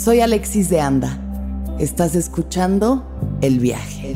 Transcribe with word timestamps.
Soy 0.00 0.20
Alexis 0.20 0.70
de 0.70 0.80
Anda. 0.80 1.18
Estás 1.78 2.14
escuchando 2.14 3.04
El 3.42 3.58
Viaje. 3.60 4.14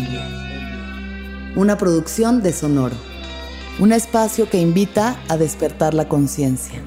Una 1.56 1.76
producción 1.76 2.42
de 2.42 2.54
Sonoro. 2.54 2.96
Un 3.78 3.92
espacio 3.92 4.48
que 4.48 4.56
invita 4.56 5.20
a 5.28 5.36
despertar 5.36 5.92
la 5.92 6.08
conciencia. 6.08 6.80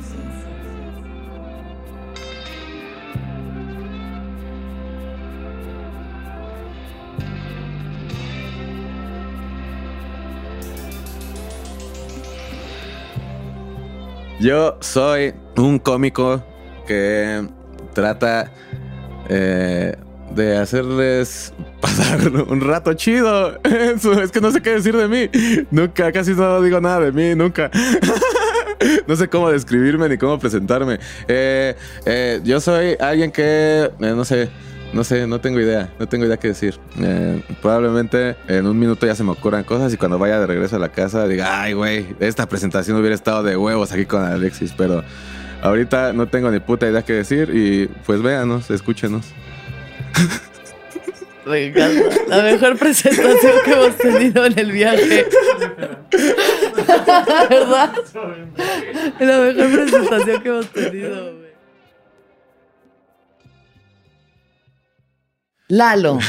Yo 14.39 14.79
soy 14.81 15.35
un 15.55 15.77
cómico 15.77 16.41
que 16.87 17.47
trata 17.93 18.51
eh, 19.29 19.95
de 20.31 20.57
hacerles 20.57 21.53
pasar 21.81 22.29
un 22.29 22.61
rato 22.61 22.93
chido. 22.93 23.59
Es 23.63 24.31
que 24.31 24.41
no 24.41 24.51
sé 24.51 24.61
qué 24.61 24.71
decir 24.71 24.95
de 24.95 25.07
mí. 25.07 25.29
Nunca, 25.71 26.11
casi 26.11 26.33
no 26.33 26.61
digo 26.61 26.79
nada 26.81 26.99
de 27.01 27.11
mí, 27.11 27.35
nunca. 27.35 27.71
No 29.07 29.15
sé 29.15 29.27
cómo 29.27 29.49
describirme 29.49 30.07
ni 30.07 30.17
cómo 30.17 30.37
presentarme. 30.37 30.99
Eh, 31.27 31.75
eh, 32.05 32.39
yo 32.43 32.61
soy 32.61 32.95
alguien 32.99 33.31
que, 33.31 33.89
no 33.99 34.23
sé, 34.23 34.49
no 34.93 35.03
sé, 35.03 35.25
no 35.25 35.41
tengo 35.41 35.59
idea, 35.59 35.89
no 35.99 36.07
tengo 36.07 36.25
idea 36.25 36.37
qué 36.37 36.49
decir. 36.49 36.79
probablemente 37.61 38.35
en 38.47 38.67
un 38.67 38.77
minuto 38.77 39.07
ya 39.07 39.15
se 39.15 39.23
me 39.23 39.31
ocurran 39.31 39.63
cosas 39.63 39.91
y 39.93 39.97
cuando 39.97 40.19
vaya 40.19 40.39
de 40.39 40.45
regreso 40.45 40.75
a 40.75 40.79
la 40.79 40.89
casa 40.89 41.27
diga, 41.27 41.61
ay, 41.61 41.73
güey, 41.73 42.05
esta 42.19 42.47
presentación 42.47 42.97
hubiera 42.97 43.15
estado 43.15 43.41
de 43.41 43.57
huevos 43.57 43.91
aquí 43.91 44.05
con 44.05 44.23
Alexis, 44.23 44.73
pero 44.77 45.03
ahorita 45.61 46.13
no 46.13 46.27
tengo 46.27 46.51
ni 46.51 46.59
puta 46.59 46.89
idea 46.89 47.03
qué 47.03 47.13
decir 47.13 47.49
y 47.53 47.87
pues 48.05 48.21
véanos, 48.21 48.69
escúchenos. 48.69 49.25
La 52.27 52.43
mejor 52.43 52.77
presentación 52.77 53.53
que 53.63 53.71
hemos 53.71 53.95
tenido 53.97 54.45
en 54.45 54.59
el 54.59 54.71
viaje. 54.71 55.25
¿Verdad? 57.49 57.93
La 59.19 59.39
mejor 59.39 59.71
presentación 59.71 60.41
que 60.43 60.49
hemos 60.49 60.67
tenido, 60.71 61.37
güey. 61.37 61.47
Lalo. 65.69 66.19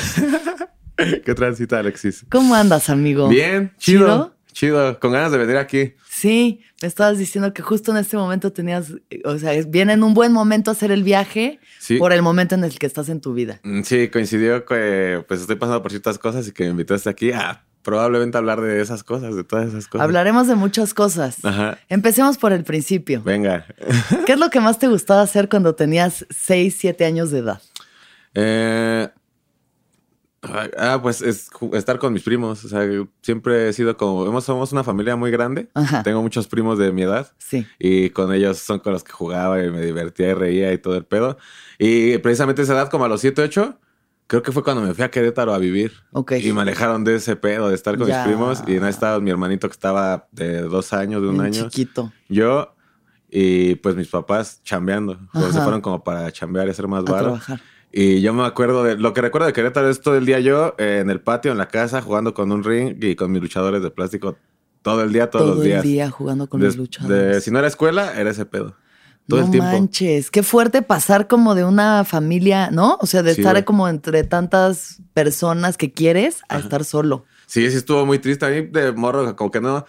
¿Qué 0.97 1.35
transita, 1.35 1.79
Alexis? 1.79 2.25
¿Cómo 2.29 2.55
andas, 2.55 2.91
amigo? 2.91 3.29
Bien, 3.29 3.73
chido, 3.79 4.35
chido. 4.53 4.99
Con 4.99 5.13
ganas 5.13 5.31
de 5.33 5.39
venir 5.39 5.57
aquí. 5.57 5.95
Sí, 6.19 6.63
me 6.83 6.89
estabas 6.89 7.17
diciendo 7.17 7.55
que 7.55 7.63
justo 7.63 7.93
en 7.93 7.99
este 7.99 8.17
momento 8.17 8.53
tenías, 8.53 8.93
o 9.25 9.39
sea, 9.39 9.53
viene 9.69 9.93
en 9.93 10.03
un 10.03 10.15
buen 10.15 10.33
momento 10.33 10.73
hacer 10.73 10.91
el 10.91 11.05
viaje 11.05 11.61
por 12.01 12.13
el 12.13 12.23
momento 12.23 12.57
en 12.57 12.65
el 12.65 12.77
que 12.77 12.87
estás 12.87 13.09
en 13.09 13.21
tu 13.21 13.35
vida. 13.35 13.61
Mm, 13.63 13.83
sí, 13.83 14.09
coincidió 14.09 14.65
que 14.65 15.25
pues 15.29 15.41
estoy 15.43 15.55
pasando 15.55 15.81
por 15.81 15.93
ciertas 15.93 16.19
cosas 16.19 16.49
y 16.49 16.53
que 16.53 16.65
me 16.65 16.71
invitaste 16.71 17.09
aquí 17.09 17.31
a 17.31 17.63
probablemente 17.85 18.37
hablar 18.37 18.61
de 18.61 18.81
esas 18.81 19.05
cosas, 19.05 19.37
de 19.37 19.45
todas 19.45 19.69
esas 19.69 19.87
cosas. 19.87 20.05
Hablaremos 20.05 20.49
de 20.49 20.57
muchas 20.57 20.93
cosas. 20.93 21.45
Ajá. 21.45 21.79
Empecemos 21.89 22.37
por 22.37 22.53
el 22.53 22.65
principio. 22.65 23.23
Venga. 23.23 23.67
¿Qué 24.27 24.33
es 24.33 24.41
lo 24.41 24.51
que 24.51 24.59
más 24.59 24.81
te 24.81 24.89
gustaba 24.89 25.23
hacer 25.23 25.49
cuando 25.49 25.77
tenías 25.77 26.27
6, 26.31 26.75
7 26.77 27.05
años 27.05 27.31
de 27.31 27.39
edad? 27.39 27.63
Eh, 28.35 29.09
Ah, 30.77 31.01
pues 31.03 31.23
es 31.23 31.49
estar 31.73 31.99
con 31.99 32.13
mis 32.13 32.23
primos. 32.23 32.65
O 32.65 32.69
sea, 32.69 32.89
siempre 33.23 33.69
he 33.69 33.73
sido 33.73 33.97
como. 33.97 34.41
somos 34.41 34.73
una 34.73 34.85
familia 34.85 35.17
muy 35.17 35.31
grande. 35.31 35.69
Tengo 36.05 36.23
muchos 36.23 36.47
primos 36.47 36.79
de 36.79 36.93
mi 36.93 37.03
edad. 37.03 37.33
Sí. 37.39 37.67
Y 37.79 38.11
con 38.11 38.33
ellos 38.33 38.59
son 38.59 38.79
con 38.79 38.93
los 38.93 39.05
que 39.05 39.13
jugaba 39.13 39.63
y 39.63 39.71
me 39.71 39.81
divertía 39.81 40.31
y 40.31 40.35
reía 40.35 40.73
y 40.73 40.79
todo 40.79 40.97
el 40.97 41.05
pedo. 41.05 41.39
Y 41.79 42.19
precisamente 42.19 42.63
esa 42.63 42.75
edad, 42.75 42.91
como 42.91 43.05
a 43.05 43.09
los 43.09 43.21
7, 43.21 43.43
8, 43.43 43.79
creo 44.27 44.43
que 44.43 44.53
fue 44.53 44.63
cuando 44.63 44.83
me 44.83 44.95
fui 44.95 45.05
a 45.05 45.11
Querétaro 45.11 45.55
a 45.55 45.59
vivir. 45.59 45.93
Ok. 46.13 46.33
Y 46.41 46.53
me 46.53 46.63
alejaron 46.63 47.05
de 47.05 47.17
ese 47.17 47.37
pedo 47.37 47.69
de 47.69 47.75
estar 47.75 47.97
con 47.99 48.07
mis 48.07 48.17
primos. 48.19 48.63
Y 48.67 48.75
no 48.81 48.89
estaba 48.89 49.21
mi 49.21 49.31
hermanito 49.31 49.69
que 49.69 49.73
estaba 49.73 50.29
de 50.33 50.63
dos 50.63 50.93
años, 50.93 51.23
de 51.23 51.29
un 51.29 51.41
año. 51.41 51.69
Chiquito. 51.69 52.13
Yo 52.29 52.75
y 53.31 53.75
pues 53.77 53.95
mis 53.95 54.09
papás 54.09 54.63
chambeando. 54.65 55.19
Se 55.35 55.61
fueron 55.61 55.81
como 55.81 56.03
para 56.03 56.31
chambear 56.33 56.67
y 56.67 56.71
hacer 56.71 56.89
más 56.89 57.05
barro. 57.05 57.39
Y 57.91 58.21
yo 58.21 58.35
me 58.35 58.45
acuerdo 58.45 58.85
de 58.85 58.97
lo 58.97 59.15
que 59.15 59.23
recuerdo 59.23 59.47
de 59.47 59.53
Querétaro 59.53 59.89
es 59.89 60.01
todo 60.01 60.17
el 60.17 60.27
día 60.27 60.41
yo 60.41 60.75
eh, 60.79 60.99
en 61.01 61.11
el 61.11 61.21
patio, 61.21 61.53
en 61.53 61.59
la 61.59 61.69
casa, 61.69 62.03
jugando 62.03 62.35
con 62.35 62.53
un 62.53 62.63
ring 62.63 63.03
y 63.03 63.17
con 63.17 63.33
mis 63.33 63.41
luchadores 63.41 63.83
de 63.83 63.91
plástico 63.91 64.37
todo 64.83 65.03
el 65.03 65.13
día, 65.13 65.31
todos 65.31 65.57
los 65.57 65.65
días. 65.65 65.83
Todo 65.83 65.89
el 65.89 65.93
día 65.93 66.11
jugando 66.11 66.49
con 66.49 66.63
los 66.63 66.77
luchadores. 66.77 67.45
si 67.45 67.51
no 67.51 67.59
era 67.59 67.69
escuela, 67.69 68.19
era 68.19 68.31
ese 68.31 68.47
pedo. 68.47 68.75
Todo 69.27 69.41
el 69.41 69.51
tiempo. 69.51 69.71
manches, 69.71 70.31
qué 70.31 70.43
fuerte 70.43 70.81
pasar 70.81 71.29
como 71.29 71.55
de 71.55 71.63
una 71.65 72.05
familia, 72.05 72.71
¿no? 72.71 72.97
O 73.03 73.07
sea, 73.07 73.23
de 73.23 73.33
estar 73.33 73.63
como 73.67 73.87
entre 73.87 74.25
tantas 74.25 75.03
personas 75.13 75.77
que 75.77 75.93
quieres 75.93 76.41
a 76.49 76.59
estar 76.59 76.83
solo. 76.85 77.27
Sí, 77.47 77.71
sí 77.71 77.77
estuvo 77.77 78.07
muy 78.07 78.19
triste. 78.19 78.47
A 78.47 78.49
mí 78.49 78.63
de 78.63 78.93
morro, 78.93 79.37
como 79.37 79.51
que 79.51 79.61
no 79.61 79.85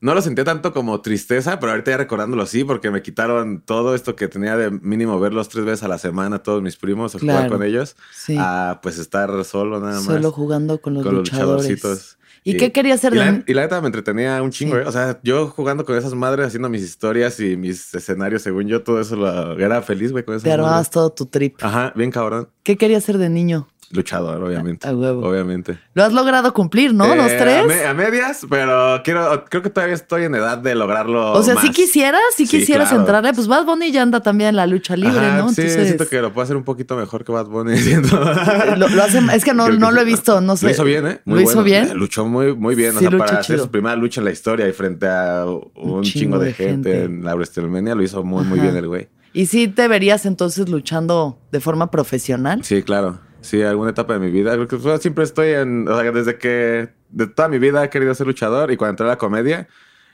no 0.00 0.14
lo 0.14 0.22
sentí 0.22 0.42
tanto 0.44 0.72
como 0.72 1.00
tristeza, 1.00 1.60
pero 1.60 1.72
ahorita 1.72 1.90
ya 1.90 1.96
recordándolo 1.98 2.46
sí, 2.46 2.64
porque 2.64 2.90
me 2.90 3.02
quitaron 3.02 3.60
todo 3.60 3.94
esto 3.94 4.16
que 4.16 4.28
tenía 4.28 4.56
de 4.56 4.70
mínimo 4.70 5.20
verlos 5.20 5.48
tres 5.48 5.64
veces 5.64 5.82
a 5.82 5.88
la 5.88 5.98
semana, 5.98 6.42
todos 6.42 6.62
mis 6.62 6.76
primos, 6.76 7.14
o 7.14 7.18
jugar 7.18 7.48
con 7.48 7.62
ellos, 7.62 7.96
a 8.38 8.80
pues 8.82 8.98
estar 8.98 9.44
solo 9.44 9.80
nada 9.80 9.96
más. 9.96 10.04
Solo 10.04 10.32
jugando 10.32 10.80
con 10.80 10.94
los 10.94 11.04
luchadores. 11.04 12.16
¿Y, 12.42 12.56
qué 12.56 12.72
quería 12.72 12.94
hacer 12.94 13.12
y 13.12 13.16
la, 13.16 13.42
y 13.46 13.52
la 13.52 13.62
neta 13.62 13.82
me 13.82 13.88
entretenía 13.88 14.42
un 14.42 14.50
chingo, 14.50 14.78
¿eh? 14.78 14.84
O 14.86 14.92
sea, 14.92 15.20
yo 15.22 15.48
jugando 15.48 15.84
con 15.84 15.94
esas 15.98 16.14
madres, 16.14 16.46
haciendo 16.46 16.70
mis 16.70 16.82
historias 16.82 17.38
y 17.38 17.58
mis 17.58 17.94
escenarios, 17.94 18.40
según 18.40 18.66
yo, 18.66 18.82
todo 18.82 18.98
eso 18.98 19.14
lo, 19.14 19.58
era 19.58 19.82
feliz, 19.82 20.10
güey, 20.10 20.24
con 20.24 20.36
eso. 20.36 20.44
Te 20.44 20.52
armabas 20.52 20.88
todo 20.88 21.10
tu 21.10 21.26
trip. 21.26 21.56
Ajá, 21.60 21.92
bien 21.94 22.10
cabrón. 22.10 22.48
¿Qué 22.62 22.78
quería 22.78 22.96
hacer 22.96 23.18
de 23.18 23.28
niño? 23.28 23.68
Luchador, 23.90 24.42
obviamente. 24.42 24.86
A 24.88 24.94
huevo. 24.94 25.28
Obviamente. 25.28 25.78
Lo 25.94 26.04
has 26.04 26.12
logrado 26.12 26.54
cumplir, 26.54 26.94
¿no? 26.94 27.14
¿Los 27.14 27.30
eh, 27.30 27.38
tres? 27.38 27.86
A, 27.86 27.94
medias, 27.94 28.46
pero 28.48 29.00
quiero, 29.02 29.44
creo 29.46 29.62
que 29.62 29.70
todavía 29.70 29.94
estoy 29.94 30.24
en 30.24 30.34
edad 30.34 30.58
de 30.58 30.74
lograrlo. 30.74 31.32
O 31.32 31.42
sea, 31.42 31.56
si 31.60 31.70
quisieras, 31.70 32.20
si 32.36 32.46
quisieras 32.46 32.92
entrarle, 32.92 33.32
pues 33.34 33.48
Bad 33.48 33.64
Bunny 33.64 33.90
ya 33.90 34.02
anda 34.02 34.20
también 34.20 34.50
en 34.50 34.56
la 34.56 34.66
lucha 34.66 34.96
libre, 34.96 35.32
¿no? 35.36 35.50
Sí, 35.50 35.68
siento 35.68 36.08
que 36.08 36.20
lo 36.20 36.32
puedo 36.32 36.44
hacer 36.44 36.56
un 36.56 36.64
poquito 36.64 36.96
mejor 36.96 37.24
que 37.24 37.32
Bad 37.32 37.46
Bunny. 37.46 37.78
lo, 38.76 39.02
hace, 39.02 39.20
es 39.34 39.44
que 39.44 39.54
no, 39.54 39.68
no 39.68 39.90
lo 39.90 40.00
he 40.00 40.04
visto, 40.04 40.40
no 40.40 40.56
sé. 40.56 40.66
Lo 40.66 40.72
hizo 40.72 40.84
bien, 40.84 41.06
¿eh? 41.06 41.20
lo 41.24 41.40
hizo 41.40 41.62
bien. 41.62 41.96
Luchó 41.96 42.24
muy, 42.24 42.54
muy 42.54 42.74
bien. 42.74 42.96
o 42.96 43.00
sea, 43.00 43.10
para 43.10 43.38
hacer 43.38 43.58
su 43.58 43.70
primera 43.70 43.96
lucha 43.96 44.20
en 44.20 44.26
la 44.26 44.30
historia 44.30 44.68
y 44.68 44.72
frente 44.72 45.08
a 45.08 45.44
un, 45.46 46.02
chingo, 46.02 46.38
de, 46.38 46.52
gente, 46.52 47.04
en 47.04 47.24
la 47.24 47.34
WrestleMania, 47.34 47.94
lo 47.94 48.02
hizo 48.02 48.22
muy, 48.22 48.44
muy 48.44 48.60
bien 48.60 48.76
el 48.76 48.88
güey. 48.88 49.08
¿Y 49.32 49.46
si 49.46 49.68
te 49.68 49.86
verías 49.86 50.26
entonces 50.26 50.68
luchando 50.68 51.38
de 51.52 51.60
forma 51.60 51.90
profesional? 51.90 52.64
Sí, 52.64 52.82
claro. 52.82 53.20
Sí, 53.40 53.62
alguna 53.62 53.90
etapa 53.90 54.14
de 54.14 54.20
mi 54.20 54.30
vida. 54.30 54.56
Siempre 54.98 55.24
estoy 55.24 55.50
en. 55.50 55.88
O 55.88 55.98
sea, 55.98 56.10
desde 56.12 56.38
que. 56.38 56.90
De 57.10 57.26
toda 57.26 57.48
mi 57.48 57.58
vida 57.58 57.84
he 57.84 57.90
querido 57.90 58.14
ser 58.14 58.26
luchador 58.26 58.70
y 58.70 58.76
cuando 58.76 58.90
entré 58.90 59.06
a 59.06 59.10
la 59.10 59.18
comedia. 59.18 59.68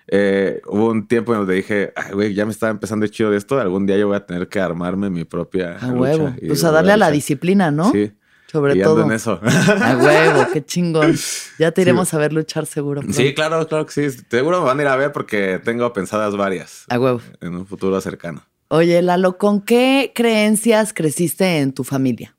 Eh, 0.09 0.63
hubo 0.69 0.91
un 0.91 1.09
tiempo 1.09 1.33
en 1.33 1.41
donde 1.41 1.55
dije, 1.55 1.93
ay, 1.97 2.13
güey, 2.13 2.33
ya 2.33 2.45
me 2.45 2.53
estaba 2.53 2.71
empezando 2.71 3.07
chido 3.09 3.31
de 3.31 3.39
esto. 3.39 3.59
Algún 3.59 3.87
día 3.87 3.97
yo 3.99 4.07
voy 4.07 4.17
a 4.17 4.25
tener 4.25 4.49
que 4.49 4.61
armarme 4.61 5.11
mi 5.11 5.25
propia. 5.25 5.79
A 5.79 5.89
huevo. 5.89 6.33
Pues 6.47 6.63
a 6.65 6.71
darle 6.71 6.93
a, 6.93 6.97
la 6.97 7.11
disciplina, 7.11 7.71
¿no? 7.71 7.91
Sí. 7.91 8.13
Sobre 8.47 8.81
todo. 8.81 9.03
en 9.03 9.13
eso. 9.13 9.41
A 9.43 9.97
huevo, 9.97 10.47
qué 10.53 10.65
chingón. 10.65 11.15
Ya 11.59 11.73
te 11.73 11.83
iremos 11.83 12.13
a 12.15 12.19
ver 12.19 12.33
luchar 12.33 12.67
seguro. 12.67 13.03
Sí, 13.11 13.35
claro, 13.35 13.67
claro 13.67 13.87
que 13.87 13.93
sí. 13.93 14.25
Seguro 14.31 14.61
me 14.61 14.67
van 14.67 14.79
a 14.79 14.83
ir 14.83 14.89
a 14.89 14.97
ver 14.97 15.11
porque 15.11 15.61
tengo 15.65 15.93
pensadas 15.93 16.37
varias. 16.37 16.85
A 16.89 16.99
huevo. 16.99 17.21
En 17.41 17.57
un 17.57 17.67
futuro 17.67 18.01
cercano. 18.01 18.45
Oye, 18.69 19.01
Lalo, 19.01 19.39
¿con 19.39 19.61
qué 19.61 20.13
creencias 20.15 20.93
creciste 20.93 21.59
en 21.59 21.73
tu 21.73 21.83
familia? 21.83 22.36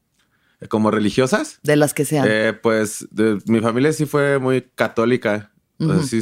¿Como 0.69 0.90
religiosas? 0.91 1.59
De 1.63 1.75
las 1.75 1.94
que 1.94 2.06
sean. 2.06 2.25
Eh, 2.28 2.54
pues 2.54 3.07
mi 3.45 3.59
familia 3.59 3.94
sí 3.94 4.06
fue 4.06 4.39
muy 4.39 4.62
católica. 4.75 5.51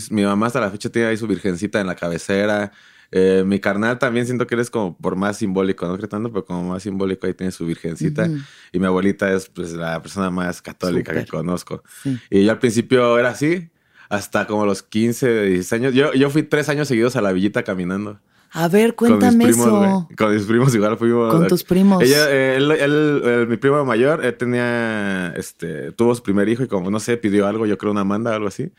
mi 0.10 0.24
mamá 0.24 0.48
hasta 0.48 0.60
la 0.60 0.70
fecha 0.70 0.90
tiene 0.90 1.10
ahí 1.10 1.18
su 1.18 1.28
virgencita 1.28 1.80
en 1.80 1.88
la 1.88 1.96
cabecera. 1.96 2.72
Eh, 3.12 3.44
mi 3.46 3.60
carnal 3.60 3.98
también 3.98 4.26
siento 4.26 4.46
que 4.46 4.56
eres 4.56 4.70
como 4.70 4.98
por 4.98 5.16
más 5.16 5.38
simbólico, 5.38 5.88
no 5.88 5.98
tanto, 5.98 6.30
pero 6.32 6.44
como 6.44 6.72
más 6.72 6.84
simbólico 6.84 7.28
ahí 7.28 7.34
tiene 7.34 7.52
su 7.52 7.66
virgencita. 7.66 8.30
Y 8.74 8.80
mi 8.80 8.86
abuelita 8.86 9.32
es 9.32 9.48
pues 9.48 9.72
la 9.74 10.02
persona 10.02 10.30
más 10.30 10.62
católica 10.62 11.14
que 11.14 11.26
conozco. 11.26 11.82
Y 12.30 12.44
yo 12.44 12.52
al 12.52 12.60
principio 12.60 13.18
era 13.18 13.30
así, 13.30 13.70
hasta 14.10 14.48
como 14.48 14.66
los 14.66 14.84
15, 14.84 15.44
16 15.46 15.74
años. 15.74 15.94
Yo, 15.94 16.14
yo 16.14 16.30
fui 16.30 16.44
tres 16.44 16.68
años 16.68 16.88
seguidos 16.90 17.16
a 17.16 17.22
la 17.22 17.32
villita 17.32 17.64
caminando. 17.64 18.20
A 18.58 18.70
ver, 18.70 18.96
cuéntame 18.96 19.50
eso. 19.50 20.08
Con 20.18 20.34
mis 20.34 20.44
primos 20.44 20.74
igual 20.74 20.98
fuimos. 20.98 21.34
Con 21.34 21.48
tus 21.48 21.64
primos. 21.66 22.02
Ella, 22.02 22.28
eh, 22.30 22.56
él, 22.56 23.48
mi 23.50 23.58
primo 23.58 23.84
mayor, 23.84 24.24
él 24.24 24.34
tenía, 24.36 25.34
este, 25.36 25.92
tuvo 25.92 26.16
su 26.16 26.24
primer 26.24 26.48
hijo 26.48 26.64
y 26.64 26.68
como, 26.68 26.90
no 26.90 27.02
sé, 27.02 27.18
pidió 27.18 27.48
algo, 27.48 27.66
yo 27.66 27.78
creo 27.78 27.92
una 27.92 28.06
manda 28.06 28.32
o 28.32 28.36
algo 28.36 28.48
así. 28.48 28.72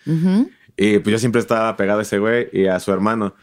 Y 0.76 0.98
pues 0.98 1.12
yo 1.12 1.18
siempre 1.18 1.40
estaba 1.40 1.74
pegado 1.76 2.00
a 2.00 2.02
ese 2.02 2.18
güey 2.18 2.48
y 2.52 2.66
a 2.66 2.78
su 2.80 2.92
hermano. 2.92 3.34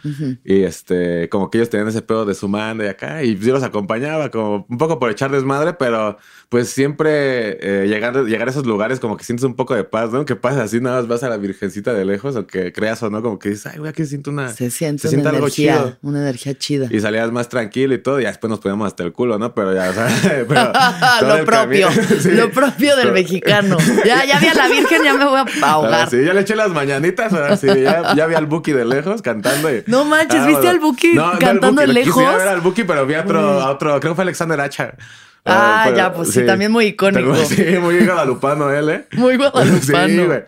Y 0.44 0.64
este, 0.64 1.30
como 1.30 1.50
que 1.50 1.58
ellos 1.58 1.70
tenían 1.70 1.88
ese 1.88 2.02
pedo 2.02 2.26
de 2.26 2.36
su 2.36 2.48
manda 2.48 2.86
y 2.86 2.88
acá. 2.88 3.24
Y 3.24 3.38
yo 3.38 3.54
los 3.54 3.64
acompañaba 3.64 4.30
como 4.30 4.66
un 4.70 4.78
poco 4.78 5.00
por 5.00 5.10
echar 5.10 5.32
desmadre, 5.32 5.74
pero 5.74 6.18
pues 6.54 6.70
siempre 6.70 7.58
eh, 7.62 7.88
llegar, 7.88 8.16
llegar 8.26 8.48
a 8.48 8.52
esos 8.52 8.68
lugares 8.68 9.00
como 9.00 9.18
que 9.18 9.24
sientes 9.24 9.44
un 9.44 9.56
poco 9.56 9.74
de 9.74 9.84
paz, 9.84 10.12
¿no? 10.12 10.24
Que 10.24 10.36
pasa 10.36 10.62
así, 10.62 10.80
nada 10.80 10.98
más 10.98 11.08
vas 11.08 11.24
a 11.24 11.30
la 11.30 11.38
virgencita 11.38 11.94
de 11.94 12.06
lejos 12.06 12.36
o 12.36 12.46
que 12.46 12.72
creas 12.72 13.02
o 13.02 13.10
no, 13.10 13.24
como 13.24 13.40
que 13.40 13.50
dices, 13.50 13.66
ay, 13.66 13.80
güey, 13.80 13.90
aquí 13.90 14.06
siento 14.06 14.30
una... 14.30 14.50
Se 14.50 14.70
siente, 14.70 15.08
una 15.08 15.32
energía, 15.32 15.74
algo 15.74 15.90
chido. 15.90 15.98
Una 16.04 16.20
energía 16.22 16.56
chida. 16.56 16.88
Y 16.92 17.00
salías 17.00 17.32
más 17.32 17.50
tranquilo 17.50 17.96
y 17.96 17.98
todo, 17.98 18.20
y 18.20 18.26
después 18.26 18.50
nos 18.52 18.60
poníamos 18.60 18.86
hasta 18.86 19.04
el 19.04 19.14
culo, 19.14 19.40
¿no? 19.40 19.56
Pero 19.56 19.74
ya, 19.74 19.90
o 19.90 19.94
sea, 19.94 21.22
lo 21.22 21.46
propio, 21.46 21.90
lo 22.26 22.52
propio 22.52 22.96
del 22.98 23.14
mexicano. 23.14 23.78
Ya, 24.06 24.24
ya 24.26 24.40
vi 24.40 24.48
a 24.48 24.54
la 24.54 24.68
virgen, 24.68 25.04
ya 25.04 25.14
me 25.16 25.26
voy 25.26 25.40
a 25.40 25.72
ahogar. 25.72 26.10
sí, 26.10 26.24
ya 26.24 26.34
le 26.34 26.42
eché 26.42 26.56
las 26.56 26.70
mañanitas, 26.70 27.23
sí, 27.58 27.68
ya, 27.82 28.16
ya 28.16 28.26
vi 28.26 28.36
al 28.36 28.46
Buki 28.46 28.72
de 28.72 28.86
lejos 28.86 29.22
cantando. 29.22 29.74
Y, 29.74 29.84
no 29.88 30.06
manches, 30.06 30.46
¿viste 30.46 30.68
al 30.68 30.80
Buki 30.80 31.16
cantando 31.40 31.82
de 31.82 31.88
lejos? 31.88 32.14
Quisiera 32.14 32.38
ver 32.38 32.48
al 32.48 32.62
Buki, 32.62 32.84
pero 32.84 33.06
vi 33.06 33.16
a 33.16 33.22
otro, 33.22 33.40
a 33.40 33.72
otro, 33.72 34.00
creo 34.00 34.14
que 34.14 34.16
fue 34.16 34.24
Alexander 34.24 34.60
Hacha. 34.60 34.94
Ah, 35.46 35.92
ya, 35.96 36.14
pues 36.14 36.32
sí, 36.32 36.46
también 36.46 36.72
muy 36.72 36.86
icónico. 36.86 37.36
sí, 37.46 37.64
muy 37.82 38.06
guadalupano 38.06 38.72
él, 38.72 38.90
¿eh? 38.90 39.06
Muy 39.18 39.36
guadalupano. 39.36 40.26
güey. 40.28 40.40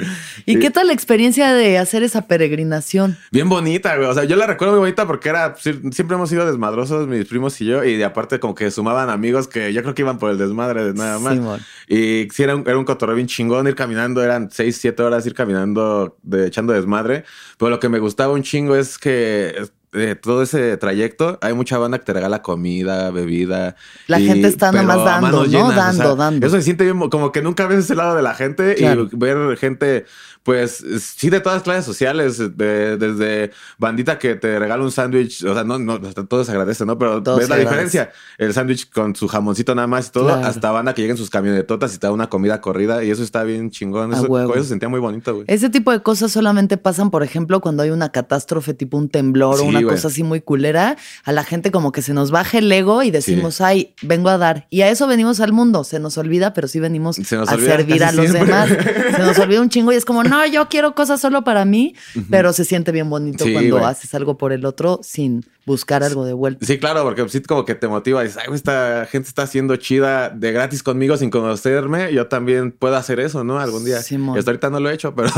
¿Y 0.45 0.57
qué 0.59 0.71
tal 0.71 0.88
la 0.88 0.94
experiencia 0.94 1.53
de 1.53 1.77
hacer 1.77 2.03
esa 2.03 2.27
peregrinación? 2.27 3.18
Bien 3.31 3.50
bonita, 3.50 3.97
güey. 3.97 4.07
O 4.07 4.13
sea, 4.13 4.24
yo 4.24 4.38
la 4.38 4.47
recuerdo 4.47 4.74
muy 4.74 4.80
bonita 4.80 5.06
porque 5.06 5.30
era, 5.30 5.56
siempre 5.57 6.15
hemos 6.15 6.30
sido 6.30 6.45
desmadrosos, 6.45 7.07
mis 7.07 7.25
primos 7.25 7.59
y 7.59 7.65
yo, 7.65 7.83
y 7.83 8.01
aparte 8.03 8.39
como 8.39 8.56
que 8.56 8.71
sumaban 8.71 9.09
amigos 9.09 9.47
que 9.50 9.74
yo 9.74 9.81
creo 9.81 9.94
que 9.94 10.03
iban 10.03 10.18
por 10.18 10.31
el 10.31 10.38
desmadre 10.38 10.86
de 10.86 10.94
nada 10.94 11.19
más. 11.19 11.62
y 11.89 12.27
sí, 12.31 12.44
era 12.44 12.56
un, 12.56 12.63
era 12.65 12.77
un 12.77 12.86
cotorreo 12.86 13.15
bien 13.15 13.27
chingón 13.27 13.68
ir 13.68 13.75
caminando, 13.75 14.24
eran 14.24 14.50
seis, 14.50 14.77
siete 14.77 15.03
horas 15.03 15.25
ir 15.25 15.33
caminando, 15.33 16.18
de, 16.24 16.47
echando 16.47 16.71
desmadre. 16.71 17.25
Pero 17.57 17.69
lo 17.69 17.80
que 17.80 17.89
me 17.89 18.00
gustaba 18.00 18.33
un 18.33 18.44
chingo 18.44 18.75
es 18.75 18.97
que 18.97 19.56
de 19.91 20.15
todo 20.15 20.43
ese 20.43 20.77
trayecto, 20.77 21.37
hay 21.41 21.53
mucha 21.53 21.77
banda 21.77 21.99
que 21.99 22.05
te 22.05 22.13
regala 22.13 22.41
comida, 22.41 23.11
bebida. 23.11 23.75
La 24.07 24.19
gente 24.19 24.47
está 24.47 24.71
nomás 24.71 25.03
dando, 25.03 25.45
¿no? 25.45 25.71
dando, 25.71 26.15
dando. 26.15 26.45
Eso 26.45 26.55
se 26.57 26.63
siente 26.63 26.83
bien, 26.83 27.09
como 27.09 27.31
que 27.31 27.41
nunca 27.41 27.67
ves 27.67 27.79
ese 27.85 27.95
lado 27.95 28.15
de 28.15 28.21
la 28.21 28.33
gente 28.33 28.75
y 28.77 29.15
ver 29.15 29.57
gente 29.57 30.05
pues 30.45 30.85
sí, 30.99 31.31
de 31.31 31.39
todas 31.39 31.63
clases 31.63 31.85
sociales, 31.85 32.37
desde 32.37 33.49
bandita 33.79 34.19
que 34.19 34.35
te 34.35 34.59
regala 34.59 34.83
un 34.83 34.91
sándwich, 34.91 35.43
o 35.43 35.55
sea, 35.55 35.63
no, 35.63 35.79
no, 35.79 35.99
todos 35.99 36.47
agradecen, 36.49 36.85
¿no? 36.85 36.99
Pero 36.99 37.19
ves 37.35 37.49
la 37.49 37.55
diferencia. 37.55 38.11
El 38.37 38.53
sándwich 38.53 38.91
con 38.91 39.15
su 39.15 39.27
jamoncito 39.27 39.73
nada 39.73 39.87
más 39.87 40.09
y 40.09 40.11
todo, 40.11 40.31
hasta 40.31 40.69
banda 40.69 40.93
que 40.93 41.01
lleguen 41.01 41.17
sus 41.17 41.31
camionetotas 41.31 41.95
y 41.95 41.97
te 41.97 42.05
da 42.05 42.13
una 42.13 42.29
comida 42.29 42.61
corrida 42.61 43.03
y 43.03 43.09
eso 43.09 43.23
está 43.23 43.43
bien 43.43 43.71
chingón. 43.71 44.13
Eso, 44.13 44.25
eso 44.39 44.53
se 44.61 44.69
sentía 44.69 44.87
muy 44.87 44.99
bonito, 44.99 45.33
güey. 45.33 45.45
Ese 45.47 45.71
tipo 45.71 45.91
de 45.91 46.03
cosas 46.03 46.31
solamente 46.31 46.77
pasan, 46.77 47.09
por 47.09 47.23
ejemplo, 47.23 47.59
cuando 47.59 47.81
hay 47.81 47.89
una 47.89 48.09
catástrofe 48.09 48.75
tipo 48.75 48.99
un 48.99 49.09
temblor 49.09 49.59
o 49.59 49.63
una 49.63 49.81
cosa 49.87 50.09
así 50.09 50.23
muy 50.23 50.41
culera. 50.41 50.97
A 51.23 51.31
la 51.31 51.43
gente 51.43 51.71
como 51.71 51.91
que 51.91 52.01
se 52.01 52.13
nos 52.13 52.29
baja 52.31 52.59
el 52.59 52.71
ego 52.71 53.01
y 53.01 53.09
decimos, 53.09 53.61
ay, 53.61 53.95
vengo 54.01 54.29
a 54.29 54.37
dar. 54.37 54.67
Y 54.69 54.81
a 54.81 54.89
eso 54.89 55.07
venimos 55.07 55.39
al 55.39 55.53
mundo. 55.53 55.83
Se 55.83 55.99
nos 55.99 56.17
olvida, 56.17 56.53
pero 56.53 56.67
sí 56.67 56.79
venimos 56.79 57.17
a 57.19 57.57
servir 57.57 58.03
a 58.03 58.11
los 58.11 58.31
demás. 58.31 58.69
Se 59.15 59.19
nos 59.19 59.39
olvida 59.39 59.61
un 59.61 59.69
chingo 59.69 59.91
y 59.91 59.95
es 59.95 60.05
como, 60.05 60.23
no, 60.23 60.35
no, 60.35 60.45
yo 60.45 60.67
quiero 60.67 60.95
cosas 60.95 61.21
solo 61.21 61.43
para 61.43 61.65
mí, 61.65 61.95
pero 62.29 62.53
se 62.53 62.65
siente 62.65 62.91
bien 62.91 63.09
bonito 63.09 63.45
cuando 63.51 63.85
haces 63.85 64.13
algo 64.13 64.37
por 64.37 64.51
el 64.51 64.65
otro 64.65 64.99
sin 65.03 65.45
buscar 65.65 66.03
algo 66.03 66.25
de 66.25 66.33
vuelta. 66.33 66.65
Sí, 66.65 66.77
claro, 66.77 67.03
porque 67.03 67.27
sí 67.29 67.41
como 67.41 67.65
que 67.65 67.75
te 67.75 67.88
motiva 67.88 68.23
y 68.23 68.27
dices, 68.27 68.41
ay, 68.45 68.53
esta 68.53 69.06
gente 69.09 69.27
está 69.27 69.44
haciendo 69.44 69.75
chida 69.77 70.29
de 70.29 70.51
gratis 70.51 70.83
conmigo 70.83 71.17
sin 71.17 71.29
conocerme, 71.29 72.13
yo 72.13 72.27
también 72.27 72.71
puedo 72.71 72.95
hacer 72.95 73.19
eso, 73.19 73.44
¿no? 73.44 73.59
Algún 73.59 73.83
día. 73.83 74.01
Sí, 74.01 74.15
hasta 74.15 74.51
ahorita 74.51 74.69
no 74.69 74.79
lo 74.79 74.89
he 74.89 74.94
hecho, 74.94 75.15
pero... 75.15 75.29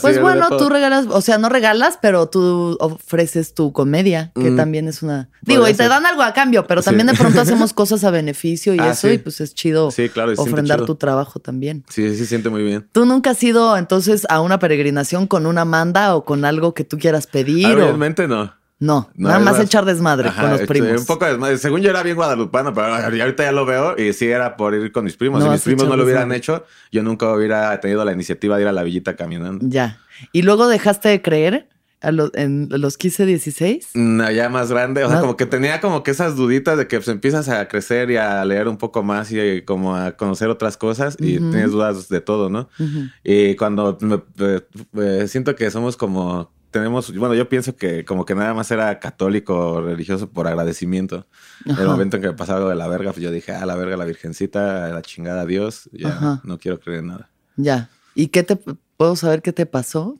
pues 0.00 0.20
bueno, 0.20 0.48
tú 0.56 0.68
regalas, 0.68 1.06
o 1.08 1.20
sea, 1.20 1.38
no 1.38 1.48
regalas, 1.48 1.98
pero 2.00 2.28
tú 2.28 2.76
ofreces 2.80 3.54
tu 3.54 3.72
comedia, 3.72 4.32
que 4.34 4.52
mm. 4.52 4.56
también 4.56 4.88
es 4.88 5.02
una... 5.02 5.28
Digo, 5.42 5.68
y 5.68 5.74
te 5.74 5.88
dan 5.88 6.06
algo 6.06 6.22
a 6.22 6.32
cambio, 6.32 6.66
pero 6.66 6.82
también 6.82 7.08
de 7.08 7.14
pronto 7.14 7.40
hacemos 7.40 7.72
cosas 7.72 8.04
a 8.04 8.10
beneficio 8.10 8.74
y 8.74 8.78
ah, 8.78 8.90
eso, 8.90 9.10
y 9.10 9.18
pues 9.18 9.40
es 9.40 9.54
chido 9.54 9.90
sí, 9.90 10.08
claro, 10.08 10.32
ofrendar 10.36 10.84
tu 10.84 10.94
trabajo 10.94 11.40
también. 11.40 11.84
Sí, 11.88 12.16
sí, 12.16 12.26
siente 12.26 12.48
muy 12.48 12.62
bien. 12.62 12.86
¿Tú 12.92 13.04
nunca 13.04 13.30
has 13.30 13.42
ido 13.42 13.76
entonces 13.76 14.26
a 14.28 14.40
una 14.40 14.58
peregrinación 14.58 15.26
con 15.26 15.46
una 15.46 15.64
manda 15.64 16.14
o 16.14 16.24
con 16.24 16.44
algo 16.44 16.74
que 16.74 16.84
tú 16.84 16.98
quieras 16.98 17.26
pedir? 17.26 17.74
Realmente 17.74 18.28
no. 18.28 18.52
No, 18.78 19.08
nada 19.14 19.38
más 19.38 19.58
echar 19.58 19.86
desmadre 19.86 20.30
con 20.38 20.50
los 20.50 20.60
primos. 20.62 21.00
Un 21.00 21.06
poco 21.06 21.24
de 21.24 21.32
desmadre. 21.32 21.56
Según 21.58 21.80
yo 21.80 21.90
era 21.90 22.02
bien 22.02 22.16
guadalupano, 22.16 22.74
pero 22.74 22.94
ahorita 22.94 23.44
ya 23.44 23.52
lo 23.52 23.64
veo 23.64 23.96
y 23.96 24.12
sí 24.12 24.26
era 24.26 24.56
por 24.56 24.74
ir 24.74 24.92
con 24.92 25.04
mis 25.04 25.16
primos. 25.16 25.42
si 25.42 25.48
mis 25.48 25.62
primos 25.62 25.88
no 25.88 25.96
lo 25.96 26.04
hubieran 26.04 26.30
hecho, 26.32 26.64
yo 26.92 27.02
nunca 27.02 27.32
hubiera 27.32 27.78
tenido 27.80 28.04
la 28.04 28.12
iniciativa 28.12 28.56
de 28.56 28.62
ir 28.62 28.68
a 28.68 28.72
la 28.72 28.82
villita 28.82 29.16
caminando. 29.16 29.66
Ya. 29.66 30.00
¿Y 30.32 30.42
luego 30.42 30.68
dejaste 30.68 31.08
de 31.08 31.22
creer? 31.22 31.68
A 32.02 32.10
en 32.34 32.68
los 32.70 32.98
15, 32.98 33.24
16? 33.24 33.90
No, 33.94 34.30
ya 34.30 34.50
más 34.50 34.70
grande. 34.70 35.02
O 35.04 35.08
sea, 35.08 35.20
como 35.20 35.36
que 35.38 35.46
tenía 35.46 35.80
como 35.80 36.02
que 36.02 36.10
esas 36.10 36.36
duditas 36.36 36.76
de 36.76 36.86
que 36.86 36.98
pues, 36.98 37.08
empiezas 37.08 37.48
a 37.48 37.66
crecer 37.68 38.10
y 38.10 38.18
a 38.18 38.44
leer 38.44 38.68
un 38.68 38.76
poco 38.76 39.02
más 39.02 39.32
y 39.32 39.62
como 39.62 39.96
a 39.96 40.12
conocer 40.12 40.50
otras 40.50 40.76
cosas 40.76 41.16
y 41.18 41.38
tienes 41.38 41.70
dudas 41.70 42.10
de 42.10 42.20
todo, 42.20 42.50
¿no? 42.50 42.68
Y 43.24 43.56
cuando 43.56 43.96
me, 44.92 45.26
siento 45.26 45.56
que 45.56 45.70
somos 45.70 45.96
como 45.96 46.52
tenemos, 46.76 47.14
bueno, 47.16 47.34
yo 47.34 47.48
pienso 47.48 47.74
que 47.74 48.04
como 48.04 48.26
que 48.26 48.34
nada 48.34 48.52
más 48.52 48.70
era 48.70 48.98
católico 48.98 49.80
religioso 49.80 50.28
por 50.28 50.46
agradecimiento. 50.46 51.26
En 51.64 51.78
el 51.78 51.86
momento 51.86 52.16
en 52.16 52.22
que 52.22 52.28
me 52.28 52.34
pasaba 52.34 52.58
algo 52.58 52.68
de 52.68 52.76
la 52.76 52.86
verga, 52.86 53.12
pues 53.12 53.22
yo 53.22 53.30
dije, 53.30 53.52
ah, 53.52 53.64
la 53.64 53.76
verga, 53.76 53.96
la 53.96 54.04
virgencita, 54.04 54.88
la 54.88 55.00
chingada 55.00 55.46
Dios, 55.46 55.88
ya 55.90 56.40
no 56.44 56.58
quiero 56.58 56.78
creer 56.78 57.00
en 57.00 57.06
nada. 57.06 57.30
Ya. 57.56 57.88
¿Y 58.14 58.28
qué 58.28 58.42
te 58.42 58.58
puedo 58.96 59.16
saber 59.16 59.40
qué 59.40 59.54
te 59.54 59.64
pasó? 59.64 60.16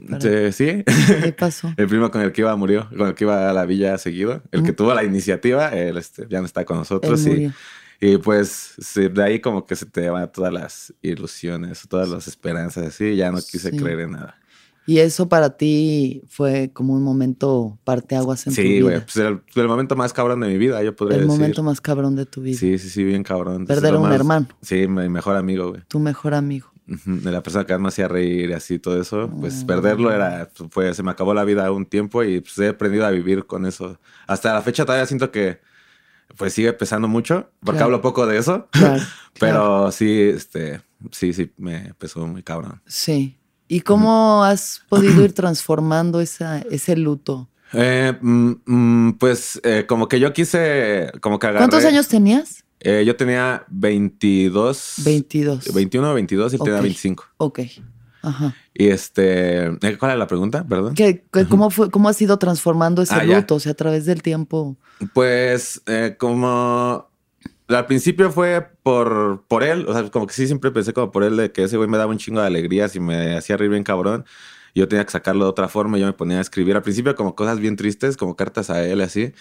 Sí. 0.50 0.82
¿Qué 0.84 1.34
pasó? 1.38 1.72
el 1.76 1.86
primo 1.88 2.10
con 2.10 2.22
el 2.22 2.32
que 2.32 2.40
iba 2.40 2.56
murió, 2.56 2.88
con 2.96 3.08
el 3.08 3.14
que 3.14 3.24
iba 3.24 3.50
a 3.50 3.52
la 3.52 3.66
villa 3.66 3.98
seguido, 3.98 4.42
el 4.50 4.62
que 4.62 4.72
tuvo 4.72 4.94
la 4.94 5.04
iniciativa, 5.04 5.68
él 5.68 5.98
este, 5.98 6.26
ya 6.30 6.40
no 6.40 6.46
está 6.46 6.64
con 6.64 6.78
nosotros 6.78 7.26
y, 7.26 7.52
y 8.00 8.16
pues 8.16 8.74
de 8.94 9.22
ahí 9.22 9.40
como 9.40 9.66
que 9.66 9.76
se 9.76 9.84
te 9.84 10.08
van 10.08 10.32
todas 10.32 10.52
las 10.52 10.94
ilusiones, 11.02 11.86
todas 11.86 12.08
las 12.08 12.26
esperanzas 12.28 12.86
así, 12.86 13.14
ya 13.14 13.30
no 13.30 13.38
quise 13.38 13.76
creer 13.76 14.00
en 14.00 14.12
nada. 14.12 14.38
Y 14.86 14.98
eso 15.00 15.28
para 15.28 15.56
ti 15.56 16.22
fue 16.28 16.70
como 16.72 16.94
un 16.94 17.02
momento 17.02 17.78
parteaguas 17.82 18.46
en 18.46 18.54
tu 18.54 18.62
vida. 18.62 18.70
Sí, 18.70 18.80
güey, 18.80 19.00
pues 19.00 19.16
el, 19.16 19.42
el, 19.56 19.68
momento 19.68 19.96
más 19.96 20.12
cabrón 20.12 20.40
de 20.40 20.48
mi 20.48 20.58
vida, 20.58 20.82
yo 20.82 20.94
podría 20.94 21.18
decir. 21.18 21.30
El 21.30 21.36
momento 21.36 21.62
más 21.64 21.80
cabrón 21.80 22.14
de 22.14 22.24
tu 22.24 22.42
vida. 22.42 22.56
Sí, 22.56 22.78
sí, 22.78 22.88
sí, 22.88 23.02
bien 23.02 23.24
cabrón. 23.24 23.66
Perder 23.66 23.94
a 23.94 23.98
un 23.98 24.12
hermano. 24.12 24.46
Sí, 24.62 24.86
mi 24.86 25.08
mejor 25.08 25.36
amigo, 25.36 25.70
güey. 25.70 25.82
Tu 25.88 25.98
mejor 25.98 26.34
amigo. 26.34 26.70
De 26.86 27.32
la 27.32 27.42
persona 27.42 27.66
que 27.66 27.72
más 27.72 27.82
me 27.82 27.88
hacía 27.88 28.06
reír 28.06 28.50
y 28.50 28.52
así 28.52 28.78
todo 28.78 29.00
eso, 29.00 29.28
pues 29.40 29.62
ah. 29.62 29.66
perderlo 29.66 30.12
era, 30.12 30.48
fue, 30.70 30.94
se 30.94 31.02
me 31.02 31.10
acabó 31.10 31.34
la 31.34 31.42
vida 31.42 31.68
un 31.72 31.84
tiempo 31.84 32.22
y 32.22 32.40
pues 32.40 32.56
he 32.58 32.68
aprendido 32.68 33.04
a 33.04 33.10
vivir 33.10 33.44
con 33.44 33.66
eso. 33.66 33.98
Hasta 34.28 34.54
la 34.54 34.62
fecha 34.62 34.84
todavía 34.84 35.04
siento 35.04 35.32
que 35.32 35.60
pues 36.36 36.52
sigue 36.52 36.72
pesando 36.72 37.08
mucho, 37.08 37.50
porque 37.60 37.82
hablo 37.82 38.00
poco 38.00 38.26
de 38.26 38.38
eso, 38.38 38.68
claro, 38.70 39.02
pero 39.40 39.90
sí, 39.90 40.20
este, 40.20 40.80
sí, 41.10 41.32
sí, 41.32 41.52
me 41.56 41.92
pesó 41.94 42.24
muy 42.26 42.44
cabrón. 42.44 42.80
Sí. 42.86 43.36
¿Y 43.68 43.80
cómo 43.80 44.44
has 44.44 44.82
podido 44.88 45.24
ir 45.24 45.32
transformando 45.32 46.20
esa, 46.20 46.60
ese 46.70 46.96
luto? 46.96 47.48
Eh, 47.72 48.16
mm, 48.20 48.52
mm, 48.64 49.12
pues 49.18 49.60
eh, 49.64 49.84
como 49.88 50.08
que 50.08 50.20
yo 50.20 50.32
quise, 50.32 51.10
como 51.20 51.38
que 51.38 51.52
¿Cuántos 51.52 51.84
años 51.84 52.08
tenías? 52.08 52.64
Eh, 52.80 53.04
yo 53.04 53.16
tenía 53.16 53.64
22. 53.68 54.94
22. 55.04 55.74
21 55.74 56.10
o 56.10 56.14
22 56.14 56.54
y 56.54 56.58
tenía 56.58 56.80
25. 56.80 57.24
Ok. 57.38 57.60
Ajá. 58.22 58.54
Y 58.74 58.88
este, 58.88 59.70
¿cuál 59.98 60.10
era 60.10 60.16
la 60.16 60.26
pregunta? 60.26 60.64
Perdón. 60.68 60.94
cómo, 61.48 61.70
fue, 61.70 61.90
¿Cómo 61.90 62.08
has 62.08 62.20
ido 62.20 62.38
transformando 62.38 63.02
ese 63.02 63.14
ah, 63.14 63.24
luto? 63.24 63.56
O 63.56 63.60
sea, 63.60 63.72
a 63.72 63.76
través 63.76 64.04
del 64.04 64.22
tiempo. 64.22 64.76
Pues 65.12 65.82
como 66.18 67.08
al 67.68 67.86
principio 67.86 68.30
fue 68.30 68.66
por, 68.82 69.44
por 69.48 69.64
él, 69.64 69.86
o 69.88 69.92
sea, 69.92 70.08
como 70.10 70.26
que 70.26 70.34
sí 70.34 70.46
siempre 70.46 70.70
pensé 70.70 70.92
como 70.92 71.10
por 71.10 71.24
él 71.24 71.36
de 71.36 71.50
que 71.52 71.64
ese 71.64 71.76
güey 71.76 71.88
me 71.88 71.98
daba 71.98 72.12
un 72.12 72.18
chingo 72.18 72.40
de 72.40 72.46
alegrías 72.46 72.94
y 72.94 73.00
me 73.00 73.36
hacía 73.36 73.56
reír 73.56 73.70
bien 73.70 73.84
cabrón. 73.84 74.24
Yo 74.74 74.86
tenía 74.88 75.04
que 75.04 75.10
sacarlo 75.10 75.46
de 75.46 75.50
otra 75.50 75.68
forma, 75.68 75.98
yo 75.98 76.06
me 76.06 76.12
ponía 76.12 76.38
a 76.38 76.42
escribir 76.42 76.76
al 76.76 76.82
principio 76.82 77.14
como 77.16 77.34
cosas 77.34 77.58
bien 77.58 77.76
tristes, 77.76 78.16
como 78.16 78.36
cartas 78.36 78.68
a 78.70 78.84
él 78.84 79.00
así. 79.00 79.32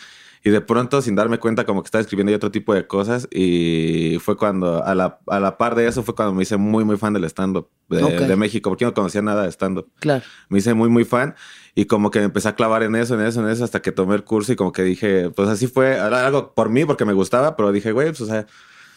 Y 0.46 0.52
de 0.52 0.62
pronto, 0.62 1.02
sin 1.02 1.16
darme 1.16 1.40
cuenta, 1.40 1.66
como 1.66 1.82
que 1.82 1.88
estaba 1.88 2.04
escribiendo 2.04 2.32
y 2.32 2.36
otro 2.36 2.52
tipo 2.52 2.72
de 2.76 2.86
cosas. 2.86 3.28
Y 3.32 4.18
fue 4.22 4.38
cuando, 4.38 4.86
a 4.86 4.94
la, 4.94 5.20
a 5.26 5.40
la 5.40 5.58
par 5.58 5.74
de 5.74 5.88
eso, 5.88 6.04
fue 6.04 6.14
cuando 6.14 6.36
me 6.36 6.44
hice 6.44 6.56
muy, 6.56 6.86
muy 6.86 6.98
fan 6.98 7.14
del 7.14 7.24
stand-up 7.26 7.68
de, 7.90 8.28
de, 8.28 8.36
México, 8.36 8.70
porque 8.70 8.86
no 8.86 8.94
conocía 8.94 9.24
nada 9.24 9.42
de 9.42 9.52
stand-up. 9.52 9.92
Claro. 10.00 10.24
Me 10.50 10.60
hice 10.60 10.76
muy, 10.76 10.88
muy 10.88 11.04
fan. 11.04 11.34
Y 11.78 11.86
como 11.86 12.10
que 12.10 12.20
me 12.20 12.26
empecé 12.26 12.48
a 12.48 12.56
clavar 12.56 12.84
en 12.84 12.96
eso, 12.96 13.16
en 13.16 13.26
eso, 13.26 13.42
en 13.42 13.50
eso, 13.50 13.66
hasta 13.66 13.82
que 13.82 13.92
tomé 13.92 14.16
el 14.16 14.24
curso 14.24 14.54
y 14.54 14.56
como 14.56 14.72
que 14.72 14.82
dije, 14.82 15.30
pues 15.30 15.50
así 15.50 15.68
fue, 15.68 16.00
algo 16.00 16.54
por 16.54 16.70
mí, 16.70 16.86
porque 16.86 17.04
me 17.04 17.12
gustaba, 17.12 17.58
pero 17.58 17.74
dije, 17.74 17.92
güey, 17.92 18.08
pues 18.08 18.22
o 18.22 18.26
sea, 18.26 18.48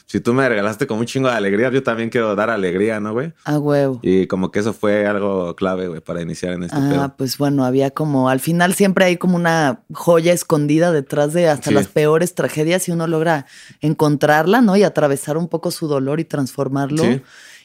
si 0.06 0.20
tú 0.20 0.32
me 0.32 0.48
regalaste 0.48 0.86
como 0.86 1.00
un 1.00 1.06
chingo 1.06 1.28
de 1.28 1.34
alegría, 1.34 1.70
yo 1.70 1.82
también 1.82 2.08
quiero 2.08 2.36
dar 2.36 2.48
alegría, 2.48 3.00
¿no, 3.00 3.12
güey? 3.12 3.34
A 3.44 3.58
huevo. 3.58 3.98
Y 4.02 4.28
como 4.28 4.52
que 4.52 4.60
eso 4.60 4.72
fue 4.72 5.06
algo 5.06 5.54
clave, 5.56 5.88
güey, 5.88 6.00
para 6.00 6.22
iniciar 6.22 6.52
en 6.52 6.62
este 6.62 6.76
Ah, 6.78 7.14
pues 7.18 7.36
bueno, 7.36 7.64
había 7.64 7.90
como, 7.90 8.30
al 8.30 8.38
final 8.38 8.72
siempre 8.74 9.04
hay 9.06 9.16
como 9.16 9.36
una 9.36 9.82
joya 9.92 10.32
escondida 10.32 10.92
detrás 10.92 11.32
de 11.32 11.48
hasta 11.48 11.72
las 11.72 11.88
peores 11.88 12.34
tragedias 12.34 12.88
y 12.88 12.92
uno 12.92 13.06
logra 13.08 13.44
encontrarla, 13.80 14.62
¿no? 14.62 14.76
Y 14.76 14.84
atravesar 14.84 15.36
un 15.36 15.48
poco 15.48 15.72
su 15.72 15.88
dolor 15.88 16.20
y 16.20 16.24
transformarlo. 16.24 17.02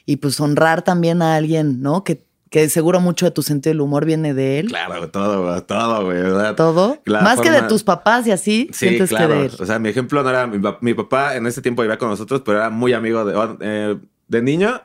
Y 0.04 0.16
pues 0.16 0.38
honrar 0.38 0.82
también 0.82 1.22
a 1.22 1.36
alguien, 1.36 1.80
¿no? 1.80 2.04
Que 2.04 2.26
que 2.54 2.68
seguro 2.68 3.00
mucho 3.00 3.26
de 3.26 3.32
tu 3.32 3.42
sentido 3.42 3.72
del 3.72 3.80
humor 3.80 4.04
viene 4.04 4.32
de 4.32 4.60
él. 4.60 4.68
Claro, 4.68 5.10
todo, 5.10 5.60
todo, 5.64 6.04
güey. 6.04 6.22
¿verdad? 6.22 6.54
Todo. 6.54 7.02
La 7.04 7.20
Más 7.20 7.40
que 7.40 7.50
de 7.50 7.62
tus 7.62 7.82
papás 7.82 8.28
y 8.28 8.30
así, 8.30 8.68
Sí, 8.70 8.86
sientes 8.86 9.08
claro. 9.08 9.26
que 9.26 9.34
de 9.34 9.46
él. 9.46 9.52
O 9.58 9.66
sea, 9.66 9.80
mi 9.80 9.88
ejemplo 9.88 10.22
no 10.22 10.30
era 10.30 10.46
mi, 10.46 10.60
mi 10.80 10.94
papá 10.94 11.34
en 11.34 11.48
ese 11.48 11.60
tiempo 11.62 11.82
vivía 11.82 11.98
con 11.98 12.10
nosotros, 12.10 12.42
pero 12.44 12.58
era 12.58 12.70
muy 12.70 12.92
amigo 12.92 13.24
de, 13.24 13.56
eh, 13.58 13.96
de 14.28 14.42
niño. 14.42 14.80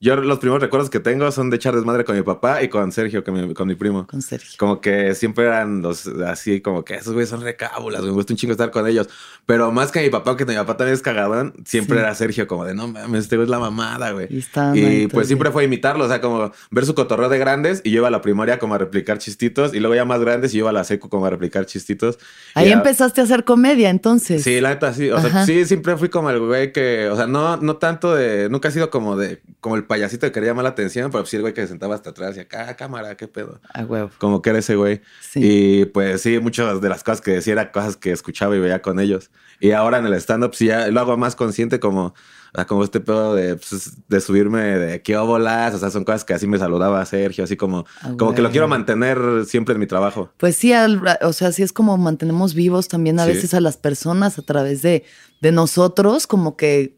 Yo 0.00 0.14
los 0.14 0.38
primeros 0.38 0.62
recuerdos 0.62 0.90
que 0.90 1.00
tengo 1.00 1.30
son 1.32 1.50
de 1.50 1.56
echar 1.56 1.74
desmadre 1.74 2.04
con 2.04 2.14
mi 2.14 2.22
papá 2.22 2.62
y 2.62 2.68
con 2.68 2.92
Sergio, 2.92 3.24
con 3.24 3.34
mi, 3.48 3.52
con 3.52 3.66
mi 3.66 3.74
primo. 3.74 4.06
Con 4.06 4.22
Sergio. 4.22 4.52
Como 4.56 4.80
que 4.80 5.12
siempre 5.16 5.44
eran 5.46 5.82
los 5.82 6.06
así, 6.06 6.60
como 6.60 6.84
que 6.84 6.94
esos 6.94 7.14
güeyes 7.14 7.28
son 7.28 7.40
recábulas, 7.40 8.02
me 8.02 8.10
gusta 8.10 8.32
un 8.32 8.36
chingo 8.36 8.52
estar 8.52 8.70
con 8.70 8.86
ellos. 8.86 9.08
Pero 9.44 9.72
más 9.72 9.90
que 9.90 10.00
mi 10.00 10.08
papá, 10.08 10.36
que 10.36 10.44
mi 10.46 10.54
papá 10.54 10.76
también 10.76 10.94
es 10.94 11.02
cagadón, 11.02 11.52
siempre 11.64 11.96
Sí. 11.96 12.00
era 12.04 12.14
Sergio, 12.14 12.46
como 12.46 12.64
de 12.64 12.74
no 12.74 12.86
mames, 12.86 13.22
este 13.24 13.34
güey 13.36 13.46
es 13.46 13.50
la 13.50 13.58
mamada, 13.58 14.12
güey. 14.12 14.28
Y 14.74 15.08
pues 15.08 15.26
siempre 15.26 15.50
fue 15.50 15.64
imitarlo, 15.64 16.04
o 16.04 16.08
sea, 16.08 16.20
como 16.20 16.52
ver 16.70 16.86
su 16.86 16.94
cotorreo 16.94 17.28
de 17.28 17.38
grandes 17.38 17.80
y 17.82 17.90
yo 17.90 17.98
iba 17.98 18.06
a 18.08 18.12
la 18.12 18.20
primaria 18.22 18.60
como 18.60 18.74
a 18.74 18.78
replicar 18.78 19.18
chistitos 19.18 19.74
y 19.74 19.80
luego 19.80 19.96
ya 19.96 20.04
más 20.04 20.20
grandes 20.20 20.54
y 20.54 20.58
yo 20.58 20.60
iba 20.60 20.70
a 20.70 20.74
la 20.74 20.84
seco 20.84 21.08
como 21.08 21.26
a 21.26 21.30
replicar 21.30 21.66
chistitos. 21.66 22.20
Ahí 22.54 22.68
ya- 22.68 22.74
empezaste 22.74 23.20
a 23.20 23.24
hacer 23.24 23.42
comedia, 23.42 23.90
entonces. 23.90 24.44
Sí, 24.44 24.60
la 24.60 24.68
neta, 24.68 24.94
sí. 24.94 25.10
O 25.10 25.20
sea, 25.20 25.44
sí, 25.44 25.64
siempre 25.64 25.96
fui 25.96 26.08
como 26.08 26.30
el 26.30 26.38
güey 26.38 26.72
que, 26.72 27.08
o 27.08 27.16
sea, 27.16 27.26
no, 27.26 27.56
no 27.56 27.78
tanto 27.78 28.14
de, 28.14 28.48
nunca 28.48 28.68
he 28.68 28.70
sido 28.70 28.90
como 28.90 29.16
de, 29.16 29.40
como 29.60 29.74
el 29.74 29.87
payasito 29.88 30.26
que 30.26 30.32
quería 30.32 30.50
llamar 30.50 30.62
la 30.64 30.70
atención, 30.70 31.10
pero 31.10 31.26
sí 31.26 31.34
el 31.36 31.42
güey 31.42 31.54
que 31.54 31.62
se 31.62 31.68
sentaba 31.68 31.96
hasta 31.96 32.10
atrás 32.10 32.36
y 32.36 32.40
acá, 32.40 32.66
"Ah, 32.68 32.76
cámara, 32.76 33.16
qué 33.16 33.26
pedo. 33.26 33.60
Huevo. 33.88 34.10
Como 34.18 34.40
que 34.42 34.50
era 34.50 34.60
ese 34.60 34.76
güey. 34.76 35.00
Sí. 35.20 35.40
Y 35.42 35.84
pues 35.86 36.22
sí, 36.22 36.38
muchas 36.38 36.80
de 36.80 36.88
las 36.88 37.02
cosas 37.02 37.20
que 37.20 37.32
decía 37.32 37.54
eran 37.54 37.70
cosas 37.72 37.96
que 37.96 38.12
escuchaba 38.12 38.54
y 38.54 38.60
veía 38.60 38.80
con 38.82 39.00
ellos. 39.00 39.30
Y 39.58 39.72
ahora 39.72 39.98
en 39.98 40.06
el 40.06 40.14
stand-up 40.14 40.54
sí 40.54 40.66
ya 40.66 40.86
lo 40.88 41.00
hago 41.00 41.16
más 41.16 41.34
consciente 41.34 41.80
como, 41.80 42.14
como 42.68 42.84
este 42.84 43.00
pedo 43.00 43.34
de, 43.34 43.56
pues, 43.56 43.96
de 44.08 44.20
subirme 44.20 44.60
de 44.62 45.02
qué 45.02 45.16
óbolas, 45.16 45.74
o 45.74 45.78
sea, 45.78 45.90
son 45.90 46.04
cosas 46.04 46.24
que 46.24 46.32
así 46.32 46.46
me 46.46 46.58
saludaba 46.58 47.04
Sergio, 47.04 47.42
así 47.44 47.56
como, 47.56 47.84
Ah, 48.02 48.12
como 48.18 48.34
que 48.34 48.40
lo 48.42 48.50
quiero 48.50 48.68
mantener 48.68 49.18
siempre 49.46 49.74
en 49.74 49.80
mi 49.80 49.86
trabajo. 49.86 50.30
Pues 50.36 50.56
sí, 50.56 50.72
al- 50.72 51.02
o 51.22 51.32
sea, 51.32 51.50
sí 51.52 51.62
es 51.64 51.72
como 51.72 51.96
mantenemos 51.98 52.54
vivos 52.54 52.86
también 52.88 53.18
a 53.20 53.24
Sí. 53.24 53.30
veces 53.32 53.54
a 53.54 53.60
las 53.60 53.76
personas 53.76 54.38
a 54.38 54.42
través 54.42 54.80
de, 54.82 55.04
de 55.40 55.52
nosotros, 55.52 56.26
como 56.26 56.56
que 56.56 56.96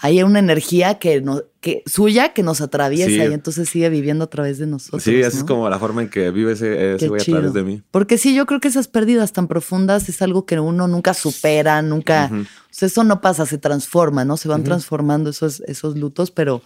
hay 0.00 0.22
una 0.22 0.38
energía 0.38 1.00
que, 1.00 1.20
no, 1.20 1.42
que 1.60 1.82
suya 1.84 2.32
que 2.32 2.44
nos 2.44 2.60
atraviesa 2.60 3.10
Sí. 3.10 3.16
y 3.16 3.34
entonces 3.34 3.68
sigue 3.68 3.88
viviendo 3.88 4.24
a 4.24 4.26
través 4.30 4.58
de 4.58 4.66
nosotros. 4.68 5.02
sí, 5.02 5.16
¿no? 5.20 5.26
es 5.26 5.42
como 5.42 5.68
la 5.68 5.78
forma 5.80 6.02
en 6.02 6.08
que 6.08 6.30
vive 6.30 6.52
ese, 6.52 6.94
ese 6.94 7.08
güey 7.08 7.20
a 7.20 7.24
través 7.24 7.52
de 7.52 7.64
mí. 7.64 7.82
Porque 7.90 8.16
sí, 8.16 8.32
yo 8.32 8.46
creo 8.46 8.60
que 8.60 8.68
esas 8.68 8.86
pérdidas 8.86 9.32
tan 9.32 9.48
profundas 9.48 10.08
es 10.08 10.22
algo 10.22 10.46
que 10.46 10.60
uno 10.60 10.86
nunca 10.86 11.14
supera, 11.14 11.82
nunca. 11.82 12.30
O 12.32 12.46
sea, 12.70 12.86
eso 12.86 13.02
no 13.02 13.20
pasa, 13.20 13.44
se 13.44 13.58
transforma, 13.58 14.24
¿no? 14.24 14.36
Se 14.36 14.46
van 14.48 14.62
transformando 14.62 15.30
esos, 15.30 15.60
esos 15.62 15.96
lutos, 15.96 16.30
pero, 16.30 16.62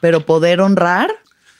pero 0.00 0.26
poder 0.26 0.60
honrar, 0.60 1.10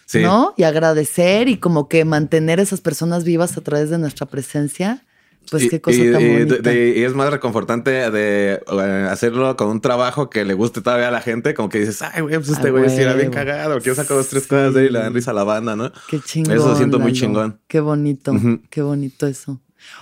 Sí. 0.08 0.20
¿no? 0.22 0.54
Y 0.56 0.62
agradecer 0.62 1.48
y 1.48 1.58
como 1.58 1.88
que 1.88 2.04
mantener 2.04 2.60
esas 2.60 2.80
personas 2.80 3.24
vivas 3.24 3.56
a 3.56 3.60
través 3.60 3.90
de 3.90 3.98
nuestra 3.98 4.26
presencia, 4.26 5.04
pues 5.50 5.68
qué 5.70 5.80
cosa 5.80 5.96
y, 5.98 6.12
tan 6.12 6.20
y- 6.22 6.32
bonita. 6.32 6.56
de- 6.56 6.94
y 6.98 7.02
es 7.02 7.14
más 7.14 7.30
reconfortante 7.30 8.10
de 8.10 8.60
eh, 8.66 9.06
hacerlo 9.10 9.56
con 9.56 9.68
un 9.68 9.80
trabajo 9.80 10.28
que 10.30 10.44
le 10.44 10.54
guste 10.54 10.80
todavía 10.80 11.08
a 11.08 11.10
la 11.10 11.20
gente, 11.20 11.54
como 11.54 11.68
que 11.68 11.78
dices, 11.80 12.02
ay, 12.02 12.22
güey, 12.22 12.36
pues 12.36 12.50
este 12.50 12.70
güey 12.70 12.88
sí 12.90 13.00
era 13.00 13.14
bien 13.14 13.30
cagado, 13.30 13.78
quiero 13.80 13.94
sacar 13.94 14.16
dos, 14.16 14.28
tres 14.28 14.46
cosas 14.46 14.74
de 14.74 14.80
él 14.82 14.86
y 14.88 14.92
le 14.92 14.98
dan 15.00 15.14
risa 15.14 15.30
a 15.30 15.34
la 15.34 15.44
banda, 15.44 15.76
¿no? 15.76 15.90
Qué 16.08 16.20
chingón. 16.20 16.54
Eso 16.56 16.76
siento 16.76 16.98
muy 16.98 17.12
Lalo. 17.12 17.20
chingón. 17.20 17.60
Qué 17.68 17.80
bonito, 17.80 18.32
qué 18.70 18.82
bonito 18.82 19.26
eso. 19.26 19.60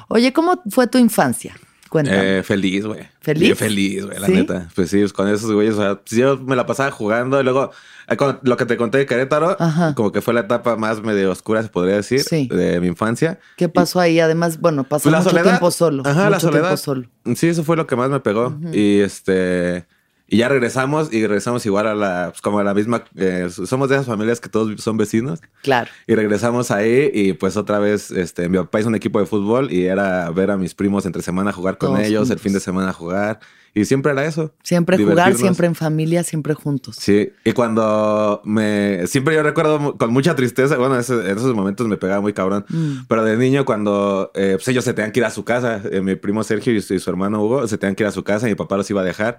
Oye, 0.09 0.33
¿cómo 0.33 0.63
fue 0.71 0.87
tu 0.87 0.99
infancia? 0.99 1.55
Cuéntame. 1.95 2.39
Eh, 2.39 2.43
feliz, 2.43 2.85
güey. 2.85 3.09
¿Feliz? 3.21 3.57
Feliz, 3.57 4.05
güey, 4.05 4.19
la 4.19 4.27
¿Sí? 4.27 4.33
neta. 4.33 4.69
Pues 4.75 4.91
sí, 4.91 4.99
pues 4.99 5.13
con 5.13 5.29
esos 5.29 5.53
güeyes, 5.53 5.75
o 5.75 5.77
sea, 5.77 6.01
yo 6.17 6.37
me 6.39 6.57
la 6.57 6.67
pasaba 6.67 6.91
jugando 6.91 7.41
y 7.41 7.45
luego 7.45 7.71
eh, 8.09 8.17
con 8.17 8.41
lo 8.43 8.57
que 8.57 8.67
te 8.67 8.77
conté 8.77 8.99
de 8.99 9.07
Querétaro, 9.07 9.57
Ajá. 9.61 9.95
como 9.95 10.11
que 10.11 10.21
fue 10.21 10.35
la 10.35 10.41
etapa 10.41 10.75
más 10.75 11.01
medio 11.03 11.31
oscura, 11.31 11.63
se 11.63 11.69
podría 11.69 11.95
decir, 11.95 12.21
Sí. 12.23 12.49
de 12.51 12.81
mi 12.81 12.89
infancia. 12.89 13.39
¿Qué 13.57 13.69
pasó 13.69 14.01
ahí? 14.01 14.19
Además, 14.19 14.59
bueno, 14.61 14.83
pasó 14.83 15.09
la 15.09 15.19
mucho 15.19 15.31
soledad. 15.31 15.45
tiempo 15.53 15.71
solo. 15.71 16.03
Ajá, 16.05 16.25
la 16.31 16.37
mucho 16.39 16.51
tiempo 16.51 16.77
soledad. 16.77 17.07
solo. 17.25 17.37
Sí, 17.37 17.47
eso 17.47 17.63
fue 17.63 17.77
lo 17.77 17.87
que 17.87 17.95
más 17.95 18.11
me 18.11 18.19
pegó. 18.19 18.59
Y 18.73 18.99
este. 18.99 19.87
Y 20.27 20.39
ya 20.39 20.49
regresamos 20.49 21.13
y 21.13 21.21
regresamos 21.27 21.67
igual 21.67 21.87
a 21.87 21.95
la, 21.95 22.29
pues 22.31 22.41
como 22.41 22.59
a 22.59 22.65
la 22.65 22.73
misma, 22.73 23.05
eh, 23.17 23.49
somos 23.51 23.91
de 23.91 23.97
esas 23.97 24.07
familias 24.07 24.41
que 24.41 24.49
todos 24.49 24.81
son 24.81 24.97
vecinos 24.97 25.41
Claro. 25.63 25.91
y 26.07 26.15
regresamos 26.15 26.71
ahí 26.71 27.11
y 27.13 27.35
pues 27.35 27.59
otra 27.59 27.79
vez, 27.79 28.11
este, 28.11 28.49
mi 28.49 28.57
papá 28.57 28.81
hizo 28.81 28.89
un 28.89 28.95
equipo 28.95 29.21
de 29.21 29.27
fútbol 29.27 29.71
y 29.71 29.85
era 29.85 30.31
ver 30.31 30.51
a 30.51 30.57
mis 30.57 30.75
primos 30.75 31.05
entre 31.05 31.21
semana 31.21 31.53
jugar 31.53 31.77
con 31.77 31.91
Todos 31.91 32.05
ellos, 32.07 32.31
el 32.31 32.39
fin 32.39 32.55
de 32.55 32.61
semana 32.61 32.95
jugar 32.95 33.39
y 33.75 33.85
siempre 33.85 34.13
era 34.13 34.25
eso. 34.25 34.55
Siempre 34.63 34.97
jugar, 34.97 35.35
siempre 35.35 35.67
en 35.67 35.75
familia, 35.75 36.23
siempre 36.25 36.55
juntos. 36.55 36.97
Sí, 36.99 37.31
y 37.45 37.53
cuando 37.53 38.41
me, 38.45 39.07
siempre 39.09 39.35
yo 39.35 39.43
recuerdo 39.43 39.99
con 39.99 40.11
mucha 40.11 40.35
tristeza, 40.35 40.79
bueno, 40.79 40.99
ese- 40.99 41.29
en 41.31 41.37
esos 41.37 41.55
momentos 41.55 41.87
me 41.87 41.99
pegaba 41.99 42.23
muy 42.23 42.33
cabrón, 42.33 42.65
Mm. 42.71 43.05
pero 43.09 43.25
de 43.25 43.37
niño 43.37 43.67
cuando 43.67 44.31
eh, 44.35 44.53
pues 44.55 44.69
ellos 44.69 44.85
se 44.85 44.95
tenían 44.95 45.13
que 45.13 45.21
ir 45.21 45.27
a 45.27 45.31
su 45.31 45.45
casa, 45.45 45.83
eh, 45.93 46.01
mi 46.01 46.15
primo 46.17 46.43
Sergio 46.45 46.73
y 46.73 46.81
su, 46.81 46.95
y 46.95 46.99
su 47.01 47.11
hermano 47.11 47.43
Hugo 47.45 47.69
se 47.69 47.77
tenían 47.77 47.95
que 47.95 48.05
ir 48.05 48.09
a 48.09 48.13
su 48.13 48.25
casa 48.25 48.47
y 48.47 48.53
mi 48.53 48.55
papá 48.57 48.79
los 48.79 48.89
iba 48.89 49.03
a 49.03 49.05
dejar. 49.05 49.39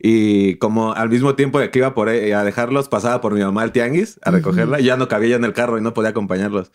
Y 0.00 0.54
como 0.56 0.92
al 0.92 1.08
mismo 1.08 1.34
tiempo 1.34 1.58
que 1.58 1.78
iba 1.78 1.94
por 1.94 2.08
a 2.08 2.12
dejarlos, 2.44 2.88
pasaba 2.88 3.20
por 3.20 3.34
mi 3.34 3.40
mamá 3.40 3.62
al 3.62 3.72
tianguis 3.72 4.18
a 4.22 4.30
recogerla 4.30 4.80
y 4.80 4.84
ya 4.84 4.96
no 4.96 5.08
cabía 5.08 5.30
yo 5.30 5.36
en 5.36 5.44
el 5.44 5.52
carro 5.52 5.76
y 5.78 5.82
no 5.82 5.92
podía 5.94 6.10
acompañarlos. 6.10 6.70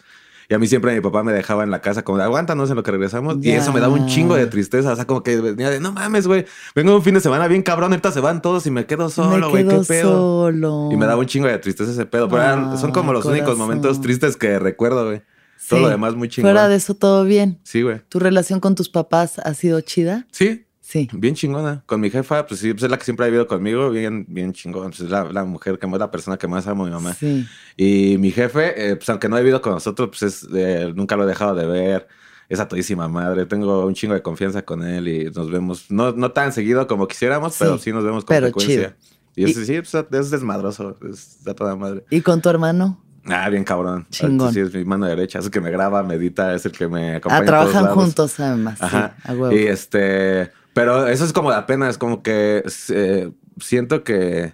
Y 0.49 0.53
a 0.55 0.59
mí 0.59 0.67
siempre 0.67 0.93
mi 0.93 0.99
papá 0.99 1.23
me 1.23 1.31
dejaba 1.31 1.63
en 1.63 1.71
la 1.71 1.79
casa 1.79 2.03
como 2.03 2.17
de 2.17 2.25
aguántanos 2.25 2.69
en 2.69 2.75
lo 2.75 2.83
que 2.83 2.91
regresamos. 2.91 3.37
Y 3.41 3.43
Ya. 3.51 3.57
eso 3.59 3.71
me 3.71 3.79
daba 3.79 3.93
un 3.93 4.07
chingo 4.07 4.35
de 4.35 4.45
tristeza. 4.45 4.91
O 4.91 4.95
sea, 4.97 5.05
como 5.05 5.23
que 5.23 5.37
venía 5.39 5.69
de 5.69 5.79
no 5.79 5.93
mames, 5.93 6.27
güey. 6.27 6.45
Vengo 6.75 6.93
un 6.93 7.01
fin 7.01 7.13
de 7.13 7.21
semana 7.21 7.47
bien 7.47 7.63
cabrón. 7.63 7.93
Ahorita 7.93 8.11
se 8.11 8.19
van 8.19 8.41
todos 8.41 8.67
y 8.67 8.71
me 8.71 8.85
quedo 8.85 9.09
solo, 9.09 9.49
güey. 9.49 9.65
¿Qué 9.65 9.79
pedo? 9.87 10.11
solo. 10.11 10.89
Y 10.91 10.97
me 10.97 11.05
daba 11.05 11.21
un 11.21 11.27
chingo 11.27 11.47
de 11.47 11.57
tristeza 11.59 11.91
ese 11.91 12.05
pedo. 12.05 12.27
Pero 12.27 12.41
eran- 12.43 12.77
son 12.77 12.91
como 12.91 13.13
los 13.13 13.23
únicos 13.25 13.57
momentos 13.57 14.01
tristes 14.01 14.35
que 14.35 14.59
recuerdo, 14.59 15.05
güey. 15.05 15.21
Todo 15.69 15.79
lo 15.79 15.87
demás 15.89 16.13
muy 16.15 16.27
chingón. 16.27 16.51
Fuera 16.51 16.67
de 16.67 16.75
eso, 16.75 16.93
todo 16.93 17.23
bien. 17.23 17.57
Sí, 17.63 17.81
güey. 17.83 18.01
¿Tu 18.09 18.19
relación 18.19 18.59
con 18.59 18.75
tus 18.75 18.89
papás 18.89 19.39
ha 19.39 19.53
sido 19.53 19.79
chida? 19.79 20.27
Sí, 20.33 20.62
Sí. 20.85 21.07
bien 21.13 21.33
chingona. 21.33 21.81
Con 21.85 22.01
mi 22.01 22.09
jefa, 22.09 22.45
pues 22.45 22.59
sí, 22.59 22.73
pues 22.73 22.83
es 22.83 22.91
la 22.91 22.97
que 22.97 23.05
siempre 23.05 23.25
ha 23.25 23.29
vivido 23.29 23.47
conmigo. 23.47 23.89
Bien, 23.89 24.25
bien 24.27 24.51
chingón. 24.51 24.89
Pues 24.89 24.99
es 24.99 25.09
la, 25.09 25.23
la 25.31 25.45
mujer 25.45 25.79
que 25.79 25.85
es 25.87 25.91
la 25.97 26.11
persona 26.11 26.37
que 26.37 26.45
más 26.47 26.67
amo, 26.67 26.83
mi 26.83 26.91
mamá. 26.91 27.13
Sí. 27.13 27.47
Y 27.77 28.17
mi 28.19 28.31
jefe, 28.31 28.89
eh, 28.91 28.95
pues 28.97 29.07
aunque 29.09 29.29
no 29.29 29.37
ha 29.37 29.39
vivido 29.39 29.61
con 29.61 29.71
nosotros, 29.73 30.09
pues 30.09 30.21
es, 30.23 30.47
eh, 30.53 30.91
nunca 30.93 31.15
lo 31.15 31.23
he 31.23 31.27
dejado 31.27 31.55
de 31.55 31.65
ver. 31.65 32.07
Es 32.49 32.59
a 32.59 32.67
todísima 32.67 33.07
madre. 33.07 33.45
Tengo 33.45 33.85
un 33.85 33.93
chingo 33.93 34.13
de 34.13 34.21
confianza 34.21 34.63
con 34.63 34.83
él 34.83 35.07
y 35.07 35.31
nos 35.31 35.49
vemos, 35.49 35.89
no, 35.89 36.11
no 36.11 36.31
tan 36.31 36.51
seguido 36.51 36.85
como 36.85 37.07
quisiéramos, 37.07 37.53
Sí, 37.53 37.59
pero 37.61 37.77
sí 37.77 37.91
nos 37.93 38.03
vemos 38.03 38.25
con 38.25 38.35
pero 38.35 38.47
frecuencia. 38.47 38.95
Y, 39.35 39.45
Y- 39.47 39.51
ese 39.51 39.65
sí, 39.65 39.79
pues, 39.81 40.05
es 40.11 40.29
desmadroso. 40.31 40.97
Es 41.09 41.39
a 41.47 41.53
toda 41.53 41.75
madre. 41.77 42.03
¿Y 42.09 42.19
con 42.21 42.41
tu 42.41 42.49
hermano? 42.49 43.01
Ah, 43.25 43.47
bien 43.49 43.63
cabrón. 43.63 44.05
Chingón. 44.09 44.53
Sí, 44.53 44.59
es 44.59 44.73
mi 44.73 44.83
mano 44.83 45.05
derecha. 45.05 45.39
Es 45.39 45.45
el 45.45 45.51
que 45.51 45.61
me 45.61 45.71
graba, 45.71 46.03
medita, 46.03 46.53
es 46.53 46.65
el 46.65 46.73
que 46.73 46.89
me 46.89 47.15
acompaña. 47.15 47.37
Ah, 47.39 47.41
a 47.41 47.45
todos 47.45 47.47
trabajan 47.71 47.83
lados. 47.85 47.97
juntos, 48.03 48.39
además. 48.41 48.77
sí, 48.79 48.85
Ajá. 48.85 49.15
a 49.23 49.31
huevo. 49.31 49.51
y 49.53 49.59
este, 49.67 50.51
pero 50.73 51.07
eso 51.07 51.25
es 51.25 51.33
como 51.33 51.49
la 51.51 51.65
pena, 51.65 51.89
es 51.89 51.97
como 51.97 52.23
que 52.23 52.63
eh, 52.89 53.31
siento 53.59 54.03
que 54.03 54.53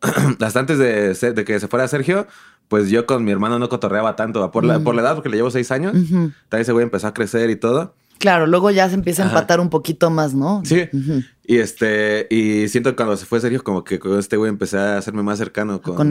hasta 0.40 0.60
antes 0.60 0.78
de, 0.78 1.14
ser- 1.14 1.34
de 1.34 1.44
que 1.44 1.58
se 1.60 1.68
fuera 1.68 1.88
Sergio, 1.88 2.26
pues 2.68 2.90
yo 2.90 3.06
con 3.06 3.24
mi 3.24 3.32
hermano 3.32 3.58
no 3.58 3.68
cotorreaba 3.68 4.14
tanto, 4.16 4.50
por 4.50 4.64
la, 4.64 4.78
Mm. 4.78 4.84
por 4.84 4.94
la 4.94 5.02
edad, 5.02 5.14
porque 5.14 5.28
le 5.30 5.36
llevo 5.36 5.50
seis 5.50 5.70
años. 5.70 5.94
Ujú. 5.94 6.32
También 6.48 6.62
ese 6.62 6.72
güey 6.72 6.84
empezó 6.84 7.06
a 7.06 7.14
crecer 7.14 7.50
y 7.50 7.56
todo. 7.56 7.94
Claro, 8.18 8.48
luego 8.48 8.70
ya 8.72 8.88
se 8.88 8.96
empieza 8.96 9.22
a 9.22 9.26
Ajá. 9.26 9.36
empatar 9.36 9.60
un 9.60 9.70
poquito 9.70 10.10
más, 10.10 10.34
¿no? 10.34 10.60
Sí. 10.64 10.88
Y 11.44 11.58
este, 11.58 12.26
y 12.30 12.66
siento 12.68 12.90
que 12.90 12.96
cuando 12.96 13.16
se 13.16 13.24
fue 13.26 13.38
Sergio, 13.40 13.62
como 13.62 13.84
que 13.84 14.00
con 14.00 14.18
este 14.18 14.36
güey 14.36 14.48
empecé 14.48 14.76
a 14.76 14.98
hacerme 14.98 15.22
más 15.22 15.38
cercano 15.38 15.80
con, 15.80 16.08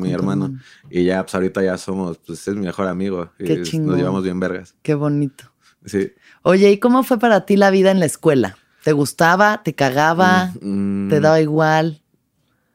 mi 0.00 0.12
hermano. 0.12 0.54
Y 0.90 1.04
ya, 1.04 1.22
pues 1.22 1.34
ahorita 1.34 1.62
ya 1.64 1.78
somos, 1.78 2.18
pues 2.18 2.46
es 2.46 2.54
mi 2.54 2.66
mejor 2.66 2.86
amigo. 2.88 3.30
Qué 3.38 3.54
Y 3.54 3.62
chingón. 3.62 3.88
Nos 3.88 3.96
llevamos 3.96 4.22
bien 4.22 4.38
vergas. 4.38 4.74
Qué 4.82 4.94
bonito. 4.94 5.44
Sí. 5.86 6.12
Oye, 6.42 6.70
¿y 6.72 6.78
cómo 6.78 7.02
fue 7.04 7.18
para 7.18 7.46
ti 7.46 7.56
la 7.56 7.70
vida 7.70 7.90
en 7.90 8.00
la 8.00 8.06
escuela? 8.06 8.58
¿Te 8.86 8.92
gustaba? 8.92 9.64
¿Te 9.64 9.74
cagaba? 9.74 10.52
Mm, 10.62 11.08
¿Te 11.08 11.18
daba 11.18 11.40
igual? 11.40 12.00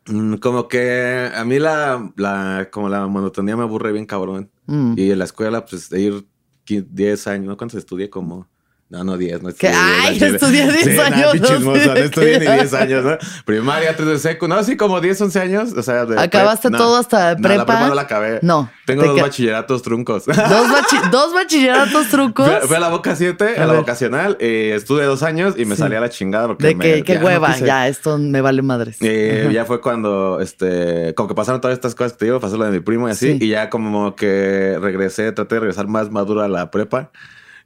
Mm, 0.08 0.34
Como 0.40 0.68
que 0.68 1.32
a 1.34 1.46
mí 1.46 1.58
la, 1.58 2.12
la, 2.18 2.68
como 2.70 2.90
la 2.90 3.08
monotonía 3.08 3.56
me 3.56 3.64
aburre 3.64 3.94
bien 3.94 4.06
cabrón. 4.06 4.52
Mm. 4.66 4.96
Y 4.98 5.12
en 5.12 5.20
la 5.20 5.24
escuela, 5.24 5.64
pues, 5.64 5.90
de 5.90 6.02
ir 6.02 6.28
qui- 6.68 6.86
10 6.86 7.28
años, 7.28 7.46
¿no? 7.48 7.56
¿Cuántos 7.56 7.78
estudié? 7.80 8.10
Como... 8.10 8.46
No, 8.92 9.06
no 9.06 9.18
10, 9.18 9.42
no 9.42 9.48
estudié 9.48 9.72
10. 9.72 9.82
Ay, 9.82 10.18
estudié 10.22 10.70
10 10.70 10.84
Sí, 10.84 11.00
años, 11.00 11.34
Nah, 11.36 11.60
no 11.60 11.76
sé 11.78 11.86
no 11.88 11.94
estudié 11.96 12.40
ni 12.40 12.46
10 12.46 12.74
años, 12.74 13.06
¿no? 13.06 13.18
Primaria, 13.46 13.96
3 13.96 14.06
de 14.10 14.20
seco. 14.20 14.50
No, 14.50 14.62
sí, 14.66 14.76
como 14.76 15.00
10, 15.00 15.22
11 15.22 15.40
años. 15.40 15.72
O 15.78 15.82
sea, 15.82 16.06
de 16.06 16.20
¿Acabaste 16.20 16.68
prep- 16.68 16.72
no. 16.74 16.78
todo 16.78 16.98
hasta 16.98 17.36
No, 17.36 17.48
la 17.48 17.48
prepa? 17.48 17.66
prepa 17.66 17.88
no 17.88 17.96
la 17.96 18.02
acabé. 18.02 18.40
No, 18.42 18.70
Tengo 18.86 19.04
te 19.04 19.08
dos 19.08 19.22
bachilleratos 19.22 19.82
truncos. 19.82 20.26
¿Dos, 20.26 20.36
bachi- 20.36 21.10
dos 21.10 21.34
bachilleratos 21.34 22.10
trucos? 22.10 22.46
Fui 22.46 22.54
a, 22.56 22.60
fui 22.68 22.76
a 22.76 22.80
la 22.82 22.90
Boca 22.90 23.16
7, 23.16 23.56
A 23.58 23.64
a 23.64 23.66
la 23.66 23.74
vocacional, 23.76 24.36
y 24.42 24.72
estuve 24.72 25.06
dos 25.06 25.24
años 25.24 25.54
y 25.58 25.64
me 25.64 25.76
Sí. 25.76 25.84
salí 25.84 25.96
a 25.96 26.02
la 26.02 26.10
chingada 26.10 26.48
porque 26.48 26.68
De 26.68 26.76
me- 26.76 26.84
que, 26.84 27.04
qué 27.04 27.18
no 27.20 27.28
hueva, 27.28 27.54
quise. 27.54 27.66
ya, 27.68 27.88
esto 27.88 28.18
me 28.18 28.42
vale 28.42 28.62
madres. 28.62 28.98
Eh, 29.00 29.50
ya 29.54 29.64
fue 29.64 29.80
cuando, 29.80 30.42
este, 30.42 31.14
como 31.16 31.30
que 31.30 31.36
pasaron 31.36 31.62
todas 31.62 31.76
estas 31.76 31.96
cosas 31.96 32.12
que 32.12 32.20
te 32.20 32.26
digo, 32.26 32.42
pasó 32.42 32.58
lo 32.58 32.66
de 32.66 32.72
mi 32.72 32.82
primo 32.82 33.08
y 33.08 33.12
así, 33.12 33.38
Sí. 33.40 33.46
y 33.46 33.48
ya 33.52 33.70
como 33.70 34.18
que 34.18 34.78
regresé, 34.82 35.32
traté 35.32 35.56
de 35.56 35.60
regresar 35.62 35.88
más 35.88 36.12
maduro 36.12 36.42
a 36.42 36.50
la 36.50 36.70
prepa. 36.72 37.10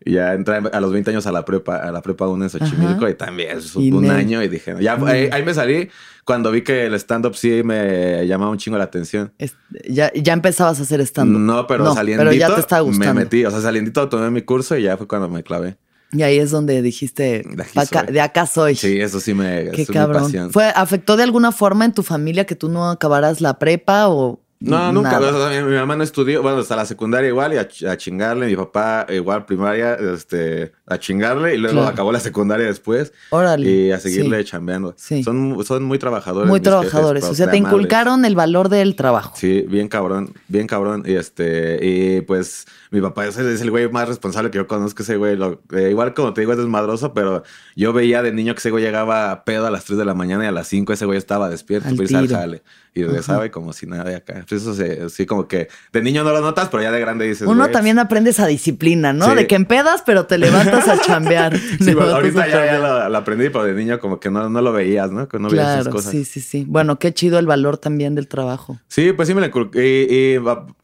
Y 0.03 0.13
ya 0.13 0.33
entré 0.33 0.55
a 0.71 0.79
los 0.81 0.91
20 0.91 1.11
años 1.11 1.25
a 1.27 1.31
la 1.31 1.45
prepa, 1.45 1.77
a 1.77 1.91
la 1.91 2.01
prepa 2.01 2.27
1 2.27 2.43
en 2.43 2.49
Xochimilco 2.49 3.05
Ajá. 3.05 3.09
y 3.09 3.13
también 3.15 3.59
Y 3.77 3.91
un 3.91 4.09
año 4.09 4.43
y 4.43 4.47
dije, 4.47 4.75
ya, 4.81 4.97
Mm. 4.97 5.03
ahí, 5.05 5.29
ahí 5.31 5.43
me 5.43 5.53
salí 5.53 5.89
cuando 6.25 6.51
vi 6.51 6.61
que 6.63 6.85
el 6.87 6.93
stand-up 6.95 7.35
sí 7.35 7.61
me 7.63 8.25
llamaba 8.27 8.51
un 8.51 8.57
chingo 8.57 8.77
la 8.77 8.83
atención. 8.85 9.31
Es- 9.37 9.55
ya, 9.87 10.11
ya 10.13 10.33
empezabas 10.33 10.79
a 10.79 10.83
hacer 10.83 10.99
stand 11.01 11.31
No, 11.37 11.67
pero 11.67 11.83
No, 11.85 11.93
saliendito 11.93 12.29
pero 12.29 12.33
ya 12.37 12.47
te 12.47 12.75
me 12.75 12.81
gustando. 12.81 13.13
metí. 13.13 13.45
O 13.45 13.51
sea, 13.51 13.61
saliendito 13.61 14.09
tomé 14.09 14.29
mi 14.31 14.41
curso 14.41 14.75
y 14.77 14.83
ya 14.83 14.97
fue 14.97 15.07
cuando 15.07 15.29
me 15.29 15.43
clavé. 15.43 15.77
Y 16.11 16.21
ahí 16.21 16.37
es 16.37 16.51
donde 16.51 16.81
dijiste, 16.81 17.43
De 17.45 17.63
aquí 17.63 17.71
"Pa' 17.73 17.81
acá- 17.81 18.03
soy". 18.05 18.13
de 18.13 18.21
acá 18.21 18.45
soy. 18.45 18.75
Sí, 18.75 19.01
eso 19.01 19.19
sí 19.19 19.33
me... 19.33 19.69
Qué 19.71 19.81
es 19.81 19.89
mi 19.89 19.93
cabrón. 19.95 20.23
pasión. 20.23 20.51
¿Fue, 20.51 20.65
¿Afectó 20.75 21.17
de 21.17 21.23
alguna 21.23 21.51
forma 21.51 21.83
en 21.83 21.93
tu 21.93 22.03
familia 22.03 22.45
que 22.45 22.55
tú 22.55 22.69
no 22.69 22.89
acabaras 22.89 23.41
la 23.41 23.59
prepa 23.59 24.07
o 24.07 24.39
No, 24.69 24.91
nunca. 24.91 25.11
nada? 25.19 25.35
O 25.35 25.49
sea, 25.49 25.61
mi, 25.63 25.69
mi 25.69 25.75
mamá 25.75 25.95
no 25.95 26.03
estudió, 26.03 26.41
bueno, 26.41 26.57
hasta 26.59 26.75
la 26.75 26.85
secundaria 26.85 27.29
igual 27.29 27.53
y 27.53 27.57
a, 27.57 27.67
ch- 27.67 27.87
a 27.89 27.97
chingarle. 27.97 28.47
Mi 28.47 28.55
papá 28.55 29.05
igual 29.09 29.45
primaria, 29.45 29.95
este, 29.95 30.71
a 30.87 30.97
chingarle 30.97 31.55
y 31.55 31.57
luego 31.57 31.75
Claro. 31.77 31.89
acabó 31.89 32.11
la 32.11 32.19
secundaria 32.19 32.65
después 32.65 33.13
Órale. 33.29 33.69
y 33.69 33.91
a 33.91 33.99
seguirle 33.99 34.39
Sí. 34.39 34.45
chambeando. 34.45 34.93
Sí. 34.97 35.23
Son, 35.23 35.63
son 35.65 35.83
muy 35.83 35.99
trabajadores. 35.99 36.49
Muy 36.49 36.59
jefes, 36.59 36.69
trabajadores. 36.71 37.23
O 37.25 37.33
sea, 37.35 37.49
te 37.49 37.57
inculcaron 37.57 38.25
el 38.25 38.35
valor 38.35 38.69
del 38.69 38.95
trabajo. 38.95 39.33
Sí, 39.35 39.65
bien 39.67 39.87
cabrón, 39.87 40.33
bien 40.47 40.67
cabrón. 40.67 41.03
Y 41.05 41.15
este, 41.15 41.79
y 41.81 42.21
pues 42.21 42.65
mi 42.91 43.01
papá 43.01 43.25
es 43.27 43.37
el, 43.37 43.47
es 43.47 43.61
el 43.61 43.71
güey 43.71 43.89
más 43.89 44.07
responsable 44.07 44.51
que 44.51 44.57
yo 44.57 44.67
conozco. 44.67 45.03
Ese 45.03 45.17
güey, 45.17 45.35
lo- 45.35 45.61
eh, 45.73 45.89
igual 45.91 46.13
como 46.13 46.33
te 46.33 46.41
digo, 46.41 46.51
es 46.53 46.57
desmadroso, 46.57 47.13
pero 47.13 47.43
yo 47.75 47.93
veía 47.93 48.21
de 48.21 48.31
niño 48.31 48.53
que 48.53 48.59
ese 48.59 48.71
güey 48.71 48.83
llegaba 48.83 49.31
a 49.31 49.43
pedo 49.43 49.65
a 49.67 49.71
las 49.71 49.85
3 49.85 49.97
de 49.99 50.05
la 50.05 50.13
mañana 50.13 50.45
y 50.45 50.47
a 50.47 50.51
las 50.51 50.67
5 50.67 50.93
ese 50.93 51.05
güey 51.05 51.17
estaba 51.17 51.49
despierto 51.49 51.89
Al 51.89 52.27
jale. 52.29 52.63
Y 52.97 53.03
regresaba 53.03 53.45
y 53.45 53.49
como 53.49 53.73
si 53.73 53.85
nada 53.87 54.05
de 54.05 54.15
acá. 54.15 54.45
Pues 54.47 54.61
eso 54.61 54.73
se, 54.73 55.09
sí, 55.09 55.25
como 55.25 55.49
que 55.49 55.67
de 55.91 56.01
niño 56.01 56.23
no 56.23 56.31
lo 56.31 56.39
notas, 56.39 56.69
pero 56.69 56.81
ya 56.81 56.91
de 56.93 56.99
grande 57.01 57.27
dices. 57.27 57.45
Uno 57.45 57.67
también 57.69 57.99
aprende 57.99 58.29
esa 58.29 58.47
disciplina, 58.47 59.11
¿no? 59.11 59.25
Sí. 59.29 59.35
De 59.35 59.47
que 59.47 59.55
empedas, 59.55 60.01
pero 60.05 60.25
te 60.27 60.37
levantas 60.37 60.87
a 60.87 60.97
chambear. 61.05 61.57
Sí, 61.57 61.93
bueno, 61.93 62.15
ahorita 62.15 62.47
ya, 62.47 62.79
lo, 62.79 63.09
lo 63.09 63.17
aprendí, 63.17 63.49
pero 63.49 63.65
de 63.65 63.73
niño 63.73 63.99
como 63.99 64.19
que 64.21 64.31
no, 64.31 64.49
no 64.49 64.61
lo 64.61 64.71
veías, 64.71 65.11
¿no? 65.11 65.27
Que 65.27 65.39
no 65.39 65.49
veías 65.49 65.67
esas 65.67 65.83
Claro, 65.83 65.91
cosas. 65.91 66.11
sí, 66.13 66.23
sí, 66.23 66.39
sí. 66.39 66.63
Bueno, 66.67 66.97
qué 66.97 67.13
chido 67.13 67.37
el 67.37 67.47
valor 67.47 67.77
también 67.77 68.15
del 68.15 68.29
trabajo. 68.29 68.79
Sí, 68.87 69.11
pues 69.11 69.27
sí 69.27 69.33
me 69.35 69.41
lo 69.41 69.47
inculcaron. 69.47 69.85
Y, 69.85 69.89
y, 70.13 70.37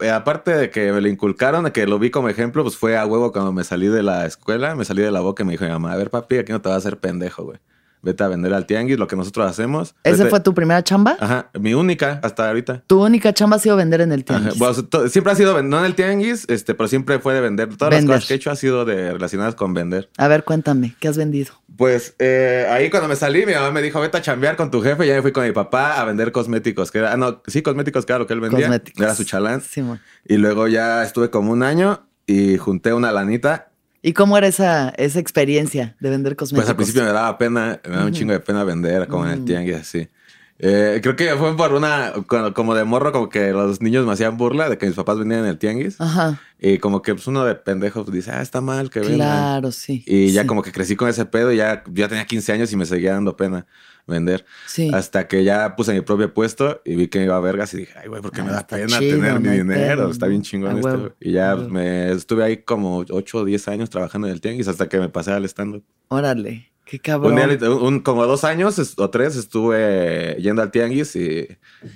a- 0.06 0.16
aparte 0.16 0.50
de 0.54 0.68
que 0.70 0.92
me 0.92 1.00
lo 1.00 1.08
inculcaron, 1.08 1.64
de 1.64 1.72
que 1.72 1.86
lo 1.86 1.98
vi 1.98 2.10
como 2.10 2.28
ejemplo, 2.28 2.62
pues 2.62 2.76
fue 2.76 2.98
a 2.98 3.06
huevo 3.06 3.32
cuando 3.32 3.52
me 3.54 3.64
salí 3.64 3.86
de 3.88 4.02
la 4.02 4.26
escuela, 4.26 4.74
me 4.74 4.84
salí 4.84 5.00
de 5.02 5.10
la 5.10 5.20
boca 5.20 5.44
y 5.44 5.46
me 5.46 5.52
dijo 5.52 5.64
mi 5.64 5.70
mamá, 5.70 5.92
a 5.92 5.96
ver 5.96 6.10
papi, 6.10 6.36
aquí 6.36 6.52
no 6.52 6.60
te 6.60 6.68
vas 6.68 6.74
a 6.76 6.78
hacer 6.78 6.98
pendejo, 6.98 7.44
güey. 7.44 7.58
Vete 8.02 8.24
a 8.24 8.28
vender 8.28 8.52
al 8.52 8.66
tianguis, 8.66 8.98
lo 8.98 9.06
que 9.06 9.14
nosotros 9.14 9.48
hacemos. 9.48 9.94
¿Ese 10.02 10.24
Vete- 10.24 10.30
fue 10.30 10.40
tu 10.40 10.54
primera 10.54 10.82
chamba? 10.82 11.16
Ajá, 11.20 11.50
mi 11.58 11.72
única 11.74 12.18
hasta 12.24 12.48
ahorita. 12.48 12.82
Tu 12.88 13.00
única 13.04 13.32
chamba 13.32 13.56
ha 13.56 13.58
sido 13.60 13.76
vender 13.76 14.00
en 14.00 14.10
el 14.10 14.24
Ajá, 14.28 14.40
tianguis. 14.40 14.58
bueno, 14.58 15.08
siempre 15.08 15.32
ha 15.32 15.36
sido, 15.36 15.62
no 15.62 15.78
en 15.78 15.84
el 15.84 15.94
tianguis, 15.94 16.44
este, 16.48 16.74
pero 16.74 16.88
siempre 16.88 17.20
fue 17.20 17.32
de 17.34 17.40
vender. 17.40 17.68
Todas 17.76 17.90
Vender. 17.94 18.08
las 18.08 18.16
cosas 18.16 18.28
que 18.28 18.34
he 18.34 18.36
hecho 18.36 18.50
ha 18.50 18.56
sido 18.56 18.84
de, 18.84 19.12
relacionadas 19.12 19.54
con 19.54 19.72
vender. 19.72 20.10
A 20.18 20.26
ver, 20.26 20.42
cuéntame, 20.42 20.96
¿qué 20.98 21.06
has 21.08 21.16
vendido? 21.16 21.52
Pues 21.76 22.14
eh, 22.18 22.66
ahí 22.70 22.90
cuando 22.90 23.08
me 23.08 23.16
salí, 23.16 23.46
mi 23.46 23.54
mamá 23.54 23.70
me 23.70 23.80
dijo, 23.80 24.00
vete 24.00 24.18
a 24.18 24.22
chambear 24.22 24.56
con 24.56 24.70
tu 24.70 24.82
jefe. 24.82 25.06
Ya 25.06 25.14
me 25.14 25.22
fui 25.22 25.32
con 25.32 25.44
mi 25.44 25.52
papá 25.52 26.00
a 26.00 26.04
vender 26.04 26.30
cosméticos, 26.32 26.90
que 26.90 26.98
era, 26.98 27.12
ah, 27.12 27.16
no, 27.16 27.40
sí, 27.46 27.62
cosméticos, 27.62 28.04
lo 28.08 28.26
que 28.26 28.34
él 28.34 28.40
vendía. 28.40 28.66
Cosméticos. 28.66 29.00
Era 29.02 29.14
su 29.14 29.24
chalán. 29.24 29.60
Simón. 29.62 30.00
Y 30.26 30.36
luego 30.36 30.66
ya 30.68 31.02
estuve 31.02 31.30
como 31.30 31.50
un 31.52 31.62
año 31.62 32.06
y 32.26 32.58
junté 32.58 32.92
una 32.92 33.10
lanita. 33.12 33.71
¿Y 34.02 34.12
cómo 34.12 34.36
era 34.36 34.48
esa, 34.48 34.90
esa 34.90 35.20
experiencia 35.20 35.96
de 36.00 36.10
vender 36.10 36.34
cosméticos? 36.36 36.64
Pues 36.64 36.68
al 36.70 36.76
principio 36.76 37.04
me 37.04 37.12
daba 37.12 37.38
pena, 37.38 37.80
me 37.84 37.90
daba 37.90 38.06
un 38.06 38.12
chingo 38.12 38.32
de 38.32 38.40
pena 38.40 38.64
vender, 38.64 39.06
como 39.08 39.24
en 39.24 39.30
el 39.32 39.36
Ujú. 39.38 39.46
tianguis, 39.46 39.76
así. 39.76 40.08
Eh, 40.58 41.00
creo 41.02 41.16
que 41.16 41.34
fue 41.36 41.56
por 41.56 41.72
una, 41.72 42.12
como 42.54 42.74
de 42.74 42.84
morro, 42.84 43.10
como 43.12 43.28
que 43.28 43.50
los 43.52 43.80
niños 43.80 44.06
me 44.06 44.12
hacían 44.12 44.36
burla 44.36 44.68
de 44.68 44.78
que 44.78 44.86
mis 44.86 44.94
papás 44.94 45.18
vendían 45.18 45.40
en 45.40 45.46
el 45.46 45.58
tianguis. 45.58 46.00
Ajá, 46.00 46.40
Y 46.58 46.78
como 46.78 47.02
que 47.02 47.14
pues 47.14 47.26
uno 47.26 47.44
de 47.44 47.54
pendejo 47.54 48.04
pues, 48.04 48.14
dice, 48.14 48.30
ah, 48.32 48.42
está 48.42 48.60
mal 48.60 48.90
que 48.90 49.00
vendan. 49.00 49.18
claro, 49.18 49.72
sí. 49.72 50.04
Y 50.06 50.32
ya 50.32 50.42
sí, 50.42 50.46
como 50.48 50.62
que 50.62 50.72
crecí 50.72 50.94
con 50.96 51.08
ese 51.08 51.24
pedo 51.24 51.52
y 51.52 51.56
ya, 51.56 51.82
ya 51.92 52.08
tenía 52.08 52.24
15 52.26 52.52
años 52.52 52.72
y 52.72 52.76
me 52.76 52.86
seguía 52.86 53.12
dando 53.14 53.36
pena 53.36 53.66
vender. 54.06 54.44
Sí. 54.66 54.90
Hasta 54.92 55.28
que 55.28 55.44
ya 55.44 55.76
puse 55.76 55.92
mi 55.92 56.00
propio 56.00 56.32
puesto 56.34 56.80
y 56.84 56.96
vi 56.96 57.08
que 57.08 57.18
me 57.20 57.24
iba 57.26 57.36
a 57.36 57.40
vergas 57.40 57.72
y 57.74 57.78
dije, 57.78 57.94
ay, 58.02 58.08
güey, 58.08 58.20
¿por 58.22 58.32
qué 58.32 58.40
Ah, 58.40 58.44
me 58.44 58.52
da 58.52 58.66
pena 58.66 58.98
chido, 58.98 59.16
tener 59.18 59.40
mi 59.40 59.48
dinero? 59.48 60.10
Está 60.10 60.26
bien 60.26 60.42
chingón 60.42 60.76
esto. 60.76 60.88
huevo, 60.88 61.10
Y 61.20 61.32
ya 61.32 61.54
me 61.56 62.10
estuve 62.12 62.44
ahí 62.44 62.58
como 62.58 63.04
8 63.08 63.38
o 63.38 63.44
10 63.44 63.68
años 63.68 63.90
trabajando 63.90 64.26
en 64.26 64.32
el 64.34 64.40
tianguis 64.40 64.68
hasta 64.68 64.88
que 64.88 64.98
me 64.98 65.08
pasé 65.08 65.30
al 65.32 65.44
stand-up. 65.44 65.84
Órale, 66.08 66.70
qué 66.84 66.96
Un 66.96 67.02
cabrón. 67.02 67.36
día, 67.36 67.46
lit- 67.46 67.62
un- 67.82 68.00
como 68.00 68.26
dos 68.26 68.44
años 68.44 68.94
o 68.98 69.10
tres 69.10 69.36
estuve 69.36 70.36
yendo 70.40 70.62
al 70.62 70.70
tianguis 70.70 71.14
y... 71.16 71.48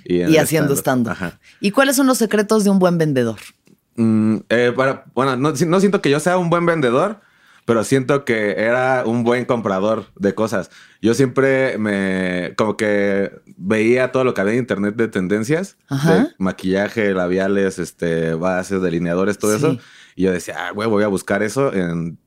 Y, 0.05 0.37
haciendo 0.37 0.75
stand-up. 0.75 1.15
¿Y 1.59 1.71
cuáles 1.71 1.95
son 1.97 2.07
los 2.07 2.17
secretos 2.17 2.63
de 2.63 2.69
un 2.69 2.79
buen 2.79 2.97
vendedor? 2.97 3.37
Mm, 3.95 4.37
eh, 4.49 4.71
para- 4.75 5.05
bueno, 5.13 5.35
no 5.35 5.79
siento 5.79 6.01
que 6.01 6.09
yo 6.09 6.19
sea 6.19 6.37
un 6.37 6.49
buen 6.49 6.65
vendedor, 6.65 7.19
pero 7.67 7.83
siento 7.83 8.23
que 8.23 8.51
era 8.53 9.03
un 9.05 9.25
buen 9.25 9.43
comprador 9.43 10.05
de 10.15 10.33
cosas. 10.33 10.71
Yo 11.01 11.13
siempre 11.13 11.77
me, 11.77 12.53
como 12.55 12.77
que 12.77 13.29
veía 13.57 14.13
todo 14.13 14.23
lo 14.23 14.33
que 14.33 14.39
había 14.39 14.53
en 14.53 14.59
internet 14.59 14.95
de 14.95 15.09
tendencias, 15.09 15.75
Ajá. 15.89 16.13
de 16.15 16.27
maquillaje, 16.37 17.13
labiales, 17.13 17.77
este, 17.77 18.35
bases, 18.35 18.81
delineadores, 18.81 19.37
todo 19.37 19.51
Sí. 19.51 19.57
eso. 19.57 19.77
Y 20.19 20.23
yo 20.23 20.31
decía, 20.31 20.55
ah, 20.57 20.71
güey, 20.71 20.89
voy 20.89 21.03
a 21.03 21.07
buscar 21.07 21.43
eso 21.43 21.71
en- 21.71 22.17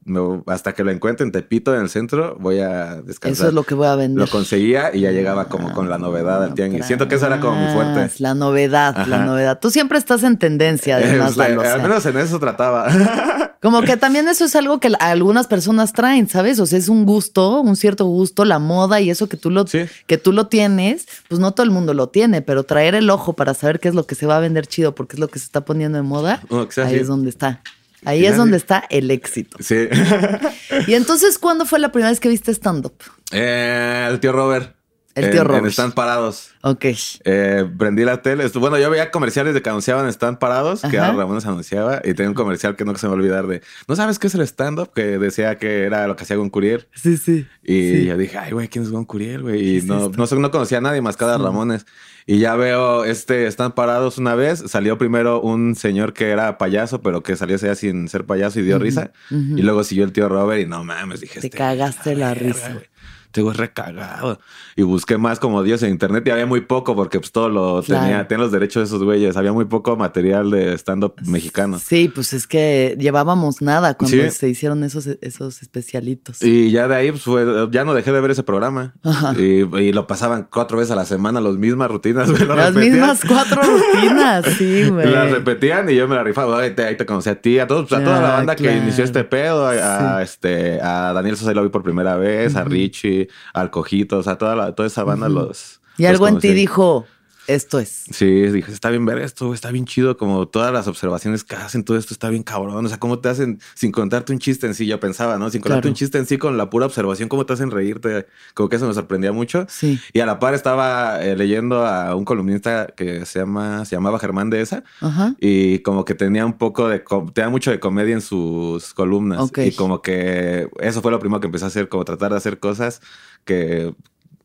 hasta 0.46 0.74
que 0.74 0.84
lo 0.84 0.92
encuentre 0.92 1.26
en 1.26 1.32
Tepito, 1.32 1.74
en 1.74 1.80
el 1.82 1.88
centro, 1.90 2.36
voy 2.38 2.60
a 2.60 3.02
descansar. 3.02 3.32
Eso 3.32 3.48
es 3.48 3.52
lo 3.54 3.64
que 3.64 3.74
voy 3.74 3.88
a 3.88 3.96
vender. 3.96 4.24
Lo 4.24 4.30
conseguía 4.30 4.94
y 4.94 5.00
ya 5.00 5.10
llegaba 5.10 5.46
como 5.48 5.72
con 5.72 5.90
la 5.90 5.98
novedad 5.98 6.42
al 6.44 6.54
tianguis. 6.54 6.86
Siento 6.86 7.08
que 7.08 7.16
eso 7.16 7.26
era 7.26 7.40
como 7.40 7.60
mi 7.60 7.72
fuerte. 7.74 8.12
La 8.20 8.34
novedad, 8.34 9.06
la 9.08 9.24
novedad. 9.26 9.58
Tú 9.60 9.70
siempre 9.70 9.98
estás 9.98 10.22
en 10.22 10.38
tendencia, 10.38 10.96
además, 10.96 11.32
O 11.32 11.34
sea, 11.34 11.48
Lalo, 11.48 11.60
o 11.62 11.64
sea. 11.64 11.74
al 11.74 11.82
menos 11.82 12.06
en 12.06 12.16
eso 12.18 12.38
trataba. 12.38 12.86
Como 13.60 13.82
que 13.82 13.98
también 13.98 14.26
eso 14.26 14.46
es 14.46 14.56
algo 14.56 14.80
que 14.80 14.90
algunas 15.00 15.46
personas 15.46 15.92
traen, 15.92 16.28
¿sabes? 16.30 16.58
O 16.60 16.66
sea, 16.66 16.78
es 16.78 16.88
un 16.88 17.04
gusto, 17.04 17.60
un 17.60 17.76
cierto 17.76 18.06
gusto, 18.06 18.46
la 18.46 18.58
moda 18.58 19.02
y 19.02 19.10
eso 19.10 19.28
que 19.28 19.36
tú 19.36 19.50
lo, 19.50 19.66
Sí. 19.66 19.80
que 20.06 20.16
tú 20.16 20.32
lo 20.32 20.46
tienes, 20.46 21.06
pues 21.28 21.40
no 21.40 21.52
todo 21.52 21.64
el 21.64 21.70
mundo 21.70 21.92
lo 21.92 22.08
tiene, 22.08 22.40
pero 22.40 22.62
traer 22.64 22.94
el 22.94 23.10
ojo 23.10 23.34
para 23.34 23.52
saber 23.52 23.78
qué 23.78 23.88
es 23.88 23.94
lo 23.94 24.06
que 24.06 24.14
se 24.14 24.24
va 24.26 24.38
a 24.38 24.40
vender 24.40 24.66
chido 24.66 24.94
porque 24.94 25.16
es 25.16 25.20
lo 25.20 25.28
que 25.28 25.38
se 25.38 25.44
está 25.44 25.66
poniendo 25.66 25.98
de 25.98 26.02
moda, 26.02 26.40
sea 26.70 26.86
ahí 26.86 26.94
es 26.96 27.08
donde 27.08 27.28
está. 27.28 27.60
Ahí 28.04 28.24
es 28.24 28.36
donde 28.36 28.56
está 28.56 28.84
el 28.90 29.10
éxito. 29.10 29.58
Sí. 29.60 29.88
Y 30.86 30.94
entonces, 30.94 31.38
¿cuándo 31.38 31.66
fue 31.66 31.78
la 31.78 31.92
primera 31.92 32.10
vez 32.10 32.20
que 32.20 32.28
viste 32.28 32.52
stand-up? 32.52 32.94
Eh, 33.32 34.08
el 34.10 34.20
tío 34.20 34.32
Robert. 34.32 34.74
El 35.14 35.24
En- 35.24 35.30
tío 35.32 35.40
en 35.42 35.46
Robert. 35.48 35.66
Están 35.66 35.92
Parados. 35.92 36.50
Ok. 36.62 36.84
Eh, 37.24 37.68
prendí 37.78 38.04
la 38.04 38.22
tele. 38.22 38.46
Bueno, 38.54 38.78
yo 38.78 38.90
veía 38.90 39.10
comerciales 39.10 39.54
de 39.54 39.62
que 39.62 39.68
anunciaban 39.68 40.06
Están 40.08 40.38
Parados, 40.38 40.82
que 40.82 40.98
ahora 40.98 41.14
Ramón 41.18 41.40
se 41.40 41.48
anunciaba, 41.48 42.00
y 42.04 42.14
tenía 42.14 42.28
un 42.28 42.34
comercial 42.34 42.76
que 42.76 42.84
no 42.84 42.94
se 42.96 43.06
me 43.06 43.10
va 43.10 43.14
a 43.16 43.18
olvidar 43.20 43.46
de, 43.48 43.60
¿no 43.88 43.96
sabes 43.96 44.18
qué 44.18 44.28
es 44.28 44.34
el 44.34 44.42
stand-up? 44.42 44.92
Que 44.94 45.18
decía 45.18 45.58
que 45.58 45.82
era 45.84 46.06
lo 46.06 46.14
que 46.16 46.22
hacía 46.22 46.36
Gon 46.36 46.48
Curiel. 46.50 46.86
Sí, 46.94 47.16
sí. 47.16 47.46
Y 47.64 47.90
Sí. 47.90 48.04
yo 48.06 48.16
dije, 48.16 48.38
ay, 48.38 48.52
güey, 48.52 48.68
¿quién 48.68 48.84
es 48.84 48.90
Gon 48.90 49.04
Curiel, 49.04 49.42
güey? 49.42 49.58
¿Qué 49.58 49.64
Y 49.64 49.76
es 49.78 49.84
no, 49.84 50.10
no, 50.10 50.50
conocía 50.50 50.78
a 50.78 50.80
nadie 50.82 51.00
más 51.02 51.16
que 51.16 51.24
a 51.24 51.36
Sí. 51.36 51.42
Ramones. 51.42 51.86
Y 52.26 52.38
ya 52.38 52.54
veo, 52.54 53.04
este, 53.04 53.46
están 53.48 53.72
parados 53.72 54.18
una 54.18 54.34
vez. 54.36 54.62
Salió 54.66 54.98
primero 54.98 55.40
un 55.40 55.74
señor 55.74 56.12
que 56.12 56.30
era 56.30 56.58
payaso, 56.58 57.00
pero 57.00 57.22
que 57.24 57.34
salió 57.34 57.56
ya 57.56 57.74
sin 57.74 58.08
ser 58.08 58.24
payaso 58.26 58.60
y 58.60 58.62
dio 58.62 58.78
risa. 58.78 59.10
Y 59.30 59.62
luego 59.62 59.82
siguió 59.82 60.04
el 60.04 60.12
tío 60.12 60.28
Robert 60.28 60.62
y 60.62 60.66
no 60.66 60.84
mames, 60.84 61.20
dije, 61.20 61.40
Te 61.40 61.46
este, 61.48 61.58
cagaste 61.58 62.14
la 62.14 62.34
risa. 62.34 62.74
güey. 62.74 62.84
Este 63.30 63.42
güey 63.42 63.54
recagado. 63.56 64.40
Y 64.74 64.82
busqué 64.82 65.16
más 65.16 65.38
como 65.38 65.62
Dios 65.62 65.84
en 65.84 65.90
internet 65.90 66.24
y 66.26 66.30
había 66.30 66.46
muy 66.46 66.62
poco 66.62 66.96
porque 66.96 67.20
pues 67.20 67.30
todo 67.30 67.48
lo 67.48 67.80
Claro. 67.82 68.02
tenía, 68.04 68.26
tenía 68.26 68.42
los 68.42 68.50
derechos 68.52 68.80
de 68.80 68.84
esos 68.86 69.04
güeyes. 69.04 69.36
Había 69.36 69.52
muy 69.52 69.66
poco 69.66 69.94
material 69.96 70.50
de 70.50 70.74
stand-up 70.76 71.14
mexicano. 71.26 71.78
Sí, 71.78 72.10
pues 72.12 72.32
es 72.32 72.48
que 72.48 72.96
llevábamos 72.98 73.62
nada 73.62 73.94
cuando 73.94 74.16
Sí. 74.16 74.30
se 74.32 74.48
hicieron 74.48 74.82
esos, 74.82 75.06
esos 75.20 75.62
especialitos. 75.62 76.42
Y 76.42 76.72
ya 76.72 76.88
de 76.88 76.96
ahí, 76.96 77.10
pues, 77.12 77.22
fue- 77.22 77.68
ya 77.70 77.84
no 77.84 77.94
dejé 77.94 78.10
de 78.10 78.20
ver 78.20 78.32
ese 78.32 78.42
programa. 78.42 78.94
Ajá. 79.04 79.32
Y, 79.38 79.62
y 79.78 79.92
lo 79.92 80.08
pasaban 80.08 80.48
cuatro 80.50 80.78
veces 80.78 80.90
a 80.90 80.96
la 80.96 81.04
semana, 81.04 81.40
las 81.40 81.54
mismas 81.54 81.88
rutinas, 81.88 82.28
güey. 82.32 82.44
lo 82.46 82.56
Las 82.56 82.74
repetían. 82.74 82.92
mismas 82.98 83.20
cuatro 83.28 83.62
rutinas, 83.62 84.44
sí, 84.58 84.88
güey. 84.90 85.08
Las 85.08 85.30
repetían 85.30 85.88
y 85.88 85.94
yo 85.94 86.08
me 86.08 86.16
la 86.16 86.24
rifaba. 86.24 86.58
Ahí 86.62 86.74
te, 86.74 86.84
ahí 86.84 86.96
te 86.96 87.06
conocí 87.06 87.28
a 87.30 87.40
ti, 87.40 87.60
a 87.60 87.68
todos, 87.68 87.88
pues, 87.88 88.00
a 88.00 88.04
toda 88.04 88.20
la 88.20 88.30
banda 88.30 88.56
que 88.56 88.76
inició 88.76 89.04
este 89.04 89.22
pedo, 89.22 89.68
a, 89.68 90.20
este, 90.20 90.80
a 90.82 91.12
Daniel 91.12 91.36
Sosa 91.36 91.54
lo 91.54 91.62
vi 91.62 91.68
por 91.68 91.84
primera 91.84 92.16
vez, 92.16 92.56
a. 92.56 92.64
Richie, 92.64 93.19
al 93.52 93.70
Cojito, 93.70 94.18
o 94.18 94.22
sea, 94.22 94.38
toda, 94.38 94.54
la, 94.56 94.74
toda 94.74 94.86
esa 94.86 95.04
banda 95.04 95.26
Ujú. 95.26 95.40
los. 95.40 95.80
Y 95.98 96.02
los 96.02 96.10
algo 96.12 96.28
en 96.28 96.38
ti 96.38 96.48
conocí. 96.48 96.54
dijo, 96.60 97.06
esto 97.46 97.78
es. 97.78 98.04
Sí, 98.10 98.26
dije, 98.26 98.72
está 98.72 98.90
bien 98.90 99.04
ver 99.04 99.18
esto, 99.18 99.52
está 99.54 99.70
bien 99.70 99.84
chido, 99.84 100.16
como 100.16 100.48
todas 100.48 100.72
las 100.72 100.86
observaciones 100.86 101.44
que 101.44 101.56
hacen, 101.56 101.84
todo 101.84 101.96
esto 101.96 102.14
está 102.14 102.28
bien 102.30 102.42
cabrón. 102.42 102.84
O 102.84 102.88
sea, 102.88 102.98
cómo 102.98 103.18
te 103.18 103.28
hacen, 103.28 103.60
sin 103.74 103.92
contarte 103.92 104.32
un 104.32 104.38
chiste 104.38 104.66
en 104.66 104.74
sí, 104.74 104.86
yo 104.86 105.00
pensaba, 105.00 105.38
¿no? 105.38 105.50
Sin 105.50 105.60
contarte 105.60 105.82
Claro. 105.82 105.90
un 105.92 105.94
chiste 105.94 106.18
en 106.18 106.26
sí, 106.26 106.38
con 106.38 106.56
la 106.56 106.70
pura 106.70 106.86
observación, 106.86 107.28
cómo 107.28 107.46
te 107.46 107.52
hacen 107.52 107.70
reírte. 107.70 108.26
Como 108.54 108.68
que 108.68 108.76
eso 108.76 108.86
me 108.86 108.94
sorprendía 108.94 109.32
mucho. 109.32 109.66
Sí. 109.68 109.98
Y 110.12 110.20
a 110.20 110.26
la 110.26 110.38
par 110.38 110.54
estaba 110.54 111.22
eh, 111.22 111.36
leyendo 111.36 111.86
a 111.86 112.14
un 112.14 112.24
columnista 112.24 112.88
que 112.96 113.24
se 113.26 113.38
llama, 113.40 113.84
se 113.84 113.96
llamaba 113.96 114.18
Germán 114.18 114.50
de 114.50 114.60
esa. 114.60 114.84
Ajá. 115.00 115.34
Y 115.40 115.80
como 115.80 116.04
que 116.04 116.14
tenía 116.14 116.44
un 116.46 116.58
poco 116.58 116.88
de, 116.88 117.02
tenía 117.32 117.48
mucho 117.50 117.70
de 117.70 117.80
comedia 117.80 118.14
en 118.14 118.20
sus 118.20 118.94
columnas. 118.94 119.40
Ok. 119.40 119.58
Y 119.58 119.72
como 119.72 120.02
que 120.02 120.68
eso 120.80 121.02
fue 121.02 121.10
lo 121.10 121.18
primero 121.18 121.40
que 121.40 121.46
empecé 121.46 121.64
a 121.64 121.68
hacer, 121.68 121.88
como 121.88 122.04
tratar 122.04 122.30
de 122.32 122.36
hacer 122.36 122.58
cosas 122.58 123.00
que, 123.44 123.94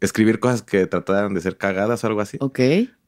escribir 0.06 0.40
cosas 0.40 0.62
que 0.62 0.88
trataran 0.88 1.34
de 1.34 1.42
ser 1.42 1.58
cagadas 1.58 2.04
o 2.04 2.08
algo 2.08 2.22
así. 2.22 2.38
Ok. 2.40 2.60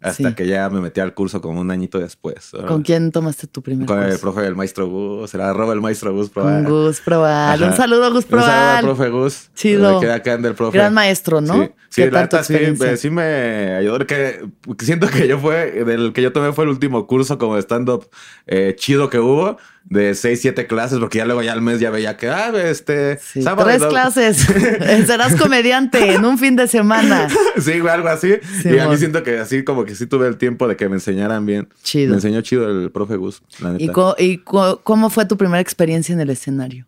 Hasta 0.02 0.30
Sí. 0.30 0.36
que 0.36 0.46
ya 0.48 0.70
me 0.70 0.80
metí 0.80 1.00
al 1.00 1.14
curso 1.16 1.42
como 1.42 1.60
un 1.60 1.72
añito 1.72 1.98
después. 2.00 2.52
¿Con 2.68 2.84
quién 2.84 3.12
tomaste 3.12 3.48
tu 3.48 3.64
primer 3.64 3.88
Con 3.88 4.04
el 4.04 4.20
profe 4.20 4.42
del 4.42 4.56
maestro 4.56 4.88
Gus, 4.88 5.34
era 5.34 5.50
arroba 5.50 5.74
el 5.74 5.82
maestro 5.82 6.14
Gus 6.14 6.30
Con 6.30 6.44
Proal. 6.44 6.66
Gus 6.66 7.02
Proal. 7.02 7.62
Un 7.64 7.68
Ajá. 7.70 7.78
saludo 7.78 8.04
a 8.06 8.10
Gus 8.10 8.26
Un 8.26 8.40
saludo 8.40 8.46
al 8.52 8.84
profe 8.84 9.10
Gus. 9.10 9.50
Chido. 9.56 10.00
Quedé 10.00 10.14
acá 10.14 10.34
en 10.34 10.44
del 10.44 10.54
profe. 10.54 10.78
Gran 10.78 10.94
maestro, 10.94 11.42
¿no? 11.42 11.56
Sí, 11.56 11.70
sí 11.90 12.02
¿Qué 12.04 12.12
la 12.12 12.22
neta 12.22 12.44
sí, 12.44 12.54
me- 12.78 12.98
sí 12.98 13.10
me 13.10 13.74
ayudó. 13.76 14.06
Que, 14.06 14.46
siento 14.82 15.08
que 15.08 15.28
yo 15.28 15.40
fue, 15.40 15.84
del 15.84 16.14
que 16.14 16.22
yo 16.22 16.32
tomé 16.32 16.54
fue 16.54 16.66
el 16.66 16.70
último 16.70 17.08
curso 17.08 17.40
como 17.40 17.58
stand-up 17.58 18.08
eh, 18.46 18.76
chido 18.78 19.10
que 19.10 19.18
hubo. 19.20 19.58
De 19.90 20.16
seis, 20.16 20.42
siete 20.42 20.68
clases, 20.68 21.00
porque 21.00 21.20
ya 21.20 21.26
luego 21.26 21.42
ya 21.44 21.54
al 21.54 21.62
mes 21.62 21.80
ya 21.80 21.90
veía 21.90 22.18
que, 22.18 22.28
ah, 22.28 22.52
este... 22.58 23.20
Sí, 23.20 23.42
sábado 23.42 23.70
y 23.70 23.78
tres 23.78 23.88
clases. 23.88 24.38
Serás 25.08 25.38
comediante 25.38 26.12
en 26.14 26.26
un 26.26 26.38
fin 26.38 26.58
de 26.58 26.68
semana. 26.68 27.30
sí, 27.58 27.80
algo 27.90 28.10
así. 28.10 28.34
Sí, 28.64 28.68
y 28.70 28.80
a 28.80 28.90
mí 28.90 28.98
siento 28.98 29.24
que 29.24 29.40
así 29.40 29.64
como 29.64 29.86
que 29.88 29.96
sí 29.96 30.06
tuve 30.06 30.28
el 30.28 30.38
tiempo 30.38 30.68
de 30.68 30.76
que 30.78 30.88
me 30.88 30.96
enseñaran 30.98 31.46
bien. 31.48 31.68
Chido. 31.82 32.10
Me 32.12 32.16
enseñó 32.18 32.42
chido 32.42 32.70
el 32.70 32.92
profe 32.92 33.16
Gus, 33.16 33.42
la 33.60 33.72
neta. 33.72 33.84
¿Y, 33.84 33.88
co- 33.88 34.16
y 34.20 34.38
co- 34.38 34.82
cómo 34.84 35.10
fue 35.10 35.26
tu 35.26 35.36
primera 35.38 35.60
experiencia 35.60 36.14
en 36.14 36.20
el 36.22 36.30
escenario? 36.30 36.86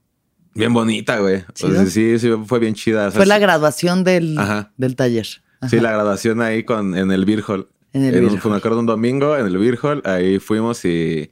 Bien 0.53 0.71
bonita, 0.73 1.17
güey. 1.19 1.37
O 1.37 1.51
¿Chido? 1.53 1.71
sea, 1.73 1.85
sí, 1.87 2.19
sí, 2.19 2.29
fue 2.45 2.59
bien 2.59 2.73
chida. 2.75 3.07
O 3.07 3.11
sea, 3.11 3.17
Fue 3.17 3.25
la 3.25 3.39
graduación 3.39 4.03
del, 4.03 4.37
del 4.77 4.95
taller. 4.95 5.25
Ajá. 5.61 5.69
Sí, 5.69 5.79
la 5.79 5.91
graduación 5.91 6.41
ahí 6.41 6.63
con, 6.63 6.95
en 6.95 7.11
el 7.11 7.25
Beer 7.25 7.43
Hall. 7.47 7.67
En 7.93 8.03
el 8.03 8.23
un- 8.23 8.33
Beer 8.35 8.45
Me 8.45 8.55
acuerdo 8.57 8.79
un 8.79 8.85
domingo 8.85 9.35
en 9.37 9.45
el 9.47 9.57
Beer 9.57 9.79
Hall, 9.81 10.01
ahí 10.05 10.37
fuimos 10.39 10.85
y 10.85 11.31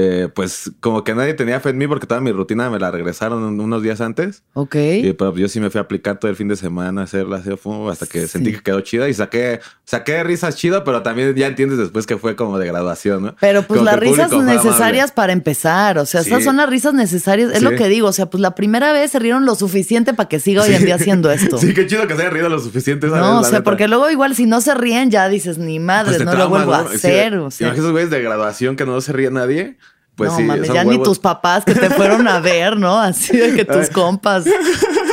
eh, 0.00 0.28
pues 0.32 0.70
como 0.78 1.02
que 1.02 1.12
nadie 1.12 1.34
tenía 1.34 1.58
fe 1.58 1.70
en 1.70 1.78
mí 1.78 1.88
porque 1.88 2.06
toda 2.06 2.20
mi 2.20 2.30
rutina 2.30 2.70
me 2.70 2.78
la 2.78 2.92
regresaron 2.92 3.42
un- 3.42 3.58
unos 3.60 3.82
días 3.82 4.00
antes. 4.00 4.44
Ok. 4.52 4.76
Y 4.76 5.12
pues 5.14 5.34
yo 5.34 5.48
sí 5.48 5.58
me 5.58 5.70
fui 5.70 5.78
a 5.78 5.82
aplicar 5.82 6.20
todo 6.20 6.30
el 6.30 6.36
fin 6.36 6.46
de 6.46 6.54
semana, 6.54 7.00
a 7.00 7.04
hacerla, 7.04 7.38
así, 7.38 7.50
fum, 7.56 7.88
hasta 7.88 8.06
que 8.06 8.20
Sí. 8.22 8.28
sentí 8.28 8.52
que 8.52 8.60
quedó 8.62 8.80
chida 8.82 9.08
y 9.08 9.14
saqué, 9.14 9.58
saqué 9.84 10.22
risas 10.22 10.54
chido, 10.54 10.84
pero 10.84 11.02
también 11.02 11.34
ya 11.34 11.48
entiendes 11.48 11.78
después 11.78 12.06
que 12.06 12.16
fue 12.16 12.36
como 12.36 12.58
de 12.58 12.66
graduación, 12.68 13.22
¿no? 13.24 13.36
Pero 13.40 13.62
pues 13.62 13.78
Como 13.78 13.90
las 13.90 13.98
risas 13.98 14.30
fue 14.30 14.44
necesarias 14.44 15.10
para 15.10 15.32
empezar. 15.32 15.98
O 15.98 16.06
sea, 16.06 16.20
esas 16.20 16.38
Sí. 16.38 16.44
son 16.44 16.58
las 16.58 16.68
risas 16.70 16.94
necesarias. 16.94 17.50
Es 17.50 17.58
Sí. 17.58 17.64
lo 17.64 17.70
que 17.72 17.88
digo. 17.88 18.06
O 18.08 18.12
sea, 18.12 18.26
pues 18.26 18.40
la 18.40 18.54
primera 18.54 18.92
vez 18.92 19.10
se 19.10 19.18
rieron 19.18 19.44
lo 19.46 19.54
suficiente 19.56 20.14
para 20.14 20.28
que 20.28 20.38
siga 20.38 20.62
hoy 20.62 20.74
en 20.74 20.84
día 20.84 20.94
haciendo 20.94 21.30
esto. 21.32 21.58
Sí, 21.58 21.74
qué 21.74 21.86
chido 21.88 22.06
que 22.06 22.14
se 22.14 22.20
haya 22.22 22.30
reído 22.30 22.48
lo 22.48 22.60
suficiente. 22.60 23.08
¿sabes? 23.08 23.22
No, 23.22 23.38
o 23.38 23.42
La 23.42 23.48
sea, 23.48 23.58
neta. 23.58 23.64
porque 23.64 23.88
luego 23.88 24.08
igual 24.10 24.34
si 24.36 24.46
no 24.46 24.60
se 24.60 24.74
ríen 24.74 25.10
ya 25.10 25.28
dices, 25.28 25.58
ni 25.58 25.78
Pues 25.78 25.86
madre, 25.86 26.24
no 26.24 26.34
lo 26.34 26.48
vuelvo 26.48 26.74
a 26.74 26.80
hacer. 26.82 27.34
o 27.38 27.50
sea. 27.50 27.66
Imagínate 27.68 27.80
esos 27.80 27.90
güeyes 27.92 28.10
de 28.10 28.22
graduación 28.22 28.76
que 28.76 28.84
no 28.86 29.00
se 29.00 29.12
ríe 29.12 29.30
nadie. 29.30 29.76
Pues 30.18 30.32
no 30.32 30.36
sí, 30.36 30.42
mames, 30.42 30.70
ya 30.72 30.82
ni 30.84 31.00
tus 31.02 31.18
papás 31.20 31.64
que 31.64 31.74
te 31.74 31.88
fueron 31.90 32.26
a 32.28 32.40
ver, 32.40 32.76
¿no? 32.76 32.98
Así 32.98 33.36
de 33.36 33.54
que 33.54 33.64
tus 33.64 33.88
compas. 33.94 34.44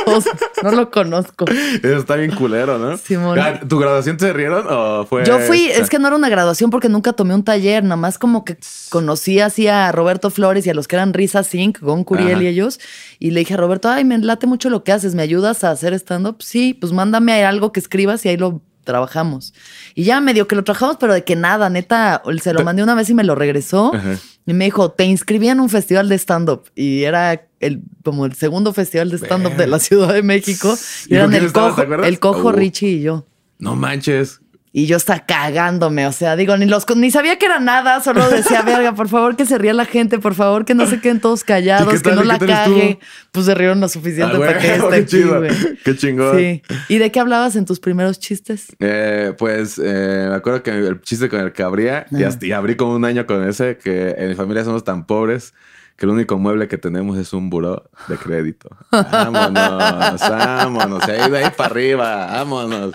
todos- 0.04 0.24
no 0.64 0.72
lo 0.72 0.90
conozco. 0.90 1.44
Eso 1.48 1.96
está 1.96 2.16
bien 2.16 2.32
culero, 2.32 2.76
¿no? 2.78 2.96
Simón. 2.96 3.38
Ah, 3.38 3.60
¿Tu 3.60 3.78
graduación 3.78 4.16
te 4.16 4.32
rieron 4.32 4.66
o 4.68 5.06
fue...? 5.06 5.24
Yo 5.24 5.38
fui, 5.38 5.66
es 5.68 5.88
que 5.88 5.98
no 6.00 6.08
era 6.08 6.16
una 6.16 6.28
graduación 6.28 6.70
porque 6.70 6.88
nunca 6.88 7.12
tomé 7.12 7.34
un 7.34 7.44
taller, 7.44 7.84
nada 7.84 7.96
más 7.96 8.18
como 8.18 8.44
que 8.44 8.58
conocí 8.90 9.38
así 9.40 9.68
a 9.68 9.92
Roberto 9.92 10.28
Flores 10.30 10.66
y 10.66 10.70
a 10.70 10.74
los 10.74 10.88
que 10.88 10.96
eran 10.96 11.14
Risa 11.14 11.44
Sync, 11.44 11.78
Gon 11.80 12.02
Curiel 12.02 12.34
Ajá. 12.34 12.42
y 12.42 12.46
ellos, 12.48 12.80
y 13.20 13.30
le 13.30 13.40
dije 13.40 13.54
a 13.54 13.58
Roberto, 13.58 13.88
ay, 13.88 14.04
me 14.04 14.18
late 14.18 14.46
mucho 14.48 14.70
lo 14.70 14.82
que 14.82 14.90
haces, 14.90 15.14
¿me 15.14 15.22
ayudas 15.22 15.62
a 15.62 15.70
hacer 15.70 15.92
stand-up? 15.94 16.38
Sí, 16.42 16.74
pues 16.74 16.92
mándame 16.92 17.44
algo 17.44 17.70
que 17.70 17.78
escribas 17.78 18.24
y 18.26 18.30
ahí 18.30 18.36
lo 18.36 18.60
trabajamos. 18.86 19.52
Y 19.94 20.04
ya 20.04 20.22
medio 20.22 20.48
que 20.48 20.56
lo 20.56 20.64
trabajamos, 20.64 20.96
pero 20.98 21.12
de 21.12 21.24
que 21.24 21.36
nada, 21.36 21.68
neta, 21.68 22.22
se 22.42 22.54
lo 22.54 22.64
mandé 22.64 22.82
una 22.82 22.94
vez 22.94 23.10
y 23.10 23.14
me 23.14 23.24
lo 23.24 23.34
regresó. 23.34 23.94
Ajá. 23.94 24.16
Y 24.46 24.54
me 24.54 24.64
dijo, 24.64 24.92
te 24.92 25.04
inscribí 25.04 25.48
en 25.48 25.60
un 25.60 25.68
festival 25.68 26.08
de 26.08 26.14
stand-up. 26.14 26.70
Y 26.74 27.02
era 27.02 27.48
el, 27.60 27.82
como 28.04 28.24
el 28.24 28.34
segundo 28.34 28.72
festival 28.72 29.10
de 29.10 29.18
stand-up 29.18 29.56
de 29.56 29.66
la 29.66 29.78
Ciudad 29.80 30.14
de 30.14 30.22
México. 30.22 30.74
¿Y 31.08 31.14
Y 31.14 31.16
eran 31.16 31.34
el 31.34 31.46
estabas, 31.46 31.74
cojo, 31.74 32.04
el 32.04 32.18
cojo 32.20 32.48
Uh. 32.48 32.52
Richie 32.52 32.88
y 32.88 33.02
yo. 33.02 33.26
No 33.58 33.74
manches. 33.74 34.40
Y 34.76 34.84
yo 34.84 34.98
estaba 34.98 35.20
cagándome, 35.20 36.06
o 36.06 36.12
sea, 36.12 36.36
digo, 36.36 36.54
ni 36.58 36.66
los 36.66 36.84
ni 36.96 37.10
sabía 37.10 37.38
que 37.38 37.46
era 37.46 37.58
nada, 37.60 38.02
solo 38.02 38.28
decía, 38.28 38.60
verga, 38.60 38.94
por 38.94 39.08
favor 39.08 39.34
que 39.34 39.46
se 39.46 39.56
ría 39.56 39.72
la 39.72 39.86
gente, 39.86 40.18
por 40.18 40.34
favor 40.34 40.66
que 40.66 40.74
no 40.74 40.84
se 40.84 41.00
queden 41.00 41.18
todos 41.18 41.44
callados, 41.44 41.94
¿Y 41.94 41.96
qué 41.96 42.10
que 42.10 42.14
no 42.14 42.22
¿Y 42.22 42.26
la 42.26 42.38
cague. 42.38 42.98
Pues 43.32 43.46
se 43.46 43.54
rieron 43.54 43.80
lo 43.80 43.88
suficiente 43.88 44.36
Ah, 44.36 44.38
para 44.38 44.58
que 44.58 44.74
esté 44.74 44.88
qué 44.90 44.96
aquí, 44.96 45.06
chido. 45.06 45.42
Qué 45.82 45.96
chingón. 45.96 46.36
Sí. 46.36 46.62
¿Y 46.90 46.98
de 46.98 47.10
qué 47.10 47.20
hablabas 47.20 47.56
en 47.56 47.64
tus 47.64 47.80
primeros 47.80 48.20
chistes? 48.20 48.66
Eh, 48.78 49.32
pues 49.38 49.80
eh, 49.82 50.26
me 50.28 50.34
acuerdo 50.34 50.62
que 50.62 50.72
el 50.72 51.00
chiste 51.00 51.30
con 51.30 51.40
el 51.40 51.54
que 51.54 51.62
abría, 51.62 52.04
y, 52.10 52.24
hasta, 52.24 52.44
y 52.44 52.52
abrí 52.52 52.76
como 52.76 52.96
un 52.96 53.06
año 53.06 53.24
con 53.24 53.48
ese, 53.48 53.78
que 53.78 54.10
en 54.18 54.28
mi 54.28 54.34
familia 54.34 54.62
somos 54.62 54.84
tan 54.84 55.06
pobres 55.06 55.54
que 55.96 56.04
el 56.06 56.10
único 56.10 56.36
mueble 56.38 56.68
que 56.68 56.76
tenemos 56.78 57.16
es 57.18 57.32
un 57.32 57.48
buró 57.50 57.88
de 58.08 58.16
crédito. 58.16 58.68
Vámonos, 58.90 60.20
vámonos. 60.20 61.08
Y 61.08 61.10
ahí 61.10 61.30
de 61.30 61.38
ahí 61.44 61.50
para 61.56 61.70
arriba, 61.70 62.26
vámonos. 62.26 62.94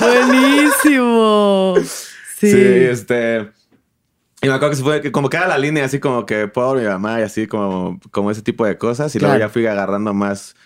Buenísimo. 0.00 1.74
Sí. 2.36 2.50
Sí, 2.50 2.56
este. 2.60 3.50
Y 4.42 4.48
me 4.48 4.54
acuerdo 4.54 4.70
que 4.70 4.76
se 4.76 4.82
fue, 4.82 5.12
como 5.12 5.28
que 5.30 5.36
era 5.36 5.46
la 5.46 5.56
línea 5.58 5.84
así 5.84 6.00
como 6.00 6.26
que 6.26 6.48
pobre 6.48 6.82
mi 6.82 6.88
mamá 6.88 7.20
y 7.20 7.22
así 7.22 7.46
como, 7.46 8.00
como 8.10 8.30
ese 8.32 8.42
tipo 8.42 8.66
de 8.66 8.76
cosas. 8.76 9.14
Y 9.14 9.18
Claro. 9.20 9.34
luego 9.34 9.46
ya 9.46 9.52
fui 9.52 9.66
agarrando 9.66 10.12
más, 10.14 10.56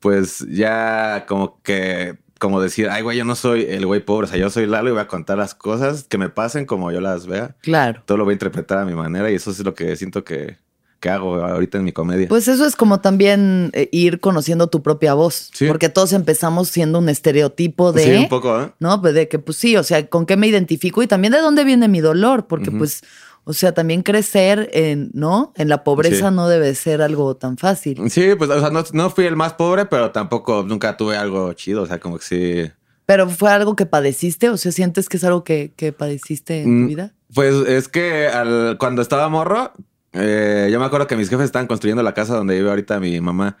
pues 0.00 0.40
ya 0.50 1.24
como 1.26 1.62
que, 1.62 2.18
como 2.38 2.60
decir, 2.60 2.90
ay, 2.90 3.00
güey, 3.02 3.16
yo 3.16 3.24
no 3.24 3.34
soy 3.34 3.64
el 3.66 3.86
güey 3.86 4.00
pobre, 4.04 4.26
o 4.26 4.28
sea, 4.28 4.38
yo 4.38 4.50
soy 4.50 4.66
Lalo 4.66 4.90
y 4.90 4.92
voy 4.92 5.00
a 5.00 5.08
contar 5.08 5.38
las 5.38 5.54
cosas 5.54 6.04
que 6.04 6.18
me 6.18 6.28
pasen 6.28 6.66
como 6.66 6.92
yo 6.92 7.00
las 7.00 7.26
vea. 7.26 7.56
Claro. 7.62 8.02
Todo 8.04 8.18
lo 8.18 8.24
voy 8.24 8.32
a 8.32 8.34
interpretar 8.34 8.76
a 8.76 8.84
mi 8.84 8.94
manera 8.94 9.30
y 9.30 9.36
eso 9.36 9.50
es 9.50 9.58
lo 9.64 9.72
que 9.72 9.96
siento 9.96 10.22
que, 10.24 10.58
que 11.04 11.10
hago 11.10 11.34
ahorita 11.36 11.76
en 11.76 11.84
mi 11.84 11.92
comedia. 11.92 12.28
Pues 12.28 12.48
eso 12.48 12.64
es 12.64 12.76
como 12.76 13.00
también 13.02 13.70
eh, 13.74 13.90
ir 13.92 14.20
conociendo 14.20 14.68
tu 14.68 14.82
propia 14.82 15.12
voz, 15.12 15.50
Sí. 15.52 15.66
porque 15.68 15.90
todos 15.90 16.14
empezamos 16.14 16.70
siendo 16.70 16.98
un 16.98 17.10
estereotipo 17.10 17.92
de... 17.92 18.02
sí, 18.04 18.10
un 18.22 18.28
poco, 18.30 18.58
¿eh? 18.62 18.72
¿no? 18.80 19.02
Pues 19.02 19.12
de 19.12 19.28
que, 19.28 19.38
pues 19.38 19.58
sí, 19.58 19.76
o 19.76 19.82
sea, 19.82 20.06
con 20.08 20.24
qué 20.24 20.38
me 20.38 20.46
identifico 20.46 21.02
y 21.02 21.06
también 21.06 21.32
de 21.34 21.40
dónde 21.40 21.62
viene 21.64 21.88
mi 21.88 22.00
dolor, 22.00 22.46
porque 22.46 22.70
pues, 22.70 23.02
o 23.44 23.52
sea, 23.52 23.72
también 23.74 24.02
crecer 24.02 24.70
en, 24.72 25.10
¿no? 25.12 25.52
En 25.56 25.68
la 25.68 25.84
pobreza 25.84 26.30
Sí. 26.30 26.34
no 26.34 26.48
debe 26.48 26.74
ser 26.74 27.02
algo 27.02 27.36
tan 27.36 27.58
fácil. 27.58 28.00
Sí, 28.10 28.30
pues, 28.38 28.48
o 28.48 28.58
sea, 28.58 28.70
no, 28.70 28.82
no 28.94 29.10
fui 29.10 29.26
el 29.26 29.36
más 29.36 29.52
pobre, 29.52 29.84
pero 29.84 30.10
tampoco 30.10 30.64
nunca 30.66 30.96
tuve 30.96 31.18
algo 31.18 31.52
chido, 31.52 31.82
o 31.82 31.86
sea, 31.86 32.00
como 32.00 32.16
que 32.18 32.24
sí. 32.24 32.72
Pero 33.04 33.28
fue 33.28 33.50
algo 33.50 33.76
que 33.76 33.84
padeciste, 33.84 34.48
o 34.48 34.56
sea, 34.56 34.72
sientes 34.72 35.10
que 35.10 35.18
es 35.18 35.24
algo 35.24 35.44
que, 35.44 35.74
que 35.76 35.92
padeciste 35.92 36.62
en 36.62 36.70
Mm, 36.78 36.82
tu 36.84 36.88
vida. 36.88 37.12
Pues 37.34 37.54
es 37.68 37.88
que 37.88 38.28
al- 38.28 38.78
cuando 38.78 39.02
estaba 39.02 39.28
morro, 39.28 39.72
eh, 40.14 40.68
yo 40.72 40.78
me 40.80 40.86
acuerdo 40.86 41.06
que 41.06 41.16
mis 41.16 41.28
jefes 41.28 41.46
estaban 41.46 41.66
construyendo 41.66 42.02
la 42.02 42.14
casa 42.14 42.34
donde 42.34 42.54
vive 42.54 42.70
ahorita 42.70 42.98
mi 43.00 43.20
mamá. 43.20 43.56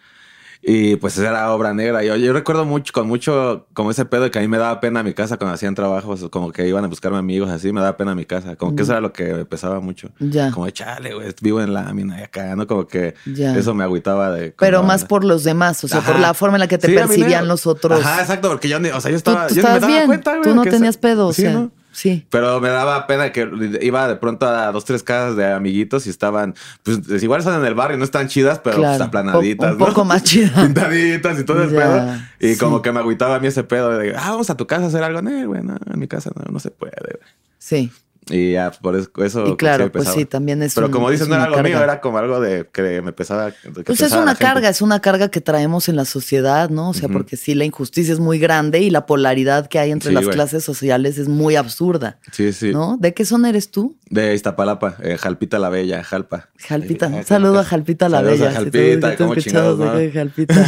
Y 0.66 0.96
pues 0.96 1.18
era 1.18 1.52
obra 1.52 1.74
negra. 1.74 2.02
Yo, 2.04 2.16
yo 2.16 2.32
recuerdo 2.32 2.64
mucho, 2.64 2.90
con 2.94 3.06
mucho, 3.06 3.66
como 3.74 3.90
ese 3.90 4.06
pedo 4.06 4.22
de 4.22 4.30
que 4.30 4.38
a 4.38 4.40
mí 4.40 4.48
me 4.48 4.56
daba 4.56 4.80
pena 4.80 5.02
mi 5.02 5.12
casa 5.12 5.36
cuando 5.36 5.52
hacían 5.54 5.74
trabajos, 5.74 6.26
como 6.30 6.52
que 6.52 6.66
iban 6.66 6.82
a 6.82 6.88
buscarme 6.88 7.18
amigos 7.18 7.50
así, 7.50 7.70
me 7.70 7.82
daba 7.82 7.98
pena 7.98 8.14
mi 8.14 8.24
casa. 8.24 8.56
Como 8.56 8.74
que 8.74 8.82
eso 8.82 8.92
era 8.92 9.02
lo 9.02 9.12
que 9.12 9.34
me 9.34 9.44
pesaba 9.44 9.80
mucho. 9.80 10.08
Ya. 10.20 10.50
Como 10.52 10.64
de 10.64 10.72
chale, 10.72 11.12
güey, 11.12 11.34
vivo 11.42 11.60
en 11.60 11.74
lámina 11.74 12.18
y 12.18 12.22
acá, 12.22 12.56
¿no? 12.56 12.66
Como 12.66 12.86
que 12.86 13.14
Ya. 13.26 13.54
eso 13.54 13.74
me 13.74 13.84
agüitaba 13.84 14.30
de. 14.30 14.54
Pero 14.58 14.82
más 14.82 15.02
onda. 15.02 15.08
por 15.08 15.24
los 15.24 15.44
demás, 15.44 15.84
o 15.84 15.88
sea, 15.88 16.00
por 16.00 16.18
la 16.18 16.32
forma 16.32 16.56
en 16.56 16.60
la 16.60 16.66
que 16.66 16.78
te 16.78 16.86
Sí, 16.88 16.94
percibían 16.94 17.46
los 17.46 17.66
otros. 17.66 18.00
Ajá, 18.00 18.22
exacto, 18.22 18.48
porque 18.48 18.70
yo 18.70 18.78
o 18.78 19.00
sea, 19.02 19.10
yo 19.10 19.18
estaba, 19.18 19.48
tú 19.48 19.56
yo 19.56 19.60
ni 19.62 19.68
me 19.68 19.76
estabas 19.76 19.80
daba 19.82 19.92
bien, 19.92 20.06
cuenta, 20.06 20.30
güey. 20.30 20.42
tú 20.44 20.54
no 20.54 20.62
tenías 20.62 20.94
esa- 20.94 21.00
pedo, 21.02 21.26
o 21.26 21.32
Sí, 21.34 21.42
sea, 21.42 21.52
¿no? 21.52 21.72
Sí. 21.94 22.26
Pero 22.28 22.60
me 22.60 22.68
daba 22.68 23.06
pena 23.06 23.32
que 23.32 23.48
iba 23.80 24.06
de 24.06 24.16
pronto 24.16 24.46
a 24.46 24.70
dos, 24.72 24.84
tres 24.84 25.02
casas 25.02 25.36
de 25.36 25.50
amiguitos 25.50 26.06
y 26.06 26.10
estaban, 26.10 26.54
pues 26.82 27.22
igual 27.22 27.40
están 27.40 27.60
en 27.60 27.66
el 27.66 27.74
barrio, 27.74 27.96
no 27.96 28.04
están 28.04 28.28
chidas, 28.28 28.58
pero 28.58 28.76
pues, 28.76 28.88
Claro, 28.88 29.04
aplanaditas. 29.04 29.72
un 29.72 29.78
¿no? 29.78 29.86
poco 29.86 30.04
más 30.04 30.22
chidas. 30.22 30.52
Pintaditas 30.64 31.38
y 31.40 31.44
todo 31.44 31.62
el 31.62 31.70
pedo. 31.70 32.14
Y 32.40 32.54
sí. 32.54 32.58
como 32.58 32.82
que 32.82 32.92
me 32.92 32.98
agüitaba 33.00 33.36
a 33.36 33.38
mí 33.40 33.46
ese 33.46 33.64
pedo 33.64 33.96
de, 33.96 34.14
ah, 34.14 34.30
vamos 34.30 34.50
a 34.50 34.56
tu 34.56 34.66
casa 34.66 34.84
a 34.84 34.88
hacer 34.88 35.02
algo. 35.02 35.22
No, 35.22 35.30
güey, 35.48 35.62
no, 35.62 35.76
en 35.92 35.98
mi 35.98 36.08
casa 36.08 36.30
no, 36.34 36.44
no 36.52 36.58
se 36.60 36.70
puede. 36.70 36.92
güey. 37.00 37.30
Sí. 37.58 37.90
Y 38.30 38.52
ya, 38.52 38.70
por 38.70 38.96
eso, 38.96 39.46
Y 39.46 39.56
claro, 39.56 39.92
pues 39.92 40.08
sí, 40.08 40.24
también 40.24 40.62
es 40.62 40.74
Pero 40.74 40.86
un- 40.86 40.92
como 40.92 41.10
dices, 41.10 41.24
es 41.24 41.28
no 41.28 41.34
era 41.34 41.44
algo 41.44 41.62
mío, 41.62 41.82
era 41.82 42.00
como 42.00 42.16
algo 42.18 42.40
de 42.40 42.66
que 42.72 43.02
me 43.02 43.12
pesaba. 43.12 43.50
que 43.50 43.82
Pues 43.84 44.00
es 44.00 44.12
una 44.12 44.34
carga, 44.34 44.68
es 44.70 44.80
una 44.80 45.00
carga 45.00 45.28
que 45.30 45.40
traemos 45.42 45.88
en 45.90 45.96
la 45.96 46.04
sociedad, 46.06 46.70
¿no? 46.70 46.90
O 46.90 46.94
sea, 46.94 47.08
porque 47.10 47.36
sí, 47.36 47.54
la 47.54 47.64
injusticia 47.66 48.12
es 48.14 48.20
muy 48.20 48.38
grande 48.38 48.80
y 48.80 48.88
la 48.88 49.04
polaridad 49.04 49.66
que 49.66 49.78
hay 49.78 49.90
entre 49.90 50.08
Sí, 50.08 50.14
las 50.14 50.24
güey. 50.24 50.34
clases 50.34 50.64
sociales 50.64 51.18
es 51.18 51.28
muy 51.28 51.56
absurda, 51.56 52.18
Sí, 52.32 52.52
sí. 52.54 52.72
¿no? 52.72 52.96
¿De 52.98 53.12
qué 53.12 53.24
zona 53.26 53.50
eres 53.50 53.70
tú? 53.70 53.96
De 54.08 54.34
Iztapalapa, 54.34 54.96
eh, 55.02 55.18
Jalpita 55.18 55.58
la 55.58 55.68
Bella, 55.68 56.02
Jalpa. 56.02 56.48
Jalpita. 56.66 57.06
Ay, 57.08 57.14
Un 57.14 57.24
saludo 57.24 57.58
a 57.58 57.64
Jalpa. 57.64 57.70
Jalpita 57.74 58.08
la 58.08 58.18
Saludos 58.18 58.38
Bella. 58.40 58.52
Jalpita, 58.52 59.10
si 59.10 59.16
cómo 59.18 59.34
chingados, 59.34 59.78
¿no? 59.78 59.94
de 59.96 60.10
Jalpita. 60.12 60.66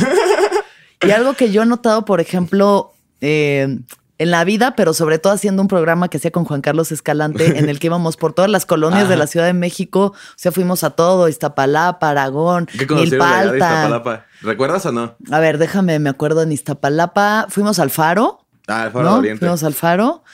y 1.07 1.11
algo 1.11 1.35
que 1.35 1.51
yo 1.51 1.63
he 1.63 1.67
notado, 1.67 2.05
por 2.05 2.21
ejemplo, 2.21 2.93
eh, 3.21 3.79
en 4.19 4.31
la 4.31 4.45
vida, 4.45 4.75
pero 4.77 4.95
sobre 4.95 5.19
todo 5.19 5.33
haciendo 5.33 5.63
un 5.63 5.69
programa 5.69 6.09
que 6.09 6.17
hacía 6.17 6.31
con 6.31 6.45
Juan 6.45 6.63
Carlos 6.63 6.93
Escalante, 6.93 7.45
en 7.59 7.69
el 7.69 7.79
que 7.79 7.89
íbamos 7.89 8.17
por 8.17 8.33
todas 8.33 8.51
las 8.51 8.67
colonias 8.67 9.09
de 9.09 9.17
la 9.17 9.27
Ciudad 9.27 9.47
de 9.47 9.53
México. 9.53 10.13
O 10.15 10.35
sea, 10.37 10.53
fuimos 10.53 10.85
a 10.85 10.91
todo, 10.91 11.29
Iztapalapa, 11.29 12.11
Aragón, 12.11 12.67
¿Qué 12.67 12.87
de 12.87 12.95
Milpalta. 12.95 13.55
Iztapalapa? 13.57 14.27
¿Recuerdas 14.43 14.87
o 14.87 14.93
no? 14.93 15.17
A 15.31 15.41
ver, 15.41 15.59
déjame, 15.59 15.99
me 15.99 16.11
acuerdo 16.11 16.43
en 16.43 16.53
Iztapalapa. 16.53 17.47
Fuimos 17.49 17.79
al 17.79 17.91
Faro. 17.91 18.41
Ah, 18.69 18.87
el 18.87 18.93
Faro 18.93 19.05
¿no? 19.05 19.13
de 19.13 19.19
Oriente. 19.19 19.39
Fuimos 19.41 19.63
al 19.63 19.75
Faro. 19.75 20.25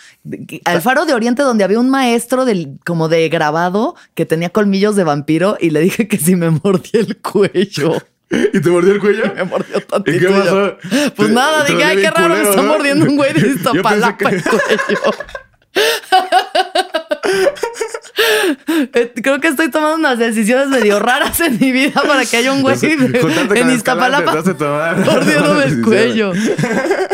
Al 0.65 0.81
Faro 0.81 1.05
de 1.05 1.15
Oriente, 1.15 1.43
donde 1.43 1.65
había 1.65 1.79
un 1.79 1.91
maestro 1.91 2.45
del, 2.45 2.79
como 2.85 3.09
de 3.09 3.29
grabado 3.29 3.95
que 4.15 4.25
tenía 4.25 4.51
colmillos 4.51 4.97
de 4.97 5.05
vampiro 5.05 5.57
y 5.61 5.71
le 5.71 5.81
dije 5.81 6.09
que 6.09 6.19
si 6.19 6.37
me 6.37 6.51
mordía 6.51 7.01
el 7.01 7.21
cuello. 7.21 7.97
¿Y 8.53 8.61
te 8.61 8.71
mordió 8.71 8.95
el 8.95 9.01
cuello? 9.01 9.25
Me 9.35 9.45
mordió 9.45 9.81
tantito. 9.83 10.17
¿Y 10.17 10.21
qué 10.21 10.29
pasó? 10.29 10.79
Pues 11.15 11.29
nada, 11.31 11.65
dije, 11.65 11.85
ay, 11.85 11.99
qué 11.99 12.11
raro, 12.11 12.35
me 12.35 12.43
está 12.43 12.63
mordiendo 12.63 13.07
un 13.07 13.17
güey 13.17 13.33
de 13.35 13.49
Iztapalapa 13.49 14.31
el 14.31 14.43
cuello. 14.43 15.13
Creo 19.23 19.41
que 19.41 19.49
estoy 19.49 19.71
tomando 19.71 19.97
unas 19.97 20.19
decisiones 20.19 20.69
medio 20.69 20.99
raras 20.99 21.41
en 21.41 21.59
mi 21.59 21.73
vida 21.73 22.03
para 22.03 22.25
que 22.25 22.37
haya 22.39 22.53
un 22.53 22.63
güey 22.63 22.77
en 22.83 23.71
Iztapalapa 23.71 24.35
mordiéndome 24.35 25.65
el 25.65 25.83
cuello. 25.85 26.33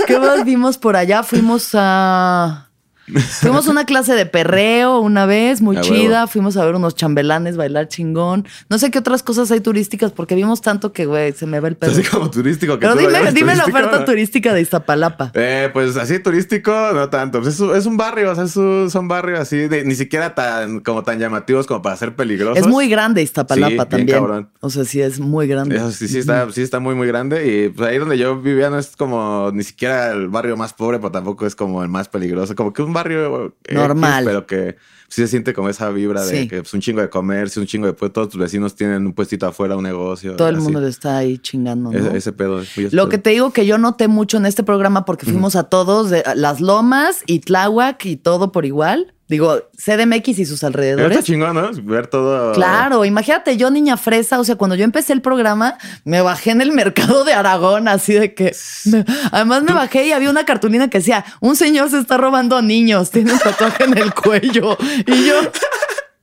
¿Qué 0.07 0.19
más 0.19 0.45
vimos 0.45 0.79
por 0.79 0.97
allá? 0.97 1.23
Fuimos 1.23 1.71
a... 1.75 2.68
Fuimos 3.41 3.67
a 3.69 3.71
una 3.71 3.85
clase 3.85 4.15
de 4.15 4.27
perreo 4.27 5.01
una 5.01 5.27
vez, 5.27 5.61
muy 5.61 5.77
A 5.77 5.81
chida. 5.81 6.21
huevo. 6.21 6.27
Fuimos 6.29 6.57
a 6.57 6.65
ver 6.65 6.75
unos 6.75 6.95
chambelanes, 6.95 7.57
bailar 7.57 7.89
chingón. 7.89 8.47
No 8.69 8.79
sé 8.79 8.91
qué 8.91 8.99
otras 8.99 9.23
cosas 9.23 9.51
hay 9.51 9.61
turísticas 9.61 10.13
porque 10.13 10.35
vimos 10.35 10.61
tanto 10.63 10.93
que, 10.93 11.07
güey, 11.07 11.33
se 11.33 11.47
me 11.47 11.61
va 11.61 11.69
el 11.69 11.77
pedo. 11.77 11.93
Así 11.93 12.03
como 12.03 12.31
turístico. 12.31 12.75
Que 12.75 12.81
Pero 12.87 12.95
tú 12.95 13.01
dime, 13.01 13.33
dime 13.33 13.55
la 13.57 13.65
oferta 13.65 13.99
¿no? 14.01 14.05
turística 14.05 14.53
de 14.55 14.61
Iztapalapa. 14.61 15.33
Eh, 15.41 15.71
pues 15.73 15.97
así 15.97 16.19
turístico, 16.19 16.73
no 16.93 17.09
tanto. 17.11 17.41
Pues 17.41 17.55
es, 17.55 17.61
es 17.61 17.87
un 17.87 17.97
barrio, 17.97 18.33
o 18.33 18.35
sea, 18.35 18.45
es 18.45 18.57
un- 18.57 18.91
son 18.91 19.09
barrios 19.09 19.39
así, 19.41 19.57
de- 19.69 19.85
ni 19.85 19.95
siquiera 19.95 20.35
tan 20.35 20.81
como 20.81 21.03
tan 21.05 21.19
llamativos 21.19 21.67
como 21.67 21.81
para 21.83 21.97
ser 21.97 22.15
peligrosos. 22.17 22.59
Es 22.59 22.67
muy 22.67 22.89
grande 22.89 23.23
Iztapalapa 23.23 23.69
Sí, 23.71 23.75
bien 23.77 23.89
también. 23.89 24.19
cabrón. 24.19 24.51
O 24.61 24.71
sea, 24.71 24.85
sí 24.85 25.01
es 25.01 25.21
muy 25.21 25.47
grande. 25.47 25.77
Eso 25.77 25.91
sí, 25.93 26.09
sí 26.09 26.19
está, 26.19 26.51
sí 26.53 26.63
está 26.63 26.81
muy, 26.81 26.95
muy 26.95 27.07
grande. 27.07 27.47
Y 27.47 27.69
pues 27.71 27.89
ahí 27.89 27.99
donde 27.99 28.19
yo 28.19 28.41
vivía 28.41 28.69
no 28.71 28.79
es 28.79 28.97
como 28.97 29.51
ni 29.53 29.63
siquiera 29.63 30.13
el 30.13 30.29
barrio 30.29 30.57
más 30.57 30.73
pobre, 30.75 30.99
pero 30.99 31.11
tampoco 31.13 31.47
es 31.47 31.55
como 31.55 31.83
el 31.83 31.89
más 31.89 32.09
peligroso. 32.09 32.55
Como 32.55 32.73
que 32.73 32.83
un 32.83 32.93
barrio 32.99 33.55
X, 33.65 33.75
Normal. 33.75 34.25
pero 34.25 34.47
que 34.47 34.77
sí 35.09 35.23
se 35.23 35.29
siente 35.29 35.53
como 35.55 35.69
esa 35.69 35.91
vibra 35.91 36.25
de 36.25 36.43
Sí. 36.43 36.49
que 36.49 36.59
es 36.59 36.75
un 36.75 36.81
chingo 36.81 37.01
de 37.01 37.09
comercio, 37.11 37.61
un 37.63 37.67
chingo 37.69 37.87
de 37.87 37.93
pues, 37.95 38.13
todos 38.13 38.29
tus 38.29 38.41
vecinos 38.41 38.75
tienen 38.75 39.07
un 39.07 39.13
puestito 39.15 39.47
afuera, 39.47 39.77
un 39.77 39.83
negocio. 39.85 40.37
Todo 40.37 40.49
el 40.49 40.57
así. 40.57 40.65
mundo 40.65 40.87
está 40.87 41.17
ahí 41.19 41.39
chingando, 41.39 41.91
¿no? 41.91 41.99
Ese, 41.99 42.17
ese 42.17 42.33
pedo. 42.33 42.61
es 42.61 42.77
muy 42.77 42.91
Lo 42.91 43.09
que 43.09 43.19
te 43.19 43.31
digo 43.31 43.53
que 43.53 43.67
yo 43.67 43.79
noté 43.79 44.07
mucho 44.09 44.37
en 44.37 44.47
este 44.47 44.63
programa 44.63 45.05
porque 45.05 45.25
fuimos 45.27 45.57
a 45.57 45.65
todos, 45.65 46.11
de, 46.11 46.21
a 46.21 46.35
las 46.35 46.61
lomas 46.61 47.23
y 47.27 47.41
Tláhuac 47.41 48.05
y 48.07 48.17
todo 48.17 48.53
por 48.53 48.65
igual. 48.67 49.15
Digo, 49.31 49.61
CDMX 49.77 50.29
y 50.39 50.47
sus 50.47 50.55
Está 50.55 50.69
alrededores. 50.69 51.23
chingón, 51.23 51.55
¿no? 51.55 51.69
Ver 51.83 52.07
todo. 52.07 52.55
Claro, 52.55 53.05
imagínate, 53.05 53.59
yo 53.59 53.71
niña 53.71 53.99
fresa, 53.99 54.41
o 54.41 54.45
sea, 54.45 54.57
cuando 54.57 54.75
yo 54.75 54.85
empecé 54.85 55.13
el 55.13 55.21
programa, 55.21 55.77
me 56.07 56.23
bajé 56.23 56.53
en 56.53 56.63
el 56.63 56.73
mercado 56.73 57.25
de 57.25 57.35
Aragón, 57.35 57.89
así 57.89 58.15
de 58.15 58.33
que... 58.33 58.57
me- 58.87 59.05
además 59.31 59.65
me 59.65 59.75
bajé 59.75 60.07
y 60.07 60.13
había 60.13 60.31
una 60.31 60.47
cartulina 60.47 60.89
que 60.89 60.97
decía, 61.01 61.27
un 61.41 61.57
señor 61.57 61.91
se 61.91 61.99
está 61.99 62.17
robando 62.17 62.57
a 62.57 62.63
niños, 62.63 63.11
tiene 63.13 63.35
un 63.35 63.39
tatuaje 63.39 63.85
en 63.85 63.99
el 63.99 64.15
cuello. 64.15 64.79
Y 65.07 65.27
yo... 65.27 65.35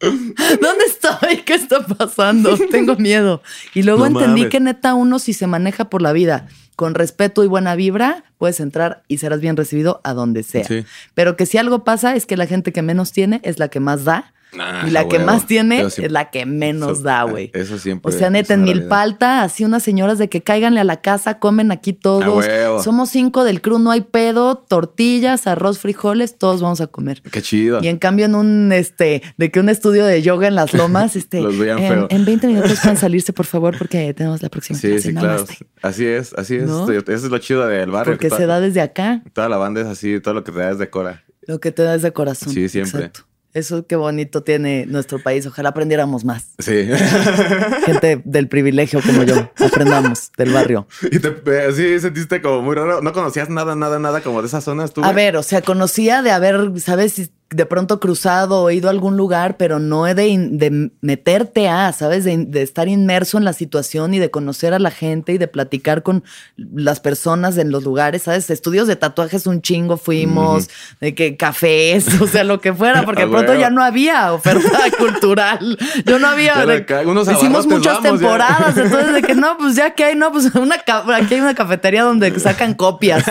¿Dónde 0.02 0.86
estoy? 0.86 1.38
¿Qué 1.46 1.54
está 1.56 1.86
pasando? 1.86 2.58
Tengo 2.70 2.96
miedo. 2.96 3.42
Y 3.74 3.84
luego 3.84 4.02
No 4.08 4.20
entendí 4.20 4.42
mames. 4.42 4.52
que 4.52 4.60
neta 4.60 4.94
uno 4.94 5.20
si 5.20 5.34
se 5.34 5.48
maneja 5.48 5.90
por 5.90 6.02
la 6.02 6.12
vida 6.14 6.48
con 6.76 6.94
respeto 6.94 7.44
y 7.44 7.48
buena 7.48 7.74
vibra, 7.76 8.26
puedes 8.38 8.60
entrar 8.60 9.04
y 9.08 9.18
serás 9.20 9.40
bien 9.40 9.56
recibido 9.56 10.02
a 10.04 10.14
donde 10.14 10.44
sea. 10.44 10.66
Sí. 10.66 10.86
Pero 11.14 11.38
que 11.38 11.46
si 11.46 11.58
algo 11.58 11.86
pasa 11.86 12.16
es 12.16 12.26
que 12.26 12.36
la 12.36 12.46
gente 12.46 12.74
que 12.74 12.82
menos 12.82 13.14
tiene 13.14 13.40
es 13.44 13.58
la 13.60 13.70
que 13.70 13.80
más 13.80 14.04
da 14.04 14.34
Nah, 14.56 14.88
y 14.88 14.92
la 14.92 15.08
que 15.08 15.18
huevo. 15.18 15.26
más 15.32 15.46
tiene 15.48 15.80
Yo 15.82 15.88
es 15.88 16.12
la 16.12 16.30
que 16.32 16.46
menos 16.46 16.94
Eso- 16.94 17.02
da, 17.04 17.24
güey. 17.24 17.52
Eso 17.54 17.78
siempre. 17.78 18.14
O 18.14 18.18
sea, 18.18 18.30
neta, 18.30 18.54
en. 18.54 18.64
Milpalta, 18.64 19.44
así 19.44 19.64
unas 19.66 19.84
señoras 19.84 20.18
de 20.18 20.30
que 20.30 20.42
cáiganle 20.42 20.80
a 20.80 20.84
la 20.84 21.02
casa, 21.02 21.40
comen 21.40 21.72
aquí 21.72 21.94
todos. 21.94 22.46
Somos 22.84 23.10
cinco 23.10 23.44
del 23.44 23.62
crew, 23.62 23.80
no 23.80 23.92
hay 23.92 24.02
pedo, 24.02 24.56
tortillas, 24.58 25.48
arroz, 25.48 25.80
frijoles, 25.80 26.38
todos 26.38 26.62
vamos 26.62 26.82
a 26.82 26.88
comer. 26.88 27.22
Qué 27.32 27.42
chido. 27.42 27.80
Y 27.82 27.88
en 27.88 27.98
cambio, 27.98 28.26
en 28.26 28.36
un 28.36 28.72
este, 28.72 29.22
de 29.38 29.52
que 29.52 29.60
un 29.60 29.70
estudio 29.70 30.06
de 30.06 30.22
yoga 30.22 30.48
en 30.48 30.56
las 30.56 30.74
lomas, 30.74 31.16
este, 31.16 31.42
Los 31.42 31.58
veían 31.58 31.80
en, 31.80 31.94
feo. 31.94 32.08
en 32.10 32.26
20 32.26 32.48
minutos 32.48 32.80
pueden 32.82 32.98
salirse, 32.98 33.34
por 33.34 33.46
favor, 33.46 33.78
porque 33.78 34.14
tenemos 34.14 34.42
la 34.42 34.50
próxima 34.50 34.80
Sí, 34.80 34.88
clase. 34.90 35.02
sí, 35.10 35.14
claro. 35.16 35.46
Así 35.82 36.06
es, 36.06 36.34
así 36.36 36.56
es. 36.56 36.64
¿No? 36.68 36.90
Eso 36.90 37.04
es 37.08 37.24
lo 37.26 37.38
chido 37.40 37.66
del 37.68 37.92
barrio. 37.92 38.14
Porque 38.14 38.30
que 38.30 38.36
se 38.36 38.46
da 38.46 38.60
desde 38.60 38.82
acá 38.82 39.22
Toda 39.34 39.50
la 39.50 39.58
banda 39.58 39.82
es 39.82 39.88
así, 39.88 40.20
todo 40.20 40.34
lo 40.34 40.44
que 40.44 40.52
te 40.52 40.60
da 40.60 40.72
es 40.72 40.78
de 40.80 40.90
cora. 40.90 41.24
lo 41.48 41.60
que 41.60 41.72
te 41.72 41.84
da 41.84 41.96
es 41.96 42.02
de 42.02 42.12
corazón. 42.14 42.54
Sí, 42.54 42.68
siempre. 42.70 43.06
Exacto. 43.06 43.22
Eso 43.56 43.88
qué 43.88 43.96
bonito 43.96 44.44
tiene 44.44 44.86
nuestro 44.86 45.18
país. 45.24 45.48
Ojalá 45.48 45.70
aprendiéramos 45.70 46.26
más. 46.26 46.48
Sí. 46.60 46.90
Gente 47.86 48.22
del 48.26 48.50
privilegio 48.50 49.00
como 49.02 49.24
yo, 49.24 49.50
aprendamos 49.66 50.30
del 50.38 50.52
barrio. 50.52 50.88
y 51.02 51.20
te, 51.20 51.30
eh, 51.30 51.72
sí 51.74 51.98
sentiste 52.02 52.42
como 52.42 52.62
muy 52.62 52.76
raro. 52.76 53.02
No 53.02 53.14
conocías 53.14 53.50
nada, 53.50 53.74
nada, 53.74 53.98
nada 53.98 54.20
como 54.20 54.42
de 54.42 54.48
esas 54.50 54.66
zonas 54.66 54.92
tú. 54.92 55.06
A 55.06 55.14
ver, 55.14 55.38
o 55.38 55.44
sea, 55.44 55.62
conocía 55.62 56.22
de 56.22 56.32
haber, 56.32 56.70
¿sabes? 56.82 57.32
De 57.56 57.66
pronto 57.66 58.00
cruzado 58.00 58.64
o 58.64 58.72
ido 58.72 58.90
a 58.90 58.92
algún 58.92 59.16
lugar, 59.18 59.56
pero 59.58 59.80
no 59.80 60.04
de, 60.06 60.14
de 60.52 60.92
meterte 61.02 61.70
a, 61.70 61.92
¿sabes? 61.94 62.24
De, 62.26 62.38
de 62.38 62.62
estar 62.62 62.88
inmerso 62.88 63.38
en 63.38 63.46
la 63.46 63.54
situación 63.54 64.14
y 64.14 64.20
de 64.20 64.30
conocer 64.30 64.74
a 64.74 64.80
la 64.80 64.92
gente 64.92 65.32
y 65.34 65.38
de 65.38 65.48
platicar 65.48 66.04
con 66.04 66.24
las 66.58 67.00
personas 67.00 67.58
en 67.58 67.72
los 67.72 67.84
lugares, 67.84 68.24
¿sabes? 68.24 68.50
Estudios 68.50 68.88
de 68.88 68.96
tatuajes 68.96 69.48
un 69.48 69.62
chingo 69.62 69.98
fuimos, 69.98 70.70
de 71.00 71.16
que 71.16 71.38
cafés, 71.38 72.06
o 72.22 72.28
sea, 72.28 72.44
lo 72.44 72.60
que 72.60 72.74
fuera, 72.74 73.04
porque 73.04 73.22
de 73.24 73.28
pronto 73.30 73.52
huevo. 73.52 73.62
ya 73.62 73.70
no 73.70 73.84
había 73.84 74.34
oferta 74.34 74.80
cultural. 74.98 75.78
Yo 76.06 76.20
no 76.20 76.28
había. 76.28 76.66
De- 76.66 76.86
unos 77.06 77.32
hicimos 77.32 77.68
muchas 77.68 78.02
vamos, 78.04 78.20
ya. 78.20 78.28
temporadas, 78.28 78.78
entonces 78.78 79.14
de 79.14 79.22
que 79.22 79.36
no, 79.36 79.58
pues 79.58 79.76
ya 79.76 79.92
que 79.92 80.04
hay, 80.04 80.16
no, 80.16 80.32
pues 80.32 80.54
una 80.56 80.76
aquí 80.76 81.34
hay 81.36 81.42
una 81.42 81.56
cafetería 81.56 82.04
donde 82.04 82.38
sacan 82.40 82.74
copias. 82.74 83.24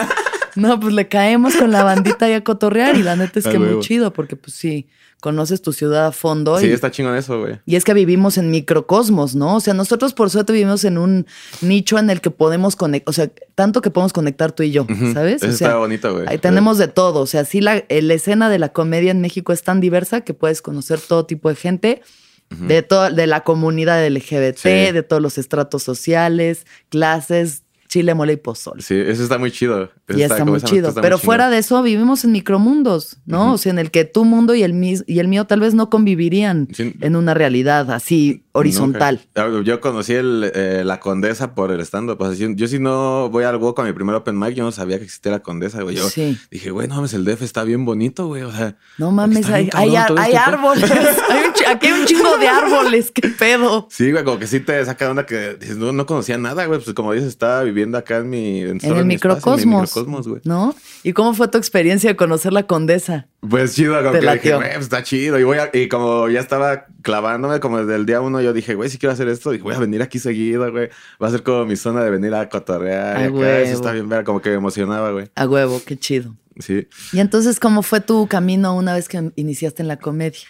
No, 0.57 0.79
pues 0.81 0.95
le 0.95 1.09
caemos 1.09 1.57
con 1.57 1.71
la 1.73 1.83
bandita 1.83 2.29
y 2.29 2.33
a 2.33 2.45
cotorrear 2.45 2.97
y 2.97 3.03
la 3.03 3.17
neta 3.17 3.39
es 3.39 3.47
que 3.47 3.59
muy 3.59 3.81
chido 3.81 4.13
porque 4.13 4.37
pues 4.37 4.55
sí, 4.55 4.89
conoces 5.21 5.63
tu 5.63 5.73
ciudad 5.73 6.07
a 6.07 6.13
fondo 6.13 6.59
Sí, 6.59 6.67
y, 6.67 6.71
está 6.71 6.91
chingón 6.91 7.17
eso, 7.17 7.41
güey. 7.41 7.59
y 7.65 7.77
es 7.77 7.85
que 7.85 7.95
vivimos 7.95 8.37
en 8.39 8.51
microcosmos, 8.51 9.35
¿no? 9.35 9.57
O 9.57 9.61
sea, 9.61 9.73
nosotros 9.75 10.13
por 10.13 10.31
suerte 10.31 10.53
vivimos 10.53 10.85
en 10.85 10.99
un 10.99 11.27
nicho 11.63 11.99
en 11.99 12.11
el 12.11 12.21
que 12.21 12.31
podemos 12.31 12.77
conectar, 12.77 13.11
o 13.11 13.13
sea, 13.13 13.31
tanto 13.55 13.81
que 13.81 13.91
podemos 13.91 14.13
conectar 14.13 14.53
tú 14.53 14.63
y 14.63 14.71
yo. 14.71 14.87
¿sabes? 15.15 15.43
Eso 15.43 15.47
o 15.55 15.57
sea, 15.57 15.69
está 15.69 15.79
bonito, 15.79 16.13
güey. 16.13 16.27
Ahí 16.29 16.39
tenemos 16.39 16.79
de 16.79 16.89
todo. 16.89 17.21
O 17.21 17.27
sea, 17.27 17.45
sí, 17.45 17.61
la, 17.61 17.83
la 17.89 18.15
escena 18.15 18.49
de 18.51 18.59
la 18.59 18.71
comedia 18.71 19.11
en 19.11 19.21
México 19.21 19.53
es 19.53 19.63
tan 19.63 19.81
diversa 19.81 20.21
que 20.23 20.35
puedes 20.35 20.61
conocer 20.63 21.01
todo 21.01 21.25
tipo 21.27 21.49
de 21.49 21.57
gente. 21.57 22.03
De, 22.51 22.83
todo, 22.83 23.11
de 23.11 23.27
la 23.27 23.41
comunidad 23.43 24.07
LGBT, 24.07 24.57
Sí. 24.59 24.69
de 24.93 25.03
todos 25.03 25.21
los 25.21 25.39
estratos 25.39 25.83
sociales, 25.83 26.67
clases, 26.89 27.63
chile, 27.95 28.15
mole 28.15 28.33
y 28.33 28.37
pozol. 28.37 28.83
Sí, 28.83 28.95
eso 28.95 29.23
está 29.23 29.39
muy 29.39 29.51
chido. 29.53 29.91
Eso 30.09 30.19
Y 30.19 30.23
está, 30.23 30.45
muy 30.45 30.61
chido. 30.61 30.89
está 30.89 31.01
Pero 31.01 31.17
fuera 31.19 31.49
de 31.51 31.59
eso, 31.59 31.81
vivimos 31.83 32.25
en 32.25 32.33
micromundos, 32.33 33.19
¿no? 33.27 33.53
O 33.55 33.59
sea, 33.59 33.71
en 33.71 33.79
el 33.79 33.91
que 33.91 34.05
tu 34.05 34.25
mundo 34.25 34.55
y 34.55 34.63
el, 34.63 34.73
mis- 34.73 35.05
y 35.07 35.21
el 35.21 35.29
mío 35.29 35.45
tal 35.47 35.61
vez 35.61 35.75
no 35.75 35.91
convivirían 35.91 36.69
Sí. 36.73 36.95
en 37.01 37.17
una 37.17 37.35
realidad 37.35 37.91
así 37.93 38.44
horizontal. 38.55 39.21
Nunca. 39.37 39.63
Yo 39.63 39.81
conocí 39.81 40.15
el, 40.15 40.51
eh, 40.55 40.83
la 40.85 41.01
Condesa 41.01 41.55
por 41.55 41.71
el 41.73 41.81
stand-up. 41.81 42.19
Sea, 42.21 42.33
yo, 42.35 42.55
yo 42.55 42.67
si 42.69 42.79
no 42.79 43.29
voy 43.29 43.45
al 43.45 43.57
Woco 43.57 43.83
a 43.83 43.85
mi 43.85 43.93
primer 43.93 44.15
open 44.15 44.39
mic, 44.39 44.55
yo 44.55 44.65
no 44.65 44.73
sabía 44.73 44.99
que 44.99 45.05
existía 45.05 45.33
la 45.33 45.41
Condesa, 45.41 45.83
güey. 45.83 45.97
Yo 45.97 46.09
Sí. 46.09 46.39
dije, 46.51 46.71
güey, 46.71 46.87
no 46.89 46.95
mames, 46.97 47.13
el 47.15 47.25
DF 47.25 47.43
está 47.43 47.65
bien 47.65 47.85
bonito, 47.85 48.27
güey. 48.29 48.43
O 48.43 48.53
sea, 48.53 48.77
No 48.97 49.11
mames, 49.11 49.47
hay, 49.51 49.69
hay, 49.75 49.97
hay 49.97 49.97
este 49.97 50.37
árboles. 50.39 50.85
Hay 51.31 51.45
un 51.49 51.53
chi- 51.53 51.65
aquí 51.67 51.87
hay 51.89 51.93
un 52.01 52.07
chingo 52.07 52.37
de 52.39 52.49
árboles. 52.49 53.11
¿Qué 53.11 53.29
pedo? 53.29 53.89
Sí, 53.91 54.11
güey, 54.13 54.25
como 54.25 54.39
que 54.39 54.47
sí 54.47 54.61
te 54.61 54.85
saca 54.85 55.05
de 55.07 55.11
onda 55.11 55.27
que 55.27 55.55
dices, 55.55 55.77
no, 55.77 55.93
no 55.93 56.07
conocía 56.07 56.39
nada, 56.39 56.65
güey. 56.67 56.81
Pues 56.81 56.95
como 56.95 57.13
dices, 57.13 57.29
estaba 57.29 57.63
viviendo 57.65 57.99
acá 57.99 58.19
en 58.19 58.31
mi... 58.31 58.61
En, 58.61 58.69
el 58.69 58.73
mi 58.73 58.77
espacio, 58.77 58.97
en 59.01 59.07
mi 59.09 59.15
microcosmos. 59.15 59.83
microcosmos, 59.83 60.29
güey. 60.29 60.41
¿No? 60.45 60.75
¿Y 61.03 61.13
cómo 61.13 61.35
fue 61.35 61.49
tu 61.49 61.59
experiencia 61.59 62.11
de 62.11 62.17
conocer 62.17 62.53
la 62.53 62.65
condesa? 62.67 63.27
Pues 63.49 63.75
chido, 63.75 63.97
como 63.99 64.13
Te 64.13 64.21
que 64.21 64.33
dije, 64.33 64.55
güey, 64.55 64.71
pues 64.73 64.85
está 64.85 65.03
chido. 65.03 65.39
Y, 65.39 65.45
voy 65.45 65.59
a- 65.59 65.71
y 65.73 65.89
como 65.89 66.29
ya 66.29 66.41
estaba 66.41 66.87
clavándome, 67.03 67.61
como 67.61 67.79
desde 67.79 67.97
el 67.97 68.07
día 68.07 68.21
uno, 68.21 68.41
yo 68.45 68.53
dije, 68.53 68.75
güey, 68.75 68.89
si 68.91 68.99
quiero 68.99 69.13
hacer 69.13 69.29
esto, 69.29 69.51
dije, 69.51 69.63
voy 69.65 69.75
a 69.75 69.79
venir 69.79 70.03
aquí 70.03 70.19
seguido, 70.19 70.71
güey. 70.71 70.89
Va 71.23 71.29
a 71.29 71.31
ser 71.31 71.43
como 71.43 71.65
mi 71.67 71.77
zona 71.77 72.03
de 72.05 72.11
venir 72.11 72.35
a 72.35 72.49
cotorrear. 72.49 73.21
y 73.21 73.25
A 73.25 73.27
acá, 73.29 73.61
eso 73.61 73.75
está 73.75 73.93
bien, 73.93 74.09
ver, 74.09 74.25
como 74.25 74.41
que 74.41 74.51
me 74.51 74.57
emocionaba, 74.57 75.11
güey. 75.11 75.31
A 75.35 75.47
huevo, 75.47 75.81
qué 75.85 75.99
chido. 75.99 76.35
Sí. 76.59 76.87
Y 77.13 77.19
entonces, 77.21 77.59
¿cómo 77.59 77.83
fue 77.83 78.01
tu 78.01 78.29
camino 78.29 78.77
una 78.77 78.95
vez 78.95 79.09
que 79.09 79.33
iniciaste 79.37 79.83
en 79.83 79.89
la 79.89 79.97
comedia? 79.99 80.41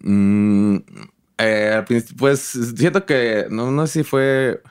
Mm, 0.00 0.76
eh, 1.38 1.82
pues 2.16 2.40
siento 2.76 3.04
que 3.04 3.46
no, 3.50 3.70
no 3.70 3.86
sé 3.86 3.92
si 4.00 4.02
fue 4.04 4.62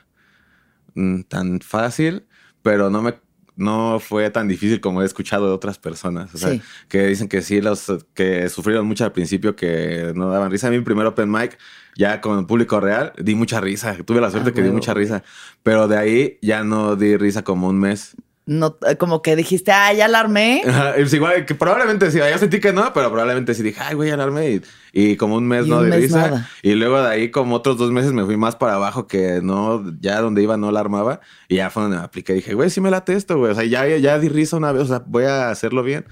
mm, 0.94 1.22
tan 1.22 1.60
fácil, 1.60 2.24
pero 2.62 2.90
no 2.90 3.02
me 3.02 3.14
no 3.56 4.00
fue 4.00 4.30
tan 4.30 4.48
difícil 4.48 4.80
como 4.80 5.02
he 5.02 5.04
escuchado 5.04 5.46
de 5.46 5.52
otras 5.52 5.78
personas. 5.78 6.34
O 6.34 6.38
sea, 6.38 6.50
Sí. 6.50 6.62
que 6.88 7.06
dicen 7.08 7.28
que 7.28 7.42
sí, 7.42 7.60
los 7.60 7.92
que 8.14 8.48
sufrieron 8.48 8.86
mucho 8.86 9.04
al 9.04 9.12
principio 9.12 9.54
que 9.54 10.12
no 10.14 10.30
daban 10.30 10.50
risa. 10.50 10.68
A 10.68 10.70
mí, 10.70 10.78
mi 10.78 10.84
primer 10.84 11.04
open 11.04 11.30
mic, 11.30 11.58
ya 11.96 12.20
con 12.20 12.38
el 12.38 12.46
público 12.46 12.80
real, 12.80 13.12
di 13.18 13.34
mucha 13.34 13.60
risa. 13.60 13.96
Tuve 14.04 14.20
la 14.20 14.30
suerte 14.30 14.50
Ah, 14.50 14.52
que 14.52 14.60
di 14.62 14.68
huevo, 14.68 14.76
mucha 14.78 14.94
risa. 14.94 15.22
Pero 15.62 15.88
de 15.88 15.98
ahí 15.98 16.38
ya 16.42 16.64
no 16.64 16.96
di 16.96 17.16
risa 17.16 17.42
como 17.42 17.68
un 17.68 17.78
mes. 17.78 18.16
No, 18.46 18.76
eh, 18.88 18.96
como 18.96 19.22
que 19.22 19.36
dijiste, 19.36 19.70
ah, 19.70 19.92
ya 19.92 20.08
la 20.08 20.18
armé. 20.20 20.62
Ajá, 20.66 20.96
es 20.96 21.12
igual 21.14 21.46
que 21.46 21.54
probablemente 21.54 22.10
sí, 22.10 22.18
yo 22.18 22.38
sentí 22.38 22.58
que 22.58 22.72
no, 22.72 22.92
pero 22.92 23.08
probablemente 23.08 23.54
sí 23.54 23.62
dije, 23.62 23.80
ay, 23.80 23.94
güey, 23.94 24.10
alarme. 24.10 24.50
Y, 24.50 24.62
y 24.92 25.16
como 25.16 25.36
un 25.36 25.46
mes 25.46 25.66
Y 25.66 25.70
no 25.70 25.76
un 25.78 25.84
de 25.84 25.90
mes 25.90 26.00
risa. 26.00 26.16
nada. 26.30 26.48
Y 26.62 26.72
luego 26.74 27.00
de 27.00 27.08
ahí, 27.10 27.30
como 27.30 27.54
otros 27.54 27.76
dos 27.78 27.92
meses, 27.92 28.12
me 28.12 28.24
fui 28.24 28.36
más 28.36 28.56
para 28.56 28.74
abajo 28.74 29.06
que 29.06 29.40
no, 29.40 29.84
ya 30.00 30.20
donde 30.20 30.42
iba 30.42 30.56
no 30.56 30.72
la 30.72 30.80
armaba. 30.80 31.20
Y 31.48 31.56
ya 31.56 31.70
fue 31.70 31.82
donde 31.84 31.98
me 31.98 32.02
apliqué. 32.02 32.32
Dije, 32.32 32.54
güey, 32.54 32.70
sí 32.70 32.80
me 32.80 32.90
late 32.90 33.14
esto, 33.14 33.38
güey. 33.38 33.52
O 33.52 33.54
sea, 33.54 33.62
ya, 33.64 33.86
ya 33.98 34.18
di 34.18 34.28
risa 34.28 34.56
una 34.56 34.72
vez, 34.72 34.82
o 34.82 34.86
sea, 34.86 35.02
voy 35.06 35.24
a 35.24 35.50
hacerlo 35.50 35.84
bien. 35.84 36.06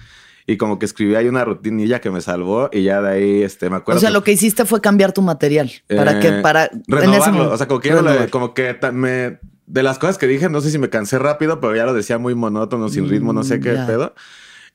Y 0.50 0.56
como 0.56 0.78
que 0.78 0.86
escribí 0.86 1.14
ahí 1.14 1.28
una 1.28 1.44
rutinilla 1.44 2.00
que 2.00 2.10
me 2.10 2.22
salvó. 2.22 2.70
Y 2.72 2.82
ya 2.82 3.02
de 3.02 3.10
ahí, 3.10 3.42
este, 3.42 3.68
me 3.68 3.76
acuerdo. 3.76 3.98
O 3.98 4.00
sea, 4.00 4.08
que- 4.08 4.14
lo 4.14 4.24
que 4.24 4.32
hiciste 4.32 4.64
fue 4.64 4.80
cambiar 4.80 5.12
tu 5.12 5.20
material. 5.20 5.70
¿Para 5.94 6.16
eh, 6.18 6.20
que 6.20 6.32
Para... 6.40 6.64
en 6.64 6.80
ese 6.88 6.96
Renovarlo. 7.00 7.52
O 7.52 7.56
sea, 7.58 7.68
como 7.68 7.80
que, 7.80 7.90
como 8.30 8.54
que 8.54 8.76
me... 8.92 9.38
De 9.66 9.82
las 9.82 9.98
cosas 9.98 10.16
que 10.16 10.26
dije, 10.26 10.48
no 10.48 10.62
sé 10.62 10.70
si 10.70 10.78
me 10.78 10.88
cansé 10.88 11.18
rápido, 11.18 11.60
pero 11.60 11.76
ya 11.76 11.84
lo 11.84 11.92
decía 11.92 12.16
muy 12.16 12.34
monótono, 12.34 12.88
sin 12.88 13.04
Mm, 13.04 13.08
ritmo, 13.10 13.32
no 13.34 13.44
sé 13.44 13.60
qué 13.60 13.74
ya. 13.74 13.86
pedo. 13.86 14.14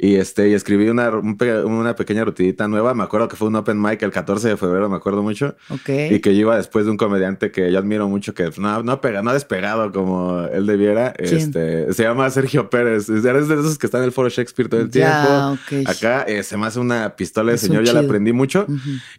Y 0.03 0.17
este, 0.17 0.49
y 0.49 0.53
escribí 0.53 0.89
una, 0.89 1.09
un 1.11 1.37
una 1.63 1.95
pequeña 1.95 2.25
rutinita 2.25 2.67
nueva. 2.67 2.93
Me 2.93 3.03
acuerdo 3.03 3.29
que 3.29 3.37
fue 3.37 3.47
un 3.47 3.55
open 3.55 3.81
mic 3.81 4.01
el 4.01 4.11
14 4.11 4.49
de 4.49 4.57
febrero, 4.57 4.89
me 4.89 4.97
acuerdo 4.97 5.23
mucho. 5.23 5.55
Ok. 5.69 5.87
Y 6.11 6.19
que 6.19 6.35
yo 6.35 6.41
iba 6.41 6.57
después 6.57 6.83
de 6.83 6.91
un 6.91 6.97
comediante 6.97 7.51
que 7.51 7.71
yo 7.71 7.79
admiro 7.79 8.09
mucho, 8.09 8.33
que 8.33 8.49
no, 8.57 8.83
no, 8.83 8.99
pega, 8.99 9.21
no 9.21 9.29
ha 9.29 9.33
despegado 9.33 9.93
como 9.93 10.41
él 10.41 10.65
debiera. 10.65 11.13
¿Quién? 11.13 11.37
Este, 11.37 11.93
se 11.93 12.03
llama 12.03 12.29
Sergio 12.31 12.69
Pérez. 12.69 13.07
Es 13.07 13.23
de 13.23 13.31
esos 13.39 13.77
que 13.77 13.87
está 13.87 13.99
en 13.99 14.03
el 14.03 14.11
foro 14.11 14.27
Shakespeare 14.27 14.67
todo 14.67 14.81
el 14.81 14.91
Ya, 14.91 15.57
tiempo. 15.69 15.89
Acá 15.89 16.23
eh, 16.23 16.43
se 16.43 16.57
me 16.57 16.67
hace 16.67 16.81
una 16.81 17.15
pistola 17.15 17.53
de 17.53 17.57
señor, 17.57 17.85
ya 17.85 17.93
la 17.93 18.01
aprendí 18.01 18.33
mucho. 18.33 18.67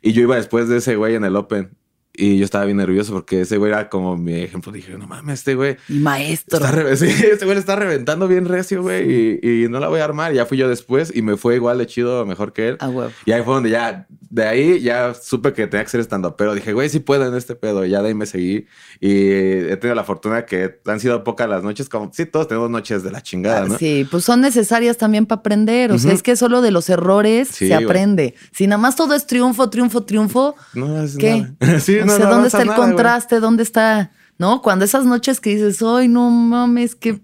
Y 0.02 0.12
yo 0.12 0.20
iba 0.20 0.36
después 0.36 0.68
de 0.68 0.76
ese 0.76 0.96
güey 0.96 1.14
en 1.14 1.24
el 1.24 1.34
Open. 1.36 1.70
Y 2.16 2.38
yo 2.38 2.44
estaba 2.44 2.64
bien 2.64 2.76
nervioso 2.76 3.12
porque 3.12 3.40
ese 3.40 3.56
güey 3.56 3.72
era 3.72 3.88
como 3.88 4.16
mi 4.16 4.34
ejemplo. 4.42 4.70
Dije, 4.70 4.96
no 4.96 5.06
mames, 5.08 5.40
este 5.40 5.54
güey. 5.56 5.76
Y 5.88 5.94
maestro. 5.94 6.60
Sí, 6.96 7.06
este 7.06 7.44
güey 7.44 7.54
le 7.56 7.60
está 7.60 7.74
reventando 7.76 8.28
bien 8.28 8.46
recio, 8.46 8.82
güey. 8.82 9.38
Y, 9.42 9.64
y 9.64 9.68
no 9.68 9.80
la 9.80 9.88
voy 9.88 10.00
a 10.00 10.04
armar. 10.04 10.32
Ya 10.32 10.46
fui 10.46 10.56
yo 10.58 10.68
después 10.68 11.10
y 11.14 11.22
me 11.22 11.36
fue 11.36 11.56
igual 11.56 11.78
de 11.78 11.86
chido, 11.86 12.24
mejor 12.24 12.52
que 12.52 12.68
él. 12.68 12.76
A 12.80 12.88
huevo. 12.88 13.10
Y 13.26 13.32
ahí 13.32 13.42
fue 13.42 13.54
donde 13.54 13.70
ya, 13.70 14.06
de 14.30 14.44
ahí 14.44 14.80
ya 14.80 15.12
supe 15.14 15.52
que 15.52 15.66
tenía 15.66 15.82
que 15.84 15.90
ser 15.90 16.00
estando. 16.00 16.36
Pero 16.36 16.54
dije, 16.54 16.72
güey, 16.72 16.88
sí 16.88 17.00
puedo 17.00 17.26
en 17.26 17.34
este 17.34 17.56
pedo. 17.56 17.84
Ya 17.84 18.00
de 18.00 18.08
ahí 18.08 18.14
me 18.14 18.26
seguí. 18.26 18.66
Y 19.00 19.10
he 19.28 19.76
tenido 19.80 19.96
la 19.96 20.04
fortuna 20.04 20.46
que 20.46 20.78
han 20.86 21.00
sido 21.00 21.24
pocas 21.24 21.48
las 21.48 21.64
noches. 21.64 21.88
Como, 21.88 22.12
sí, 22.12 22.26
todos 22.26 22.46
tenemos 22.46 22.70
noches 22.70 23.02
de 23.02 23.10
la 23.10 23.22
chingada, 23.22 23.66
¿no? 23.66 23.74
Ah, 23.74 23.78
Sí, 23.78 24.06
pues 24.08 24.24
son 24.24 24.40
necesarias 24.40 24.96
también 24.98 25.26
para 25.26 25.40
aprender. 25.40 25.90
O 25.90 25.98
sea, 25.98 26.12
es 26.12 26.22
que 26.22 26.36
solo 26.36 26.62
de 26.62 26.70
los 26.70 26.88
errores 26.90 27.48
Sí, 27.48 27.66
se 27.66 27.74
güey. 27.74 27.84
aprende. 27.84 28.34
Si 28.52 28.66
nada 28.68 28.80
más 28.80 28.94
todo 28.94 29.14
es 29.14 29.26
triunfo, 29.26 29.68
triunfo, 29.68 30.04
triunfo, 30.04 30.54
No 30.74 31.02
es 31.02 31.16
¿qué? 31.16 31.46
nada. 31.60 31.80
Sí, 31.80 31.98
o 32.04 32.06
no, 32.06 32.16
sea, 32.16 32.26
no 32.26 32.32
¿dónde 32.32 32.46
está 32.48 32.62
el 32.62 32.68
nada, 32.68 32.78
contraste? 32.78 33.40
¿Dónde 33.40 33.62
está? 33.62 34.10
¿No? 34.38 34.62
Cuando 34.62 34.84
esas 34.84 35.04
noches 35.06 35.40
que 35.40 35.50
dices, 35.50 35.82
ay, 35.82 36.08
no 36.08 36.30
mames, 36.30 36.94
que. 36.94 37.20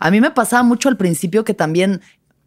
A 0.00 0.10
mí 0.10 0.20
me 0.20 0.30
pasaba 0.30 0.62
mucho 0.62 0.88
al 0.88 0.96
principio 0.96 1.44
que 1.44 1.54
también 1.54 2.00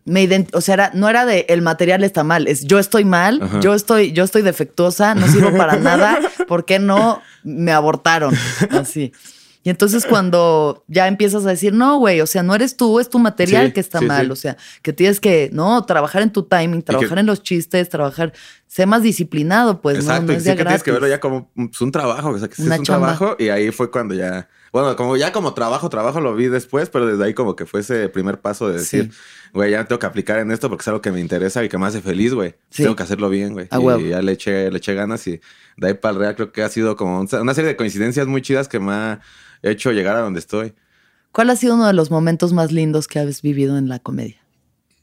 me 0.03 0.27
o 0.53 0.61
sea, 0.61 0.73
era- 0.75 0.91
no 0.93 1.09
era 1.09 1.25
de 1.25 1.45
el 1.49 1.61
material 1.63 2.03
está 2.03 2.23
mal, 2.23 2.47
es 2.47 2.65
yo 2.65 2.77
estoy 2.77 3.05
mal, 3.05 3.41
Ajá. 3.41 3.59
yo 3.61 3.73
estoy, 3.73 4.11
yo 4.11 4.23
estoy 4.23 4.43
defectuosa, 4.43 5.15
no 5.15 5.27
sirvo 5.27 5.55
para 5.57 5.75
nada, 5.79 6.19
¿por 6.47 6.65
qué 6.65 6.77
no 6.77 7.21
me 7.43 7.71
abortaron? 7.71 8.35
Así. 8.69 9.13
Y 9.65 9.69
entonces 9.71 10.05
cuando 10.09 10.85
ya 10.87 11.07
empiezas 11.09 11.45
a 11.45 11.49
decir, 11.49 11.73
no, 11.73 11.97
güey, 11.97 12.21
o 12.21 12.27
sea, 12.27 12.41
no 12.43 12.55
eres 12.55 12.77
tú, 12.77 12.99
es 13.01 13.09
tu 13.09 13.19
material 13.19 13.65
Sí, 13.67 13.73
que 13.73 13.79
está 13.81 13.99
sí, 13.99 14.05
mal, 14.05 14.27
sí. 14.27 14.31
o 14.31 14.35
sea, 14.37 14.55
que 14.81 14.93
tienes 14.93 15.19
que, 15.19 15.49
no, 15.51 15.83
trabajar 15.85 16.21
en 16.21 16.31
tu 16.31 16.43
timing, 16.43 16.81
trabajar 16.83 17.19
en 17.19 17.25
los 17.25 17.43
chistes, 17.43 17.89
trabajar, 17.89 18.31
sé 18.67 18.85
más 18.85 19.01
disciplinado, 19.01 19.81
pues, 19.81 19.97
Exacto, 19.97 20.21
no, 20.21 20.27
no 20.27 20.33
y 20.37 20.39
sí 20.39 20.49
que 20.55 20.63
tienes 20.63 20.83
que 20.83 20.91
verlo 20.91 21.07
ya 21.09 21.19
como 21.19 21.51
pues, 21.53 21.81
un 21.81 21.91
trabajo, 21.91 22.29
o 22.29 22.39
sea, 22.39 22.47
que 22.47 22.55
sí 22.55 22.61
es 22.61 22.79
un 22.79 22.85
chamba. 22.85 23.15
trabajo 23.17 23.35
y 23.39 23.49
ahí 23.49 23.71
fue 23.71 23.89
cuando 23.91 24.13
ya, 24.13 24.47
bueno, 24.71 24.95
como 24.95 25.17
ya 25.17 25.31
como 25.31 25.53
trabajo, 25.53 25.89
trabajo 25.89 26.21
lo 26.21 26.35
vi 26.35 26.47
después, 26.47 26.89
pero 26.89 27.07
desde 27.07 27.23
ahí 27.25 27.33
como 27.33 27.55
que 27.55 27.65
fue 27.65 27.79
ese 27.79 28.07
primer 28.09 28.41
paso 28.41 28.67
de 28.69 28.77
decir, 28.79 29.09
güey, 29.53 29.71
ya 29.71 29.85
tengo 29.85 29.97
que 29.99 30.05
aplicar 30.05 30.37
en 30.39 30.51
esto 30.51 30.69
porque 30.69 30.81
es 30.83 30.87
algo 30.89 31.01
que 31.01 31.11
me 31.11 31.19
interesa 31.21 31.63
y 31.63 31.69
que 31.69 31.77
me 31.77 31.85
hace 31.87 32.01
feliz, 32.01 32.33
güey. 32.33 32.55
Sí. 32.69 32.83
Tengo 32.83 32.95
que 32.95 33.03
hacerlo 33.03 33.29
bien, 33.29 33.53
güey. 33.53 33.67
A 33.71 33.79
y 33.99 34.09
ya 34.09 34.21
le 34.21 34.33
eché, 34.33 34.69
le 34.69 34.77
eché 34.77 34.93
ganas 34.93 35.25
y 35.27 35.39
de 35.77 35.87
ahí 35.87 35.93
para 35.93 36.13
el 36.13 36.19
real 36.19 36.35
creo 36.35 36.51
que 36.51 36.61
ha 36.61 36.69
sido 36.69 36.95
como 36.97 37.19
un- 37.21 37.29
una 37.41 37.53
serie 37.53 37.69
de 37.69 37.75
coincidencias 37.77 38.27
muy 38.27 38.41
chidas 38.41 38.67
que 38.67 38.79
me 38.79 38.91
ha 38.91 39.21
hecho 39.71 39.91
llegar 39.91 40.15
a 40.15 40.21
donde 40.21 40.39
estoy. 40.39 40.73
¿Cuál 41.31 41.49
ha 41.49 41.55
sido 41.55 41.75
uno 41.75 41.87
de 41.87 41.93
los 41.93 42.11
momentos 42.11 42.53
más 42.53 42.71
lindos 42.71 43.07
que 43.07 43.19
has 43.19 43.41
vivido 43.41 43.77
en 43.77 43.89
la 43.89 43.99
comedia? 43.99 44.44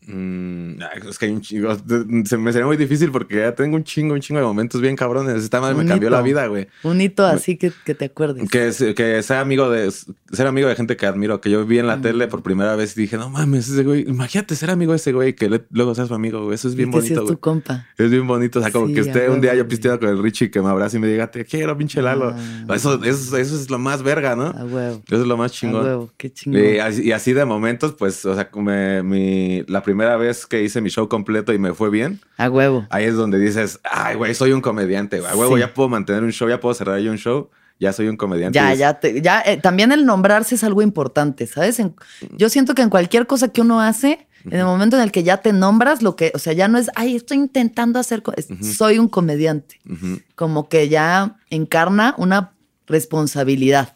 Mm, 0.06 0.82
es 1.08 1.18
que 1.18 1.26
hay 1.26 1.32
un 1.32 1.40
chingo. 1.40 1.76
Se 2.24 2.36
me 2.36 2.52
sería 2.52 2.66
muy 2.66 2.76
difícil 2.76 3.10
porque 3.12 3.36
ya 3.36 3.54
tengo 3.54 3.76
un 3.76 3.84
chingo, 3.84 4.14
un 4.14 4.20
chingo 4.20 4.40
de 4.40 4.46
momentos 4.46 4.80
bien 4.80 4.96
cabrones. 4.96 5.42
Esta 5.42 5.60
madre 5.60 5.74
me 5.76 5.82
Un 5.82 5.88
cambió 5.88 6.08
hito. 6.08 6.16
la 6.16 6.22
vida, 6.22 6.46
güey. 6.46 6.68
Un 6.82 7.00
hito 7.00 7.24
así 7.24 7.56
que, 7.56 7.72
que 7.84 7.94
te 7.94 8.06
acuerdes. 8.06 8.50
Que, 8.50 8.68
es- 8.68 8.82
que 8.96 9.22
sea 9.22 9.40
amigo 9.40 9.70
de 9.70 9.90
ser 9.90 10.46
amigo 10.46 10.68
de 10.68 10.74
gente 10.74 10.96
que 10.96 11.06
admiro, 11.06 11.40
que 11.40 11.50
yo 11.50 11.64
vi 11.66 11.78
en 11.78 11.86
la 11.86 11.96
Mm. 11.96 12.02
tele 12.02 12.26
por 12.28 12.42
primera 12.42 12.74
vez 12.76 12.96
y 12.96 13.02
dije, 13.02 13.16
no 13.16 13.30
mames, 13.30 13.68
ese 13.68 13.84
güey, 13.84 14.02
imagínate 14.08 14.56
ser 14.56 14.70
amigo 14.70 14.92
de 14.92 14.96
ese 14.96 15.12
güey, 15.12 15.34
que 15.34 15.48
le- 15.48 15.64
luego 15.70 15.94
seas 15.94 16.08
su 16.08 16.14
amigo, 16.14 16.42
güey. 16.44 16.54
Eso 16.54 16.68
es 16.68 16.74
Y 16.74 16.78
bien 16.78 16.90
que 16.90 16.96
bonito, 16.96 17.14
es 17.14 17.20
güey. 17.20 17.34
tu 17.34 17.40
compa. 17.40 17.86
Es 17.96 18.10
bien 18.10 18.26
bonito. 18.26 18.58
O 18.58 18.62
sea, 18.62 18.72
como 18.72 18.88
Sí, 18.88 18.94
que 18.94 19.00
esté 19.00 19.30
un 19.30 19.40
día 19.40 19.52
yo 19.54 19.60
güey. 19.62 19.68
pisteando 19.68 20.00
con 20.00 20.08
el 20.08 20.22
Richie 20.22 20.50
que 20.50 20.60
me 20.60 20.68
abrace 20.68 20.96
y 20.96 21.00
me 21.00 21.06
diga, 21.06 21.30
te 21.30 21.44
quiero, 21.44 21.76
pinche 21.78 22.02
Lalo. 22.02 22.34
Ah. 22.36 22.74
Eso, 22.74 23.02
eso, 23.04 23.36
eso 23.36 23.54
es 23.56 23.70
lo 23.70 23.78
más 23.78 24.02
verga, 24.02 24.34
¿no? 24.34 24.46
A 24.46 24.64
huevo. 24.64 25.02
Eso 25.06 25.20
es 25.22 25.26
lo 25.28 25.36
más 25.36 25.52
A 25.52 25.54
chingón. 25.54 25.84
huevo, 25.84 26.10
qué 26.16 26.32
chingón. 26.32 26.60
Y 26.64 26.78
así, 26.78 27.02
y 27.04 27.12
así 27.12 27.32
de 27.32 27.44
momentos, 27.44 27.92
pues, 27.92 28.24
o 28.24 28.34
sea, 28.34 28.48
me- 28.56 29.02
mi, 29.02 29.62
la 29.68 29.82
primera 29.82 29.91
vez 29.94 30.46
que 30.46 30.62
hice 30.62 30.80
mi 30.80 30.88
show 30.90 31.08
completo 31.08 31.52
y 31.52 31.58
me 31.58 31.72
fue 31.74 31.90
bien, 31.90 32.20
A 32.36 32.48
huevo. 32.50 32.86
ahí 32.90 33.04
es 33.04 33.14
donde 33.14 33.38
dices, 33.38 33.80
ay, 33.84 34.16
güey, 34.16 34.34
soy 34.34 34.52
un 34.52 34.60
comediante, 34.60 35.20
güey. 35.20 35.30
A 35.32 35.36
huevo, 35.36 35.54
Sí. 35.56 35.60
ya 35.60 35.74
puedo 35.74 35.88
mantener 35.88 36.22
un 36.22 36.32
show, 36.32 36.48
ya 36.48 36.60
puedo 36.60 36.74
cerrar 36.74 36.98
yo 37.00 37.10
un 37.10 37.18
show, 37.18 37.50
ya 37.80 37.92
soy 37.92 38.08
un 38.08 38.16
comediante. 38.16 38.54
Ya, 38.56 38.74
ya, 38.74 38.94
te- 39.00 39.20
ya. 39.22 39.40
eh, 39.44 39.56
también 39.56 39.90
el 39.92 40.04
nombrarse 40.06 40.54
es 40.54 40.64
algo 40.64 40.82
importante, 40.82 41.46
¿sabes? 41.46 41.78
En- 41.80 41.94
yo 42.36 42.48
siento 42.48 42.74
que 42.74 42.82
en 42.82 42.90
cualquier 42.90 43.26
cosa 43.26 43.48
que 43.48 43.60
uno 43.60 43.80
hace, 43.80 44.26
en 44.44 44.58
el 44.58 44.64
momento 44.64 44.96
en 44.96 45.02
el 45.02 45.12
que 45.12 45.22
ya 45.22 45.36
te 45.38 45.52
nombras, 45.52 46.02
lo 46.02 46.16
que, 46.16 46.32
o 46.34 46.38
sea, 46.38 46.52
ya 46.52 46.66
no 46.68 46.76
es, 46.78 46.90
ay, 46.96 47.14
estoy 47.16 47.36
intentando 47.38 47.98
hacer, 48.00 48.22
co-", 48.22 48.32
es, 48.36 48.48
soy 48.76 48.98
un 48.98 49.08
comediante. 49.08 49.80
Ujú. 49.88 50.20
Como 50.34 50.68
que 50.68 50.88
ya 50.88 51.36
encarna 51.50 52.14
una 52.18 52.52
responsabilidad. 52.86 53.94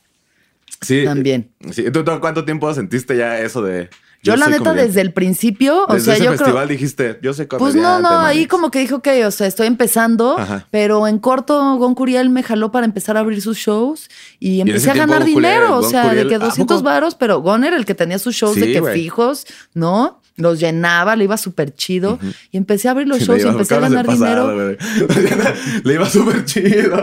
Sí. 0.83 1.05
También. 1.05 1.51
Sí. 1.73 1.91
¿Tú, 1.91 2.05
tú 2.05 2.21
cuánto 2.21 2.45
tiempo 2.45 2.73
sentiste 2.75 3.17
ya 3.17 3.39
eso 3.41 3.63
de... 3.63 3.89
Yo, 4.33 4.37
la 4.37 4.47
neta, 4.47 4.59
comediante? 4.59 4.87
desde 4.89 5.01
el 5.01 5.13
principio, 5.13 5.85
o 5.89 5.99
sea, 5.99 6.15
ese 6.15 6.25
yo 6.25 6.31
festival 6.33 6.65
creo. 6.67 6.67
dijiste, 6.67 7.19
yo 7.23 7.33
soy 7.35 7.47
Pues 7.47 7.75
no, 7.75 8.01
no, 8.01 8.09
ahí 8.21 8.47
como 8.47 8.71
que 8.71 8.79
dijo 8.81 9.01
que, 9.01 9.25
o 9.27 9.31
sea, 9.31 9.47
estoy 9.47 9.67
empezando, 9.67 10.39
Ajá. 10.39 10.67
pero 10.71 11.07
en 11.07 11.19
corto 11.19 11.77
Gon 11.77 11.95
Curiel 11.95 12.31
me 12.31 12.43
jaló 12.43 12.71
para 12.71 12.85
empezar 12.87 13.17
a 13.17 13.21
abrir 13.21 13.41
sus 13.43 13.57
shows 13.59 14.09
y 14.39 14.61
empecé 14.61 14.91
a 14.91 14.93
tiempo 14.95 15.13
ganar 15.13 15.27
Curiel- 15.29 15.35
dinero, 15.35 15.79
o 15.79 15.83
sea, 15.83 16.05
Curiel- 16.11 16.23
de 16.25 16.29
que 16.29 16.35
¿a 16.37 16.39
200 16.41 16.77
poco? 16.79 16.85
varos, 16.85 17.15
pero 17.15 17.41
Gon 17.41 17.65
era 17.65 17.77
el 17.77 17.85
que 17.85 17.95
tenía 17.95 18.19
sus 18.19 18.35
shows 18.35 18.57
de 18.57 18.73
que 18.73 18.83
fijos, 18.93 19.47
¿no? 19.75 20.21
Los 20.37 20.61
llenaba, 20.61 21.17
le 21.17 21.25
iba 21.25 21.37
súper 21.39 21.75
chido 21.75 22.19
y 22.51 22.59
empecé 22.59 22.89
a 22.89 22.91
abrir 22.91 23.09
los 23.09 23.21
shows 23.21 23.43
y 23.43 23.49
empecé 23.49 23.75
a 23.75 23.81
ganar 23.81 24.07
dinero. 24.07 24.53
Le 25.85 25.95
iba 25.95 26.09
súper 26.09 26.45
chido. 26.45 27.03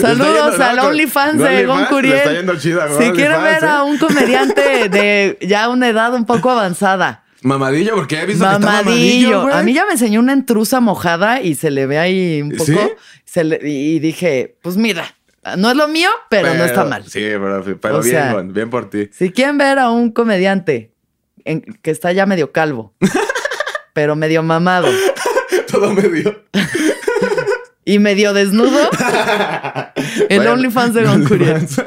Saludos 0.00 0.58
al 0.58 0.80
OnlyFans 0.80 1.38
de 1.38 1.66
Gon 1.66 1.84
Curiel. 1.86 2.50
Si 2.60 3.10
quieren 3.12 3.42
ver 3.42 3.64
a 3.64 3.78
¿eh? 3.78 3.82
un 3.82 3.98
comediante 3.98 4.88
de 4.88 5.38
ya 5.42 5.68
una 5.68 5.88
edad 5.88 6.14
un 6.14 6.24
poco 6.26 6.50
avanzada. 6.50 7.22
Mamadillo, 7.42 7.94
porque 7.94 8.20
he 8.20 8.26
visto 8.26 8.42
que 8.42 8.52
está 8.54 8.58
Mamadillo. 8.58 8.90
mamadillo, 8.90 9.42
güey. 9.42 9.54
a 9.54 9.62
mí 9.62 9.74
ya 9.74 9.84
me 9.84 9.92
enseñó 9.92 10.18
una 10.18 10.32
intrusa 10.32 10.80
mojada 10.80 11.42
y 11.42 11.54
se 11.54 11.70
le 11.70 11.86
ve 11.86 11.98
ahí 11.98 12.40
un 12.42 12.52
poco. 12.52 12.64
¿Sí? 12.64 12.78
se 13.24 13.44
le- 13.44 13.60
y 13.62 13.98
dije, 13.98 14.56
pues 14.62 14.76
mira, 14.76 15.14
no 15.58 15.70
es 15.70 15.76
lo 15.76 15.88
mío, 15.88 16.08
pero, 16.30 16.54
no 16.54 16.64
está 16.64 16.84
mal. 16.84 17.04
Sí, 17.04 17.20
pero, 17.80 18.00
bien, 18.00 18.02
sea- 18.10 18.40
bien 18.42 18.70
por 18.70 18.88
ti. 18.88 19.10
Si 19.12 19.30
quieren 19.30 19.58
ver 19.58 19.78
a 19.78 19.90
un 19.90 20.10
comediante 20.10 20.93
en- 21.44 21.62
que 21.82 21.90
está 21.90 22.12
ya 22.12 22.26
medio 22.26 22.52
calvo, 22.52 22.94
pero 23.92 24.16
medio 24.16 24.42
mamado 24.42 24.88
Todo 25.70 25.92
medio. 25.92 26.44
y 27.84 27.98
medio 27.98 28.32
desnudo, 28.32 28.78
el 30.28 30.36
Bueno, 30.38 30.52
OnlyFans 30.52 30.94
de 30.94 31.04
Gon 31.04 31.24
Curiel. 31.28 31.54
OnlyFans. 31.56 31.84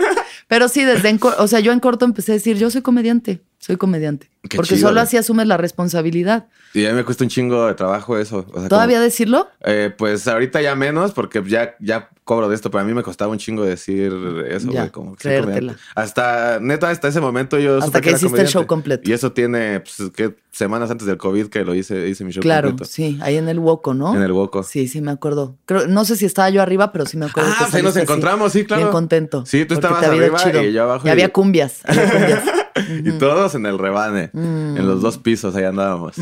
Pero 0.48 0.70
sí, 0.70 0.84
desde 0.84 1.10
en, 1.10 1.20
o 1.24 1.48
sea, 1.48 1.60
yo 1.60 1.72
en 1.74 1.80
corto 1.80 2.06
empecé 2.06 2.32
a 2.32 2.36
decir, 2.36 2.58
yo 2.58 2.70
soy 2.70 2.82
comediante, 2.82 3.42
soy 3.68 3.76
comediante. 3.78 4.30
Qué 4.50 4.56
porque 4.56 4.76
chido, 4.76 4.88
solo 4.88 5.02
así 5.02 5.18
asumes 5.18 5.46
la 5.46 5.58
responsabilidad. 5.58 6.48
Y 6.74 6.86
a 6.86 6.90
mí 6.92 6.96
me 6.96 7.04
cuesta 7.04 7.26
un 7.26 7.30
chingo 7.30 7.68
de 7.68 7.74
trabajo 7.74 8.18
eso. 8.18 8.46
O 8.54 8.60
sea, 8.62 8.70
¿Todavía 8.70 8.96
como- 8.98 9.04
decirlo? 9.04 9.50
eh, 9.66 9.94
pues 9.98 10.26
ahorita 10.26 10.62
ya 10.62 10.74
menos, 10.76 11.12
porque 11.12 11.44
ya, 11.46 11.76
ya 11.82 12.10
cobro 12.24 12.48
de 12.48 12.56
esto, 12.56 12.72
pero 12.72 12.84
a 12.84 12.86
mí 12.86 12.94
me 12.94 13.04
costaba 13.04 13.32
un 13.32 13.38
chingo 13.40 13.64
decir 13.66 14.14
eso, 14.50 14.72
Ya. 14.72 14.90
Como 14.90 15.16
que 15.18 15.24
creértela. 15.24 15.74
comediante. 15.74 15.82
Hasta, 15.96 16.60
neta, 16.62 16.90
hasta 16.90 17.10
ese 17.10 17.20
momento 17.20 17.60
yo 17.60 17.78
Hasta 17.80 18.00
que 18.00 18.12
hiciste 18.12 18.40
el 18.40 18.48
show 18.48 18.66
completo. 18.66 19.10
Y 19.10 19.14
eso 19.14 19.34
tiene, 19.34 19.82
pues, 19.82 20.12
¿qué? 20.16 20.36
Semanas 20.52 20.90
antes 20.92 21.06
del 21.08 21.18
COVID 21.18 21.48
que 21.48 21.66
lo 21.66 21.76
hice, 21.76 22.08
hice 22.08 22.24
mi 22.24 22.32
show 22.32 22.42
Claro, 22.42 22.70
completo. 22.70 22.90
sí, 22.92 23.20
ahí 23.22 23.36
en 23.36 23.50
el 23.50 23.60
Woco, 23.60 23.94
¿no? 23.94 24.16
En 24.16 24.22
el 24.22 24.32
Woco. 24.32 24.64
Sí, 24.64 24.88
sí, 24.88 25.02
me 25.02 25.12
acuerdo. 25.12 25.58
Creo, 25.66 25.88
no 25.88 26.06
sé 26.06 26.16
si 26.16 26.26
estaba 26.26 26.50
yo 26.50 26.62
arriba, 26.62 26.92
pero 26.94 27.06
sí 27.06 27.18
me 27.18 27.26
acuerdo. 27.26 27.50
Ah, 27.52 27.56
que 27.60 27.64
pues 27.66 27.76
ahí 27.76 27.84
nos 27.84 27.92
así, 27.92 28.00
encontramos, 28.04 28.54
sí, 28.54 28.64
claro. 28.66 28.84
Bien 28.84 28.92
contento. 28.94 29.46
Sí, 29.46 29.66
tú 29.66 29.74
estabas 29.74 30.04
arriba 30.06 30.26
y 30.64 30.72
yo 30.74 30.84
abajo 30.84 31.06
Y 31.06 31.10
y- 31.10 31.12
había 31.12 31.30
cumbias. 31.34 31.82
había 31.86 32.10
cumbias. 32.12 32.44
Y 33.04 33.12
todos 33.14 33.56
en 33.56 33.66
el 33.66 33.78
rebane. 33.78 34.30
Mm. 34.34 34.78
En 34.78 34.88
los 34.88 35.02
dos 35.02 35.18
pisos, 35.18 35.56
ahí 35.56 35.64
andábamos. 35.64 36.16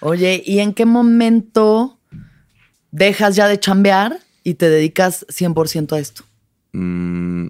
Oye, 0.00 0.42
¿y 0.44 0.60
en 0.60 0.72
qué 0.72 0.86
momento 0.86 1.98
dejas 2.90 3.36
ya 3.36 3.48
de 3.48 3.60
chambear 3.60 4.18
y 4.42 4.54
te 4.54 4.68
dedicas 4.68 5.26
100% 5.28 5.92
a 5.92 5.98
esto? 5.98 6.24
Mm, 6.72 7.46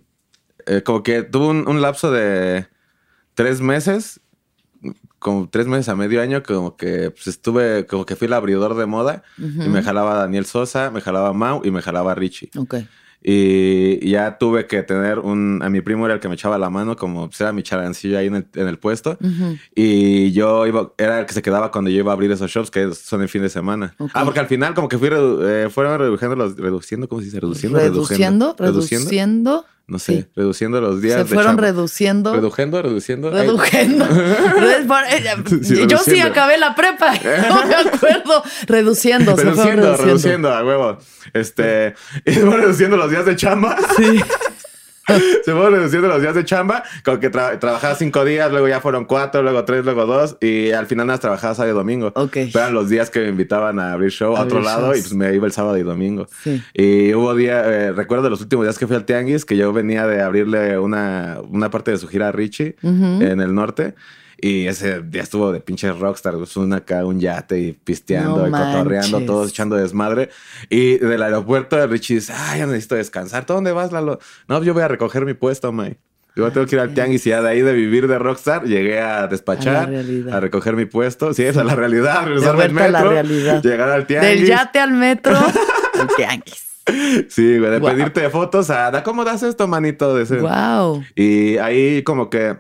eh, 0.66 0.82
como 0.82 1.02
que 1.02 1.22
tuve 1.22 1.46
un, 1.46 1.68
un 1.68 1.80
lapso 1.80 2.10
de 2.10 2.66
tres 3.34 3.60
meses, 3.60 4.20
como 5.20 5.48
tres 5.48 5.66
meses 5.66 5.88
a 5.88 5.94
medio 5.94 6.20
año, 6.20 6.42
como 6.42 6.76
que 6.76 7.10
pues, 7.10 7.26
estuve, 7.28 7.86
como 7.86 8.06
que 8.06 8.16
fui 8.16 8.26
el 8.26 8.32
abridor 8.32 8.74
de 8.74 8.86
moda 8.86 9.22
y 9.36 9.68
me 9.68 9.82
jalaba 9.82 10.14
Daniel 10.14 10.46
Sosa, 10.46 10.90
me 10.90 11.00
jalaba 11.00 11.32
Mau 11.32 11.62
y 11.64 11.70
me 11.70 11.82
jalaba 11.82 12.14
Richie. 12.14 12.50
Ok. 12.56 12.76
Y 13.22 14.10
ya 14.10 14.38
tuve 14.38 14.66
que 14.66 14.82
tener 14.82 15.18
un... 15.18 15.60
A 15.62 15.68
mi 15.68 15.80
primo 15.80 16.06
era 16.06 16.14
el 16.14 16.20
que 16.20 16.28
me 16.28 16.34
echaba 16.34 16.58
la 16.58 16.70
mano, 16.70 16.96
como 16.96 17.28
pues, 17.28 17.40
era 17.40 17.52
mi 17.52 17.62
charancillo 17.62 18.18
ahí 18.18 18.28
en 18.28 18.36
el, 18.36 18.46
en 18.54 18.68
el 18.68 18.78
puesto. 18.78 19.18
Y 19.74 20.32
yo 20.32 20.66
iba... 20.66 20.92
Era 20.96 21.20
el 21.20 21.26
que 21.26 21.34
se 21.34 21.42
quedaba 21.42 21.70
cuando 21.70 21.90
yo 21.90 21.98
iba 21.98 22.12
a 22.12 22.14
abrir 22.14 22.30
esos 22.30 22.50
shops, 22.50 22.70
que 22.70 22.94
son 22.94 23.22
el 23.22 23.28
fin 23.28 23.42
de 23.42 23.50
semana. 23.50 23.94
Ah, 24.14 24.24
porque 24.24 24.40
al 24.40 24.46
final 24.46 24.74
como 24.74 24.88
que 24.88 24.98
fui 24.98 25.08
redu 25.08 25.46
eh, 25.46 25.68
fueron 25.70 25.98
reduciendo, 25.98 26.36
los, 26.36 26.56
reduciendo, 26.56 27.08
¿cómo 27.08 27.20
se 27.20 27.26
dice? 27.26 27.40
Reduciendo, 27.40 27.78
reduciendo. 27.78 28.56
Reduciendo. 28.56 28.56
reduciendo 28.58 29.64
no 29.90 29.98
sé, 29.98 30.28
reduciendo 30.36 30.80
los 30.80 31.02
días. 31.02 31.26
Se 31.28 31.34
fueron 31.34 31.58
reduciendo. 31.58 32.32
Reduciendo, 32.32 32.80
reduciendo. 32.80 33.28
Reduciendo. 33.28 34.06
yo 35.88 35.98
sí 35.98 36.20
acabé 36.20 36.58
la 36.58 36.76
prepa. 36.76 37.12
No 37.48 37.66
me 37.66 37.74
acuerdo. 37.74 38.44
Reduciendo. 38.66 39.34
Reduciendo, 39.34 39.96
reduciendo, 39.96 40.54
a 40.54 40.64
huevo. 40.64 40.98
Este. 41.32 41.94
Y 42.24 42.32
se 42.32 42.40
fueron 42.40 42.60
reduciendo 42.60 42.96
los 42.96 43.10
días 43.10 43.26
de 43.26 43.34
chamba. 43.34 43.76
Sí. 43.96 44.20
se 45.44 45.52
fueron 45.52 45.72
reduciendo 45.74 46.08
los 46.08 46.20
días 46.20 46.34
de 46.34 46.44
chamba, 46.44 46.82
como 47.04 47.20
que 47.20 47.30
trabajaba 47.30 47.94
cinco 47.94 48.24
días, 48.24 48.50
luego 48.50 48.68
ya 48.68 48.80
fueron 48.80 49.04
cuatro, 49.04 49.42
luego 49.42 49.64
tres, 49.64 49.84
luego 49.84 50.06
dos, 50.06 50.36
y 50.40 50.70
al 50.72 50.86
final 50.86 51.06
nada 51.06 51.18
trabajaba 51.18 51.54
sábado 51.54 51.72
y 51.72 51.76
domingo. 51.76 52.12
Ok. 52.14 52.36
eran 52.36 52.74
los 52.74 52.88
días 52.88 53.10
que 53.10 53.20
me 53.20 53.28
invitaban 53.28 53.78
a 53.78 53.92
abrir 53.92 54.10
show 54.10 54.36
a 54.36 54.42
otro 54.42 54.60
lado 54.60 54.94
y 54.94 55.00
pues 55.00 55.14
me 55.14 55.34
iba 55.34 55.46
el 55.46 55.52
sábado 55.52 55.76
y 55.78 55.82
domingo. 55.82 56.26
Y 56.74 57.14
hubo 57.14 57.34
días, 57.34 57.64
eh, 57.66 57.92
recuerdo 57.92 58.24
de 58.24 58.30
los 58.30 58.40
últimos 58.40 58.66
días 58.66 58.78
que 58.78 58.86
fui 58.86 58.96
al 58.96 59.04
Tianguis, 59.04 59.44
que 59.44 59.56
yo 59.56 59.72
venía 59.72 60.06
de 60.06 60.22
abrirle 60.22 60.78
una, 60.78 61.38
una 61.48 61.70
parte 61.70 61.90
de 61.90 61.98
su 61.98 62.08
gira 62.08 62.28
a 62.28 62.32
Richie 62.32 62.76
en 62.82 63.40
el 63.40 63.54
norte. 63.54 63.94
Y 64.42 64.66
ese 64.66 65.02
día 65.02 65.22
estuvo 65.22 65.52
de 65.52 65.60
pinche 65.60 65.92
rockstar, 65.92 66.34
una 66.56 66.76
acá, 66.76 67.04
un 67.04 67.20
yate 67.20 67.58
y 67.58 67.72
pisteando 67.72 68.48
y 68.48 68.50
cotorreando, 68.50 69.20
todos 69.20 69.50
echando 69.50 69.76
desmadre. 69.76 70.30
Y 70.68 70.98
del 70.98 71.22
aeropuerto 71.22 71.86
Richie 71.86 72.16
dice, 72.16 72.32
ay, 72.34 72.60
ya 72.60 72.66
necesito 72.66 72.94
descansar. 72.94 73.44
¿Tú 73.44 73.52
dónde 73.52 73.72
vas, 73.72 73.92
Lalo? 73.92 74.18
No, 74.48 74.62
yo 74.62 74.72
voy 74.72 74.82
a 74.82 74.88
recoger 74.88 75.26
mi 75.26 75.34
puesto, 75.34 75.72
May. 75.72 75.98
Yo 76.36 76.50
tengo 76.52 76.66
que 76.66 76.76
ir 76.76 76.80
al 76.80 76.94
tianguis 76.94 77.26
y 77.26 77.30
ya 77.30 77.42
de 77.42 77.48
ahí 77.48 77.60
de 77.60 77.72
vivir 77.72 78.06
de 78.06 78.18
rockstar 78.18 78.64
llegué 78.64 79.00
a 79.00 79.26
despachar, 79.26 79.92
a, 80.32 80.40
recoger 80.40 80.76
mi 80.76 80.86
puesto. 80.86 81.34
Sí, 81.34 81.44
esa 81.44 81.60
es 81.60 81.66
la 81.66 81.74
realidad, 81.74 82.24
regresar 82.24 82.60
al 82.60 82.72
metro, 82.72 83.60
llegar 83.60 83.90
al 83.90 84.06
tianguis. 84.06 84.40
Del 84.40 84.46
yate 84.46 84.78
al 84.78 84.92
metro, 84.92 85.36
al 85.36 86.08
tianguis. 86.16 86.66
Sí, 87.28 87.58
güey, 87.58 87.70
de 87.70 87.80
pedirte 87.80 88.30
fotos 88.30 88.70
a, 88.70 89.02
¿cómo 89.02 89.24
das 89.24 89.42
esto, 89.42 89.68
manito? 89.68 90.14
De 90.14 90.22
ese. 90.22 90.38
Wow. 90.38 91.04
Y 91.14 91.58
ahí 91.58 92.02
como 92.04 92.30
que 92.30 92.56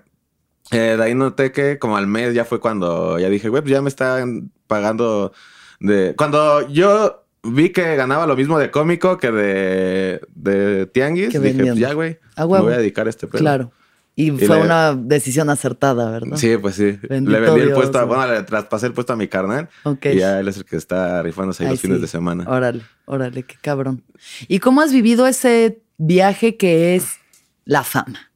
eh, 0.70 0.96
de 0.96 1.02
ahí 1.02 1.14
noté 1.14 1.52
que 1.52 1.78
como 1.78 1.96
al 1.96 2.06
mes 2.06 2.34
ya 2.34 2.44
fue 2.44 2.60
cuando 2.60 3.18
ya 3.18 3.28
dije, 3.28 3.48
güey, 3.48 3.62
pues 3.62 3.72
ya 3.72 3.82
me 3.82 3.88
están 3.88 4.50
pagando 4.66 5.32
de... 5.80 6.14
Cuando 6.16 6.68
yo 6.68 7.24
vi 7.42 7.70
que 7.70 7.96
ganaba 7.96 8.26
lo 8.26 8.36
mismo 8.36 8.58
de 8.58 8.70
cómico 8.70 9.18
que 9.18 9.30
de, 9.30 10.20
de 10.34 10.86
tianguis, 10.86 11.28
dije, 11.28 11.64
pues 11.64 11.78
ya, 11.78 11.92
güey, 11.92 12.18
me 12.36 12.44
voy 12.44 12.72
a 12.72 12.78
dedicar 12.78 13.06
a 13.06 13.10
este 13.10 13.26
pedo. 13.26 13.40
Claro. 13.40 13.72
Y, 14.16 14.32
fue 14.32 14.60
una 14.60 14.94
decisión 14.94 15.48
acertada, 15.48 16.10
¿verdad? 16.10 16.36
Sí, 16.36 16.56
pues 16.58 16.74
sí. 16.74 16.98
le 17.08 17.40
vendí 17.40 17.60
el 17.60 17.72
puesto, 17.72 18.06
bueno, 18.06 18.26
le 18.26 18.42
traspasé 18.42 18.86
el 18.86 18.92
puesto 18.92 19.14
a 19.14 19.16
mi 19.16 19.28
carnal. 19.28 19.68
Y 20.02 20.16
ya 20.16 20.40
él 20.40 20.48
es 20.48 20.58
el 20.58 20.64
que 20.64 20.76
está 20.76 21.22
rifándose 21.22 21.64
ahí 21.64 21.70
los 21.70 21.80
fines 21.80 22.00
de 22.02 22.06
semana. 22.06 22.44
Órale, 22.46 22.82
órale, 23.06 23.44
qué 23.44 23.56
cabrón. 23.60 24.02
¿Y 24.46 24.58
cómo 24.58 24.82
has 24.82 24.92
vivido 24.92 25.26
ese 25.26 25.80
viaje 25.96 26.56
que 26.56 26.96
es 26.96 27.18
la 27.64 27.82
fama? 27.82 28.29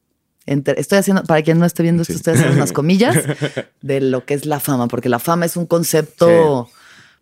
Estoy 0.45 0.97
haciendo, 0.97 1.23
para 1.23 1.41
quien 1.41 1.59
no 1.59 1.65
esté 1.65 1.83
viendo 1.83 2.03
esto, 2.03 2.13
estoy 2.13 2.35
haciendo 2.35 2.55
unas 2.55 2.71
comillas 2.73 3.17
de 3.81 4.01
lo 4.01 4.25
que 4.25 4.33
es 4.33 4.45
la 4.45 4.59
fama, 4.59 4.87
porque 4.87 5.09
la 5.09 5.19
fama 5.19 5.45
es 5.45 5.57
un 5.57 5.65
concepto 5.65 6.69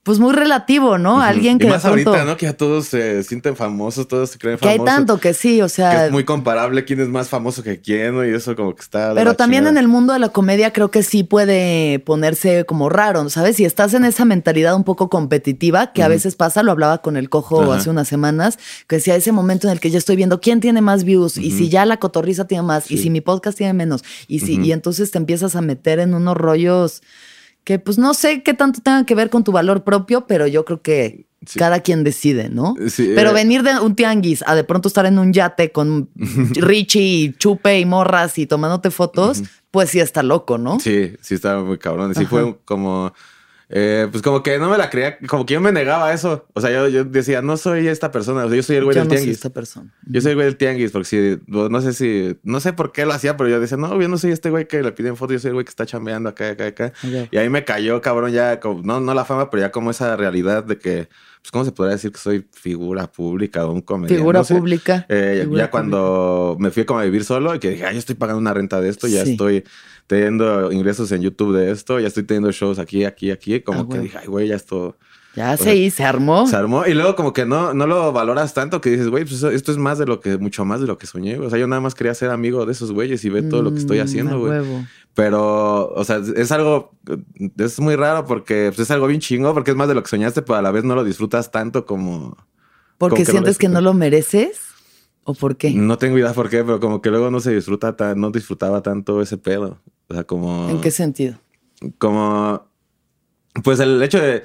pues 0.04 0.20
muy 0.20 0.34
relativo, 0.34 0.98
¿no? 0.98 1.22
Alguien 1.22 1.58
que. 1.58 1.68
Y 1.68 1.70
más 1.70 1.86
ahorita, 1.86 2.26
¿no? 2.26 2.36
Que 2.36 2.48
ya 2.48 2.54
todos 2.54 2.88
se 2.88 3.24
sienten 3.24 3.56
famosos, 3.56 4.06
todos 4.06 4.32
se 4.32 4.38
creen 4.38 4.58
famosos. 4.60 4.76
Que 4.76 4.92
hay 4.92 4.96
tanto 4.96 5.18
que 5.18 5.34
sí, 5.34 5.62
o 5.62 5.70
sea. 5.70 6.08
es 6.08 6.12
muy 6.12 6.26
comparable 6.26 6.84
quién 6.84 7.00
es 7.00 7.08
más 7.08 7.30
famoso 7.30 7.64
que 7.64 7.80
quién, 7.80 8.16
¿no? 8.16 8.26
Y 8.26 8.34
eso 8.34 8.54
como 8.58 8.76
que 8.76 8.82
está. 8.82 9.14
Pero 9.16 9.36
también 9.36 9.66
en 9.66 9.78
el 9.78 9.88
mundo 9.88 10.12
de 10.12 10.20
la 10.20 10.28
comedia 10.28 10.74
creo 10.74 10.92
que 10.92 11.04
sí 11.04 11.24
puede 11.24 12.00
ponerse 12.00 12.66
como 12.66 12.90
raro, 12.90 13.30
¿sabes? 13.30 13.56
Si 13.56 13.64
estás 13.64 13.94
en 13.94 14.04
esa 14.04 14.26
mentalidad 14.26 14.76
un 14.76 14.84
poco 14.84 15.10
competitiva, 15.10 15.94
que 15.94 16.04
a 16.04 16.10
veces 16.10 16.36
pasa, 16.36 16.64
lo 16.64 16.74
hablaba 16.74 16.98
con 16.98 17.16
el 17.16 17.30
cojo 17.30 17.72
hace 17.72 17.90
unas 17.90 18.10
semanas, 18.10 18.60
que 18.88 18.98
decía 18.98 19.16
ese 19.16 19.32
momento 19.32 19.68
en 19.68 19.72
el 19.72 19.80
que 19.80 19.90
yo 19.90 19.98
estoy 19.98 20.18
viendo 20.18 20.42
quién 20.42 20.60
tiene 20.60 20.82
más 20.82 21.06
views, 21.06 21.38
y 21.38 21.52
si 21.52 21.70
ya 21.70 21.86
la 21.86 21.98
cotorriza 21.98 22.46
tiene 22.46 22.64
más, 22.64 22.92
y 22.92 22.98
si 22.98 23.10
mi 23.10 23.22
podcast 23.22 23.58
tiene 23.58 23.72
menos, 23.72 24.04
y 24.28 24.40
si, 24.40 24.60
y 24.60 24.74
entonces 24.74 25.12
te 25.12 25.18
empiezas 25.18 25.56
a 25.56 25.62
meter 25.62 26.00
en 26.00 26.14
unos 26.14 26.36
rollos 26.36 27.02
que 27.64 27.80
pues 27.80 27.98
no 27.98 28.14
sé 28.14 28.44
qué 28.44 28.54
tanto 28.54 28.82
tenga 28.82 29.06
que 29.06 29.16
ver 29.16 29.30
con 29.30 29.44
tu 29.44 29.52
valor 29.52 29.84
propio, 29.84 30.26
pero 30.28 30.48
yo 30.48 30.66
creo 30.66 30.82
que 30.82 31.26
cada 31.58 31.82
quien 31.82 32.04
decide, 32.04 32.50
¿no? 32.50 32.76
pero 32.98 33.32
eh. 33.32 33.34
venir 33.34 33.64
de 33.64 33.80
un 33.80 33.96
tianguis 33.96 34.44
a 34.48 34.56
de 34.56 34.64
pronto 34.64 34.88
estar 34.88 35.06
en 35.06 35.20
un 35.20 35.34
yate 35.34 35.72
con 35.72 36.10
Richie 36.16 37.02
y 37.02 37.34
chupe 37.34 37.80
y 37.80 37.86
morras 37.86 38.38
y 38.38 38.46
tomándote 38.46 38.92
fotos, 38.92 39.44
pues 39.72 39.90
sí 39.90 40.00
está 40.00 40.24
loco, 40.24 40.58
¿no? 40.58 40.80
Sí, 40.80 41.14
sí 41.22 41.36
está 41.36 41.60
muy 41.60 41.78
cabrón. 41.78 42.16
Sí 42.16 42.26
fue 42.26 42.58
como 42.66 43.14
eh, 43.76 44.08
pues 44.12 44.22
como 44.22 44.44
que 44.44 44.60
no 44.60 44.70
me 44.70 44.78
la 44.78 44.92
creía, 44.92 45.18
como 45.28 45.48
que 45.48 45.56
yo 45.56 45.62
me 45.62 45.72
negaba 45.72 46.10
a 46.10 46.14
eso. 46.14 46.46
O 46.54 46.62
sea, 46.62 46.70
yo, 46.70 47.06
decía, 47.06 47.42
no 47.42 47.58
soy 47.58 47.88
esta 47.88 48.12
persona, 48.12 48.46
o 48.46 48.48
sea, 48.48 48.56
yo 48.56 48.62
soy 48.62 48.76
el 48.76 48.84
güey 48.84 48.96
del 48.96 49.08
tianguis. 49.08 49.26
Soy 49.26 49.32
esta 49.32 49.50
persona. 49.50 49.92
Yo 50.06 50.22
soy 50.22 50.32
el 50.32 50.36
güey 50.36 50.46
del 50.46 50.58
tianguis, 50.58 50.92
porque 50.92 51.08
si, 51.08 51.40
no 51.48 51.82
sé 51.82 51.94
si, 51.94 52.38
no 52.44 52.60
sé 52.60 52.74
por 52.74 52.92
qué 52.92 53.08
lo 53.08 53.14
hacía, 53.14 53.36
pero 53.36 53.50
yo 53.50 53.60
decía, 53.60 53.78
no, 53.78 54.00
yo 54.00 54.08
no 54.08 54.20
soy 54.20 54.32
este 54.32 54.52
güey 54.52 54.68
que 54.68 54.84
le 54.84 54.92
piden 54.92 55.16
fotos, 55.16 55.34
yo 55.34 55.40
soy 55.40 55.50
el 55.50 55.54
güey 55.56 55.66
que 55.66 55.72
está 55.72 55.88
chambeando 55.88 56.30
acá, 56.30 56.52
acá, 56.52 56.68
acá. 56.68 56.94
Y 57.32 57.36
ahí 57.36 57.50
me 57.50 57.66
cayó, 57.66 58.00
cabrón, 58.00 58.32
ya, 58.32 58.60
como, 58.60 58.84
no, 58.84 59.00
no 59.00 59.16
la 59.16 59.26
fama, 59.26 59.50
pero 59.50 59.62
ya 59.62 59.72
como 59.72 59.90
esa 59.90 60.16
realidad 60.18 60.64
de 60.64 60.78
que, 60.78 61.10
pues, 61.44 61.52
¿cómo 61.52 61.66
se 61.66 61.74
podría 61.74 61.96
decir 61.96 62.10
que 62.10 62.20
soy 62.20 62.48
figura 62.54 63.12
pública 63.12 63.66
o 63.66 63.74
un 63.74 63.82
comediante? 63.82 64.16
Figura 64.16 64.44
pública. 64.44 65.06
Eh, 65.10 65.46
ya 65.52 65.70
cuando 65.70 66.56
me 66.58 66.72
fui 66.72 66.86
como 66.86 67.02
a 67.02 67.04
vivir 67.04 67.26
solo 67.26 67.54
y 67.54 67.60
que 67.60 67.72
dije, 67.72 67.86
ay, 67.86 67.96
yo 67.96 68.00
estoy 68.00 68.16
pagando 68.16 68.40
una 68.40 68.54
renta 68.54 68.80
de 68.80 68.88
esto, 68.88 69.10
ya 69.10 69.24
estoy 69.24 69.66
teniendo 70.08 70.72
ingresos 70.72 71.12
en 71.12 71.22
YouTube 71.22 71.54
de 71.54 71.72
esto, 71.72 72.00
ya 72.00 72.08
estoy 72.08 72.24
teniendo 72.24 72.50
shows 72.54 72.80
aquí, 72.80 73.04
aquí, 73.04 73.30
aquí, 73.30 73.60
como 73.60 73.82
ah, 73.82 73.88
que 73.92 74.00
dije, 74.00 74.20
ay, 74.22 74.28
güey, 74.28 74.48
ya 74.48 74.56
esto... 74.56 74.98
Ya 75.36 75.58
se, 75.58 75.90
se 75.90 76.04
armó. 76.04 76.48
Se 76.48 76.56
armó. 76.56 76.86
Y 76.86 76.94
luego 76.94 77.16
como 77.16 77.34
que 77.34 77.44
no, 77.44 77.74
no 77.74 77.88
lo 77.88 78.14
valoras 78.14 78.54
tanto 78.54 78.80
que 78.80 78.92
dices, 78.92 79.10
güey, 79.10 79.26
pues 79.26 79.42
esto 79.42 79.72
es 79.72 79.78
más 79.80 79.98
de 79.98 80.06
lo 80.06 80.20
que, 80.20 80.38
mucho 80.38 80.64
más 80.64 80.80
de 80.80 80.86
lo 80.86 80.98
que 81.00 81.08
soñé. 81.08 81.40
O 81.40 81.50
sea, 81.50 81.58
yo 81.58 81.68
nada 81.68 81.82
más 81.82 81.96
quería 81.96 82.14
ser 82.14 82.30
amigo 82.30 82.66
de 82.68 82.72
esos 82.72 82.92
güeyes 82.92 83.26
y 83.26 83.30
ver 83.30 83.50
todo 83.50 83.64
lo 83.64 83.74
que 83.74 83.80
estoy 83.80 83.98
mm, 83.98 84.02
haciendo, 84.02 84.40
güey. 84.40 84.62
Pero, 85.16 85.90
o 85.90 86.04
sea, 86.04 86.22
es 86.36 86.52
algo, 86.52 86.92
es 87.58 87.80
muy 87.80 87.96
raro 87.96 88.26
porque 88.26 88.72
pues, 88.74 88.80
es 88.80 88.92
algo 88.92 89.08
bien 89.08 89.22
chingo, 89.22 89.54
porque 89.54 89.72
es 89.72 89.78
más 89.78 89.88
de 89.88 89.94
lo 89.94 90.02
que 90.02 90.10
soñaste, 90.10 90.42
pero 90.42 90.58
a 90.58 90.62
la 90.62 90.72
vez 90.72 90.84
no 90.84 90.96
lo 90.96 91.04
disfrutas 91.04 91.52
tanto 91.52 91.86
como... 91.86 92.36
Porque 92.98 93.26
sientes 93.26 93.58
que 93.58 93.68
no 93.68 93.82
lo 93.82 93.94
mereces. 93.94 94.60
¿O 95.26 95.34
por 95.34 95.56
qué? 95.56 95.72
No 95.72 95.98
tengo 95.98 96.18
idea 96.18 96.34
por 96.34 96.50
qué, 96.50 96.64
pero 96.64 96.80
como 96.80 97.02
que 97.02 97.10
luego 97.10 97.32
no 97.32 97.40
se 97.40 97.54
disfruta 97.54 97.96
tan, 97.96 98.20
no 98.20 98.32
disfrutaba 98.32 98.82
tanto 98.82 99.22
ese 99.22 99.38
pedo. 99.38 99.80
O 100.10 100.14
sea, 100.14 100.26
como. 100.26 100.70
¿En 100.70 100.82
qué 100.82 100.92
sentido? 100.92 101.40
Como. 101.98 102.66
Pues 103.64 103.80
el 103.80 104.02
hecho 104.04 104.20
de, 104.20 104.44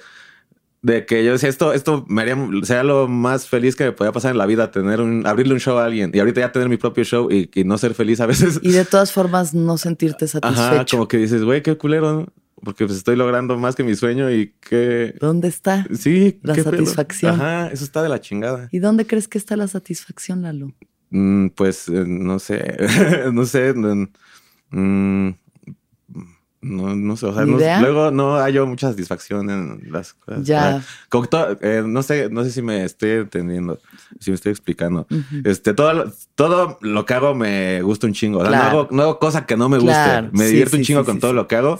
de 0.82 1.06
que 1.06 1.24
yo 1.24 1.32
decía, 1.32 1.48
esto, 1.48 1.72
esto 1.72 2.04
me 2.08 2.22
haría, 2.22 2.82
lo 2.82 3.08
más 3.08 3.48
feliz 3.48 3.74
que 3.74 3.84
me 3.84 3.92
podía 3.92 4.12
pasar 4.12 4.32
en 4.32 4.38
la 4.38 4.46
vida, 4.46 4.70
tener 4.70 5.00
un, 5.00 5.26
abrirle 5.26 5.54
un 5.54 5.60
show 5.60 5.78
a 5.78 5.84
alguien 5.84 6.12
y 6.14 6.18
ahorita 6.18 6.40
ya 6.40 6.52
tener 6.52 6.68
mi 6.68 6.76
propio 6.76 7.04
show 7.04 7.30
y, 7.30 7.50
y 7.54 7.64
no 7.64 7.78
ser 7.78 7.94
feliz 7.94 8.20
a 8.20 8.26
veces. 8.26 8.60
Y 8.62 8.72
de 8.72 8.84
todas 8.84 9.12
formas 9.12 9.54
no 9.54 9.76
sentirte 9.78 10.28
satisfecho. 10.28 10.60
Ajá, 10.60 10.86
como 10.88 11.08
que 11.08 11.16
dices, 11.18 11.42
güey, 11.42 11.62
qué 11.62 11.76
culero, 11.76 12.12
¿no? 12.12 12.26
Porque 12.62 12.86
pues 12.86 12.98
estoy 12.98 13.16
logrando 13.16 13.56
más 13.56 13.76
que 13.76 13.84
mi 13.84 13.94
sueño 13.94 14.30
y 14.32 14.52
que... 14.60 15.14
¿Dónde 15.20 15.48
está? 15.48 15.86
Sí. 15.94 16.40
La 16.42 16.56
satisfacción. 16.56 17.34
Ajá, 17.34 17.68
eso 17.68 17.84
está 17.84 18.02
de 18.02 18.08
la 18.08 18.20
chingada. 18.20 18.68
¿Y 18.72 18.80
dónde 18.80 19.06
crees 19.06 19.28
que 19.28 19.38
está 19.38 19.56
la 19.56 19.68
satisfacción, 19.68 20.42
Lalo? 20.42 20.72
Mm, 21.10 21.48
pues 21.50 21.88
eh, 21.88 22.04
no 22.06 22.38
sé, 22.38 22.76
no 23.32 23.46
sé. 23.46 23.74
Mm, 24.70 25.30
no, 26.60 26.96
no 26.96 27.16
sé, 27.16 27.26
o 27.26 27.34
sea, 27.34 27.44
luego 27.44 28.10
no 28.10 28.36
hallo 28.36 28.66
mucha 28.66 28.90
satisfacción 28.90 29.48
en 29.48 29.92
las 29.92 30.14
cosas. 30.14 30.44
Ya. 30.44 30.82
Eh, 31.60 31.82
no 31.86 32.02
sé, 32.02 32.28
no 32.30 32.42
sé 32.42 32.50
si 32.50 32.62
me 32.62 32.84
estoy 32.84 33.10
entendiendo, 33.10 33.78
si 34.18 34.30
me 34.30 34.34
estoy 34.34 34.50
explicando. 34.50 35.06
Este, 35.44 35.72
todo, 35.72 36.12
todo 36.34 36.78
lo 36.80 37.06
que 37.06 37.14
hago 37.14 37.34
me 37.34 37.80
gusta 37.82 38.06
un 38.06 38.12
chingo. 38.12 38.42
no, 38.42 38.54
hago, 38.56 38.88
no, 38.90 39.18
cosa 39.18 39.46
que 39.46 39.56
no 39.56 39.68
me 39.68 39.78
guste. 39.78 40.28
Me 40.32 40.46
divierto 40.46 40.76
un 40.76 40.82
chingo 40.82 41.04
con 41.04 41.20
todo 41.20 41.32
lo 41.32 41.46
que 41.46 41.56
hago. 41.56 41.78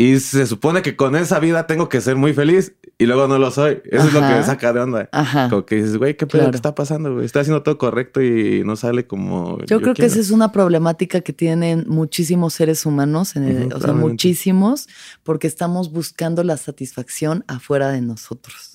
Y 0.00 0.18
se 0.20 0.46
supone 0.46 0.80
que 0.80 0.96
con 0.96 1.14
esa 1.14 1.38
vida 1.40 1.66
tengo 1.66 1.90
que 1.90 2.00
ser 2.00 2.16
muy 2.16 2.32
feliz 2.32 2.72
y 2.96 3.04
luego 3.04 3.28
no 3.28 3.38
lo 3.38 3.50
soy. 3.50 3.82
Eso 3.84 4.06
es 4.06 4.14
lo 4.14 4.20
que 4.20 4.28
me 4.28 4.42
saca 4.42 4.72
de 4.72 4.80
onda. 4.80 5.10
Ajá. 5.12 5.50
Como 5.50 5.66
que 5.66 5.74
dices, 5.74 5.98
güey, 5.98 6.16
¿qué 6.16 6.26
pedo 6.26 6.50
que 6.50 6.56
está 6.56 6.74
pasando, 6.74 7.12
güey? 7.12 7.26
Estoy 7.26 7.42
haciendo 7.42 7.62
todo 7.62 7.76
correcto 7.76 8.22
y 8.22 8.64
no 8.64 8.76
sale 8.76 9.06
como. 9.06 9.58
Yo, 9.66 9.82
creo 9.82 9.92
que 9.92 10.06
esa 10.06 10.18
es 10.18 10.30
una 10.30 10.52
problemática 10.52 11.20
que 11.20 11.34
tienen 11.34 11.84
muchísimos 11.86 12.54
seres 12.54 12.86
humanos, 12.86 13.36
en 13.36 13.44
el, 13.44 13.72
o 13.74 13.78
sea, 13.78 13.92
muchísimos, 13.92 14.88
porque 15.22 15.46
estamos 15.46 15.92
buscando 15.92 16.44
la 16.44 16.56
satisfacción 16.56 17.44
afuera 17.46 17.90
de 17.90 18.00
nosotros. 18.00 18.69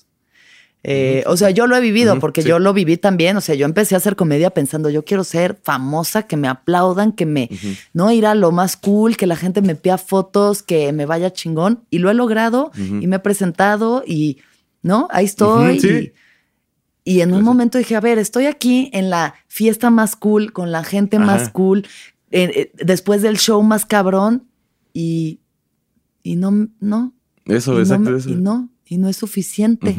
Eh, 0.88 1.24
o 1.26 1.36
sea, 1.36 1.50
yo 1.50 1.66
lo 1.66 1.76
he 1.76 1.80
vivido 1.80 2.20
porque 2.20 2.44
yo 2.44 2.60
lo 2.60 2.72
viví 2.72 2.96
también. 2.96 3.36
O 3.36 3.40
sea, 3.40 3.56
yo 3.56 3.66
empecé 3.66 3.96
a 3.96 3.98
hacer 3.98 4.14
comedia 4.14 4.50
pensando, 4.50 4.88
yo 4.88 5.04
quiero 5.04 5.24
ser 5.24 5.58
famosa, 5.64 6.22
que 6.28 6.36
me 6.36 6.46
aplaudan, 6.46 7.10
que 7.10 7.26
me, 7.26 7.50
no 7.92 8.12
ir 8.12 8.24
a 8.24 8.36
lo 8.36 8.52
más 8.52 8.76
cool, 8.76 9.16
que 9.16 9.26
la 9.26 9.34
gente 9.34 9.62
me 9.62 9.74
pida 9.74 9.98
fotos, 9.98 10.62
que 10.62 10.92
me 10.92 11.04
vaya 11.04 11.32
chingón. 11.32 11.82
Y 11.90 11.98
lo 11.98 12.08
he 12.08 12.14
logrado 12.14 12.70
y 12.76 13.08
me 13.08 13.16
he 13.16 13.18
presentado 13.18 14.04
y, 14.06 14.38
¿no? 14.82 15.08
Ahí 15.10 15.24
estoy. 15.24 16.12
Y 17.02 17.20
en 17.20 17.34
un 17.34 17.42
momento 17.42 17.78
dije, 17.78 17.96
a 17.96 18.00
ver, 18.00 18.18
estoy 18.18 18.46
aquí 18.46 18.88
en 18.92 19.10
la 19.10 19.34
fiesta 19.48 19.90
más 19.90 20.14
cool, 20.14 20.52
con 20.52 20.70
la 20.70 20.84
gente 20.84 21.18
más 21.18 21.50
cool, 21.50 21.86
eh, 22.30 22.50
eh, 22.54 22.72
después 22.84 23.22
del 23.22 23.38
show 23.38 23.62
más 23.62 23.86
cabrón, 23.86 24.44
y, 24.92 25.40
y 26.22 26.36
no, 26.36 26.68
no, 26.80 27.12
Eso, 27.44 27.78
y 27.78 27.82
exacto, 27.82 28.16
eso. 28.16 28.30
y 28.30 28.34
no, 28.34 28.70
y 28.84 28.98
no 28.98 29.08
es 29.08 29.16
suficiente, 29.16 29.96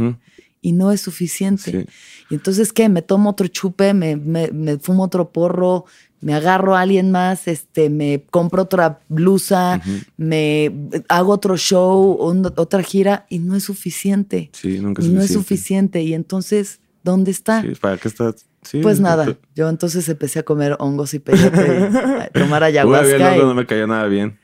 y 0.67 0.71
no 0.73 0.91
es 0.91 0.99
suficiente. 1.01 1.71
sí. 1.71 1.85
Y 2.29 2.35
entonces, 2.35 2.73
¿qué? 2.73 2.89
Me 2.89 3.01
tomo 3.01 3.29
otro 3.29 3.47
chupe, 3.47 3.93
me, 3.93 4.17
me, 4.17 4.49
me 4.51 4.77
fumo 4.77 5.03
otro 5.03 5.29
porro, 5.31 5.85
me 6.19 6.33
agarro 6.33 6.75
a 6.75 6.81
alguien 6.81 7.09
más, 7.11 7.47
este, 7.47 7.89
me 7.89 8.23
compro 8.31 8.63
otra 8.63 8.99
blusa, 9.07 9.81
me 10.17 10.71
hago 11.07 11.31
otro 11.31 11.55
show, 11.55 12.17
un- 12.19 12.45
otra 12.57 12.83
gira, 12.83 13.25
y 13.29 13.39
no 13.39 13.55
es 13.55 13.63
suficiente. 13.63 14.49
Sí, 14.51 14.79
nunca 14.79 15.01
Y 15.03 15.07
no 15.09 15.21
es 15.21 15.31
suficiente. 15.31 16.01
Y 16.03 16.13
entonces, 16.13 16.79
¿dónde 17.03 17.31
está? 17.31 17.61
Sí, 17.61 17.73
¿Para 17.79 17.97
qué 17.97 18.07
estás? 18.09 18.45
Sí, 18.63 18.81
Pues 18.81 18.99
nada, 18.99 19.37
yo 19.55 19.69
entonces 19.69 20.09
empecé 20.09 20.39
a 20.39 20.43
comer 20.43 20.75
hongos 20.79 21.13
y 21.13 21.19
peyote, 21.19 21.61
a 21.61 22.29
tomar 22.33 22.61
Uy, 22.63 22.67
ayahuasca. 22.69 23.13
había 23.13 23.31
algo, 23.33 23.43
y- 23.43 23.47
no 23.47 23.53
me 23.53 23.65
cayó 23.65 23.87
nada 23.87 24.05
bien. 24.07 24.37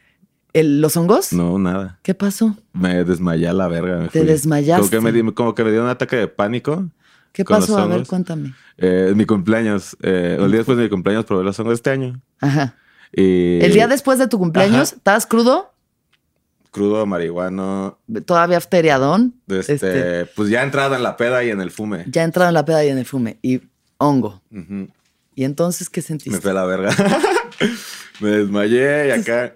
¿El- 0.54 0.82
¿Los 0.82 0.96
hongos? 0.98 1.34
No, 1.34 1.58
nada. 1.58 2.00
¿Qué 2.04 2.14
pasó? 2.14 2.56
Me 2.74 3.04
desmayé 3.04 3.48
a 3.48 3.54
la 3.54 3.68
verga. 3.68 3.98
me 3.98 4.08
Te 4.10 4.20
fui. 4.20 4.28
desmayaste. 4.28 4.80
Como 4.82 4.90
que, 4.92 5.00
me, 5.02 5.12
di- 5.12 5.34
como 5.34 5.56
que 5.56 5.64
me 5.64 5.72
dio 5.72 5.82
un 5.84 5.90
ataque 5.90 6.16
de 6.16 6.28
pánico. 6.28 6.88
¿Qué 7.32 7.44
pasó? 7.44 7.78
A 7.80 7.88
ver, 7.88 8.06
cuéntame. 8.06 8.54
Eh, 8.78 9.14
mi 9.16 9.26
cumpleaños, 9.26 9.98
eh, 10.04 10.38
el 10.40 10.50
día 10.50 10.60
después 10.60 10.78
de 10.78 10.84
mi 10.84 10.90
cumpleaños 10.90 11.26
probé 11.26 11.44
los 11.44 11.60
hongos 11.60 11.74
este 11.76 11.90
año. 11.90 12.22
Ajá. 12.40 12.76
Y 13.12 13.60
El 13.62 13.74
día 13.74 13.88
después 13.88 14.20
de 14.20 14.28
tu 14.28 14.38
cumpleaños, 14.38 14.90
Ajá. 14.90 14.98
¿estabas 14.98 15.26
crudo? 15.26 15.74
Crudo, 16.72 17.06
marihuano. 17.06 18.00
¿Todavía 18.26 18.58
afteriadón? 18.58 19.36
Este, 19.48 19.74
Este, 19.74 20.26
Pues 20.36 20.50
ya 20.50 20.64
entrada 20.64 20.98
en 20.98 21.04
la 21.04 21.18
peda 21.18 21.44
y 21.44 21.50
en 21.52 21.62
el 21.62 21.70
fume. 21.72 22.06
ya 22.08 22.24
entrado 22.24 22.50
en 22.50 22.56
la 22.56 22.66
peda 22.66 22.84
y 22.86 22.90
en 22.90 22.98
el 23.00 23.06
fume. 23.06 23.38
Y 23.44 23.62
hongo. 23.98 24.42
¿Y 25.36 25.44
entonces 25.44 25.90
qué 25.90 26.02
Me 26.02 26.06
sentiste? 26.08 26.40
fue 26.42 26.52
a 26.52 26.54
la 26.56 26.66
verga. 26.66 26.92
me 28.20 28.30
desmayé 28.30 29.08
y 29.08 29.12
acá. 29.12 29.56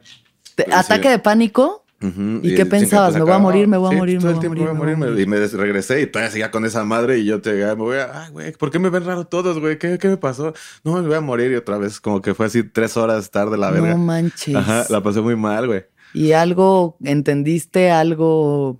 ¿Te- 0.57 0.63
sí. 0.65 0.71
¿Ataque 0.73 1.09
de 1.09 1.19
pánico? 1.19 1.85
¿Y 1.99 2.53
qué 2.53 2.65
pensabas? 2.65 3.13
¿Me 3.15 3.21
voy 3.21 3.31
a 3.31 3.37
morir, 3.39 3.67
me 3.67 3.77
voy 3.77 3.87
a 3.87 3.91
sí, 3.91 3.95
morir, 3.95 4.19
todo 4.19 4.27
me 4.27 4.31
el 4.33 4.37
voy 4.37 4.47
a 4.47 4.49
tiempo 4.51 4.75
morir, 4.75 4.75
voy 4.75 4.93
a 4.93 4.97
me- 4.97 5.11
morir? 5.11 5.23
Y 5.23 5.25
me 5.27 5.47
regresé 5.47 6.01
y 6.01 6.05
todavía 6.07 6.29
seguía 6.31 6.51
con 6.51 6.63
esa 6.65 6.83
madre 6.83 7.17
y 7.19 7.25
yo 7.25 7.41
te 7.41 7.53
me 7.53 7.73
voy 7.73 7.97
a, 7.97 8.25
ay, 8.25 8.31
güey, 8.31 8.51
¿por 8.51 8.69
qué 8.69 8.77
me 8.79 8.89
ven 8.89 9.03
raro 9.05 9.25
todos, 9.25 9.59
güey? 9.59 9.79
¿Qué, 9.79 9.97
¿Qué 9.97 10.07
me 10.07 10.17
pasó? 10.17 10.53
No, 10.83 10.93
me 11.01 11.07
voy 11.07 11.15
a 11.15 11.21
morir 11.21 11.51
y 11.51 11.55
otra 11.55 11.77
vez 11.77 11.99
como 12.01 12.21
que 12.21 12.33
fue 12.35 12.47
así 12.47 12.61
tres 12.63 12.97
horas 12.97 13.31
tarde 13.31 13.57
la 13.57 13.71
verga. 13.71 13.89
No 13.91 13.97
manches. 13.97 14.55
Ajá, 14.55 14.85
la 14.89 15.01
pasé 15.01 15.21
muy 15.21 15.35
mal, 15.35 15.65
güey. 15.67 15.85
¿Y 16.13 16.33
algo 16.33 16.97
entendiste? 17.03 17.89
¿Algo, 17.89 18.79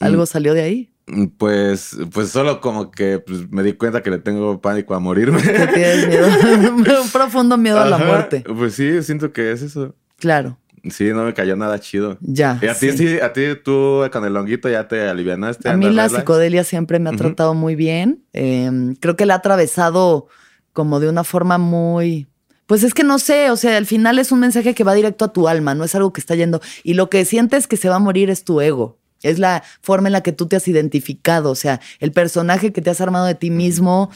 algo 0.00 0.22
Mm. 0.24 0.26
salió 0.26 0.52
de 0.54 0.62
ahí? 0.62 0.92
Pues, 1.38 1.96
pues 2.12 2.28
solo 2.30 2.60
como 2.60 2.90
que 2.90 3.18
pues, 3.18 3.50
me 3.50 3.62
di 3.62 3.72
cuenta 3.74 4.02
que 4.02 4.10
le 4.10 4.18
tengo 4.18 4.60
pánico 4.60 4.94
a 4.94 4.98
morirme. 5.00 5.40
Tienes 5.42 6.06
miedo, 6.06 6.28
un 7.02 7.10
profundo 7.10 7.56
miedo 7.58 7.80
a 7.80 7.86
la 7.86 7.98
muerte. 7.98 8.44
Pues 8.56 8.74
sí, 8.74 9.02
siento 9.02 9.32
que 9.32 9.52
es 9.52 9.62
eso. 9.62 9.94
Claro, 10.18 10.58
Sí, 10.90 11.10
no 11.12 11.24
me 11.24 11.34
cayó 11.34 11.56
nada 11.56 11.78
chido. 11.78 12.18
ya. 12.20 12.58
Y 12.60 12.66
a 12.66 12.74
ti, 12.74 12.90
sí. 12.90 12.98
sí, 12.98 13.20
a 13.20 13.32
ti 13.32 13.42
tú 13.62 14.02
con 14.12 14.24
el 14.24 14.36
honguito 14.36 14.68
ya 14.68 14.88
te 14.88 15.08
alivianaste. 15.08 15.68
A 15.68 15.76
mí 15.76 15.84
la 15.84 15.90
relax? 15.90 16.14
psicodelia 16.14 16.64
siempre 16.64 16.98
me 16.98 17.10
ha 17.10 17.12
tratado 17.12 17.54
muy 17.54 17.76
bien. 17.76 18.24
Eh, 18.32 18.94
creo 19.00 19.16
que 19.16 19.26
la 19.26 19.34
ha 19.34 19.36
atravesado 19.38 20.28
como 20.72 21.00
de 21.00 21.08
una 21.08 21.24
forma 21.24 21.58
muy... 21.58 22.28
Pues 22.66 22.84
es 22.84 22.94
que 22.94 23.04
no 23.04 23.18
sé, 23.18 23.50
o 23.50 23.56
sea, 23.56 23.76
al 23.76 23.86
final 23.86 24.18
es 24.18 24.32
un 24.32 24.40
mensaje 24.40 24.74
que 24.74 24.84
va 24.84 24.94
directo 24.94 25.24
a 25.26 25.32
tu 25.32 25.46
alma, 25.46 25.74
no 25.74 25.84
es 25.84 25.94
algo 25.94 26.12
que 26.12 26.20
está 26.20 26.34
yendo. 26.34 26.60
Y 26.84 26.94
lo 26.94 27.10
que 27.10 27.24
sientes 27.24 27.66
que 27.66 27.76
se 27.76 27.88
va 27.88 27.96
a 27.96 27.98
morir 27.98 28.30
es 28.30 28.44
tu 28.44 28.60
ego. 28.60 28.98
Es 29.22 29.38
la 29.38 29.62
forma 29.82 30.08
en 30.08 30.12
la 30.12 30.22
que 30.22 30.32
tú 30.32 30.46
te 30.46 30.56
has 30.56 30.66
identificado, 30.66 31.50
o 31.50 31.54
sea, 31.54 31.80
el 32.00 32.12
personaje 32.12 32.72
que 32.72 32.80
te 32.80 32.90
has 32.90 33.00
armado 33.00 33.26
de 33.26 33.34
ti 33.34 33.50
mismo, 33.50 34.10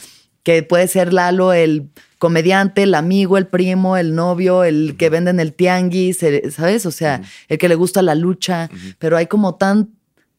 que 0.47 0.63
puede 0.63 0.87
ser 0.87 1.11
Lalo, 1.11 1.51
el 1.51 1.89
comediante, 2.19 2.83
el 2.83 2.95
amigo, 2.95 3.37
el 3.37 3.47
primo, 3.47 3.97
el 3.97 4.15
novio, 4.15 4.63
el 4.63 4.95
que 4.97 5.09
vende 5.09 5.29
en 5.31 5.41
el 5.41 5.51
tianguis, 5.51 6.19
¿sabes? 6.51 6.85
O 6.85 6.91
sea, 6.91 7.21
el 7.49 7.57
que 7.57 7.67
le 7.67 7.75
gusta 7.75 8.01
la 8.01 8.15
lucha, 8.15 8.69
pero 8.97 9.17
hay 9.17 9.27
como 9.27 9.55
tan, 9.55 9.89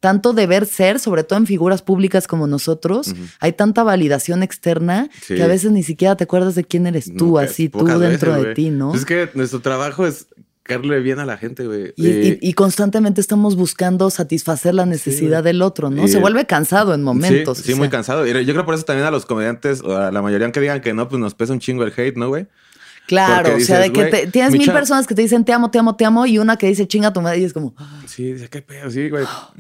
tanto 0.01 0.33
deber 0.33 0.65
ser, 0.65 0.99
sobre 0.99 1.25
todo 1.25 1.39
en 1.39 1.47
figuras 1.47 1.83
públicas 1.83 2.27
como 2.27 2.47
nosotros, 2.47 3.15
hay 3.39 3.53
tanta 3.53 3.83
validación 3.83 4.43
externa 4.43 5.11
Sí. 5.21 5.35
que 5.35 5.43
a 5.43 5.47
veces 5.47 5.73
ni 5.73 5.83
siquiera 5.83 6.17
te 6.17 6.25
acuerdas 6.25 6.55
de 6.55 6.65
quién 6.65 6.87
eres 6.87 7.15
tú, 7.15 7.39
así, 7.39 7.69
tú 7.69 7.85
dentro 7.85 8.33
veces, 8.33 8.47
de 8.49 8.55
ti, 8.55 8.71
¿no? 8.71 8.95
Es 8.95 9.05
que 9.05 9.29
nuestro 9.35 9.61
trabajo 9.61 10.07
es 10.07 10.27
caerle 10.69 11.01
bien 11.01 11.19
a 11.19 11.27
la 11.27 11.37
gente, 11.39 11.67
güey. 11.67 11.93
Y, 11.97 12.07
y- 12.09 12.39
y 12.41 12.53
constantemente 12.53 13.21
estamos 13.21 13.57
buscando 13.57 14.11
satisfacer 14.11 14.75
la 14.75 14.87
necesidad 14.87 15.43
del 15.43 15.63
otro, 15.63 15.91
¿no? 15.91 16.07
Se 16.07 16.19
vuelve 16.21 16.47
cansado 16.47 16.95
en 16.95 17.03
momentos. 17.03 17.59
Sí, 17.59 17.65
sí 17.65 17.73
o 17.73 17.77
muy 17.77 17.89
cansado. 17.89 18.27
Y 18.27 18.45
yo 18.45 18.53
creo 18.53 18.65
por 18.65 18.75
eso 18.75 18.85
también 18.85 19.07
a 19.07 19.11
los 19.11 19.27
comediantes, 19.27 19.81
o 19.83 19.97
a 19.97 20.13
la 20.13 20.23
mayoría 20.23 20.45
aunque 20.47 20.61
digan 20.61 20.81
que 20.81 20.93
no, 20.95 21.09
pues 21.09 21.19
nos 21.21 21.35
pesa 21.35 21.53
un 21.53 21.59
chingo 21.59 21.83
el 21.85 21.93
hate, 21.97 22.17
¿no, 22.17 22.29
güey? 22.29 22.47
Claro, 23.07 23.57
o 23.57 23.61
sea, 23.61 23.79
de 23.79 23.91
que 23.91 24.05
te- 24.05 24.27
tienes 24.27 24.53
mi 24.53 24.59
mil 24.59 24.67
chava- 24.69 24.79
personas 24.81 25.07
que 25.07 25.15
te 25.15 25.23
dicen 25.23 25.43
te 25.43 25.53
amo, 25.55 25.71
te 25.71 25.79
amo, 25.79 25.97
te 25.97 26.05
amo, 26.05 26.27
y 26.27 26.39
una 26.39 26.59
que 26.59 26.67
dice 26.67 26.87
chinga 26.87 27.11
tu 27.11 27.23
madre, 27.23 27.39
y 27.39 27.45
es 27.45 27.55
como, 27.55 27.75
"Ah, 27.79 28.03
Sí, 28.07 28.35
dice, 28.35 28.49
qué 28.49 28.61
pedo, 28.61 28.91
sí, 28.91 29.09
güey. 29.09 29.25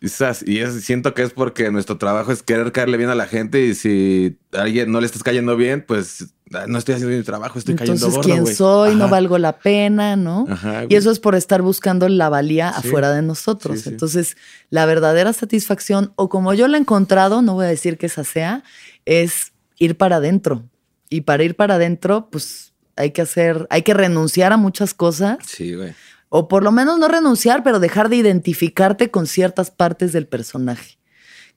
Y 0.00 0.58
es- 0.58 0.84
siento 0.84 1.14
que 1.14 1.22
es 1.22 1.30
porque 1.32 1.70
nuestro 1.70 1.98
trabajo 1.98 2.32
es 2.32 2.42
querer 2.42 2.72
caerle 2.72 2.96
bien 2.96 3.10
a 3.10 3.14
la 3.14 3.26
gente 3.26 3.64
y 3.64 3.74
si 3.74 4.38
a 4.52 4.62
alguien 4.62 4.90
no 4.90 5.00
le 5.00 5.06
estás 5.06 5.22
cayendo 5.22 5.56
bien, 5.56 5.84
pues 5.86 6.32
ah, 6.52 6.64
no 6.66 6.78
estoy 6.78 6.94
haciendo 6.96 7.16
mi 7.16 7.22
trabajo, 7.22 7.58
estoy 7.58 7.74
cayendo 7.76 8.06
entonces 8.06 8.16
gordo, 8.28 8.42
quién 8.44 8.54
soy, 8.56 8.94
no 8.96 9.04
Ajá. 9.04 9.10
valgo 9.12 9.38
la 9.38 9.58
pena, 9.58 10.16
¿no? 10.16 10.46
Ajá, 10.48 10.84
Y 10.88 10.94
eso 10.96 11.10
es 11.10 11.18
por 11.20 11.34
estar 11.34 11.62
buscando 11.62 12.08
la 12.08 12.28
valía 12.28 12.72
Sí. 12.80 12.88
afuera 12.88 13.12
de 13.12 13.22
nosotros. 13.22 13.76
Sí, 13.78 13.82
sí. 13.84 13.88
Entonces, 13.90 14.36
la 14.70 14.86
verdadera 14.86 15.32
satisfacción, 15.32 16.12
o 16.16 16.28
como 16.28 16.54
yo 16.54 16.66
la 16.68 16.76
he 16.76 16.80
encontrado, 16.80 17.42
no 17.42 17.54
voy 17.54 17.66
a 17.66 17.68
decir 17.68 17.98
que 17.98 18.06
esa 18.06 18.24
sea, 18.24 18.62
es 19.04 19.52
ir 19.78 19.96
para 19.96 20.16
adentro. 20.16 20.64
Y 21.08 21.22
para 21.22 21.42
ir 21.44 21.56
para 21.56 21.74
adentro, 21.76 22.28
pues 22.30 22.72
hay 22.96 23.12
que 23.12 23.22
hacer, 23.22 23.66
hay 23.70 23.82
que 23.82 23.94
renunciar 23.94 24.52
a 24.52 24.56
muchas 24.56 24.92
cosas, 24.94 25.38
Sí, 25.46 25.74
güey. 25.74 25.94
O 26.30 26.48
por 26.48 26.62
lo 26.62 26.72
menos 26.72 26.98
no 26.98 27.08
renunciar, 27.08 27.62
pero 27.62 27.78
dejar 27.80 28.08
de 28.08 28.16
identificarte 28.16 29.10
con 29.10 29.26
ciertas 29.26 29.70
partes 29.70 30.12
del 30.14 30.26
personaje. 30.26 30.98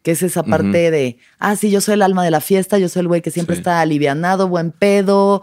Que 0.01 0.11
es 0.11 0.21
esa 0.21 0.43
parte 0.43 0.91
de, 0.91 1.17
ah, 1.39 1.55
sí, 1.55 1.71
yo 1.71 1.79
soy 1.79 1.93
el 1.93 2.01
alma 2.01 2.25
de 2.25 2.31
la 2.31 2.41
fiesta, 2.41 2.77
yo 2.77 2.89
soy 2.89 2.99
el 3.01 3.07
güey 3.07 3.21
que 3.21 3.31
siempre 3.31 3.55
Sí. 3.55 3.61
está 3.61 3.79
alivianado, 3.79 4.49
buen 4.49 4.71
pedo, 4.71 5.41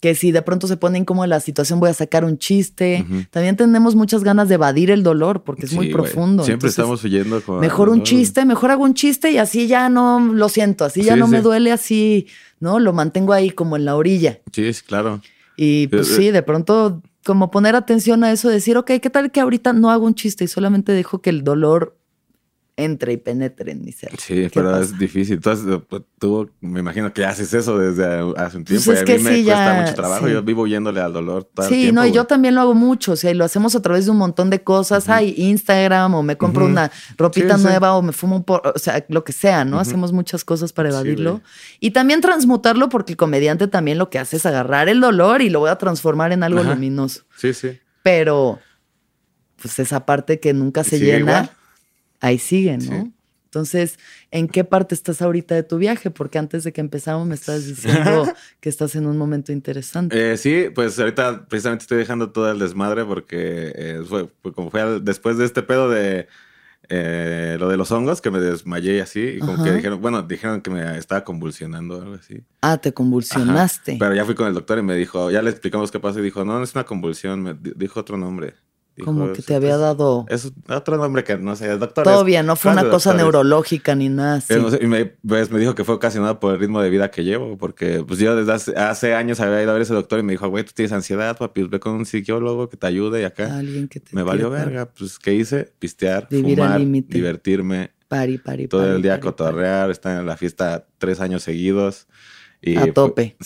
que 0.00 0.14
si 0.14 0.30
de 0.30 0.42
pronto 0.42 0.68
se 0.68 0.76
pone 0.76 0.98
incómoda 0.98 1.26
la 1.26 1.40
situación 1.40 1.80
voy 1.80 1.90
a 1.90 1.94
sacar 1.94 2.24
un 2.24 2.38
chiste. 2.38 3.04
También 3.30 3.56
tenemos 3.56 3.96
muchas 3.96 4.22
ganas 4.22 4.48
de 4.48 4.54
evadir 4.56 4.92
el 4.92 5.02
dolor 5.02 5.42
porque 5.42 5.64
es 5.66 5.72
muy 5.72 5.86
Sí, 5.88 5.92
profundo. 5.92 6.44
Siempre 6.44 6.68
Entonces, 6.68 6.78
estamos 6.78 7.02
huyendo 7.02 7.40
con. 7.42 7.58
Mejor 7.58 7.88
un 7.88 8.04
chiste, 8.04 8.44
mejor 8.44 8.70
hago 8.70 8.84
un 8.84 8.94
chiste 8.94 9.32
y 9.32 9.38
así 9.38 9.66
ya 9.66 9.88
no 9.88 10.20
lo 10.20 10.48
siento, 10.50 10.84
así 10.84 11.02
ya 11.02 11.14
Sí, 11.14 11.18
no 11.18 11.26
me 11.26 11.40
duele, 11.40 11.72
así, 11.72 12.28
¿no? 12.60 12.78
Lo 12.78 12.92
mantengo 12.92 13.32
ahí 13.32 13.50
como 13.50 13.76
en 13.76 13.86
la 13.86 13.96
orilla. 13.96 14.38
Sí, 14.52 14.72
sí, 14.72 14.82
claro. 14.86 15.20
Y 15.56 15.88
pues 15.88 16.10
Eh, 16.10 16.12
eh. 16.12 16.16
sí, 16.16 16.30
de 16.30 16.42
pronto 16.42 17.02
como 17.26 17.50
poner 17.50 17.74
atención 17.74 18.22
a 18.22 18.30
eso, 18.30 18.48
decir, 18.48 18.78
ok, 18.78 18.92
¿qué 19.02 19.10
tal 19.10 19.32
que 19.32 19.40
ahorita 19.40 19.72
no 19.72 19.90
hago 19.90 20.06
un 20.06 20.14
chiste 20.14 20.44
y 20.44 20.48
solamente 20.48 20.92
dejo 20.92 21.20
que 21.20 21.30
el 21.30 21.42
dolor 21.42 21.98
entre 22.78 23.14
y 23.14 23.16
penetre 23.16 23.72
en 23.72 23.82
mi 23.84 23.90
ser? 23.92 24.10
Sí, 24.18 24.34
¿Qué 24.34 24.50
pero 24.52 24.70
pasa? 24.70 24.82
es 24.82 24.98
difícil. 24.98 25.36
Entonces, 25.36 25.80
pues, 25.88 26.02
tú 26.18 26.50
me 26.60 26.80
imagino 26.80 27.10
que 27.12 27.24
haces 27.24 27.54
eso 27.54 27.78
desde 27.78 28.04
hace 28.36 28.58
un 28.58 28.64
Pues 28.64 28.82
tiempo. 28.84 28.92
es 28.92 28.98
y 28.98 29.00
a 29.00 29.04
que 29.06 29.16
mí 29.18 29.24
me 29.24 29.36
sí, 29.36 29.44
cuesta 29.44 29.74
ya, 29.76 29.80
mucho 29.80 29.94
trabajo. 29.94 30.26
sí. 30.26 30.32
Yo 30.34 30.42
vivo 30.42 30.62
huyéndole 30.62 31.00
al 31.00 31.12
dolor 31.14 31.44
todo 31.44 31.66
el 31.66 31.72
Sí, 31.72 31.80
tiempo. 31.82 32.00
no, 32.02 32.06
y 32.06 32.12
yo 32.12 32.26
también 32.26 32.54
lo 32.54 32.60
hago 32.60 32.74
mucho, 32.74 33.12
o 33.12 33.16
sea, 33.16 33.30
y 33.30 33.34
lo 33.34 33.44
hacemos 33.46 33.74
a 33.74 33.80
través 33.80 34.04
de 34.04 34.10
un 34.10 34.18
montón 34.18 34.50
de 34.50 34.62
cosas, 34.62 35.08
hay 35.08 35.32
Instagram, 35.38 36.14
o 36.14 36.22
me 36.22 36.36
compro 36.36 36.66
una 36.66 36.90
ropita 37.16 37.56
Sí, 37.56 37.64
nueva, 37.64 37.94
o 37.96 38.02
me 38.02 38.12
fumo 38.12 38.36
un 38.36 38.44
por, 38.44 38.60
o 38.74 38.78
sea, 38.78 39.02
lo 39.08 39.24
que 39.24 39.32
sea, 39.32 39.64
¿no? 39.64 39.80
Hacemos 39.80 40.12
muchas 40.12 40.44
cosas 40.44 40.74
para 40.74 40.90
evadirlo. 40.90 41.40
y 41.80 41.92
también 41.92 42.20
transmutarlo, 42.20 42.90
porque 42.90 43.12
el 43.12 43.16
comediante 43.16 43.68
también 43.68 43.96
lo 43.96 44.10
que 44.10 44.18
hace 44.18 44.36
es 44.36 44.44
agarrar 44.44 44.90
el 44.90 45.00
dolor 45.00 45.40
y 45.40 45.48
lo 45.48 45.60
voy 45.60 45.70
a 45.70 45.76
transformar 45.76 46.32
en 46.32 46.42
algo 46.42 46.62
luminoso. 46.62 47.22
Sí, 47.38 47.54
sí. 47.54 47.78
Pero, 48.02 48.58
pues 49.60 49.78
esa 49.78 50.04
parte 50.04 50.38
que 50.40 50.52
nunca 50.52 50.84
se 50.84 50.98
llena, 50.98 51.18
igual. 51.18 51.50
Ahí 52.20 52.38
sigue, 52.38 52.76
¿no? 52.78 52.82
Sí. 53.04 53.12
Entonces, 53.46 53.98
¿en 54.30 54.48
qué 54.48 54.64
parte 54.64 54.94
estás 54.94 55.22
ahorita 55.22 55.54
de 55.54 55.62
tu 55.62 55.78
viaje? 55.78 56.10
Porque 56.10 56.36
antes 56.38 56.62
de 56.64 56.72
que 56.74 56.82
empezamos 56.82 57.26
me 57.26 57.34
estabas 57.36 57.66
diciendo 57.66 58.26
que 58.60 58.68
estás 58.68 58.94
en 58.96 59.06
un 59.06 59.16
momento 59.16 59.50
interesante. 59.52 60.32
Eh, 60.32 60.36
sí, 60.36 60.66
pues 60.74 60.98
ahorita 60.98 61.46
precisamente 61.48 61.84
estoy 61.84 61.96
dejando 61.98 62.30
todo 62.32 62.50
el 62.50 62.58
desmadre 62.58 63.04
porque 63.06 63.72
eh, 63.74 64.02
fue, 64.06 64.28
fue 64.42 64.52
como 64.52 64.70
fue 64.70 64.82
al- 64.82 65.04
después 65.04 65.38
de 65.38 65.46
este 65.46 65.62
pedo 65.62 65.88
de 65.88 66.28
eh, 66.88 67.56
lo 67.58 67.68
de 67.68 67.76
los 67.76 67.90
hongos, 67.92 68.20
que 68.20 68.30
me 68.30 68.38
desmayé 68.40 68.96
y 68.96 69.00
así, 69.00 69.20
y 69.20 69.38
como 69.40 69.60
que 69.62 69.72
dijeron, 69.72 70.00
bueno, 70.00 70.22
dijeron 70.22 70.60
que 70.60 70.70
me 70.70 70.98
estaba 70.98 71.24
convulsionando 71.24 71.98
o 71.98 72.02
algo 72.02 72.14
así. 72.14 72.42
ah, 72.62 72.76
te 72.76 72.90
Ajá. 72.90 72.94
convulsionaste. 72.94 73.96
Pero 73.98 74.14
ya 74.14 74.24
fui 74.24 74.34
con 74.34 74.46
el 74.48 74.54
doctor 74.54 74.78
y 74.78 74.82
me 74.82 74.94
dijo, 74.94 75.30
ya 75.30 75.40
le 75.42 75.50
explicamos 75.50 75.90
qué 75.90 75.98
pasa 75.98 76.20
y 76.20 76.22
dijo, 76.22 76.44
no, 76.44 76.58
no 76.58 76.62
es 76.64 76.74
una 76.74 76.84
convulsión, 76.84 77.42
me 77.42 77.54
di- 77.54 77.72
dijo 77.74 77.98
otro 78.00 78.16
nombre. 78.18 78.54
Dijo, 78.96 79.04
Como 79.06 79.32
que 79.32 79.40
"Es- 79.40 79.46
te 79.46 79.54
había 79.54 79.74
es- 79.74 79.80
dado... 79.80 80.24
Es 80.30 80.50
otro 80.70 80.96
nombre 80.96 81.22
que 81.22 81.36
no 81.36 81.54
sé, 81.54 81.76
doctor. 81.76 82.24
Bien, 82.24 82.46
no 82.46 82.56
fue 82.56 82.72
una 82.72 82.80
cosa 82.88 83.10
doctores. 83.10 83.18
neurológica 83.22 83.94
ni 83.94 84.08
nada 84.08 84.36
así. 84.36 84.46
Pero 84.48 84.62
no 84.62 84.70
sé, 84.70 84.78
y 84.82 84.86
me, 84.86 85.04
pues, 85.04 85.50
me 85.50 85.58
dijo 85.58 85.74
que 85.74 85.84
fue 85.84 85.96
ocasionado 85.96 86.40
por 86.40 86.54
el 86.54 86.60
ritmo 86.60 86.80
de 86.80 86.88
vida 86.88 87.10
que 87.10 87.22
llevo, 87.22 87.58
porque 87.58 88.02
pues 88.08 88.18
yo 88.20 88.34
desde 88.34 88.52
hace, 88.52 88.74
hace 88.76 89.14
años 89.14 89.38
había 89.40 89.60
ido 89.62 89.70
a 89.70 89.74
ver 89.74 89.82
ese 89.82 89.92
doctor 89.92 90.18
y 90.18 90.22
me 90.22 90.32
dijo, 90.32 90.48
güey, 90.48 90.64
tú 90.64 90.72
tienes 90.74 90.92
ansiedad, 90.92 91.36
papi, 91.36 91.64
ve 91.64 91.78
con 91.78 91.92
un 91.92 92.06
psicólogo 92.06 92.70
que 92.70 92.78
te 92.78 92.86
ayude 92.86 93.20
y 93.20 93.24
acá. 93.24 93.58
Alguien 93.58 93.86
que 93.88 94.00
te 94.00 94.16
Me 94.16 94.22
valió 94.22 94.50
para- 94.50 94.64
verga, 94.64 94.86
pues 94.96 95.18
¿qué 95.18 95.34
hice? 95.34 95.70
Pistear, 95.78 96.26
Vivir 96.30 96.56
fumar, 96.58 96.80
divertirme 96.80 97.90
Pari, 98.08 98.38
pari, 98.38 98.68
todo 98.68 98.82
pari, 98.82 98.94
el 98.94 99.02
día 99.02 99.12
pari, 99.12 99.22
cotorrear, 99.22 99.90
estar 99.90 100.18
en 100.20 100.26
la 100.26 100.36
fiesta 100.36 100.86
tres 100.98 101.20
años 101.20 101.42
seguidos. 101.42 102.06
Y, 102.62 102.76
A 102.76 102.82
pues, 102.82 102.94
tope. 102.94 103.36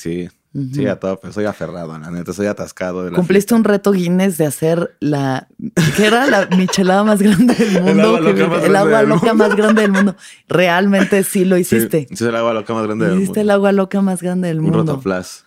Sí, 0.72 0.86
a 0.86 0.98
tope. 0.98 1.32
Soy 1.32 1.44
aferrado, 1.44 1.96
la 1.98 2.10
neta, 2.10 2.32
soy 2.32 2.46
atascado. 2.46 3.04
De 3.04 3.10
la 3.10 3.16
Cumpliste 3.16 3.54
un 3.54 3.64
reto 3.64 3.92
Guinness 3.92 4.36
de 4.38 4.46
hacer 4.46 4.96
la. 5.00 5.48
¿Qué 5.96 6.06
era 6.06 6.26
la 6.26 6.46
michelada 6.56 7.04
más 7.04 7.20
grande 7.22 7.54
del 7.54 7.80
mundo? 7.82 8.02
agua 8.08 8.20
loca 8.20 8.34
Que- 8.34 8.46
más 8.46 8.64
el 8.64 8.76
agua 8.76 9.02
loca 9.02 9.26
mundo. 9.32 9.34
más 9.48 9.56
grande 9.56 9.82
del 9.82 9.92
mundo. 9.92 10.16
Realmente 10.48 11.22
sí 11.24 11.44
lo 11.44 11.56
hiciste. 11.56 12.08
Sí, 12.14 12.24
el 12.24 12.34
agua 12.36 12.52
loca 12.54 12.74
más 12.74 12.84
grande 12.86 13.06
del 13.06 13.16
Hiciste 13.18 13.40
el 13.40 13.46
mundo. 13.46 13.54
agua 13.54 13.72
loca 13.72 14.00
más 14.02 14.22
grande 14.22 14.48
del 14.48 14.58
Un 14.58 14.64
mundo. 14.66 14.78
rotoplas. 14.92 15.44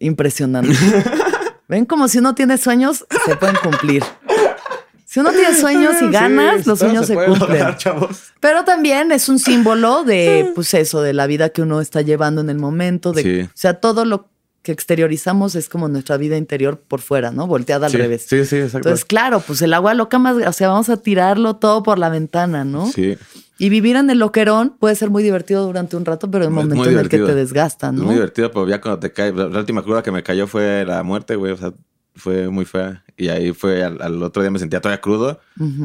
Impresionante. 0.00 0.74
Ven 1.68 1.86
como 1.86 2.08
si 2.08 2.18
uno 2.18 2.34
tiene 2.34 2.58
sueños, 2.58 3.06
se 3.24 3.36
pueden 3.36 3.56
cumplir. 3.62 4.02
Si 5.06 5.20
uno 5.20 5.30
tiene 5.30 5.54
sueños 5.54 5.94
y 6.02 6.06
Sí, 6.06 6.10
ganas, 6.10 6.66
los 6.66 6.78
todo 6.78 6.88
sueños 6.90 7.06
se, 7.06 7.14
cumplen. 7.14 7.38
lograr. 7.38 7.78
Pero 8.40 8.64
también 8.64 9.12
es 9.12 9.28
un 9.28 9.38
símbolo 9.38 10.02
de, 10.02 10.50
pues 10.56 10.74
eso, 10.74 11.00
de 11.02 11.12
la 11.12 11.26
vida 11.26 11.50
que 11.50 11.62
uno 11.62 11.80
está 11.80 12.02
llevando 12.02 12.40
en 12.40 12.50
el 12.50 12.58
momento. 12.58 13.12
De, 13.12 13.22
Sí. 13.22 13.40
O 13.42 13.50
sea, 13.54 13.74
todo 13.74 14.04
lo 14.04 14.28
que 14.64 14.72
exteriorizamos 14.72 15.54
es 15.54 15.68
como 15.68 15.88
nuestra 15.88 16.16
vida 16.16 16.36
interior 16.38 16.80
por 16.80 17.00
fuera, 17.00 17.30
¿no? 17.30 17.46
Volteada 17.46 17.86
al 17.86 17.92
sí, 17.92 17.98
revés. 17.98 18.24
Sí, 18.26 18.44
sí, 18.46 18.56
exacto. 18.56 18.88
Entonces, 18.88 19.04
claro, 19.04 19.40
pues 19.46 19.60
el 19.62 19.74
agua 19.74 19.92
loca 19.94 20.18
más, 20.18 20.36
o 20.36 20.52
sea, 20.52 20.68
vamos 20.68 20.88
a 20.88 20.96
tirarlo 20.96 21.56
todo 21.56 21.82
por 21.82 21.98
la 21.98 22.08
ventana, 22.08 22.64
¿no? 22.64 22.90
sí. 22.90 23.16
Y 23.56 23.68
vivir 23.68 23.94
en 23.94 24.10
el 24.10 24.18
loquerón 24.18 24.74
puede 24.80 24.96
ser 24.96 25.10
muy 25.10 25.22
divertido 25.22 25.64
durante 25.64 25.96
un 25.96 26.04
rato, 26.04 26.28
pero 26.28 26.46
Es 26.46 26.50
muy 26.50 26.64
momento 26.64 26.90
en 26.90 26.98
el 26.98 27.08
que 27.08 27.18
te 27.18 27.36
desgasta, 27.36 27.88
Es 27.88 27.92
¿no? 27.92 28.02
muy 28.02 28.14
divertido, 28.16 28.50
pero 28.50 28.66
ya 28.66 28.80
cuando 28.80 28.98
te 28.98 29.12
cae, 29.12 29.32
la, 29.32 29.46
la 29.46 29.60
última 29.60 29.84
cruda 29.84 30.02
que 30.02 30.10
me 30.10 30.24
cayó 30.24 30.48
fue 30.48 30.84
la 30.84 31.04
muerte, 31.04 31.36
güey, 31.36 31.52
o 31.52 31.56
sea, 31.56 31.72
fue 32.16 32.48
muy 32.48 32.64
fea. 32.64 33.04
Y 33.16 33.28
ahí 33.28 33.52
fue, 33.52 33.84
al, 33.84 34.02
al 34.02 34.20
otro 34.24 34.42
día 34.42 34.50
me 34.50 34.58
sentía 34.58 34.80
todavía 34.80 35.00
crudo 35.00 35.40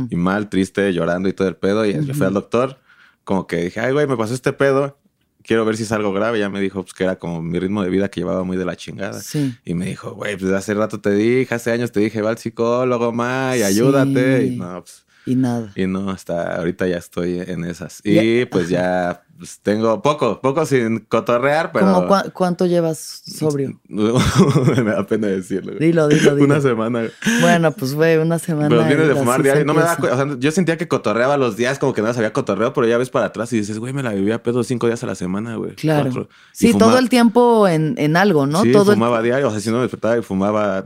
y 0.09 0.15
mal, 0.15 0.49
triste, 0.49 0.91
llorando 0.93 1.29
y 1.29 1.33
todo 1.33 1.47
el 1.47 1.55
pedo. 1.57 1.85
Y 1.85 1.93
yo 2.05 2.13
fui 2.15 2.25
al 2.25 2.33
doctor, 2.33 2.79
como 3.23 3.45
que 3.45 3.57
dije, 3.57 3.79
ay, 3.81 3.93
güey, 3.93 4.07
me 4.07 4.17
pasó 4.17 4.33
este 4.33 4.51
pedo, 4.53 4.97
quiero 5.43 5.65
ver 5.65 5.77
si 5.77 5.83
es 5.83 5.91
algo 5.91 6.11
grave. 6.13 6.39
Ya 6.39 6.49
me 6.49 6.59
dijo, 6.61 6.81
pues 6.83 6.93
que 6.93 7.03
era 7.03 7.17
como 7.17 7.41
mi 7.41 7.59
ritmo 7.59 7.83
de 7.83 7.89
vida 7.89 8.09
que 8.09 8.21
llevaba 8.21 8.43
muy 8.43 8.57
de 8.57 8.65
la 8.65 8.75
chingada. 8.75 9.19
Sí. 9.21 9.55
Y 9.65 9.73
me 9.73 9.85
dijo, 9.85 10.13
güey, 10.13 10.37
pues 10.37 10.51
hace 10.51 10.73
rato 10.73 10.99
te 10.99 11.11
dije, 11.11 11.53
hace 11.53 11.71
años 11.71 11.91
te 11.91 11.99
dije, 11.99 12.21
va 12.21 12.29
al 12.31 12.37
psicólogo, 12.37 13.11
ma, 13.11 13.55
y 13.57 13.63
ayúdate. 13.63 14.41
Sí. 14.47 14.53
Y 14.53 14.57
no, 14.57 14.81
pues, 14.81 15.05
Y 15.25 15.35
nada. 15.35 15.71
y 15.75 15.85
no, 15.87 16.09
hasta 16.09 16.55
ahorita 16.57 16.87
ya 16.87 16.97
estoy 16.97 17.39
en 17.39 17.63
esas. 17.65 18.01
Y 18.03 18.45
pues 18.45 18.69
ya 18.69 19.23
pues, 19.39 19.59
tengo 19.61 20.01
poco, 20.01 20.41
poco 20.41 20.65
sin 20.65 20.99
cotorrear, 20.99 21.71
pero... 21.71 21.85
¿Cómo 21.93 22.23
¿Cuánto 22.33 22.65
llevas 22.65 23.23
sobrio? 23.25 23.79
me 23.87 24.91
da 24.91 25.07
pena 25.07 25.27
decirlo. 25.27 25.71
güey. 25.73 25.87
Dilo, 25.87 26.09
dilo, 26.09 26.35
dilo. 26.35 26.45
Una 26.45 26.59
semana. 26.59 26.99
güey. 26.99 27.11
Bueno, 27.39 27.71
pues 27.71 27.93
güey, 27.93 28.17
una 28.17 28.37
semana. 28.37 28.67
Pero 28.67 28.83
vienes 28.83 29.07
de 29.07 29.15
fumar 29.15 29.41
diario. 29.41 29.63
No 29.63 29.73
me 29.73 29.81
da 29.81 29.97
o 29.99 30.15
sea, 30.15 30.27
yo 30.37 30.51
sentía 30.51 30.77
que 30.77 30.89
cotorreaba 30.89 31.37
los 31.37 31.55
días 31.55 31.79
como 31.79 31.93
que 31.93 32.01
no 32.01 32.13
sabía 32.13 32.33
cotorreo, 32.33 32.73
pero 32.73 32.85
ya 32.85 32.97
ves 32.97 33.09
para 33.09 33.27
atrás 33.27 33.53
y 33.53 33.57
dices, 33.57 33.79
güey, 33.79 33.93
me 33.93 34.03
la 34.03 34.11
vivía 34.11 34.35
a 34.35 34.43
pedo 34.43 34.61
cinco 34.63 34.87
días 34.87 35.01
a 35.03 35.07
la 35.07 35.15
semana, 35.15 35.55
güey. 35.55 35.75
Claro. 35.75 36.03
Cuatro. 36.03 36.29
Sí, 36.51 36.73
fumaba- 36.73 36.91
todo 36.91 36.99
el 36.99 37.07
tiempo 37.07 37.67
en, 37.67 37.95
en 37.97 38.17
algo, 38.17 38.45
¿no? 38.45 38.61
Sí, 38.63 38.73
todo 38.73 38.91
el- 38.91 38.97
fumaba 38.97 39.21
diario. 39.21 39.47
O 39.47 39.51
sea, 39.51 39.61
si 39.61 39.69
no 39.69 39.77
me 39.77 39.83
despertaba 39.83 40.17
y 40.17 40.21
fumaba, 40.21 40.85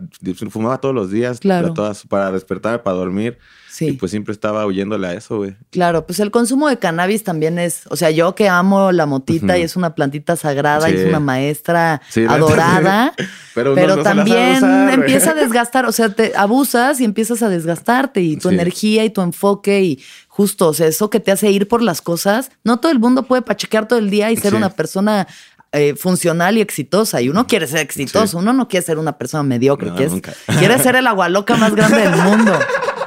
fumaba 0.50 0.78
todos 0.80 0.94
los 0.94 1.10
días. 1.10 1.40
Claro. 1.40 1.74
todas- 1.74 2.06
para 2.08 2.32
despertarme, 2.32 2.80
para 2.80 2.98
dormir. 2.98 3.40
Sí. 3.70 3.88
Y 3.88 3.92
pues 3.94 4.12
siempre 4.12 4.32
estaba 4.34 4.68
huyéndole 4.68 5.08
a 5.08 5.14
eso, 5.14 5.38
güey. 5.38 5.56
Claro, 5.72 6.06
pues 6.06 6.20
el 6.20 6.30
consumo 6.30 6.70
de 6.70 6.78
cannabis 6.78 7.24
también 7.24 7.58
es, 7.58 7.88
o 7.90 7.96
sea, 7.96 8.12
yo 8.12 8.36
que 8.36 8.43
amo 8.50 8.92
la 8.92 9.06
motita 9.06 9.58
y 9.58 9.62
es 9.64 9.76
una 9.76 9.96
plantita 9.96 10.36
sagrada 10.36 10.90
y 10.90 10.96
es 10.96 11.08
una 11.08 11.20
maestra 11.20 12.02
Sí, 12.10 12.26
adorada. 12.28 13.14
Pero, 13.56 13.76
no- 13.76 14.02
también 14.04 14.64
empieza 14.90 15.32
a 15.32 15.34
desgastar, 15.36 15.86
o 15.86 15.92
sea, 15.92 16.10
te 16.10 16.34
abusas 16.36 17.00
y 17.00 17.06
empiezas 17.06 17.44
a 17.44 17.50
desgastarte 17.50 18.22
y 18.22 18.38
tu 18.38 18.50
Sí. 18.50 18.56
energía 18.56 19.04
y 19.06 19.10
tu 19.12 19.22
enfoque 19.22 19.82
y 19.84 20.04
justo, 20.28 20.70
o 20.70 20.74
sea, 20.74 20.88
eso 20.88 21.10
que 21.10 21.20
te 21.20 21.32
hace 21.32 21.52
ir 21.52 21.68
por 21.68 21.82
las 21.84 22.02
cosas, 22.02 22.50
no 22.64 22.78
todo 22.80 22.92
el 22.92 23.00
mundo 23.00 23.24
puede 23.24 23.44
pachequear 23.44 23.88
todo 23.88 24.00
el 24.00 24.10
día 24.10 24.32
y 24.32 24.38
ser 24.38 24.56
una 24.56 24.70
persona 24.70 25.28
eh, 25.76 25.96
funcional 25.96 26.56
y 26.58 26.62
exitosa. 26.62 27.20
Y 27.22 27.30
uno 27.30 27.48
quiere 27.48 27.66
ser 27.66 27.80
exitoso, 27.80 28.28
Sí. 28.28 28.36
uno 28.38 28.54
no 28.54 28.68
quiere 28.68 28.86
ser 28.86 29.00
una 29.00 29.18
persona 29.18 29.42
mediocre, 29.44 29.90
No, 29.90 29.96
quiere, 29.96 30.78
ser 30.80 30.96
el 30.96 31.08
agualoca 31.08 31.56
más 31.58 31.74
grande 31.76 31.98
del 32.02 32.16
mundo. 32.16 32.54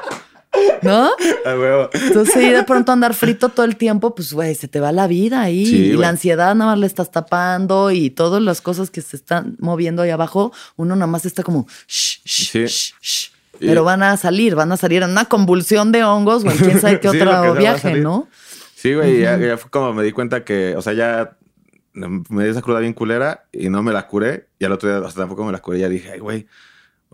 ¿No? 0.82 1.10
Huevo. 1.44 1.90
Entonces, 1.92 2.36
y 2.44 2.50
de 2.50 2.62
pronto 2.64 2.92
andar 2.92 3.14
frito 3.14 3.48
todo 3.48 3.64
el 3.66 3.76
tiempo, 3.76 4.14
pues, 4.14 4.32
güey, 4.32 4.54
se 4.54 4.68
te 4.68 4.80
va 4.80 4.92
la 4.92 5.06
vida 5.06 5.40
ahí. 5.42 5.66
Sí, 5.66 5.76
y 5.76 5.92
la 5.96 6.08
ansiedad 6.10 6.54
nada 6.54 6.72
más 6.72 6.78
le 6.78 6.86
estás 6.86 7.10
tapando 7.10 7.90
y 7.90 8.10
todas 8.10 8.42
las 8.42 8.60
cosas 8.60 8.90
que 8.90 9.00
se 9.02 9.16
están 9.16 9.56
moviendo 9.58 10.02
ahí 10.02 10.10
abajo, 10.10 10.52
uno 10.76 10.94
nada 10.96 11.06
más 11.06 11.24
está 11.26 11.42
como, 11.42 11.66
shh, 11.88 12.20
shh, 12.24 12.50
Sí. 12.50 12.64
shh. 13.00 13.30
Y- 13.58 13.66
Pero 13.68 13.84
van 13.84 14.02
a 14.02 14.16
salir, 14.18 14.54
van 14.54 14.70
a 14.72 14.76
salir 14.76 15.02
en 15.02 15.10
una 15.10 15.24
convulsión 15.24 15.90
de 15.90 16.04
hongos 16.04 16.44
o 16.44 16.50
en 16.50 16.58
quién 16.58 16.80
sabe 16.80 17.00
qué 17.00 17.08
Sí, 17.10 17.18
otro 17.20 17.54
viaje. 17.54 17.94
¿no? 17.94 18.28
Sí, 18.74 18.92
güey, 18.94 19.20
ya, 19.20 19.38
ya 19.38 19.56
fue 19.56 19.70
como 19.70 19.94
me 19.94 20.04
di 20.04 20.12
cuenta 20.12 20.44
que, 20.44 20.76
o 20.76 20.82
sea, 20.82 20.92
ya 20.92 21.36
me 21.94 22.44
di 22.44 22.50
esa 22.50 22.60
cruda 22.60 22.80
bien 22.80 22.92
culera 22.92 23.44
y 23.52 23.70
no 23.70 23.82
me 23.82 23.92
la 23.94 24.06
curé. 24.06 24.48
Y 24.58 24.66
al 24.66 24.72
otro 24.72 24.90
día, 24.90 24.98
o 24.98 25.10
sea, 25.10 25.22
tampoco 25.22 25.44
me 25.46 25.52
la 25.52 25.60
curé. 25.60 25.78
Ya 25.78 25.88
dije, 25.88 26.10
ay, 26.12 26.18
güey, 26.20 26.46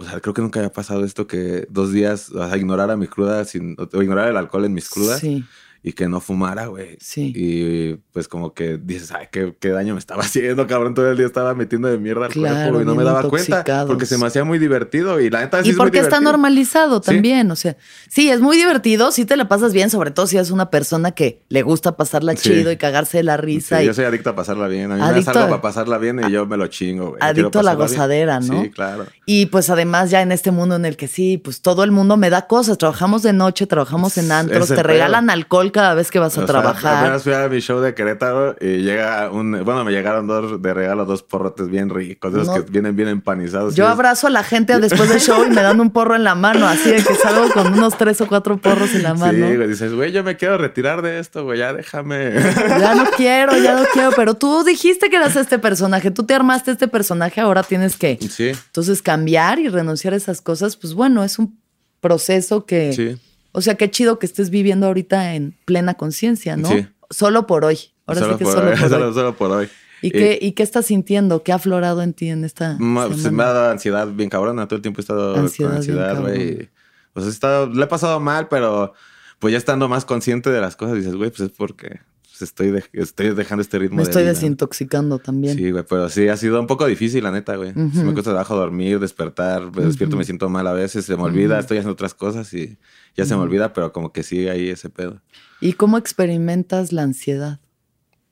o 0.02 0.08
sea, 0.08 0.20
creo 0.20 0.34
que 0.34 0.42
nunca 0.42 0.60
había 0.60 0.72
pasado 0.72 1.04
esto 1.04 1.26
que 1.26 1.66
dos 1.70 1.92
días, 1.92 2.30
o 2.30 2.46
sea, 2.46 2.56
ignorara 2.56 2.96
mi 2.96 3.06
cruda 3.06 3.44
sin, 3.44 3.76
o 3.78 4.02
ignorar 4.02 4.28
el 4.28 4.36
alcohol 4.36 4.64
en 4.64 4.74
mis 4.74 4.90
crudas. 4.90 5.20
Sí, 5.20 5.44
y 5.84 5.92
que 5.94 6.08
no 6.08 6.20
fumara, 6.20 6.66
güey. 6.66 6.96
sí. 7.00 7.32
Y 7.34 7.94
pues 8.12 8.28
como 8.28 8.54
que 8.54 8.78
dices, 8.78 9.10
ay, 9.12 9.26
qué, 9.32 9.54
qué 9.58 9.70
daño 9.70 9.94
me 9.94 9.98
estaba 9.98 10.22
haciendo, 10.24 10.66
cabrón. 10.66 10.94
Todo 10.94 11.10
el 11.10 11.16
día 11.16 11.26
estaba 11.26 11.54
metiendo 11.54 11.88
de 11.88 11.98
mierda 11.98 12.26
al 12.26 12.32
Claro, 12.32 12.54
cuerpo 12.70 12.80
y 12.82 12.84
no 12.84 12.94
me 12.94 13.02
daba 13.04 13.28
cuenta 13.28 13.64
porque 13.86 14.06
se 14.06 14.16
me 14.18 14.26
hacía 14.26 14.44
muy 14.44 14.58
divertido 14.58 15.18
y 15.20 15.28
la 15.30 15.40
neta 15.40 15.60
sí 15.62 15.68
y 15.68 15.70
es 15.70 15.76
muy 15.76 15.84
porque 15.84 15.98
está 15.98 16.18
divertido. 16.18 16.32
normalizado 16.32 17.02
Sí. 17.02 17.06
también, 17.12 17.50
o 17.50 17.56
sea, 17.56 17.76
sí, 18.08 18.30
es 18.30 18.40
muy 18.40 18.56
divertido, 18.56 19.10
sí 19.12 19.24
te 19.24 19.36
la 19.36 19.48
pasas 19.48 19.72
bien, 19.72 19.90
sobre 19.90 20.10
todo 20.12 20.26
si 20.28 20.38
es 20.38 20.50
una 20.52 20.70
persona 20.70 21.10
que 21.12 21.42
le 21.48 21.62
gusta 21.62 21.96
pasarla 21.96 22.36
Sí. 22.36 22.50
chido 22.50 22.70
y 22.70 22.76
cagarse 22.76 23.16
de 23.18 23.24
la 23.24 23.36
risa. 23.36 23.78
Sí, 23.78 23.82
y 23.84 23.86
yo 23.86 23.94
soy 23.94 24.04
adicto 24.04 24.30
a 24.30 24.36
pasarla 24.36 24.68
bien. 24.68 24.92
A 24.92 24.94
mí 24.94 25.00
me 25.00 25.06
Adicto 25.08 25.30
das 25.32 25.36
algo 25.36 25.46
a- 25.54 25.60
para 25.60 25.62
pasarla 25.62 25.98
bien 25.98 26.20
y 26.26 26.30
yo 26.30 26.46
me 26.46 26.56
lo 26.56 26.66
chingo, 26.68 27.08
güey. 27.10 27.18
Adicto 27.20 27.58
a 27.58 27.62
la 27.64 27.74
bien. 27.74 27.88
gozadera, 27.88 28.38
¿no? 28.40 28.62
Sí, 28.62 28.70
claro. 28.70 29.06
Y 29.26 29.46
pues 29.46 29.68
además 29.68 30.10
ya 30.10 30.22
en 30.22 30.30
este 30.30 30.50
mundo 30.52 30.76
en 30.76 30.84
el 30.84 30.96
que 30.96 31.08
sí, 31.08 31.38
pues 31.38 31.60
todo 31.60 31.82
el 31.82 31.90
mundo 31.90 32.16
me 32.16 32.30
da 32.30 32.46
cosas. 32.46 32.78
Trabajamos 32.78 33.22
de 33.24 33.32
noche, 33.32 33.66
trabajamos 33.66 34.16
en 34.18 34.30
antros, 34.30 34.66
Ese 34.66 34.76
te 34.76 34.82
pedo. 34.82 34.92
regalan 34.92 35.28
alcohol 35.30 35.71
cada 35.72 35.94
vez 35.94 36.10
que 36.10 36.18
vas 36.18 36.36
a 36.38 36.42
O 36.42 36.46
sea, 36.46 36.46
trabajar. 36.46 36.98
apenas 37.04 37.22
fui 37.24 37.32
a 37.32 37.48
mi 37.48 37.58
show 37.60 37.80
de 37.80 37.94
Querétaro 37.94 38.54
y 38.60 38.82
llega 38.82 39.30
un. 39.30 39.64
Bueno, 39.64 39.84
me 39.84 39.90
llegaron 39.92 40.26
dos 40.26 40.62
de 40.62 40.74
regalo, 40.74 41.04
dos 41.06 41.22
porrotes 41.22 41.68
bien 41.68 41.90
ricos, 41.90 42.32
esos 42.34 42.46
No. 42.46 42.54
que 42.54 42.60
vienen 42.70 42.94
bien 42.94 43.08
empanizados. 43.08 43.74
Yo 43.74 43.84
es- 43.86 43.90
abrazo 43.90 44.26
a 44.28 44.30
la 44.30 44.44
gente 44.44 44.78
después 44.80 45.08
del 45.08 45.20
show 45.20 45.44
y 45.44 45.48
me 45.50 45.62
dan 45.62 45.80
un 45.80 45.90
porro 45.90 46.14
en 46.14 46.24
la 46.24 46.34
mano, 46.34 46.66
así 46.68 46.90
de 46.90 47.02
que 47.02 47.14
salgo 47.14 47.50
con 47.52 47.72
unos 47.72 47.96
tres 47.98 48.20
o 48.20 48.28
cuatro 48.28 48.58
porros 48.58 48.94
en 48.94 49.02
la 49.02 49.14
mano. 49.14 49.46
Sí, 49.48 49.56
güey, 49.56 49.68
dices, 49.68 49.94
güey, 49.94 50.12
yo 50.12 50.22
me 50.22 50.36
quiero 50.36 50.58
retirar 50.58 51.02
de 51.02 51.18
esto, 51.18 51.44
güey, 51.44 51.58
ya 51.58 51.72
déjame. 51.72 52.32
Ya 52.82 52.94
no 52.94 53.04
quiero, 53.16 53.56
ya 53.56 53.74
no 53.74 53.84
quiero, 53.92 54.10
pero 54.14 54.34
tú 54.34 54.64
dijiste 54.64 55.08
que 55.10 55.16
eras 55.16 55.36
este 55.36 55.58
personaje, 55.58 56.10
tú 56.10 56.24
te 56.24 56.34
armaste 56.34 56.70
este 56.72 56.88
personaje, 56.88 57.40
ahora 57.40 57.62
tienes 57.62 57.96
que 57.96 58.18
sí, 58.30 58.48
entonces 58.48 59.02
cambiar 59.02 59.58
y 59.58 59.68
renunciar 59.68 60.12
a 60.14 60.16
esas 60.16 60.40
cosas, 60.40 60.76
pues 60.76 60.94
bueno, 60.94 61.24
es 61.24 61.38
un 61.38 61.58
proceso 62.00 62.66
que, 62.66 62.92
sí. 62.92 63.20
O 63.52 63.60
sea, 63.60 63.74
qué 63.76 63.90
chido 63.90 64.18
que 64.18 64.26
estés 64.26 64.50
viviendo 64.50 64.86
ahorita 64.86 65.34
en 65.34 65.56
plena 65.64 65.94
conciencia, 65.94 66.56
¿no? 66.56 66.68
Sí. 66.68 66.86
Solo 67.10 67.46
por 67.46 67.64
hoy. 67.64 67.78
Ahora 68.06 68.22
sí 68.32 68.36
que 68.38 68.44
solo 68.44 68.70
hoy, 68.70 68.76
por 68.78 68.88
solo, 68.90 69.08
hoy. 69.08 69.14
solo 69.14 69.36
por 69.36 69.50
hoy. 69.50 69.68
¿Y, 70.00 70.10
qué, 70.10 70.36
¿Y 70.42 70.52
qué 70.52 70.62
estás 70.64 70.86
sintiendo? 70.86 71.44
¿Qué 71.44 71.52
ha 71.52 71.56
aflorado 71.56 72.02
en 72.02 72.12
ti 72.12 72.28
en 72.28 72.44
esta 72.44 72.76
Ma- 72.80 73.06
pues, 73.06 73.18
me 73.18 73.22
semana? 73.24 73.50
ha 73.50 73.52
dado 73.52 73.70
ansiedad 73.70 74.08
bien 74.08 74.28
cabrona. 74.30 74.66
Todo 74.66 74.76
el 74.76 74.82
tiempo 74.82 75.00
he 75.00 75.02
estado 75.02 75.36
Ansiedad 75.36 75.70
con 75.70 75.76
ansiedad, 75.78 76.20
güey. 76.20 76.70
Pues 77.12 77.26
he 77.26 77.28
estado, 77.28 77.68
le 77.68 77.84
he 77.84 77.86
pasado 77.86 78.18
mal, 78.18 78.48
pero 78.48 78.94
pues 79.38 79.52
ya 79.52 79.58
estando 79.58 79.88
más 79.88 80.04
consciente 80.04 80.50
de 80.50 80.60
las 80.60 80.74
cosas, 80.76 80.96
dices, 80.96 81.14
güey, 81.14 81.30
pues 81.30 81.40
es 81.40 81.50
porque 81.50 82.00
estoy, 82.42 82.70
de- 82.70 82.84
estoy 82.92 83.30
dejando 83.34 83.62
este 83.62 83.78
ritmo 83.78 83.96
Me 83.96 84.02
de 84.04 84.10
estoy 84.10 84.22
vida. 84.22 84.32
desintoxicando 84.32 85.18
también. 85.18 85.56
Sí, 85.56 85.70
güey, 85.70 85.84
pero 85.88 86.08
sí 86.08 86.28
ha 86.28 86.36
sido 86.36 86.60
un 86.60 86.66
poco 86.66 86.86
difícil, 86.86 87.22
la 87.24 87.30
neta, 87.30 87.56
güey. 87.56 87.72
Sí 87.72 88.02
me 88.02 88.12
cuesta 88.12 88.30
trabajo 88.30 88.56
dormir, 88.56 88.98
despertar, 89.00 89.70
me 89.74 89.84
despierto, 89.84 90.16
me 90.16 90.24
siento 90.24 90.48
mal 90.48 90.66
a 90.66 90.72
veces, 90.72 91.04
se 91.04 91.16
me 91.16 91.22
olvida, 91.22 91.58
estoy 91.58 91.78
haciendo 91.78 91.92
otras 91.92 92.14
cosas 92.14 92.52
y 92.54 92.78
ya 93.16 93.24
se 93.24 93.34
me 93.36 93.42
olvida, 93.42 93.72
pero 93.72 93.92
como 93.92 94.12
que 94.12 94.22
sigue 94.22 94.50
ahí 94.50 94.68
ese 94.68 94.90
pedo. 94.90 95.22
¿Y 95.60 95.74
cómo 95.74 95.96
experimentas 95.98 96.92
la 96.92 97.02
ansiedad, 97.02 97.60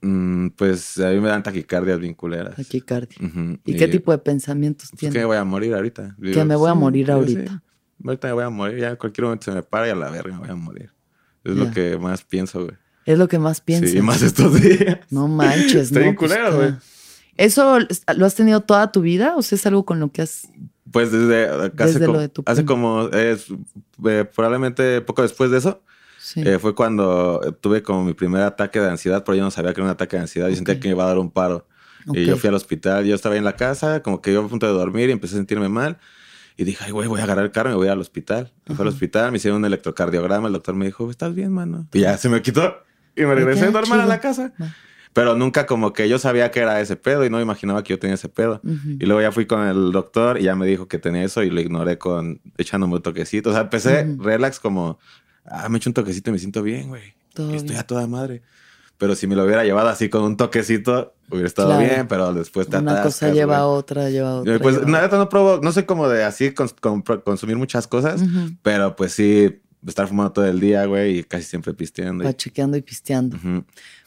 Mm, 0.02 0.48
pues 0.56 0.98
a 0.98 1.11
mí 1.11 1.20
me 1.20 1.28
dan 1.28 1.42
taquicardias 1.42 1.98
bien 2.00 2.14
culeras. 2.14 2.56
taquicardia? 2.56 3.18
¿Y 3.66 3.76
qué 3.76 3.86
tipo 3.86 4.12
de 4.12 4.16
pensamientos 4.18 4.88
pues, 4.90 4.98
tienes? 5.00 5.14
que 5.18 5.24
voy 5.26 5.36
a 5.36 5.44
morir 5.44 5.74
ahorita. 5.74 6.16
Que 6.22 6.42
me 6.42 6.56
voy 6.56 6.70
a 6.70 6.74
morir 6.74 7.04
sí, 7.06 7.12
ahorita. 7.12 7.52
sí. 7.52 8.06
Ahorita 8.06 8.28
me 8.28 8.32
voy 8.32 8.44
a 8.44 8.48
morir, 8.48 8.78
ya 8.78 8.90
en 8.92 8.96
cualquier 8.96 9.24
momento 9.26 9.44
se 9.44 9.52
me 9.52 9.62
para 9.62 9.88
y 9.88 9.90
a 9.90 9.94
la 9.94 10.08
verga 10.11 10.32
me 10.32 10.38
voy 10.40 10.48
a 10.48 10.54
morir. 10.54 10.90
Es 11.44 11.54
lo 11.54 11.70
que 11.70 11.98
más 11.98 12.24
pienso, 12.24 12.64
güey. 12.64 12.76
Es 13.07 13.18
lo 13.18 13.28
que 13.28 13.38
más 13.38 13.61
piensas. 13.61 13.90
Sí, 13.90 14.01
más 14.03 14.22
estos 14.22 14.61
días. 14.61 14.98
No 15.11 15.26
manches, 15.28 15.90
Está 15.90 16.01
no. 16.01 16.14
pues, 16.14 16.16
culero, 16.16 16.57
güey. 16.57 16.74
¿Eso 17.36 17.78
lo 18.16 18.26
has 18.26 18.34
tenido 18.34 18.61
toda 18.61 18.92
tu 18.92 19.01
vida 19.01 19.34
o 19.36 19.42
sea, 19.42 19.57
es 19.57 19.66
algo 19.66 19.84
con 19.84 19.98
lo 20.01 20.12
que 20.12 20.22
has... 20.22 20.48
Pues 20.92 21.12
desde, 21.12 21.46
hace, 21.48 21.70
Desde 21.70 22.01
como, 22.07 22.12
lo 22.14 22.20
de 22.20 22.28
tu 22.28 22.42
hace 22.46 22.64
como 22.64 23.09
eh, 23.12 23.36
probablemente 24.34 25.01
poco 25.03 25.22
después 25.22 25.51
de 25.51 25.59
eso, 25.59 25.82
Sí. 26.20 26.42
eh, 26.44 26.59
fue 26.59 26.74
cuando 26.74 27.40
tuve 27.61 27.82
como 27.82 28.05
mi 28.05 28.12
primer 28.12 28.42
ataque 28.42 28.78
de 28.80 28.88
ansiedad, 28.88 29.24
pero 29.24 29.36
yo 29.36 29.42
no 29.42 29.51
sabía 29.51 29.72
que 29.72 29.80
era 29.80 29.86
un 29.86 29.90
ataque 29.90 30.16
de 30.16 30.22
ansiedad 30.22 30.48
y 30.48 30.57
sentía 30.57 30.78
que 30.78 30.88
me 30.88 30.94
iba 30.94 31.05
a 31.05 31.09
dar 31.09 31.18
un 31.18 31.30
paro. 31.30 31.66
Y 32.12 32.24
yo 32.26 32.36
fui 32.36 32.48
al 32.48 32.55
hospital, 32.55 33.05
yo 33.05 33.14
estaba 33.14 33.34
ahí 33.34 33.38
en 33.38 33.44
la 33.44 33.57
casa, 33.57 34.03
como 34.03 34.20
que 34.20 34.32
iba 34.32 34.44
a 34.44 34.48
punto 34.48 34.66
de 34.66 34.72
dormir 34.72 35.09
y 35.09 35.12
empecé 35.12 35.34
a 35.34 35.38
sentirme 35.38 35.68
mal. 35.68 35.98
Y 36.57 36.64
dije, 36.64 36.84
ay, 36.84 36.90
güey, 36.92 37.09
voy 37.09 37.20
a 37.20 37.24
agarrar 37.24 37.44
el 37.44 37.53
carro 37.53 37.70
y 37.70 37.72
me 37.72 37.76
voy 37.78 37.88
al 37.88 38.01
hospital. 38.01 38.53
Me 38.66 38.74
fui 38.74 38.82
al 38.82 38.88
hospital, 38.88 39.30
me 39.32 39.38
hicieron 39.38 39.59
un 39.59 39.64
electrocardiograma, 39.64 40.48
el 40.48 40.53
doctor 40.53 40.74
me 40.74 40.84
dijo, 40.86 41.11
¿estás 41.11 41.34
bien, 41.34 41.53
mano? 41.53 41.86
Y 41.92 42.01
ya 42.01 42.16
se 42.18 42.28
me 42.28 42.42
quitó. 42.42 42.74
Y 43.16 43.22
me 43.22 43.34
regresé 43.34 43.66
Ok, 43.68 43.72
normal 43.74 44.00
a 44.00 44.06
la 44.06 44.20
casa. 44.20 44.52
Pero 45.12 45.34
nunca 45.34 45.66
como 45.66 45.92
que 45.92 46.08
yo 46.08 46.18
sabía 46.20 46.50
que 46.52 46.61
era 46.61 46.80
ese 46.80 46.94
pedo 46.96 47.24
y 47.24 47.30
no 47.30 47.40
imaginaba 47.40 47.82
que 47.82 47.94
yo 47.94 47.98
tenía 47.98 48.14
ese 48.14 48.28
pedo. 48.28 48.61
Ujú. 48.64 48.90
Y 49.00 49.06
luego 49.06 49.20
ya 49.20 49.32
fui 49.32 49.46
con 49.46 49.66
el 49.66 49.90
doctor 49.90 50.38
y 50.40 50.44
ya 50.44 50.54
me 50.54 50.66
dijo 50.66 50.86
que 50.86 50.98
tenía 50.98 51.24
eso 51.24 51.42
y 51.42 51.50
lo 51.50 51.61
ignoré 51.61 51.98
con 51.98 52.40
echándome 52.58 52.94
un 52.94 53.02
toquecito. 53.02 53.50
O 53.50 53.52
sea, 53.52 53.62
empecé 53.62 54.04
Ujú. 54.08 54.22
relax 54.22 54.61
como, 54.61 54.98
ah, 55.44 55.68
me 55.68 55.78
echo 55.78 55.90
un 55.90 55.94
toquecito 55.94 56.30
y 56.30 56.34
me 56.34 56.38
siento 56.38 56.62
bien, 56.62 56.88
güey. 56.88 57.02
Estoy 57.54 57.76
a 57.76 57.82
toda 57.84 58.06
madre. 58.06 58.42
Pero 58.98 59.14
si 59.16 59.26
me 59.26 59.34
lo 59.34 59.44
hubiera 59.44 59.64
llevado 59.64 59.88
así 59.88 60.11
con 60.11 60.22
un 60.22 60.36
toquecito, 60.36 61.14
hubiera 61.30 61.46
estado 61.48 61.70
Claro. 61.70 61.84
bien, 61.84 62.06
pero 62.06 62.32
después 62.34 62.68
te 62.68 62.76
Una 62.78 63.02
cosa 63.02 63.30
lleva 63.32 63.56
a 63.58 63.66
otra, 63.66 64.11
lleva 64.11 64.28
a 64.30 64.34
otra. 64.36 64.58
Pues 64.58 64.76
a 64.76 64.80
nada, 64.82 65.16
no 65.16 65.28
probo, 65.28 65.58
no 65.62 65.72
sé 65.72 65.86
cómo 65.86 66.08
de 66.08 66.22
así 66.22 66.50
cons- 66.50 67.02
pro- 67.02 67.24
consumir 67.24 67.56
muchas 67.56 67.86
cosas, 67.88 68.20
Ujú. 68.20 68.50
pero 68.62 68.94
pues 68.96 69.12
sí, 69.14 69.61
estar 69.86 70.06
fumando 70.08 70.32
todo 70.32 70.46
el 70.46 70.60
día, 70.60 70.84
güey, 70.86 71.18
y 71.18 71.24
casi 71.24 71.44
siempre 71.44 71.72
pisteando. 71.74 72.24
Pachequeando 72.24 72.76
y 72.76 72.82
pisteando. 72.82 73.38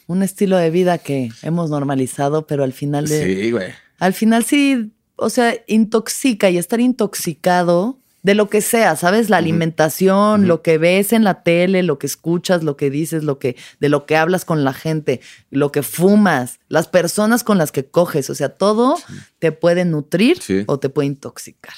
Un 0.07 0.23
estilo 0.23 0.57
de 0.57 0.69
vida 0.69 0.97
que 0.97 1.29
hemos 1.41 1.69
normalizado, 1.69 2.45
pero 2.45 2.63
al 2.63 2.73
final 2.73 3.07
de, 3.07 3.23
Sí, 3.43 3.51
güey. 3.51 3.71
al 3.99 4.13
final 4.13 4.43
sí, 4.43 4.91
o 5.15 5.29
sea, 5.29 5.55
intoxica 5.67 6.49
y 6.49 6.57
estar 6.57 6.79
intoxicado 6.79 7.99
de 8.21 8.35
lo 8.35 8.49
que 8.49 8.61
sea, 8.61 8.95
¿sabes? 8.95 9.29
La 9.29 9.35
alimentación, 9.37 10.47
lo 10.47 10.61
que 10.61 10.77
ves 10.77 11.11
en 11.11 11.25
la 11.25 11.43
tele, 11.43 11.83
lo 11.83 11.99
que 11.99 12.07
escuchas, 12.07 12.63
lo 12.63 12.77
que 12.77 12.89
dices, 12.89 13.23
lo 13.25 13.37
que 13.37 13.57
de 13.81 13.89
lo 13.89 14.05
que 14.05 14.15
hablas 14.15 14.45
con 14.45 14.63
la 14.63 14.71
gente, 14.73 15.19
lo 15.51 15.71
que 15.73 15.83
fumas, 15.83 16.59
las 16.69 16.87
personas 16.87 17.43
con 17.43 17.57
las 17.57 17.73
que 17.73 17.85
coges, 17.85 18.29
o 18.29 18.35
sea, 18.35 18.49
todo 18.49 18.95
te 19.39 19.51
puede 19.51 19.83
nutrir 19.83 20.41
Sí. 20.41 20.63
o 20.67 20.79
te 20.79 20.87
puede 20.89 21.07
intoxicar. 21.07 21.73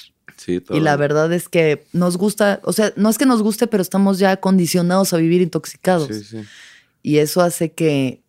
Sí, 0.46 0.60
todo. 0.60 0.78
Y 0.78 0.80
la 0.80 0.96
verdad 0.96 1.32
es 1.32 1.48
que 1.48 1.84
nos 1.92 2.16
gusta, 2.16 2.60
o 2.62 2.72
sea, 2.72 2.92
no 2.94 3.10
es 3.10 3.18
que 3.18 3.26
nos 3.26 3.42
guste, 3.42 3.66
pero 3.66 3.82
estamos 3.82 4.20
ya 4.20 4.36
condicionados 4.36 5.12
a 5.12 5.16
vivir 5.16 5.42
intoxicados. 5.42 6.06
Sí, 6.06 6.22
sí. 6.22 6.38
Y 7.02 7.18
eso 7.18 7.40
hace 7.40 7.72
que, 7.72 8.22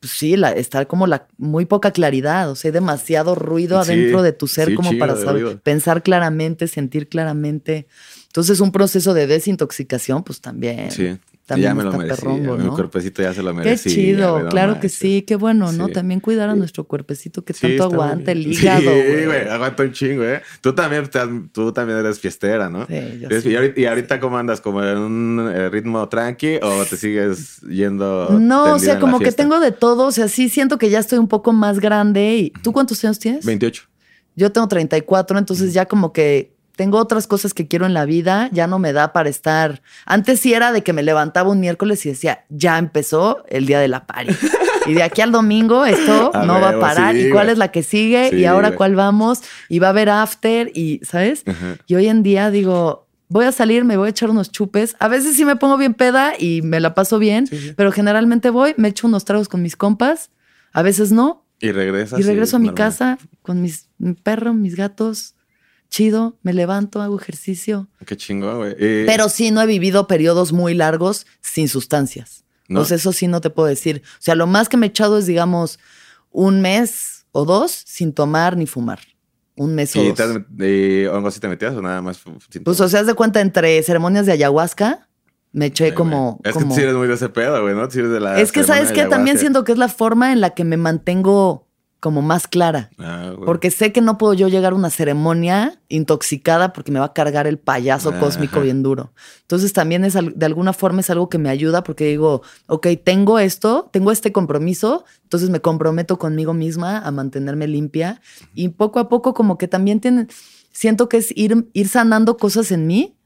pues 0.00 0.12
sí, 0.12 0.36
la, 0.38 0.52
estar 0.52 0.86
como 0.86 1.06
la 1.06 1.28
muy 1.36 1.66
poca 1.66 1.90
claridad, 1.90 2.50
o 2.50 2.54
sea, 2.56 2.70
hay 2.70 2.72
demasiado 2.72 3.34
ruido 3.34 3.84
Sí, 3.84 3.92
adentro 3.92 4.22
de 4.22 4.32
tu 4.32 4.46
ser 4.48 4.74
como 4.74 4.96
para 4.98 5.16
saber, 5.16 5.42
ruido. 5.42 5.60
pensar 5.60 6.02
claramente, 6.02 6.66
sentir 6.66 7.08
claramente. 7.08 7.86
Entonces, 8.28 8.60
un 8.60 8.72
proceso 8.72 9.12
de 9.12 9.26
desintoxicación, 9.26 10.22
pues 10.24 10.40
también, 10.40 10.90
Sí. 10.90 11.18
También 11.50 11.70
ya 11.70 11.74
me 11.74 11.84
lo 11.84 11.98
perrongo, 11.98 12.56
Mi 12.56 12.68
cuerpecito 12.70 13.22
ya 13.22 13.34
se 13.34 13.42
lo 13.42 13.50
Qué 13.50 13.56
merecía. 13.58 13.92
chido, 13.92 14.32
güey, 14.32 14.44
no 14.44 14.48
claro 14.50 14.80
que 14.80 14.88
sí, 14.88 15.22
qué 15.22 15.36
bueno, 15.36 15.70
¿no? 15.72 15.86
Sí. 15.88 15.92
También 15.92 16.20
cuidar 16.20 16.48
a 16.48 16.54
nuestro 16.54 16.84
cuerpecito 16.84 17.44
que 17.44 17.52
tanto 17.52 17.84
aguanta 17.84 18.32
el 18.32 18.46
hígado. 18.46 18.80
Sí, 18.90 19.24
güey. 19.26 19.48
aguanta 19.48 19.82
un 19.82 19.92
chingo, 19.92 20.24
¿eh? 20.24 20.40
Tú 20.60 20.74
también, 20.74 21.08
tú 21.52 21.72
también 21.72 21.98
eres 21.98 22.18
fiestera, 22.18 22.68
¿no? 22.70 22.86
Sí, 22.86 23.18
yo 23.20 23.28
Es- 23.28 23.42
sí. 23.42 23.54
y, 23.76 23.84
ahorita, 23.84 24.18
cómo 24.20 24.38
andas? 24.38 24.60
¿Como 24.60 24.82
en 24.82 24.96
un 24.98 25.52
eh, 25.54 25.68
ritmo 25.68 26.08
tranqui 26.08 26.58
o 26.62 26.84
te 26.84 26.96
sigues 26.96 27.60
yendo? 27.62 28.38
No, 28.40 28.74
o 28.74 28.78
sea, 28.78 28.98
como 28.98 29.18
que 29.18 29.32
tengo 29.32 29.60
de 29.60 29.72
todo, 29.72 30.06
o 30.06 30.12
sea, 30.12 30.28
sí 30.28 30.48
siento 30.48 30.78
que 30.78 30.88
ya 30.90 30.98
estoy 31.00 31.18
un 31.18 31.28
poco 31.28 31.52
más 31.52 31.80
grande. 31.80 32.36
y 32.36 32.50
¿Tú 32.62 32.72
cuántos 32.72 33.04
años 33.04 33.18
tienes? 33.18 33.44
28. 33.44 33.82
Yo 34.36 34.52
tengo 34.52 34.68
34, 34.68 35.38
entonces 35.38 35.74
ya 35.74 35.86
como 35.86 36.12
que 36.12 36.54
tengo 36.80 36.96
otras 36.96 37.26
cosas 37.26 37.52
que 37.52 37.68
quiero 37.68 37.84
en 37.84 37.92
la 37.92 38.06
vida, 38.06 38.48
ya 38.52 38.66
no 38.66 38.78
me 38.78 38.94
da 38.94 39.12
para 39.12 39.28
estar. 39.28 39.82
Antes 40.06 40.40
sí 40.40 40.54
era 40.54 40.72
de 40.72 40.82
que 40.82 40.94
me 40.94 41.02
levantaba 41.02 41.50
un 41.50 41.60
miércoles 41.60 42.06
y 42.06 42.08
decía, 42.08 42.46
ya 42.48 42.78
empezó 42.78 43.44
el 43.48 43.66
día 43.66 43.80
de 43.80 43.88
la 43.88 44.06
party. 44.06 44.32
Y 44.86 44.94
de 44.94 45.02
aquí 45.02 45.20
al 45.20 45.30
domingo 45.30 45.84
esto 45.84 46.30
A 46.34 46.46
no 46.46 46.58
va 46.58 46.70
a 46.70 46.80
parar. 46.80 47.14
sí, 47.14 47.26
¿Y 47.26 47.30
cuál 47.30 47.50
es 47.50 47.58
la 47.58 47.68
que 47.70 47.82
sigue? 47.82 48.30
Sí, 48.30 48.36
¿Y 48.36 48.44
ahora 48.46 48.76
cuál 48.76 48.94
vamos? 48.94 49.42
Y 49.68 49.78
va 49.78 49.88
a 49.88 49.90
haber 49.90 50.08
after 50.08 50.72
y, 50.74 51.00
¿sabes? 51.04 51.44
Y 51.86 51.96
hoy 51.96 52.06
en 52.08 52.22
día 52.22 52.50
digo, 52.50 53.06
voy 53.28 53.44
a 53.44 53.52
salir, 53.52 53.84
me 53.84 53.98
voy 53.98 54.06
a 54.06 54.10
echar 54.10 54.30
unos 54.30 54.50
chupes. 54.50 54.96
A 54.98 55.08
veces 55.08 55.36
sí 55.36 55.44
me 55.44 55.56
pongo 55.56 55.76
bien 55.76 55.92
peda 55.92 56.32
y 56.38 56.62
me 56.62 56.80
la 56.80 56.94
paso 56.94 57.18
bien, 57.18 57.46
Sí, 57.46 57.58
sí. 57.58 57.72
pero 57.76 57.92
generalmente 57.92 58.48
voy, 58.48 58.72
me 58.78 58.88
echo 58.88 59.06
unos 59.06 59.26
tragos 59.26 59.48
con 59.50 59.60
mis 59.60 59.76
compas. 59.76 60.30
A 60.72 60.80
veces 60.80 61.12
no, 61.12 61.44
Y 61.60 61.72
regresas. 61.72 62.18
y 62.18 62.22
regreso 62.22 62.56
a 62.56 62.58
mi 62.58 62.68
normal. 62.68 62.84
casa 62.86 63.18
con 63.42 63.60
mis, 63.60 63.86
mi 63.98 64.14
perro, 64.14 64.54
mis 64.54 64.76
gatos. 64.76 65.34
Chido, 65.90 66.38
me 66.42 66.52
levanto, 66.54 67.02
hago 67.02 67.18
ejercicio. 67.20 67.88
Qué 68.06 68.16
chingón, 68.16 68.58
güey. 68.58 68.72
Y- 68.78 69.06
Pero 69.06 69.28
sí 69.28 69.50
no 69.50 69.60
he 69.60 69.66
vivido 69.66 70.06
periodos 70.06 70.52
muy 70.52 70.72
largos 70.74 71.26
sin 71.42 71.68
sustancias. 71.68 72.44
¿No? 72.68 72.84
Sea, 72.84 72.96
eso 72.98 73.12
sí 73.12 73.26
no 73.26 73.40
te 73.40 73.50
puedo 73.50 73.66
decir. 73.68 74.00
O 74.14 74.22
sea, 74.22 74.36
lo 74.36 74.46
más 74.46 74.68
que 74.68 74.76
me 74.76 74.86
he 74.86 74.88
echado 74.90 75.18
es, 75.18 75.26
digamos, 75.26 75.80
un 76.30 76.60
mes 76.60 77.26
o 77.32 77.44
dos 77.44 77.72
sin 77.72 78.12
tomar 78.12 78.56
ni 78.56 78.66
fumar. 78.66 79.00
Un 79.56 79.74
mes 79.74 79.94
o 79.96 80.00
¿Y, 80.02 80.12
dos. 80.12 80.18
met- 80.20 80.46
y 81.04 81.06
hongos 81.06 81.34
si 81.34 81.40
te 81.40 81.48
metías 81.48 81.74
o 81.74 81.82
nada 81.82 82.00
más? 82.00 82.20
Pues, 82.64 82.80
o 82.80 82.88
sea, 82.88 83.00
haz 83.00 83.06
de 83.08 83.14
cuenta, 83.14 83.40
entre 83.40 83.82
ceremonias 83.82 84.24
de 84.26 84.32
ayahuasca, 84.32 85.08
me 85.52 85.66
eché 85.66 85.86
Ay, 85.86 85.92
como... 85.94 86.38
Es 86.44 86.52
como- 86.52 86.66
que 86.66 86.68
tú 86.70 86.74
sí 86.76 86.82
eres 86.82 86.94
muy 86.94 87.08
de 87.08 87.14
ese 87.14 87.28
pedo, 87.28 87.60
güey, 87.60 87.74
¿no? 87.74 87.82
Eres 87.82 87.94
de 87.94 88.20
la 88.20 88.40
es 88.40 88.52
que, 88.52 88.62
¿sabes 88.62 88.92
qué? 88.92 89.06
También 89.06 89.36
siento 89.38 89.64
que 89.64 89.72
es 89.72 89.78
la 89.78 89.88
forma 89.88 90.32
en 90.32 90.40
la 90.40 90.50
que 90.50 90.62
me 90.62 90.76
mantengo 90.76 91.66
como 92.00 92.22
más 92.22 92.48
clara. 92.48 92.90
Ah. 92.98 93.34
Porque 93.44 93.70
sé 93.70 93.92
que 93.92 94.00
no 94.00 94.18
puedo 94.18 94.32
yo 94.32 94.48
llegar 94.48 94.72
a 94.72 94.76
una 94.76 94.90
ceremonia 94.90 95.80
intoxicada 95.88 96.72
porque 96.72 96.90
me 96.90 96.98
va 96.98 97.06
a 97.06 97.12
cargar 97.12 97.46
el 97.46 97.58
payaso 97.58 98.18
cósmico 98.18 98.60
bien 98.60 98.82
duro. 98.82 99.12
Entonces 99.42 99.72
también 99.72 100.04
es 100.04 100.14
de 100.14 100.46
alguna 100.46 100.72
forma 100.72 101.00
es 101.00 101.10
algo 101.10 101.28
que 101.28 101.38
me 101.38 101.50
ayuda 101.50 101.84
porque 101.84 102.06
digo, 102.06 102.42
ok, 102.66 102.88
tengo 103.04 103.38
esto, 103.38 103.88
tengo 103.92 104.10
este 104.10 104.32
compromiso, 104.32 105.04
entonces 105.22 105.50
me 105.50 105.60
comprometo 105.60 106.18
conmigo 106.18 106.54
misma 106.54 106.98
a 106.98 107.10
mantenerme 107.10 107.68
limpia 107.68 108.20
y 108.54 108.70
poco 108.70 108.98
a 108.98 109.08
poco 109.08 109.34
como 109.34 109.58
que 109.58 109.68
también 109.68 110.00
tiene, 110.00 110.26
siento 110.72 111.08
que 111.08 111.18
es 111.18 111.36
ir, 111.36 111.68
ir 111.74 111.88
sanando 111.88 112.38
cosas 112.38 112.72
en 112.72 112.86
mí, 112.86 113.16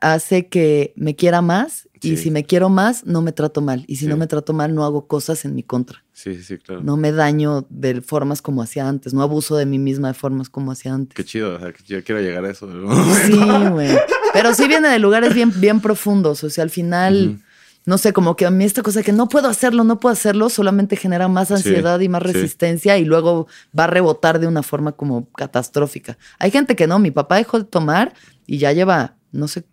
hace 0.00 0.48
que 0.48 0.92
me 0.96 1.14
quiera 1.14 1.40
más 1.40 1.83
y 2.04 2.16
si 2.16 2.30
me 2.30 2.44
quiero 2.44 2.68
más, 2.68 3.04
no 3.06 3.22
me 3.22 3.32
trato 3.32 3.60
mal. 3.60 3.84
Y 3.86 3.96
si 3.96 4.04
Sí. 4.04 4.10
no 4.10 4.16
me 4.16 4.26
trato 4.26 4.52
mal, 4.52 4.74
no 4.74 4.84
hago 4.84 5.06
cosas 5.06 5.44
en 5.44 5.54
mi 5.54 5.62
contra. 5.62 6.04
Sí, 6.12 6.42
sí, 6.42 6.58
claro. 6.58 6.82
No 6.82 6.96
me 6.96 7.12
daño 7.12 7.66
de 7.70 8.00
formas 8.00 8.40
como 8.42 8.62
hacía 8.62 8.88
antes, 8.88 9.14
no 9.14 9.22
abuso 9.22 9.56
de 9.56 9.66
mí 9.66 9.78
misma 9.78 10.08
de 10.08 10.14
formas 10.14 10.48
como 10.48 10.70
hacía 10.72 10.94
antes. 10.94 11.14
Qué 11.16 11.24
chido, 11.24 11.56
o 11.56 11.58
sea, 11.60 11.72
que 11.72 11.82
yo 11.84 12.02
quiero 12.04 12.20
llegar 12.20 12.44
a 12.44 12.50
eso. 12.50 12.68
Sí, 13.26 13.38
güey. 13.70 13.90
Pero 14.32 14.54
sí 14.54 14.66
viene 14.68 14.88
de 14.88 14.98
lugares 14.98 15.34
bien, 15.34 15.52
bien 15.60 15.80
profundos. 15.80 16.42
O 16.44 16.50
sea, 16.50 16.64
al 16.64 16.70
final, 16.70 17.40
no 17.86 17.98
sé, 17.98 18.12
como 18.12 18.34
que 18.36 18.46
a 18.46 18.50
mí 18.50 18.64
esta 18.64 18.82
cosa 18.82 19.02
que 19.02 19.12
no 19.12 19.28
puedo 19.28 19.48
hacerlo, 19.48 19.84
no 19.84 20.00
puedo 20.00 20.12
hacerlo, 20.12 20.48
solamente 20.48 20.96
genera 20.96 21.28
más 21.28 21.50
ansiedad 21.50 22.00
y 22.00 22.08
más 22.08 22.22
resistencia 22.22 22.96
y 22.98 23.04
luego 23.04 23.46
va 23.78 23.84
a 23.84 23.88
rebotar 23.88 24.38
de 24.40 24.46
una 24.46 24.62
forma 24.62 24.92
como 24.92 25.28
catastrófica. 25.32 26.18
Hay 26.38 26.50
gente 26.50 26.74
que 26.76 26.86
no, 26.86 26.98
mi 26.98 27.10
papá 27.10 27.36
dejó 27.36 27.58
de 27.58 27.64
tomar 27.64 28.14
y 28.46 28.58
ya 28.58 28.72
lleva, 28.72 29.16
no 29.32 29.48
sé, 29.48 29.64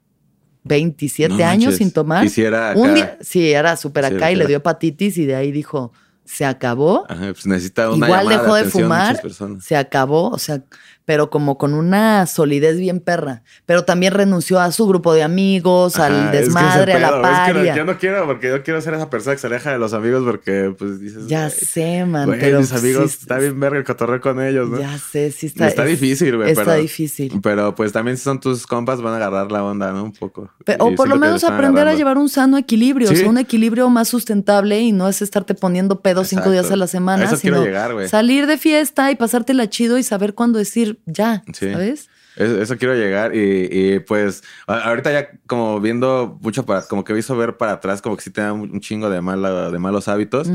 27 0.63 1.29
No 1.29 1.35
años 1.45 1.63
manches. 1.65 1.77
sin 1.77 1.91
tomar. 1.91 2.25
Y 2.25 2.29
si 2.29 2.41
era 2.43 2.73
Un 2.75 2.93
día, 2.93 3.17
sí, 3.21 3.51
era 3.51 3.75
súper 3.75 4.05
Sí, 4.07 4.15
acá 4.15 4.31
y 4.31 4.35
le 4.35 4.45
dio 4.47 4.57
hepatitis 4.57 5.17
y 5.17 5.25
de 5.25 5.35
ahí 5.35 5.51
dijo, 5.51 5.91
se 6.23 6.45
acabó. 6.45 7.05
Ajá, 7.09 7.33
pues 7.33 7.45
necesita 7.45 7.89
una 7.91 8.05
Igual 8.05 8.27
dejó 8.29 8.55
de 8.55 8.61
atención 8.61 8.83
fumar, 8.83 9.21
se 9.61 9.75
acabó, 9.75 10.29
o 10.29 10.37
sea, 10.37 10.63
pero 11.11 11.29
como 11.29 11.57
con 11.57 11.73
una 11.73 12.25
solidez 12.25 12.77
bien 12.79 13.01
perra. 13.01 13.43
Pero 13.65 13.83
también 13.83 14.13
renunció 14.13 14.61
a 14.61 14.71
su 14.71 14.87
grupo 14.87 15.13
de 15.13 15.23
amigos, 15.23 15.97
Ajá, 15.97 16.05
al 16.05 16.13
es 16.13 16.19
que 16.31 16.37
ese 16.37 16.45
desmadre, 16.45 16.93
a 16.93 16.99
la 16.99 17.09
pedo, 17.09 17.17
es 17.21 17.39
que 17.39 17.47
no- 17.49 17.53
paria. 17.59 17.75
yo 17.75 17.83
no 17.83 17.97
quiero, 17.97 18.25
porque 18.25 18.47
yo 18.47 18.63
quiero 18.63 18.79
ser 18.79 18.93
esa 18.93 19.09
persona 19.09 19.35
que 19.35 19.41
se 19.41 19.47
aleja 19.47 19.73
de 19.73 19.77
los 19.77 19.91
amigos 19.91 20.23
porque, 20.23 20.73
pues, 20.79 21.01
dices... 21.01 21.27
ya 21.27 21.47
"Güey, 21.49 21.51
sé, 21.51 22.05
man, 22.05 22.29
pero 22.39 22.59
mis 22.61 22.71
amigos, 22.71 23.11
sí, 23.11 23.17
está 23.23 23.39
bien 23.39 23.59
verga 23.59 23.79
el 23.79 23.83
cotorreo 23.83 24.21
con 24.21 24.41
ellos, 24.41 24.69
¿no? 24.69 24.79
Ya 24.79 24.97
sé, 24.97 25.33
sí 25.33 25.47
está, 25.47 25.67
está. 25.67 25.83
es- 25.83 25.89
difícil, 25.99 26.37
güey, 26.37 26.51
Está 26.51 26.63
pero... 26.63 26.77
difícil. 26.81 27.41
Pero, 27.43 27.75
pues, 27.75 27.91
también 27.91 28.15
si 28.15 28.23
son 28.23 28.39
tus 28.39 28.65
compas, 28.65 29.01
van 29.01 29.11
a 29.11 29.17
agarrar 29.17 29.51
la 29.51 29.65
onda, 29.65 29.91
¿no? 29.91 30.05
Un 30.05 30.13
poco. 30.13 30.49
O 30.79 30.95
por 30.95 31.09
lo 31.09 31.17
menos 31.17 31.43
aprender 31.43 31.89
a 31.89 31.93
llevar 31.93 32.17
un 32.17 32.29
sano 32.29 32.57
equilibrio, 32.57 33.09
o 33.09 33.11
Sí. 33.11 33.17
sea, 33.17 33.29
un 33.29 33.37
equilibrio 33.37 33.89
más 33.89 34.07
sustentable 34.07 34.79
y 34.79 34.93
no 34.93 35.09
es 35.09 35.21
estarte 35.21 35.55
poniendo 35.55 35.99
pedo 35.99 36.23
cinco 36.23 36.51
días 36.51 36.71
a 36.71 36.77
la 36.77 36.87
semana, 36.87 37.23
A 37.23 37.25
eso 37.25 37.37
quiero 37.41 37.57
sino 37.57 37.65
llegar, 37.65 38.07
salir 38.07 38.47
de 38.47 38.57
fiesta 38.57 39.11
y 39.11 39.15
pasártela 39.17 39.69
chido 39.69 39.97
y 39.97 40.03
saber 40.03 40.35
cuándo 40.35 40.59
decir 40.59 40.99
ya, 41.05 41.43
Sí. 41.53 41.71
¿sabes? 41.71 42.09
Eso, 42.37 42.61
eso 42.61 42.77
quiero 42.77 42.95
llegar 42.95 43.35
y, 43.35 43.67
y, 43.69 43.99
pues 43.99 44.41
ahorita 44.65 45.11
ya 45.11 45.27
como 45.47 45.81
viendo 45.81 46.39
mucho 46.41 46.65
para, 46.65 46.83
como 46.83 47.03
que 47.03 47.11
me 47.11 47.19
hizo 47.19 47.35
ver 47.35 47.57
para 47.57 47.73
atrás 47.73 48.01
como 48.01 48.15
que 48.15 48.23
sí 48.23 48.29
tenía 48.29 48.53
un 48.53 48.79
chingo 48.79 49.09
de, 49.09 49.19
mala, 49.19 49.69
de 49.69 49.77
malos 49.79 50.07
hábitos 50.07 50.47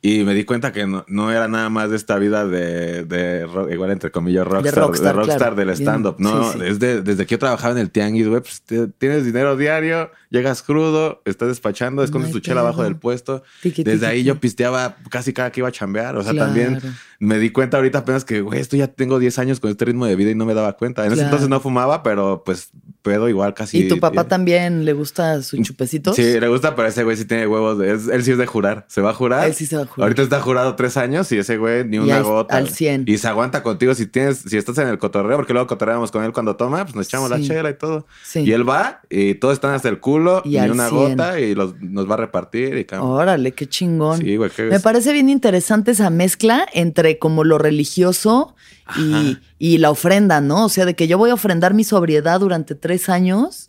y 0.00 0.24
me 0.24 0.32
di 0.32 0.44
cuenta 0.44 0.72
que 0.72 0.86
no, 0.86 1.04
no 1.06 1.30
era 1.30 1.46
nada 1.46 1.68
más 1.68 1.90
de 1.90 1.96
esta 1.96 2.16
vida 2.18 2.46
de, 2.46 3.04
de 3.04 3.46
igual 3.70 3.90
entre 3.90 4.10
comillas 4.10 4.46
rockstar, 4.46 4.74
de 4.74 4.80
rockstar, 4.80 5.16
rockstar, 5.16 5.38
claro. 5.38 5.54
del 5.56 5.68
stand-up, 5.70 6.16
¿no? 6.18 6.44
Sí, 6.52 6.58
sí. 6.60 6.64
Desde, 6.64 7.02
desde 7.02 7.26
que 7.26 7.34
yo 7.34 7.38
trabajaba 7.38 7.72
en 7.72 7.78
el 7.80 7.90
tianguis, 7.90 8.26
güey, 8.26 8.40
pues 8.40 8.62
te- 8.62 8.88
tienes 8.88 9.26
dinero 9.26 9.54
diario, 9.58 10.10
llegas 10.30 10.62
crudo, 10.62 11.22
estás 11.24 11.48
despachando, 11.48 12.02
escondes 12.02 12.30
tu 12.32 12.40
chela 12.40 12.60
abajo 12.60 12.82
del 12.82 12.96
puesto. 12.96 13.42
Tiqui, 13.62 13.82
Desde 13.84 13.98
tiqui, 14.00 14.06
ahí 14.10 14.16
tiqui. 14.18 14.26
yo 14.28 14.40
pisteaba 14.40 14.96
casi 15.10 15.32
cada 15.32 15.50
que 15.52 15.60
iba 15.60 15.68
a 15.68 15.72
chambear, 15.72 16.16
o 16.16 16.22
sea, 16.22 16.32
Claro. 16.32 16.46
también 16.52 16.80
me 17.18 17.38
di 17.38 17.50
cuenta 17.50 17.76
ahorita 17.78 17.98
apenas 18.00 18.24
que, 18.24 18.40
güey, 18.42 18.60
esto 18.60 18.76
ya 18.76 18.86
tengo 18.88 19.18
10 19.18 19.38
años 19.38 19.58
con 19.60 19.70
este 19.70 19.84
ritmo 19.86 20.06
de 20.06 20.14
vida 20.16 20.30
y 20.30 20.34
no 20.34 20.44
me 20.46 20.54
daba 20.54 20.74
cuenta. 20.76 21.02
En 21.02 21.08
ese 21.08 21.16
Claro. 21.16 21.28
entonces 21.28 21.48
no 21.48 21.60
fumaba, 21.60 22.02
pero 22.02 22.42
pues 22.44 22.70
pedo 23.02 23.28
igual 23.28 23.54
casi. 23.54 23.78
¿Y 23.84 23.88
tu 23.88 23.98
papá 23.98 24.22
ya. 24.22 24.28
también 24.28 24.84
le 24.84 24.92
gusta 24.92 25.40
su 25.42 25.60
chupecito? 25.62 26.12
Sí, 26.12 26.38
le 26.38 26.48
gusta, 26.48 26.76
pero 26.76 26.88
ese 26.88 27.04
güey 27.04 27.16
sí 27.16 27.24
tiene 27.24 27.46
huevos. 27.46 27.80
es- 27.82 28.08
él 28.08 28.22
sí 28.22 28.32
es 28.32 28.38
de 28.38 28.46
jurar. 28.46 28.84
Se 28.88 29.00
va 29.00 29.10
a 29.10 29.14
jurar. 29.14 29.46
Él 29.46 29.54
sí 29.54 29.66
se 29.66 29.76
va 29.76 29.82
a 29.82 29.86
jurar. 29.86 30.04
Ahorita 30.04 30.22
está 30.22 30.40
jurado 30.40 30.74
tres 30.76 30.96
años 30.96 31.30
y 31.32 31.38
ese 31.38 31.56
güey 31.56 31.84
ni 31.84 31.96
Y 31.96 32.00
una 32.00 32.18
al- 32.18 32.22
gota. 32.24 32.56
al 32.56 32.68
100. 32.68 33.04
Y 33.06 33.18
se 33.18 33.26
aguanta 33.28 33.62
contigo 33.62 33.94
si 33.94 34.06
tienes, 34.06 34.38
si 34.38 34.56
estás 34.56 34.76
en 34.78 34.88
el 34.88 34.98
cotorreo, 34.98 35.36
porque 35.36 35.52
luego 35.54 35.66
cotorreamos 35.68 36.10
con 36.10 36.22
él 36.24 36.32
cuando 36.32 36.56
toma, 36.56 36.84
pues 36.84 36.94
nos 36.96 37.06
echamos 37.06 37.30
la 37.30 37.38
Sí. 37.38 37.48
chela 37.48 37.70
y 37.70 37.74
todo. 37.74 38.06
Sí. 38.24 38.40
Y 38.40 38.52
él 38.52 38.68
va 38.68 39.00
y 39.08 39.34
todos 39.36 39.54
están 39.54 39.72
hasta 39.74 39.88
el 39.88 40.00
culo, 40.00 40.17
Y 40.44 40.58
ni 40.60 40.68
una 40.68 40.88
100. 40.88 41.10
gota 41.16 41.40
y 41.40 41.54
los, 41.54 41.74
nos 41.80 42.08
va 42.08 42.14
a 42.14 42.18
repartir 42.18 42.76
y 42.78 42.84
cam- 42.84 43.02
Órale, 43.02 43.52
qué 43.52 43.68
chingón. 43.68 44.18
Sí, 44.18 44.36
güey, 44.36 44.50
que 44.50 44.62
Me 44.64 44.80
parece 44.80 45.12
bien 45.12 45.28
interesante 45.30 45.92
esa 45.92 46.10
mezcla 46.10 46.66
entre 46.72 47.18
como 47.18 47.44
lo 47.44 47.58
religioso 47.58 48.54
y, 48.98 49.38
y 49.58 49.78
la 49.78 49.90
ofrenda, 49.90 50.40
¿no? 50.40 50.64
O 50.66 50.68
sea, 50.68 50.84
de 50.84 50.94
que 50.94 51.08
yo 51.08 51.18
voy 51.18 51.30
a 51.30 51.34
ofrendar 51.34 51.74
mi 51.74 51.84
sobriedad 51.84 52.40
durante 52.40 52.74
tres 52.74 53.08
años, 53.08 53.68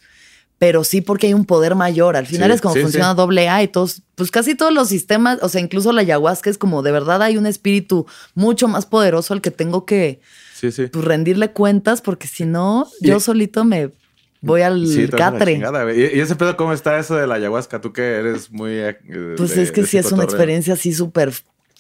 pero 0.57 0.83
sí 0.83 1.01
porque 1.01 1.27
hay 1.27 1.33
un 1.33 1.45
poder 1.45 1.75
mayor. 1.75 2.15
Al 2.17 2.25
final 2.27 2.49
Sí, 2.51 2.55
es 2.55 2.61
como 2.61 2.73
sí, 2.75 2.81
funciona 2.81 3.13
doble 3.13 3.47
A 3.49 3.63
y 3.63 3.67
todos, 3.69 4.01
pues 4.15 4.29
casi 4.31 4.55
todos 4.55 4.73
los 4.73 4.89
sistemas, 4.89 5.39
o 5.41 5.47
sea, 5.49 5.61
incluso 5.61 5.91
la 5.93 6.01
ayahuasca 6.01 6.49
es 6.49 6.57
como 6.57 6.81
de 6.83 6.91
verdad 6.91 7.21
hay 7.21 7.37
un 7.37 7.45
espíritu 7.45 8.05
mucho 8.35 8.67
más 8.67 8.85
poderoso 8.85 9.33
al 9.33 9.41
que 9.41 9.51
tengo 9.51 9.85
que 9.85 10.19
Sí, 10.53 10.71
sí. 10.73 10.87
pues, 10.87 11.05
rendirle 11.05 11.51
cuentas 11.53 12.01
porque 12.01 12.27
si 12.27 12.45
no, 12.45 12.87
Y- 12.99 13.07
yo 13.07 13.21
solito 13.21 13.63
me 13.63 13.91
voy 14.41 14.61
al 14.61 14.85
Sí, 14.87 15.07
catre. 15.07 15.53
¿Y, 15.95 16.17
y 16.17 16.19
ese 16.21 16.35
pedo 16.35 16.55
cómo 16.57 16.73
está 16.73 16.97
eso 16.99 17.15
de 17.15 17.27
la 17.27 17.35
ayahuasca? 17.35 17.81
Tú 17.81 17.91
que 17.93 18.01
eres 18.17 18.51
muy... 18.51 18.71
eh, 18.73 18.97
Pues 19.37 19.55
de- 19.55 19.63
es 19.63 19.71
que 19.71 19.85
sí 19.85 19.97
es 19.97 20.11
una 20.11 20.23
experiencia 20.23 20.73
así 20.73 20.93
súper 20.93 21.31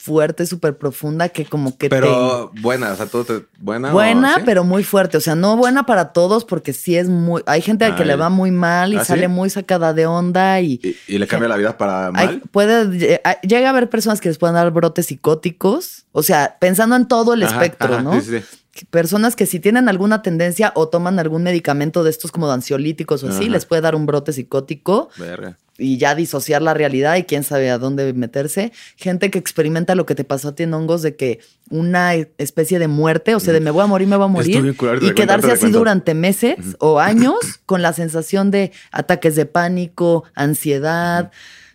fuerte, 0.01 0.45
súper 0.45 0.77
profunda, 0.77 1.27
que 1.27 1.43
como 1.45 1.77
que 1.77 1.89
te... 1.89 1.95
Pero 1.95 2.51
buena, 2.61 2.93
o 2.93 2.95
sea, 2.95 3.05
tú 3.07 3.25
te... 3.25 3.43
Buena. 3.59 3.89
o- 3.89 3.93
Buena, 3.93 4.35
¿sí? 4.35 4.41
pero 4.45 4.63
muy 4.63 4.83
fuerte. 4.85 5.17
O 5.17 5.19
sea, 5.21 5.35
no 5.35 5.57
buena 5.57 5.85
para 5.85 6.13
todos 6.13 6.45
porque 6.45 6.71
sí 6.71 6.95
es 6.95 7.09
muy... 7.09 7.43
Hay 7.45 7.61
gente 7.61 7.83
a 7.83 7.95
que 7.97 8.05
le 8.05 8.15
va 8.15 8.29
muy 8.29 8.49
mal 8.49 8.93
y 8.93 8.97
¿Ah, 8.97 9.01
sí? 9.01 9.07
sale 9.07 9.27
muy 9.27 9.49
sacada 9.49 9.93
de 9.93 10.05
onda 10.05 10.61
y... 10.61 10.79
Y, 10.81 10.95
y 11.15 11.17
le 11.17 11.27
cambia 11.27 11.49
la 11.49 11.57
vida 11.57 11.77
para 11.77 12.07
hay- 12.07 12.13
mal. 12.13 12.43
puede, 12.49 13.21
llega 13.43 13.67
a 13.67 13.69
haber 13.71 13.89
personas 13.89 14.21
que 14.21 14.29
les 14.29 14.37
pueden 14.37 14.55
dar 14.55 14.71
brotes 14.71 15.07
psicóticos. 15.07 16.05
O 16.13 16.23
sea, 16.23 16.55
pensando 16.61 16.95
en 16.95 17.05
todo 17.07 17.33
el 17.33 17.43
Ajá, 17.43 17.55
espectro, 17.55 17.93
ajá, 17.95 18.01
¿no? 18.03 18.21
Sí, 18.21 18.39
sí. 18.39 18.45
Personas 18.89 19.35
que 19.35 19.45
si 19.45 19.59
tienen 19.59 19.89
alguna 19.89 20.21
tendencia 20.21 20.71
o 20.75 20.87
toman 20.87 21.19
algún 21.19 21.43
medicamento 21.43 22.03
de 22.03 22.09
estos 22.11 22.31
como 22.31 22.49
ansiolíticos 22.51 23.23
o 23.23 23.29
así, 23.29 23.49
les 23.49 23.65
puede 23.65 23.81
dar 23.81 23.95
un 23.95 24.05
brote 24.05 24.31
psicótico 24.31 25.09
Verga. 25.17 25.57
y 25.77 25.97
ya 25.97 26.15
disociar 26.15 26.61
la 26.61 26.73
realidad 26.73 27.15
y 27.15 27.23
quién 27.23 27.43
sabe 27.43 27.71
a 27.71 27.77
dónde 27.77 28.13
meterse. 28.13 28.71
Gente 28.95 29.31
que 29.31 29.39
experimenta 29.39 29.95
lo 29.95 30.05
que 30.05 30.15
te 30.15 30.23
pasó 30.23 30.49
a 30.49 30.55
ti 30.55 30.63
en 30.63 30.73
hongos 30.73 31.01
de 31.01 31.15
que 31.15 31.39
una 31.69 32.13
especie 32.13 32.79
de 32.79 32.87
muerte, 32.87 33.35
o 33.35 33.39
sea, 33.39 33.53
de 33.53 33.59
me 33.59 33.71
voy 33.71 33.83
a 33.83 33.87
morir, 33.87 34.07
me 34.07 34.15
voy 34.15 34.25
a 34.25 34.29
morir. 34.29 34.75
Y 35.01 35.13
quedarse 35.13 35.51
así 35.51 35.71
durante 35.71 36.13
meses 36.13 36.57
o 36.77 36.99
años 36.99 37.35
con 37.65 37.81
la 37.81 37.91
sensación 37.91 38.51
de 38.51 38.71
ataques 38.91 39.35
de 39.35 39.45
pánico, 39.45 40.23
ansiedad, 40.35 41.31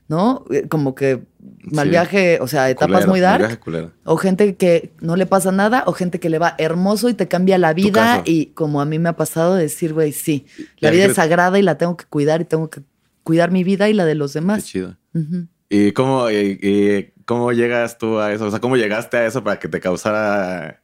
¿no? 0.09 0.45
Eh, 0.51 0.67
Como 0.69 0.95
que 0.95 1.23
mal 1.73 1.87
Sí. 1.87 1.91
viaje, 1.91 2.39
o 2.41 2.47
sea, 2.47 2.71
etapas 2.71 3.07
muy 3.07 3.21
dark. 3.21 3.61
O 4.05 4.17
gente 4.17 4.55
que 4.57 4.93
no 5.01 5.17
le 5.17 5.27
pasa 5.27 5.51
nada, 5.53 5.85
o 5.87 5.93
gente 5.93 6.21
que 6.21 6.29
le 6.31 6.39
va 6.39 6.55
hermoso 6.59 7.09
y 7.09 7.15
te 7.15 7.29
cambia 7.29 7.59
la 7.59 7.73
vida. 7.73 8.23
Y 8.25 8.47
como 8.47 8.81
a 8.81 8.85
mí 8.85 8.99
me 8.99 9.09
ha 9.11 9.17
pasado, 9.17 9.55
decir, 9.55 9.93
güey, 9.95 10.13
sí, 10.13 10.47
la 10.81 10.91
vida 10.91 11.05
es 11.07 11.15
sagrada 11.15 11.59
y 11.59 11.63
la 11.63 11.77
tengo 11.79 11.97
que 11.97 12.05
cuidar 12.07 12.41
y 12.41 12.45
tengo 12.45 12.69
que 12.71 12.81
cuidar 13.23 13.51
mi 13.51 13.65
vida 13.65 13.89
y 13.89 13.95
la 13.95 14.05
de 14.05 14.15
los 14.15 14.33
Qué 14.33 14.41
demás. 14.41 14.65
chido. 14.65 14.97
Ujú. 15.15 15.47
¿Y 15.71 15.93
cómo, 15.93 16.31
y, 16.31 16.59
y 16.63 17.13
cómo 17.25 17.53
llegas 17.53 17.97
tú 17.99 18.19
a 18.21 18.33
eso? 18.33 18.47
O 18.47 18.51
sea, 18.51 18.61
¿cómo 18.61 18.77
llegaste 18.77 19.17
a 19.17 19.27
eso 19.27 19.43
para 19.43 19.59
que 19.59 19.69
te 19.69 19.81
causara... 19.81 20.83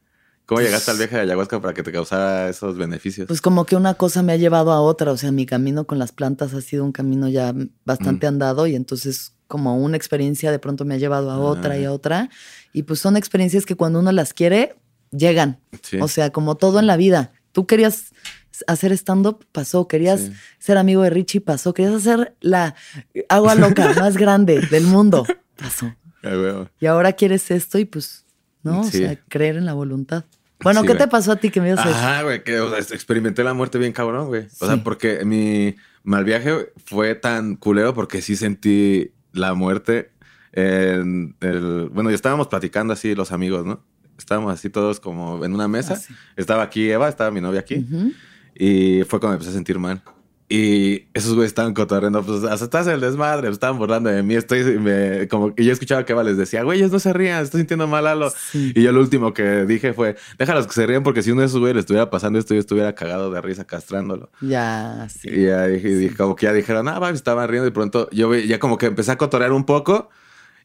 ¿Cómo 0.51 0.61
llegaste 0.61 0.91
al 0.91 0.97
viaje 0.97 1.15
de 1.15 1.21
ayahuasca 1.21 1.61
para 1.61 1.73
que 1.73 1.81
te 1.81 1.93
causara 1.93 2.49
esos 2.49 2.77
beneficios? 2.77 3.25
Pues 3.25 3.39
como 3.39 3.65
que 3.65 3.77
una 3.77 3.93
cosa 3.93 4.21
me 4.21 4.33
ha 4.33 4.35
llevado 4.35 4.73
a 4.73 4.81
otra, 4.81 5.13
o 5.13 5.15
sea, 5.17 5.31
mi 5.31 5.45
camino 5.45 5.87
con 5.87 5.97
las 5.97 6.11
plantas 6.11 6.53
ha 6.53 6.59
sido 6.59 6.83
un 6.83 6.91
camino 6.91 7.29
ya 7.29 7.55
bastante 7.85 8.27
andado 8.27 8.67
y 8.67 8.75
entonces 8.75 9.31
como 9.47 9.77
una 9.77 9.95
experiencia 9.95 10.51
de 10.51 10.59
pronto 10.59 10.83
me 10.83 10.95
ha 10.95 10.97
llevado 10.97 11.31
a 11.31 11.37
otra 11.39 11.77
y 11.77 11.85
a 11.85 11.93
otra 11.93 12.29
y 12.73 12.83
pues 12.83 12.99
son 12.99 13.15
experiencias 13.15 13.65
que 13.65 13.75
cuando 13.75 13.99
uno 13.99 14.11
las 14.11 14.33
quiere, 14.33 14.75
llegan. 15.11 15.61
Sí. 15.83 15.99
O 16.01 16.09
sea, 16.09 16.31
como 16.31 16.55
todo 16.55 16.79
en 16.79 16.87
la 16.87 16.97
vida. 16.97 17.31
Tú 17.53 17.65
querías 17.65 18.11
hacer 18.67 18.91
stand-up, 18.91 19.45
pasó. 19.53 19.87
Querías 19.87 20.19
Sí. 20.19 20.33
ser 20.59 20.77
amigo 20.77 21.01
de 21.03 21.11
Richie, 21.11 21.39
pasó. 21.39 21.73
Querías 21.73 21.95
hacer 21.95 22.35
la 22.41 22.75
agua 23.29 23.55
loca 23.55 23.93
más 23.97 24.17
grande 24.17 24.59
del 24.69 24.83
mundo, 24.83 25.25
pasó. 25.55 25.93
Ay. 26.23 26.67
Y 26.81 26.87
ahora 26.87 27.13
quieres 27.13 27.49
esto 27.51 27.79
y 27.79 27.85
pues, 27.85 28.25
¿no? 28.63 28.83
Sí. 28.83 28.97
O 29.03 29.07
sea, 29.07 29.17
creer 29.29 29.55
en 29.55 29.65
la 29.65 29.73
voluntad. 29.73 30.25
Bueno, 30.63 30.81
Sí, 30.81 30.87
¿qué 30.87 30.93
güey. 30.93 31.03
te 31.05 31.07
pasó 31.09 31.31
a 31.33 31.35
ti 31.37 31.49
que 31.49 31.61
me 31.61 31.69
ibas 31.69 31.85
a 31.85 31.89
decir? 31.89 32.03
Ajá, 32.03 32.23
güey, 32.23 32.43
que 32.43 32.59
o 32.59 32.69
sea, 32.69 32.79
experimenté 32.95 33.43
la 33.43 33.53
muerte 33.53 33.77
bien 33.77 33.93
cabrón, 33.93 34.27
güey. 34.27 34.43
O 34.45 34.49
Sí. 34.49 34.65
sea, 34.67 34.83
porque 34.83 35.23
mi 35.25 35.75
mal 36.03 36.23
viaje 36.23 36.71
fue 36.85 37.15
tan 37.15 37.55
culero 37.55 37.93
porque 37.93 38.21
sí 38.21 38.35
sentí 38.35 39.11
la 39.33 39.53
muerte 39.53 40.11
en 40.53 41.35
el... 41.41 41.89
Bueno, 41.89 42.09
ya 42.09 42.15
estábamos 42.15 42.47
platicando 42.47 42.93
así 42.93 43.15
los 43.15 43.31
amigos, 43.31 43.65
¿no? 43.65 43.83
Estábamos 44.17 44.53
así 44.53 44.69
todos 44.69 44.99
como 44.99 45.43
en 45.45 45.53
una 45.53 45.67
mesa. 45.67 45.93
Ah, 45.93 45.97
sí. 45.97 46.13
Estaba 46.35 46.63
aquí 46.63 46.89
Eva, 46.91 47.09
estaba 47.09 47.31
mi 47.31 47.41
novia 47.41 47.61
aquí. 47.61 47.85
Ujú. 47.89 48.11
Y 48.55 49.03
fue 49.05 49.19
cuando 49.19 49.29
me 49.29 49.33
empecé 49.35 49.51
a 49.51 49.53
sentir 49.53 49.79
mal. 49.79 50.01
Y 50.53 51.07
esos 51.13 51.33
güeyes 51.33 51.51
estaban 51.51 51.73
cotorreando, 51.73 52.21
pues 52.23 52.43
hasta 52.43 52.65
estás 52.65 52.85
en 52.87 52.95
el 52.95 52.99
desmadre, 52.99 53.43
pues, 53.43 53.53
estaban 53.53 53.77
burlando 53.77 54.09
de 54.09 54.21
mí. 54.21 54.35
Estoy 54.35 54.77
me, 54.79 55.29
como 55.29 55.53
y 55.55 55.63
yo 55.63 55.71
escuchaba 55.71 56.03
que 56.03 56.11
Eva 56.11 56.25
les 56.25 56.35
decía, 56.35 56.63
güeyes, 56.63 56.91
no 56.91 56.99
se 56.99 57.13
rían, 57.13 57.41
estoy 57.41 57.61
sintiendo 57.61 57.87
mal 57.87 58.03
Lalo. 58.03 58.31
Sí. 58.31 58.73
Y 58.75 58.83
yo 58.83 58.91
lo 58.91 58.99
último 58.99 59.33
que 59.33 59.65
dije 59.65 59.93
fue, 59.93 60.17
déjalos 60.37 60.67
que 60.67 60.73
se 60.73 60.85
rían 60.85 61.03
porque 61.03 61.23
si 61.23 61.31
uno 61.31 61.39
de 61.39 61.47
esos 61.47 61.61
güeyes 61.61 61.75
le 61.75 61.79
estuviera 61.79 62.09
pasando 62.09 62.37
esto, 62.37 62.53
yo 62.53 62.59
estuviera 62.59 62.93
cagado 62.95 63.31
de 63.31 63.39
risa 63.39 63.63
castrándolo. 63.63 64.29
Ya, 64.41 65.07
sí. 65.09 65.29
Y 65.31 65.45
ya 65.45 65.67
dije, 65.67 65.87
dije, 65.87 66.17
como 66.17 66.35
que 66.35 66.47
ya 66.47 66.51
dijeron, 66.51 66.85
ah, 66.89 66.99
va, 66.99 67.11
estaban 67.11 67.47
riendo. 67.47 67.67
Y 67.67 67.69
de 67.69 67.73
pronto 67.73 68.09
yo 68.11 68.35
ya 68.35 68.59
como 68.59 68.77
que 68.77 68.87
empecé 68.87 69.13
a 69.13 69.17
cotorrear 69.17 69.53
un 69.53 69.63
poco. 69.63 70.09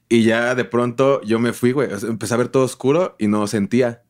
Y 0.08 0.24
ya 0.24 0.56
de 0.56 0.64
pronto 0.64 1.20
yo 1.22 1.38
me 1.38 1.52
fui, 1.52 1.70
güey. 1.70 1.92
O 1.92 1.98
sea, 2.00 2.08
empecé 2.08 2.34
a 2.34 2.38
ver 2.38 2.48
todo 2.48 2.64
oscuro 2.64 3.14
y 3.20 3.28
no 3.28 3.46
sentía. 3.46 4.02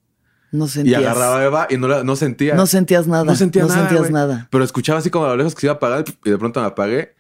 No 0.53 0.67
Y 0.67 0.69
sentías. 0.69 1.01
agarraba 1.01 1.39
a 1.41 1.45
Eva 1.45 1.67
y 1.71 1.77
no, 1.77 1.89
la- 1.89 2.05
no 2.05 2.17
sentía. 2.17 2.55
No 2.55 2.67
sentías 2.67 3.07
nada. 3.07 3.25
No 3.25 3.35
sentía 3.35 3.63
no 3.63 3.69
nada. 3.69 3.89
sentías 3.89 4.11
nada. 4.11 4.49
Pero 4.51 4.65
escuchaba 4.65 4.99
así 5.01 5.11
como 5.11 5.25
a 5.27 5.29
lo 5.29 5.37
lejos 5.37 5.55
que 5.55 5.61
se 5.63 5.67
iba 5.67 5.73
a 5.75 5.77
apagar 5.77 6.05
y 6.25 6.31
de 6.31 6.39
pronto 6.39 6.61
me 6.61 6.67
apagué. 6.67 7.15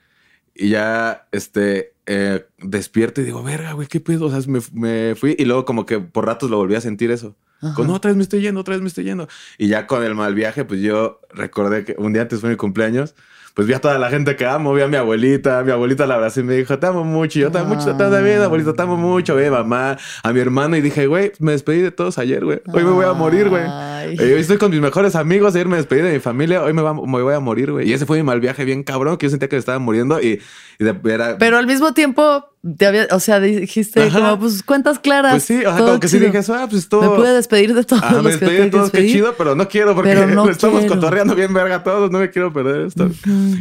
Y 0.54 0.70
ya, 0.70 1.26
este, 1.32 1.92
eh, 2.06 2.46
despierto 2.58 3.20
y 3.20 3.24
digo, 3.24 3.42
verga, 3.42 3.72
güey, 3.72 3.88
qué 3.88 4.00
pedo. 4.00 4.26
O 4.26 4.30
sea, 4.30 4.40
me, 4.50 4.60
me 4.72 5.14
fui 5.16 5.34
y 5.38 5.44
luego 5.44 5.64
como 5.64 5.84
que 5.84 5.98
por 5.98 6.24
ratos 6.24 6.48
lo 6.50 6.56
volví 6.56 6.74
a 6.76 6.80
sentir 6.80 7.10
eso. 7.10 7.36
Ajá. 7.60 7.74
Con 7.74 7.90
otra 7.90 8.10
vez 8.10 8.16
me 8.16 8.22
estoy 8.22 8.40
yendo, 8.40 8.60
otra 8.60 8.74
vez 8.74 8.82
me 8.82 8.88
estoy 8.88 9.04
yendo. 9.04 9.28
Y 9.58 9.68
ya 9.68 9.86
con 9.86 10.02
el 10.04 10.14
mal 10.14 10.34
viaje, 10.34 10.64
pues 10.64 10.80
yo 10.80 11.20
recordé 11.30 11.84
que 11.84 11.94
un 11.98 12.12
día 12.12 12.22
antes 12.22 12.40
fue 12.40 12.50
mi 12.50 12.56
cumpleaños. 12.56 13.14
Pues 13.56 13.66
vi 13.66 13.72
a 13.72 13.80
toda 13.80 13.98
la 13.98 14.10
gente 14.10 14.36
que 14.36 14.44
amo, 14.44 14.74
vi 14.74 14.82
a 14.82 14.86
mi 14.86 14.96
abuelita, 14.96 15.62
mi 15.64 15.72
abuelita 15.72 16.06
la 16.06 16.16
abracé 16.16 16.40
y 16.40 16.42
me 16.44 16.54
dijo, 16.54 16.78
te 16.78 16.86
amo 16.88 17.04
mucho, 17.04 17.38
y 17.38 17.42
yo 17.42 17.50
te 17.50 17.56
amo 17.56 17.74
mucho, 17.74 17.96
te 17.96 18.04
amo 18.04 18.14
de 18.14 18.22
vida, 18.22 18.44
abuelita, 18.44 18.74
te 18.74 18.82
amo 18.82 18.98
mucho, 18.98 19.34
mi 19.34 19.48
mamá, 19.48 19.96
a 20.22 20.32
mi 20.34 20.40
hermano 20.40 20.76
y 20.76 20.82
dije, 20.82 21.06
güey, 21.06 21.32
me 21.38 21.52
despedí 21.52 21.80
de 21.80 21.90
todos 21.90 22.18
ayer, 22.18 22.44
güey, 22.44 22.60
hoy 22.70 22.84
me 22.84 22.90
voy 22.90 23.06
a 23.06 23.14
morir, 23.14 23.48
güey. 23.48 23.62
Ay. 23.66 24.14
Eh, 24.20 24.34
Hoy 24.34 24.40
estoy 24.40 24.58
con 24.58 24.70
mis 24.70 24.80
mejores 24.82 25.16
amigos, 25.16 25.54
ayer 25.54 25.68
me 25.68 25.78
despedí 25.78 26.02
de 26.02 26.12
mi 26.12 26.18
familia, 26.20 26.62
hoy 26.62 26.74
me, 26.74 26.82
va- 26.82 26.92
me 26.92 27.22
voy 27.22 27.32
a 27.34 27.40
morir, 27.40 27.72
güey. 27.72 27.88
Y 27.88 27.94
ese 27.94 28.04
fue 28.04 28.18
mi 28.18 28.24
mal 28.24 28.40
viaje 28.40 28.66
bien 28.66 28.82
cabrón, 28.84 29.16
que 29.16 29.24
yo 29.24 29.30
sentía 29.30 29.48
que 29.48 29.56
me 29.56 29.60
estaba 29.60 29.78
muriendo 29.78 30.20
y, 30.20 30.38
y 30.78 30.84
de, 30.84 30.94
era... 31.10 31.38
Pero 31.38 31.56
al 31.56 31.66
mismo 31.66 31.94
tiempo, 31.94 32.44
te 32.78 32.86
había, 32.86 33.06
o 33.12 33.20
sea, 33.20 33.38
dijiste 33.40 34.02
Ajá. 34.02 34.18
como, 34.20 34.38
pues 34.40 34.62
cuentas 34.62 34.98
claras. 34.98 35.32
pues 35.32 35.44
sí, 35.44 35.58
o 35.58 35.60
sea, 35.62 35.76
todo 35.76 35.86
como 35.88 36.00
que 36.00 36.08
sí 36.08 36.16
chido. 36.16 36.26
dije 36.26 36.38
eso, 36.38 36.54
ah, 36.54 36.66
pues 36.68 36.88
todo... 36.88 37.02
Me 37.02 37.16
pude 37.16 37.32
despedir 37.32 37.74
de 37.74 37.84
todos 37.84 38.02
me 38.02 38.10
los 38.16 38.24
despedí 38.24 38.56
de 38.56 38.70
todos, 38.70 38.90
qué 38.90 39.06
chido, 39.06 39.34
pero 39.38 39.54
no 39.54 39.68
quiero 39.68 39.94
porque 39.94 40.14
no 40.26 40.48
estamos 40.48 40.80
quiero. 40.80 40.94
cotorreando 40.96 41.34
bien 41.34 41.52
verga 41.54 41.82
todos, 41.84 42.10
no 42.10 42.18
me 42.18 42.30
quiero 42.30 42.52
perder 42.52 42.82
esto. 42.86 43.10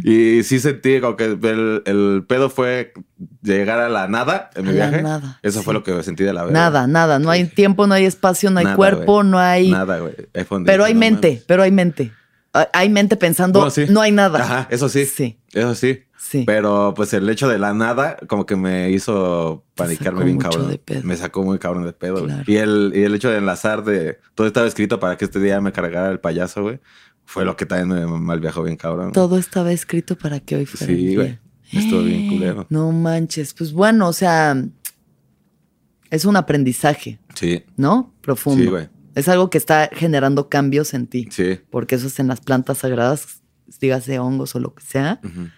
Y 0.04 0.42
sí 0.42 0.58
sentí 0.58 1.00
como 1.00 1.16
que 1.16 1.24
el, 1.24 1.82
el 1.86 2.24
pedo 2.26 2.50
fue 2.50 2.92
llegar 3.42 3.78
a 3.78 3.88
la 3.88 4.08
nada 4.08 4.50
en 4.54 4.64
mi 4.64 4.70
A 4.70 4.72
la 4.74 4.88
viaje. 4.90 5.02
nada, 5.02 5.38
Eso 5.42 5.60
sí. 5.60 5.64
fue 5.64 5.74
lo 5.74 5.82
que 5.82 6.02
sentí 6.02 6.24
de 6.24 6.32
la 6.32 6.42
verga. 6.44 6.58
Nada, 6.58 6.86
nada. 6.86 7.18
No 7.18 7.30
hay 7.30 7.44
tiempo, 7.44 7.86
no 7.86 7.94
hay 7.94 8.04
espacio, 8.06 8.50
no 8.50 8.58
hay 8.58 8.64
Nada, 8.64 8.76
cuerpo, 8.76 9.22
no 9.22 9.38
hay. 9.38 9.70
Nada, 9.70 9.98
güey. 10.00 10.14
Pero 10.64 10.84
hay 10.84 10.94
no 10.94 11.00
mente, 11.00 11.28
mames. 11.28 11.44
pero 11.46 11.62
hay 11.62 11.70
mente. 11.70 12.12
Hay- 12.52 12.66
Hay 12.72 12.88
mente 12.88 13.16
pensando, 13.16 13.58
Bueno, 13.60 13.70
sí. 13.70 13.84
no 13.90 14.00
hay 14.00 14.12
nada. 14.12 14.42
Ajá, 14.42 14.66
eso 14.70 14.88
sí. 14.88 15.04
Sí, 15.04 15.38
Eso 15.52 15.74
sí. 15.74 16.02
Sí. 16.28 16.44
Pero 16.46 16.92
pues 16.96 17.12
el 17.14 17.28
hecho 17.28 17.48
de 17.48 17.58
la 17.58 17.72
nada 17.74 18.16
como 18.28 18.46
que 18.46 18.56
me 18.56 18.90
hizo 18.90 19.64
panicarme 19.74 20.24
bien 20.24 20.38
cabrón. 20.38 20.68
de 20.70 20.78
pedo. 20.78 21.02
Me 21.04 21.16
sacó 21.16 21.42
muy 21.42 21.58
cabrón 21.58 21.84
de 21.84 21.92
pedo. 21.92 22.24
Claro. 22.24 22.44
Y 22.46 22.56
el, 22.56 22.92
y 22.94 23.02
el 23.02 23.14
hecho 23.14 23.30
de 23.30 23.38
enlazar 23.38 23.84
de 23.84 24.18
todo 24.34 24.46
estaba 24.46 24.66
escrito 24.66 24.98
para 25.00 25.16
que 25.16 25.24
este 25.26 25.40
día 25.40 25.60
me 25.60 25.72
cargara 25.72 26.10
el 26.10 26.20
payaso, 26.20 26.62
güey. 26.62 26.80
Fue 27.24 27.44
lo 27.44 27.56
que 27.56 27.66
también 27.66 27.88
me 27.88 28.06
mal 28.20 28.38
viajó 28.40 28.62
bien 28.62 28.76
cabrón. 28.76 29.12
Todo 29.12 29.36
estaba 29.38 29.72
escrito 29.72 30.16
para 30.16 30.40
que 30.40 30.56
hoy 30.56 30.66
fuera. 30.66 30.86
Sí, 30.94 31.14
güey. 31.16 31.38
Estuvo 31.72 32.02
bien 32.02 32.28
culero. 32.28 32.66
No 32.70 32.92
manches. 32.92 33.52
Pues 33.54 33.72
bueno, 33.72 34.06
o 34.08 34.12
sea, 34.12 34.56
es 36.10 36.24
un 36.24 36.36
aprendizaje, 36.36 37.18
Sí, 37.34 37.64
¿no? 37.76 38.14
Profundo. 38.20 38.62
sí, 38.62 38.68
güey. 38.70 38.88
Es 39.14 39.28
algo 39.28 39.48
que 39.50 39.58
está 39.58 39.88
generando 39.92 40.48
cambios 40.48 40.92
en 40.94 41.06
ti. 41.06 41.26
Sí. 41.30 41.58
Porque 41.70 41.94
eso 41.96 42.06
es 42.06 42.18
en 42.20 42.28
las 42.28 42.40
plantas 42.40 42.78
sagradas, 42.78 43.40
dígase 43.80 44.18
hongos 44.18 44.54
o 44.54 44.60
lo 44.60 44.74
que 44.74 44.84
sea. 44.84 45.20
Ujú. 45.24 45.48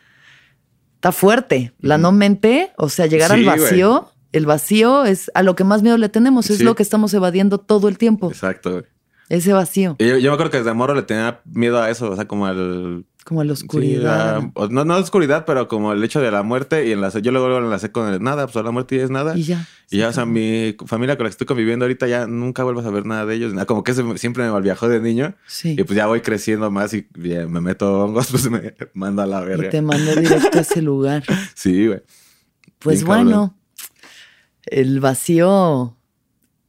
Está 0.98 1.12
fuerte. 1.12 1.72
La 1.80 1.96
no 1.96 2.10
mente, 2.10 2.72
o 2.76 2.88
sea, 2.88 3.06
llegar 3.06 3.30
Sí, 3.30 3.36
al 3.36 3.44
güey. 3.44 3.60
vacío. 3.60 4.10
el 4.32 4.46
vacío 4.46 5.04
es 5.04 5.30
a 5.34 5.42
lo 5.44 5.54
que 5.54 5.62
más 5.64 5.82
miedo 5.82 5.96
le 5.96 6.08
tenemos, 6.08 6.50
es 6.50 6.58
Sí. 6.58 6.64
lo 6.64 6.74
que 6.74 6.82
estamos 6.82 7.14
evadiendo 7.14 7.58
todo 7.58 7.88
el 7.88 7.96
tiempo, 7.98 8.28
Exacto, 8.28 8.70
güey. 8.72 8.82
ese 9.28 9.52
vacío, 9.52 9.96
Yo, 10.00 10.18
yo 10.18 10.30
me 10.30 10.34
acuerdo 10.34 10.50
que 10.50 10.58
desde 10.58 10.74
morro 10.74 10.94
le 10.94 11.02
tenía 11.02 11.40
miedo 11.44 11.80
a 11.80 11.88
eso, 11.88 12.10
o 12.10 12.16
sea, 12.16 12.26
como 12.26 12.46
al... 12.46 13.04
como 13.28 13.44
la 13.44 13.52
oscuridad. 13.52 14.36
a- 14.36 14.50
o- 14.54 14.68
no, 14.68 14.84
no 14.86 14.96
oscuridad, 14.96 15.44
pero 15.44 15.68
como 15.68 15.92
el 15.92 16.02
hecho 16.02 16.20
de 16.20 16.30
la 16.30 16.42
muerte 16.42 16.86
y 16.86 16.92
enlacé, 16.92 17.20
yo 17.20 17.30
luego 17.30 17.48
lo 17.50 17.58
enlacé 17.58 17.92
con 17.92 18.12
el 18.12 18.22
nada, 18.22 18.46
pues 18.46 18.64
la 18.64 18.70
muerte 18.70 18.96
ya 18.96 19.04
es 19.04 19.10
nada. 19.10 19.36
y 19.36 19.42
ya. 19.42 19.66
Y 19.90 19.98
ya, 19.98 20.08
o 20.08 20.10
se 20.10 20.16
sea, 20.16 20.24
mi 20.26 20.74
familia 20.86 21.16
con 21.16 21.24
la 21.24 21.28
que 21.28 21.32
estoy 21.32 21.46
conviviendo 21.46 21.84
ahorita 21.84 22.06
ya 22.08 22.26
nunca 22.26 22.64
vuelvo 22.64 22.80
a 22.80 22.82
saber 22.84 23.04
nada 23.06 23.26
de 23.26 23.34
ellos. 23.34 23.52
nada, 23.52 23.66
Como 23.66 23.84
que 23.84 23.92
siempre 24.16 24.44
me 24.44 24.50
malviajó 24.50 24.88
de 24.88 25.00
niño. 25.00 25.34
Sí. 25.46 25.76
Y 25.78 25.84
pues 25.84 25.96
ya 25.96 26.06
voy 26.06 26.20
creciendo 26.22 26.70
más 26.70 26.92
y 26.94 27.06
ya 27.16 27.46
me 27.46 27.60
meto 27.60 28.04
hongos, 28.04 28.28
pues 28.30 28.50
me 28.50 28.74
manda 28.94 29.24
a 29.24 29.26
la 29.26 29.42
Y 29.42 29.46
verga. 29.46 29.70
te 29.70 29.82
mandó 29.82 30.14
directo 30.16 30.58
a 30.58 30.62
ese 30.62 30.80
lugar. 30.82 31.22
Sí, 31.54 31.86
güey. 31.86 32.00
Pues 32.78 32.98
Bien 33.04 33.06
bueno, 33.06 33.56
el 34.66 35.00
vacío 35.00 35.96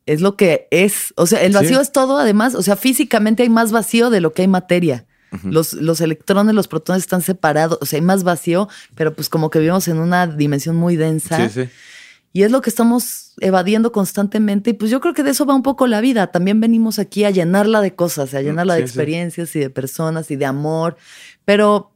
es 0.05 0.22
lo 0.22 0.36
que 0.36 0.68
es. 0.72 1.14
O 1.18 1.26
sea, 1.26 1.41
el 1.43 1.53
vacío 1.53 1.78
Sí. 1.78 1.82
es 1.84 1.91
todo, 1.91 2.18
además. 2.18 2.55
O 2.55 2.62
sea, 2.64 2.76
físicamente 2.76 3.43
hay 3.43 3.49
más 3.49 3.72
vacío 3.72 4.10
de 4.10 4.22
lo 4.22 4.34
que 4.34 4.41
hay 4.43 4.47
materia. 4.47 5.05
Los, 5.43 5.73
los 5.73 6.01
electrones, 6.01 6.55
los 6.55 6.67
protones 6.67 7.03
están 7.03 7.21
separados. 7.21 7.77
O 7.82 7.86
sea, 7.86 7.97
hay 7.97 8.05
más 8.05 8.23
vacío, 8.23 8.67
pero 8.95 9.13
pues 9.13 9.30
como 9.30 9.49
que 9.49 9.59
vivimos 9.59 9.88
en 9.88 9.99
una 9.99 10.27
dimensión 10.27 10.75
muy 10.75 10.95
densa. 10.95 11.49
Sí, 11.49 11.65
sí. 11.65 11.69
Y 12.32 12.43
es 12.43 12.51
lo 12.51 12.61
que 12.61 12.69
estamos 12.69 13.34
evadiendo 13.39 13.91
constantemente. 13.91 14.71
Y 14.71 14.73
pues 14.73 14.91
yo 14.91 14.99
creo 15.01 15.13
que 15.13 15.23
de 15.23 15.32
eso 15.32 15.45
va 15.45 15.55
un 15.55 15.63
poco 15.63 15.88
la 15.88 15.99
vida. 15.99 16.27
También 16.27 16.59
venimos 16.59 16.99
aquí 16.99 17.23
a 17.23 17.32
llenarla 17.32 17.82
de 17.82 17.95
cosas, 17.95 18.34
a 18.34 18.41
llenarla 18.41 18.75
de 18.75 18.82
sí, 18.82 18.86
experiencias 18.86 19.55
y 19.55 19.59
de 19.59 19.69
personas 19.69 20.30
y 20.30 20.36
de 20.36 20.45
amor. 20.45 20.95
Pero, 21.45 21.91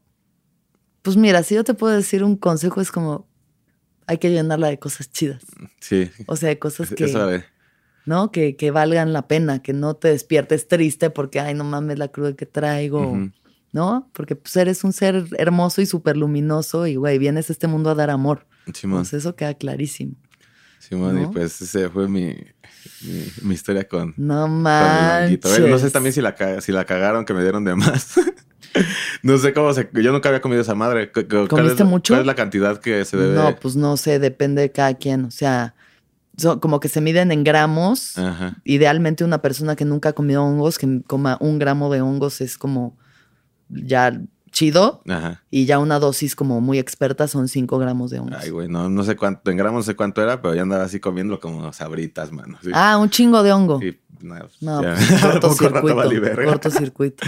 pues 1.03 1.17
mira, 1.17 1.43
si 1.43 1.53
yo 1.55 1.63
te 1.63 1.75
puedo 1.75 1.95
decir 1.95 2.23
un 2.23 2.35
consejo, 2.35 2.81
es 2.81 2.91
como 2.91 3.27
hay 4.07 4.17
que 4.17 4.31
llenarla 4.31 4.67
de 4.67 4.79
cosas 4.79 5.11
chidas. 5.11 5.43
Sí. 5.79 6.09
O 6.25 6.35
sea, 6.35 6.49
de 6.49 6.59
cosas 6.59 6.89
que, 6.89 7.07
¿no? 8.05 8.31
Que, 8.31 8.55
que 8.55 8.71
valgan 8.71 9.13
la 9.13 9.27
pena, 9.27 9.61
que 9.61 9.73
no 9.73 9.95
te 9.95 10.09
despiertes 10.09 10.67
triste 10.67 11.09
porque, 11.09 11.39
ay, 11.39 11.53
no 11.53 11.63
mames 11.63 11.99
la 11.99 12.07
cruda 12.09 12.33
que 12.33 12.45
traigo. 12.45 13.17
¿no? 13.71 14.07
Porque 14.13 14.35
pues 14.35 14.55
eres 14.55 14.83
un 14.83 14.93
ser 14.93 15.25
hermoso 15.37 15.81
y 15.81 15.87
súper 15.87 16.15
luminoso 16.15 16.85
y, 16.85 16.95
güey, 16.95 17.17
vienes 17.17 17.49
a 17.49 17.53
este 17.53 17.65
mundo 17.67 17.89
a 17.89 17.95
dar 17.95 18.11
amor. 18.11 18.45
Simón. 18.71 18.99
Pues 18.99 19.13
eso 19.13 19.35
queda 19.35 19.55
clarísimo. 19.55 20.13
Simón, 20.77 21.23
y 21.23 21.25
pues 21.27 21.59
ese 21.61 21.89
fue 21.89 22.07
mi, 22.07 22.35
mi, 23.01 23.23
mi 23.41 23.53
historia 23.55 23.87
con, 23.87 24.13
No 24.15 24.41
con 24.43 24.51
el 24.51 24.53
manches. 24.61 25.57
Eh, 25.59 25.67
No 25.69 25.79
sé 25.79 25.89
también 25.89 26.13
si 26.13 26.21
la, 26.21 26.35
si 26.61 26.71
la 26.71 26.85
cagaron, 26.85 27.25
que 27.25 27.33
me 27.33 27.41
dieron 27.41 27.63
de 27.63 27.73
más. 27.73 28.13
no 29.23 29.37
sé 29.39 29.53
cómo 29.53 29.73
se... 29.73 29.89
Yo 29.93 30.11
nunca 30.11 30.29
había 30.29 30.41
comido 30.41 30.61
esa 30.61 30.75
madre. 30.75 31.11
¿Cu- 31.11 31.21
cu- 31.21 31.27
¿Cuál 31.29 31.47
¿Comiste 31.47 31.83
es, 31.83 31.89
mucho? 31.89 32.13
¿Cuál 32.13 32.21
es 32.21 32.27
la 32.27 32.35
cantidad 32.35 32.79
que 32.79 33.03
se 33.05 33.17
debe? 33.17 33.33
No, 33.35 33.55
pues 33.55 33.75
no 33.75 33.97
sé, 33.97 34.19
depende 34.19 34.61
de 34.61 34.71
cada 34.71 34.93
quien. 34.95 35.25
O 35.25 35.31
sea, 35.31 35.73
so- 36.37 36.59
como 36.59 36.79
que 36.79 36.89
se 36.89 37.01
miden 37.01 37.31
en 37.31 37.43
gramos. 37.43 38.17
Ajá. 38.17 38.57
Idealmente 38.63 39.23
una 39.23 39.41
persona 39.41 39.75
que 39.75 39.85
nunca 39.85 40.09
ha 40.09 40.13
comido 40.13 40.43
hongos, 40.43 40.77
que 40.77 41.01
coma 41.07 41.37
un 41.39 41.59
gramo 41.59 41.91
de 41.91 42.01
hongos 42.01 42.41
es 42.41 42.57
como 42.57 42.97
ya 43.69 44.19
chido. 44.51 45.01
Ajá. 45.07 45.41
Y 45.49 45.65
ya 45.65 45.79
una 45.79 45.97
dosis 45.99 46.35
como 46.35 46.61
muy 46.61 46.77
experta 46.79 47.27
son 47.27 47.47
5 47.47 47.77
gramos 47.79 48.11
de 48.11 48.19
hongos. 48.19 48.37
Ay, 48.39 48.49
güey, 48.51 48.67
no, 48.67 48.89
no 48.89 49.03
sé 49.03 49.15
cuánto, 49.15 49.49
en 49.49 49.57
gramos 49.57 49.79
no 49.79 49.83
sé 49.83 49.95
cuánto 49.95 50.21
era, 50.21 50.41
pero 50.41 50.53
ya 50.53 50.61
andaba 50.61 50.83
así 50.83 50.99
comiendo 50.99 51.39
como 51.39 51.71
sabritas, 51.73 52.31
mano. 52.31 52.57
Sí. 52.61 52.69
Ah, 52.73 52.97
un 52.97 53.09
chingo 53.09 53.41
de 53.41 53.51
hongo. 53.51 53.79
Sí, 53.79 53.99
no, 54.21 54.35
No, 54.61 54.81
pues, 54.81 55.21
cortocircuito. 55.21 55.95
cortocircuito. 56.45 57.25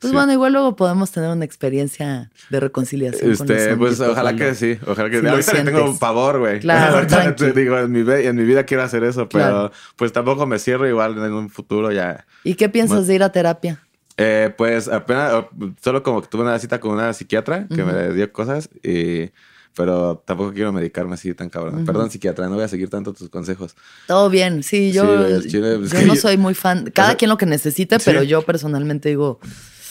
Pues 0.00 0.10
Sí. 0.12 0.16
bueno, 0.16 0.32
igual 0.32 0.52
luego 0.52 0.76
podemos 0.76 1.10
tener 1.10 1.28
una 1.30 1.44
experiencia 1.44 2.30
de 2.50 2.60
reconciliación. 2.60 3.20
con 3.20 3.30
los 3.30 3.40
Este, 3.58 3.76
pues 3.76 4.00
ojalá 4.00 4.36
que 4.36 4.54
sí, 4.54 4.78
ojalá 4.86 5.10
que 5.10 5.20
lo 5.20 5.30
ahorita 5.30 5.52
le 5.54 5.64
tengo 5.64 5.78
sientes. 5.78 5.98
pavor, 5.98 6.38
güey. 6.38 6.60
Claro, 6.60 6.96
Ahorita 6.96 7.34
te 7.34 7.52
digo, 7.52 7.78
en 7.78 7.90
mi, 7.90 8.02
ve- 8.02 8.26
en 8.28 8.36
mi 8.36 8.44
vida 8.44 8.64
quiero 8.64 8.84
hacer 8.84 9.02
eso, 9.04 9.28
pero 9.28 9.44
Claro. 9.44 9.72
pues 9.96 10.12
tampoco 10.12 10.46
me 10.46 10.58
cierro 10.60 10.88
igual 10.88 11.18
en 11.18 11.32
un 11.32 11.50
futuro 11.50 11.90
ya. 11.90 12.26
¿Y 12.44 12.54
qué 12.54 12.68
piensas 12.68 13.06
de 13.08 13.14
ir 13.16 13.22
a 13.24 13.32
terapia? 13.32 13.82
Eh, 14.16 14.52
pues 14.56 14.88
apenas, 14.88 15.32
oh, 15.34 15.50
solo 15.82 16.02
como 16.02 16.22
que 16.22 16.28
tuve 16.28 16.42
una 16.42 16.58
cita 16.58 16.78
con 16.80 16.92
una 16.92 17.12
psiquiatra 17.12 17.66
que 17.68 17.82
me 17.84 18.12
dio 18.14 18.32
cosas 18.32 18.68
y... 18.82 19.30
Pero 19.76 20.20
tampoco 20.26 20.52
quiero 20.52 20.72
medicarme 20.72 21.14
así 21.14 21.32
tan 21.34 21.48
cabrón. 21.50 21.84
Perdón, 21.84 22.10
psiquiatra, 22.10 22.48
no 22.48 22.56
voy 22.56 22.64
a 22.64 22.68
seguir 22.68 22.90
tanto 22.90 23.12
tus 23.12 23.28
consejos. 23.28 23.76
Todo 24.08 24.28
bien, 24.28 24.64
sí, 24.64 24.90
yo, 24.90 25.40
Sí, 25.40 25.50
chile, 25.50 25.76
pues, 25.78 25.92
yo 25.92 26.00
no 26.04 26.14
yo- 26.14 26.20
soy 26.20 26.36
muy 26.36 26.54
fan. 26.54 26.90
Cada 26.92 27.10
sea, 27.10 27.16
quien 27.16 27.28
lo 27.28 27.36
que 27.36 27.46
necesite, 27.46 27.96
sí. 28.00 28.04
pero 28.04 28.24
yo 28.24 28.42
personalmente 28.42 29.08
digo, 29.10 29.38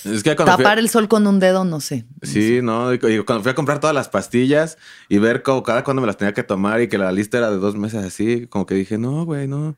Es 0.06 0.24
que 0.24 0.36
cuando 0.36 0.58
tapar 0.58 0.80
el 0.80 0.90
sol 0.90 1.08
con 1.08 1.26
un 1.28 1.40
dedo, 1.40 1.64
no 1.66 1.80
sé. 1.80 2.06
Sí, 2.22 2.60
no, 2.62 2.94
y 2.94 3.00
cu- 3.00 3.08
y 3.08 3.24
cuando 3.24 3.44
fui 3.44 3.52
a 3.52 3.56
comprar 3.56 3.80
todas 3.80 3.96
las 3.96 4.10
pastillas 4.10 4.78
y 5.10 5.18
ver 5.18 5.44
cómo 5.44 5.64
cada 5.64 5.84
cuando 5.84 6.02
me 6.02 6.08
las 6.08 6.18
tenía 6.18 6.34
que 6.34 6.44
tomar 6.44 6.82
y 6.82 6.88
que 6.88 6.98
la 6.98 7.12
lista 7.12 7.38
era 7.38 7.50
de 7.52 7.58
dos 7.58 7.76
meses 7.76 8.04
así, 8.04 8.48
como 8.48 8.66
que 8.66 8.76
dije, 8.76 8.98
no, 8.98 9.26
güey, 9.26 9.48
no. 9.48 9.76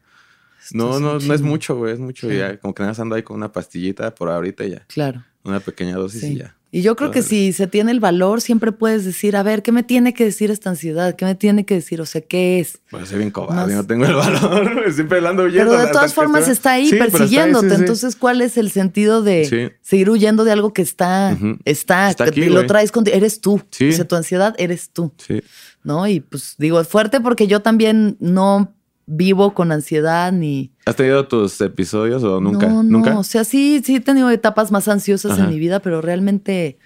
No, 0.72 0.96
es 0.96 1.02
no, 1.02 1.20
no 1.20 1.34
es 1.34 1.42
mucho, 1.42 1.76
güey, 1.78 1.94
es 1.94 2.00
mucho. 2.00 2.30
Sí. 2.30 2.38
Ya, 2.38 2.58
como 2.60 2.74
que 2.76 2.84
nada 2.84 2.92
más 2.92 3.00
ando 3.00 3.16
ahí 3.16 3.24
con 3.24 3.38
una 3.38 3.52
pastillita 3.52 4.14
por 4.14 4.30
ahorita 4.30 4.66
y 4.66 4.72
ya. 4.72 4.86
Claro. 4.88 5.24
Una 5.44 5.60
pequeña 5.62 5.96
dosis 5.96 6.22
Sí. 6.22 6.34
y 6.34 6.38
ya. 6.40 6.56
Y 6.72 6.84
yo 6.84 6.96
creo 6.96 7.10
que 7.10 7.24
si 7.24 7.52
se 7.52 7.66
tiene 7.66 7.92
el 7.92 8.00
valor, 8.00 8.42
siempre 8.42 8.72
puedes 8.72 9.04
decir, 9.04 9.36
a 9.36 9.42
ver, 9.42 9.64
¿qué 9.64 9.72
me 9.72 9.82
tiene 9.82 10.14
que 10.14 10.24
decir 10.24 10.52
esta 10.52 10.70
ansiedad? 10.70 11.16
¿Qué 11.16 11.26
me 11.26 11.34
tiene 11.34 11.66
que 11.66 11.74
decir? 11.74 12.00
O 12.00 12.06
sea, 12.06 12.22
¿qué 12.22 12.60
es? 12.60 12.80
Bueno, 12.92 13.08
soy 13.08 13.18
bien 13.18 13.32
cobarde, 13.32 13.74
Más- 13.74 13.82
no 13.84 13.88
tengo 13.88 14.06
el 14.06 14.14
valor. 14.14 14.84
Siempre 14.94 15.18
ando 15.28 15.46
huyendo. 15.46 15.72
Pero 15.72 15.86
de 15.88 15.92
todas 15.92 16.14
formas 16.14 16.42
estoy- 16.42 16.54
está 16.54 16.72
ahí 16.74 16.86
Sí, 16.86 16.92
pero 16.92 17.06
está 17.06 17.18
ahí, 17.18 17.22
persiguiéndote. 17.22 17.70
sí. 17.70 17.76
Entonces, 17.76 18.16
¿cuál 18.16 18.42
es 18.42 18.58
el 18.58 18.70
sentido 18.70 19.24
de 19.24 19.46
Sí. 19.46 19.76
seguir 19.82 20.12
huyendo 20.12 20.44
de 20.44 20.52
algo 20.52 20.72
que 20.72 20.84
está, 20.84 21.36
está, 21.66 22.10
Está 22.12 22.26
aquí, 22.26 22.46
lo 22.46 22.66
traes 22.68 22.92
contigo? 22.92 23.18
Eres 23.18 23.42
tú. 23.42 23.56
O 23.56 23.92
sea, 23.92 24.08
tu 24.08 24.16
ansiedad 24.16 24.54
eres 24.60 24.92
tú, 24.92 25.12
Sí. 25.18 25.42
¿no? 25.84 26.08
Y 26.08 26.20
pues 26.20 26.54
digo, 26.60 26.80
es 26.80 26.88
fuerte 26.88 27.20
porque 27.20 27.48
yo 27.48 27.62
también 27.62 28.16
no 28.20 28.76
vivo 29.10 29.54
con 29.54 29.72
ansiedad 29.72 30.32
ni... 30.32 30.72
¿Has 30.86 30.96
tenido 30.96 31.28
tus 31.28 31.60
episodios 31.62 32.24
o 32.24 32.40
nunca? 32.40 32.68
No, 32.68 32.84
no, 32.84 32.90
¿Nunca? 33.00 33.18
o 33.18 33.24
sea, 33.24 33.44
sí, 33.44 33.82
sí 33.84 33.96
he 33.96 34.00
tenido 34.00 34.30
etapas 34.30 34.72
más 34.72 34.88
ansiosas 34.88 35.34
Ajá. 35.34 35.44
en 35.44 35.50
mi 35.50 35.60
vida, 35.60 35.80
pero 35.80 36.02
realmente 36.02 36.78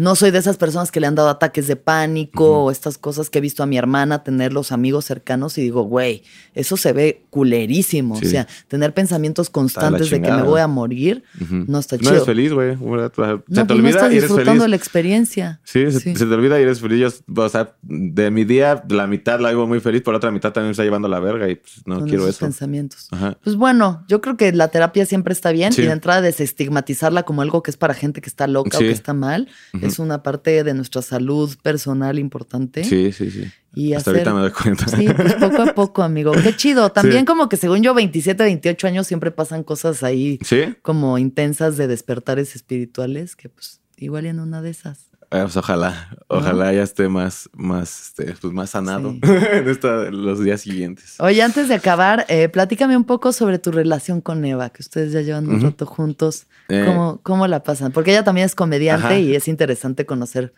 no 0.00 0.14
soy 0.16 0.30
de 0.30 0.38
esas 0.38 0.56
personas 0.56 0.90
que 0.90 0.98
le 0.98 1.06
han 1.06 1.14
dado 1.14 1.28
ataques 1.28 1.66
de 1.66 1.76
pánico 1.76 2.64
o 2.64 2.70
estas 2.70 2.96
cosas 2.96 3.28
que 3.28 3.38
he 3.38 3.40
visto 3.42 3.62
a 3.62 3.66
mi 3.66 3.76
hermana 3.76 4.24
tener 4.24 4.52
los 4.52 4.72
amigos 4.72 5.04
cercanos 5.04 5.58
y 5.58 5.62
digo, 5.62 5.82
güey, 5.82 6.22
eso 6.54 6.78
se 6.78 6.92
ve 6.94 7.24
culerísimo. 7.28 8.16
Sí. 8.16 8.26
O 8.26 8.30
sea, 8.30 8.48
tener 8.68 8.94
pensamientos 8.94 9.50
constantes 9.50 10.08
de 10.08 10.22
que 10.22 10.32
me 10.32 10.42
voy 10.42 10.60
a 10.60 10.66
morir, 10.66 11.22
no 11.38 11.78
está 11.78 11.96
No 11.96 12.00
chido. 12.02 12.12
eres 12.14 12.24
feliz, 12.24 12.52
güey. 12.52 12.76
Se 12.76 12.84
No, 12.84 13.10
te 13.10 13.14
pues 13.14 13.28
no 13.68 13.74
olvida 13.74 13.90
estás 13.90 14.12
y 14.12 14.16
eres 14.16 14.22
disfrutando 14.22 14.50
feliz. 14.52 14.62
de 14.62 14.68
la 14.68 14.76
experiencia. 14.76 15.60
Sí, 15.64 15.90
se, 15.92 16.00
Sí. 16.00 16.16
se 16.16 16.24
te 16.26 16.32
olvida 16.34 16.58
y 16.58 16.62
eres 16.62 16.80
feliz. 16.80 16.98
Yo, 17.26 17.42
o 17.42 17.48
sea, 17.50 17.74
de 17.82 18.30
mi 18.30 18.44
día, 18.44 18.82
la 18.88 19.06
mitad 19.06 19.38
la 19.38 19.50
vivo 19.50 19.66
muy 19.66 19.80
feliz, 19.80 20.02
por 20.02 20.14
la 20.14 20.18
otra 20.18 20.30
mitad 20.30 20.52
también 20.52 20.68
me 20.68 20.72
está 20.72 20.82
llevando 20.84 21.08
la 21.08 21.20
verga 21.20 21.48
y 21.48 21.56
pues, 21.56 21.82
no 21.84 21.98
con 21.98 22.08
quiero 22.08 22.22
esos 22.24 22.36
eso. 22.36 22.46
pensamientos. 22.46 23.08
Ajá. 23.10 23.36
Pues 23.44 23.56
bueno, 23.56 24.04
yo 24.08 24.20
creo 24.20 24.36
que 24.38 24.50
la 24.52 24.68
terapia 24.68 25.04
siempre 25.04 25.32
está 25.34 25.52
bien 25.52 25.72
Sí. 25.74 25.82
y 25.82 25.86
de 25.86 25.92
entrada 25.92 26.22
desestigmatizarla 26.22 27.24
como 27.24 27.42
algo 27.42 27.62
que 27.62 27.70
es 27.70 27.76
para 27.76 27.94
gente 27.94 28.20
que 28.20 28.28
está 28.30 28.46
loca 28.46 28.78
o 28.78 28.80
que 28.80 28.90
está 28.90 29.12
mal. 29.14 29.48
Es 29.92 29.98
una 29.98 30.22
parte 30.22 30.64
de 30.64 30.74
nuestra 30.74 31.02
salud 31.02 31.54
personal 31.62 32.18
importante. 32.18 32.84
Sí, 32.84 33.12
sí, 33.12 33.30
sí. 33.30 33.44
Y 33.74 33.94
Hasta 33.94 34.10
hacer... 34.10 34.26
ahorita 34.28 34.34
me 34.34 34.40
doy 34.40 34.50
cuenta. 34.50 34.88
Sí, 34.88 35.06
pues 35.14 35.34
poco 35.34 35.62
a 35.62 35.74
poco, 35.74 36.02
amigo. 36.02 36.32
Qué 36.32 36.56
chido. 36.56 36.90
También 36.92 37.20
Sí. 37.20 37.24
como 37.26 37.48
que 37.48 37.56
según 37.56 37.82
yo, 37.82 37.94
27, 37.94 38.42
28 38.42 38.86
años 38.86 39.06
siempre 39.06 39.30
pasan 39.30 39.62
cosas 39.62 40.02
ahí 40.02 40.38
¿Sí? 40.44 40.74
como 40.82 41.18
intensas 41.18 41.76
de 41.76 41.86
despertares 41.86 42.56
espirituales 42.56 43.36
que 43.36 43.48
pues 43.48 43.80
igual 43.96 44.26
en 44.26 44.40
una 44.40 44.62
de 44.62 44.70
esas. 44.70 45.09
Eh, 45.32 45.42
pues 45.42 45.56
ojalá, 45.56 46.16
ojalá 46.26 46.72
ya 46.72 46.82
esté 46.82 47.08
más, 47.08 47.48
más, 47.54 48.08
este, 48.08 48.34
pues 48.40 48.52
más 48.52 48.70
sanado 48.70 49.12
Sí. 49.12 49.20
en 49.52 49.68
esta, 49.68 50.10
los 50.10 50.42
días 50.42 50.60
siguientes. 50.62 51.14
Oye, 51.20 51.40
antes 51.42 51.68
de 51.68 51.74
acabar, 51.74 52.26
eh, 52.28 52.48
platícame 52.48 52.96
un 52.96 53.04
poco 53.04 53.32
sobre 53.32 53.60
tu 53.60 53.70
relación 53.70 54.20
con 54.20 54.44
Eva, 54.44 54.70
que 54.70 54.82
ustedes 54.82 55.12
ya 55.12 55.20
llevan 55.20 55.48
un 55.48 55.60
rato 55.60 55.86
juntos. 55.86 56.46
Eh, 56.68 56.82
¿Cómo, 56.84 57.20
¿Cómo 57.22 57.46
la 57.46 57.62
pasan? 57.62 57.92
Porque 57.92 58.10
ella 58.10 58.24
también 58.24 58.44
es 58.46 58.56
comediante 58.56 59.06
Ajá. 59.06 59.18
y 59.18 59.36
es 59.36 59.46
interesante 59.46 60.04
conocer 60.04 60.52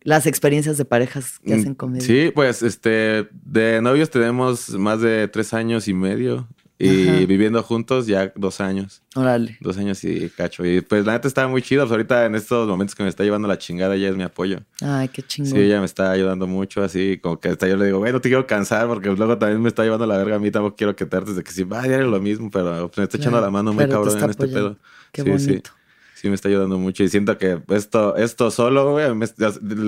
las 0.00 0.26
experiencias 0.26 0.76
de 0.78 0.84
parejas 0.86 1.38
que 1.44 1.54
hacen 1.54 1.74
comedia. 1.74 2.04
Mm, 2.04 2.06
Sí, 2.06 2.32
pues 2.34 2.62
este, 2.62 3.28
de 3.44 3.80
novios 3.82 4.08
tenemos 4.10 4.70
más 4.70 5.00
de 5.02 5.28
tres 5.28 5.52
años 5.54 5.86
y 5.88 5.92
medio 5.94 6.48
y 6.78 7.24
viviendo 7.26 7.62
juntos 7.62 8.06
ya 8.06 8.32
dos 8.34 8.60
años, 8.60 9.02
Órale. 9.14 9.56
dos 9.60 9.78
años 9.78 10.02
y 10.04 10.28
cacho. 10.30 10.64
Y 10.66 10.80
pues 10.80 11.06
la 11.06 11.12
neta 11.12 11.28
está 11.28 11.46
muy 11.48 11.62
chido. 11.62 11.82
Pues 11.84 11.92
ahorita 11.92 12.26
en 12.26 12.34
estos 12.34 12.66
momentos 12.68 12.94
que 12.94 13.02
me 13.04 13.08
está 13.08 13.22
llevando 13.24 13.46
la 13.48 13.58
chingada, 13.58 13.94
ella 13.94 14.08
es 14.08 14.16
mi 14.16 14.24
apoyo. 14.24 14.58
Ay, 14.80 15.08
qué 15.08 15.22
chingón. 15.22 15.52
Sí, 15.52 15.58
ella 15.58 15.78
me 15.78 15.86
está 15.86 16.10
ayudando 16.10 16.46
mucho, 16.46 16.82
así 16.82 17.18
como 17.22 17.38
que 17.38 17.48
hasta 17.50 17.68
yo 17.68 17.76
le 17.76 17.86
digo, 17.86 17.98
güey, 17.98 18.12
no 18.12 18.20
te 18.20 18.28
quiero 18.28 18.46
cansar 18.46 18.86
porque 18.88 19.08
luego 19.10 19.38
también 19.38 19.62
me 19.62 19.68
está 19.68 19.84
llevando 19.84 20.06
la 20.06 20.16
verga 20.18 20.36
a 20.36 20.38
mí, 20.38 20.50
tampoco 20.50 20.76
quiero 20.76 20.94
que 20.96 21.06
te 21.06 21.16
hartes 21.16 21.36
de 21.36 21.42
que 21.44 21.52
sí, 21.52 21.62
va, 21.64 21.82
diario 21.82 22.08
lo 22.08 22.20
mismo, 22.20 22.50
pero 22.50 22.88
pues, 22.88 22.98
me 22.98 23.04
está 23.04 23.16
echando 23.18 23.40
la 23.40 23.50
mano 23.50 23.72
muy 23.72 23.88
cabrón 23.88 24.18
en 24.22 24.30
este 24.30 24.48
pedo. 24.48 24.76
Qué 25.12 25.22
Sí, 25.22 25.38
sí. 25.38 25.46
bonito. 25.46 25.70
Sí, 26.16 26.28
me 26.28 26.34
está 26.34 26.48
ayudando 26.48 26.78
mucho 26.78 27.02
y 27.04 27.08
siento 27.08 27.38
que 27.38 27.60
esto, 27.68 28.16
esto 28.16 28.50
solo, 28.50 28.92
güey, 28.92 29.14
me- 29.14 29.26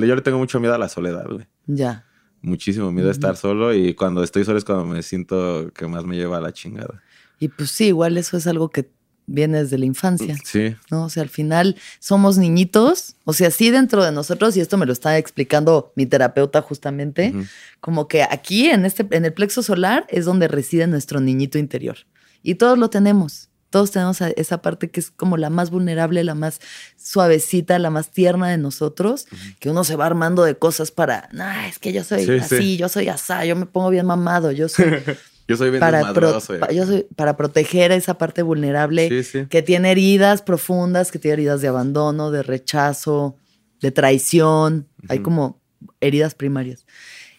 yo 0.07 0.15
le 0.15 0.21
tengo 0.23 0.39
mucho 0.39 0.61
miedo 0.61 0.75
a 0.75 0.79
la 0.79 0.89
soledad, 0.89 1.27
güey. 1.29 1.47
Ya. 1.67 2.05
Muchísimo 2.47 2.93
miedo 2.93 3.09
a 3.09 3.11
estar 3.11 3.37
solo 3.37 3.75
y 3.75 3.95
cuando 3.95 4.23
estoy 4.23 4.45
solo 4.45 4.57
es 4.57 4.65
cuando 4.65 4.85
me 4.85 5.03
siento 5.03 5.73
que 5.75 5.89
más 5.89 6.05
me 6.05 6.15
lleva 6.15 6.39
a 6.39 6.41
la 6.41 6.53
chingada. 6.53 7.03
Y 7.41 7.49
pues 7.49 7.73
sí, 7.73 7.87
igual 7.87 8.17
eso 8.17 8.37
es 8.37 8.47
algo 8.47 8.71
que 8.71 8.89
viene 9.27 9.59
desde 9.59 9.79
la 9.79 9.85
infancia. 9.85 10.37
Sí. 10.45 10.77
¿no? 10.89 11.07
O 11.07 11.09
sea, 11.09 11.25
al 11.25 11.29
final 11.29 11.75
somos 11.99 12.39
niñitos, 12.39 13.17
o 13.25 13.33
sea, 13.33 13.51
sí 13.51 13.71
dentro 13.71 14.05
de 14.05 14.13
nosotros, 14.13 14.57
y 14.57 14.61
esto 14.61 14.77
me 14.77 14.87
lo 14.87 14.93
está 14.93 15.19
explicando 15.19 15.93
mi 15.97 16.07
terapeuta 16.07 16.63
justamente, 16.63 17.35
como 17.81 18.07
que 18.07 18.23
aquí 18.23 18.69
en, 18.69 18.85
este, 18.85 19.05
en 19.11 19.25
el 19.25 19.33
plexo 19.33 19.65
solar 19.65 20.07
es 20.09 20.25
donde 20.25 20.47
reside 20.47 20.87
nuestro 20.87 21.19
niñito 21.19 21.59
interior. 21.59 21.97
Y 22.45 22.55
todos 22.55 22.79
lo 22.79 22.91
tenemos. 22.91 23.51
Todos 23.71 23.91
tenemos 23.91 24.23
a- 24.23 24.31
esa 24.31 24.63
parte 24.63 24.91
que 24.91 25.01
es 25.01 25.11
como 25.11 25.37
la 25.37 25.51
más 25.51 25.71
vulnerable, 25.71 26.23
la 26.25 26.35
más 26.35 26.61
suavecita, 26.97 27.79
la 27.79 27.91
más 27.91 28.11
tierna 28.11 28.49
de 28.49 28.59
nosotros, 28.59 29.27
que 29.61 29.71
uno 29.71 29.85
se 29.85 29.97
va 29.97 30.07
armando 30.07 30.45
de 30.45 30.57
cosas 30.57 30.91
para, 30.91 31.29
nah, 31.33 31.67
es 31.69 31.79
que 31.79 31.93
yo 31.93 32.05
soy 32.05 32.25
Sí, 32.27 32.33
así, 32.39 32.57
sí. 32.59 32.77
yo 32.77 32.89
soy 32.89 33.09
asá, 33.09 33.45
yo 33.45 33.57
me 33.57 33.67
pongo 33.67 33.91
bien 33.91 34.07
mamado, 34.07 34.53
yo 34.53 34.69
soy 34.69 34.87
Yo 35.49 35.57
soy 35.57 35.71
bien 35.71 35.79
para, 35.81 36.13
pro- 36.13 36.27
desmadroso. 36.33 36.59
pa- 36.59 36.73
yo 36.73 36.85
soy 36.87 37.07
para 37.15 37.37
proteger 37.37 37.93
esa 37.93 38.19
parte 38.19 38.43
vulnerable 38.43 39.23
Sí, 39.23 39.45
que 39.49 39.63
tiene 39.63 39.93
heridas 39.93 40.43
profundas, 40.43 41.13
que 41.13 41.21
tiene 41.21 41.35
heridas 41.35 41.61
de 41.61 41.69
abandono, 41.69 42.33
de 42.33 42.43
rechazo, 42.43 43.37
de 43.81 43.93
traición. 43.93 44.89
Hay 45.09 45.21
como 45.21 45.61
heridas 46.01 46.35
primarias. 46.35 46.85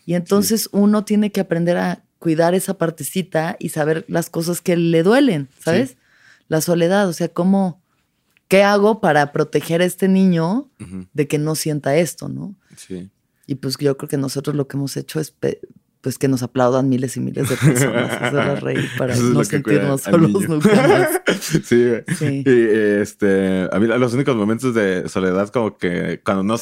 Y 0.06 0.14
entonces 0.14 0.70
uno 0.72 1.04
tiene 1.04 1.34
que 1.34 1.42
aprender 1.42 1.76
a 1.78 2.02
cuidar 2.18 2.56
esa 2.56 2.78
partecita 2.78 3.58
y 3.60 3.70
saber 3.70 4.06
las 4.08 4.30
cosas 4.30 4.62
que 4.62 4.78
le 4.78 5.04
duelen, 5.04 5.50
¿sabes? 5.60 5.98
La 6.48 6.62
soledad, 6.62 7.08
o 7.08 7.14
sea, 7.14 7.30
cómo, 7.30 7.82
¿qué 8.48 8.64
hago 8.64 9.02
para 9.02 9.32
proteger 9.32 9.82
a 9.82 9.86
este 9.86 10.08
niño 10.08 10.70
de 11.14 11.28
que 11.28 11.38
no 11.38 11.56
sienta 11.56 11.98
esto, 11.98 12.30
¿no? 12.30 12.56
Sí. 12.76 13.10
Y 13.46 13.56
pues 13.56 13.78
yo 13.78 13.98
creo 13.98 14.10
que 14.10 14.18
nosotros 14.18 14.56
lo 14.56 14.68
que 14.68 14.78
hemos 14.78 14.98
hecho 14.98 15.20
es 15.20 15.34
pues 16.02 16.18
que 16.18 16.28
nos 16.28 16.44
aplaudan 16.44 16.88
miles 16.90 17.18
y 17.18 17.20
miles 17.20 17.50
de 17.50 17.58
personas, 17.58 18.12
hacerla 18.14 18.56
reír 18.56 18.88
para 18.98 19.14
Eso 19.14 19.24
no 19.24 19.44
sentirnos 19.44 20.02
solos 20.02 20.48
nunca 20.48 20.70
más. 20.88 21.40
sí, 21.42 21.88
güey. 21.88 22.04
Sí. 22.18 22.44
Y 22.46 23.02
este, 23.02 23.68
a 23.72 23.80
mí 23.80 23.88
los 23.88 24.14
únicos 24.14 24.36
momentos 24.36 24.74
de 24.74 25.10
soledad 25.10 25.50
como 25.50 25.78
que 25.78 26.22
cuando 26.24 26.44
no 26.44 26.56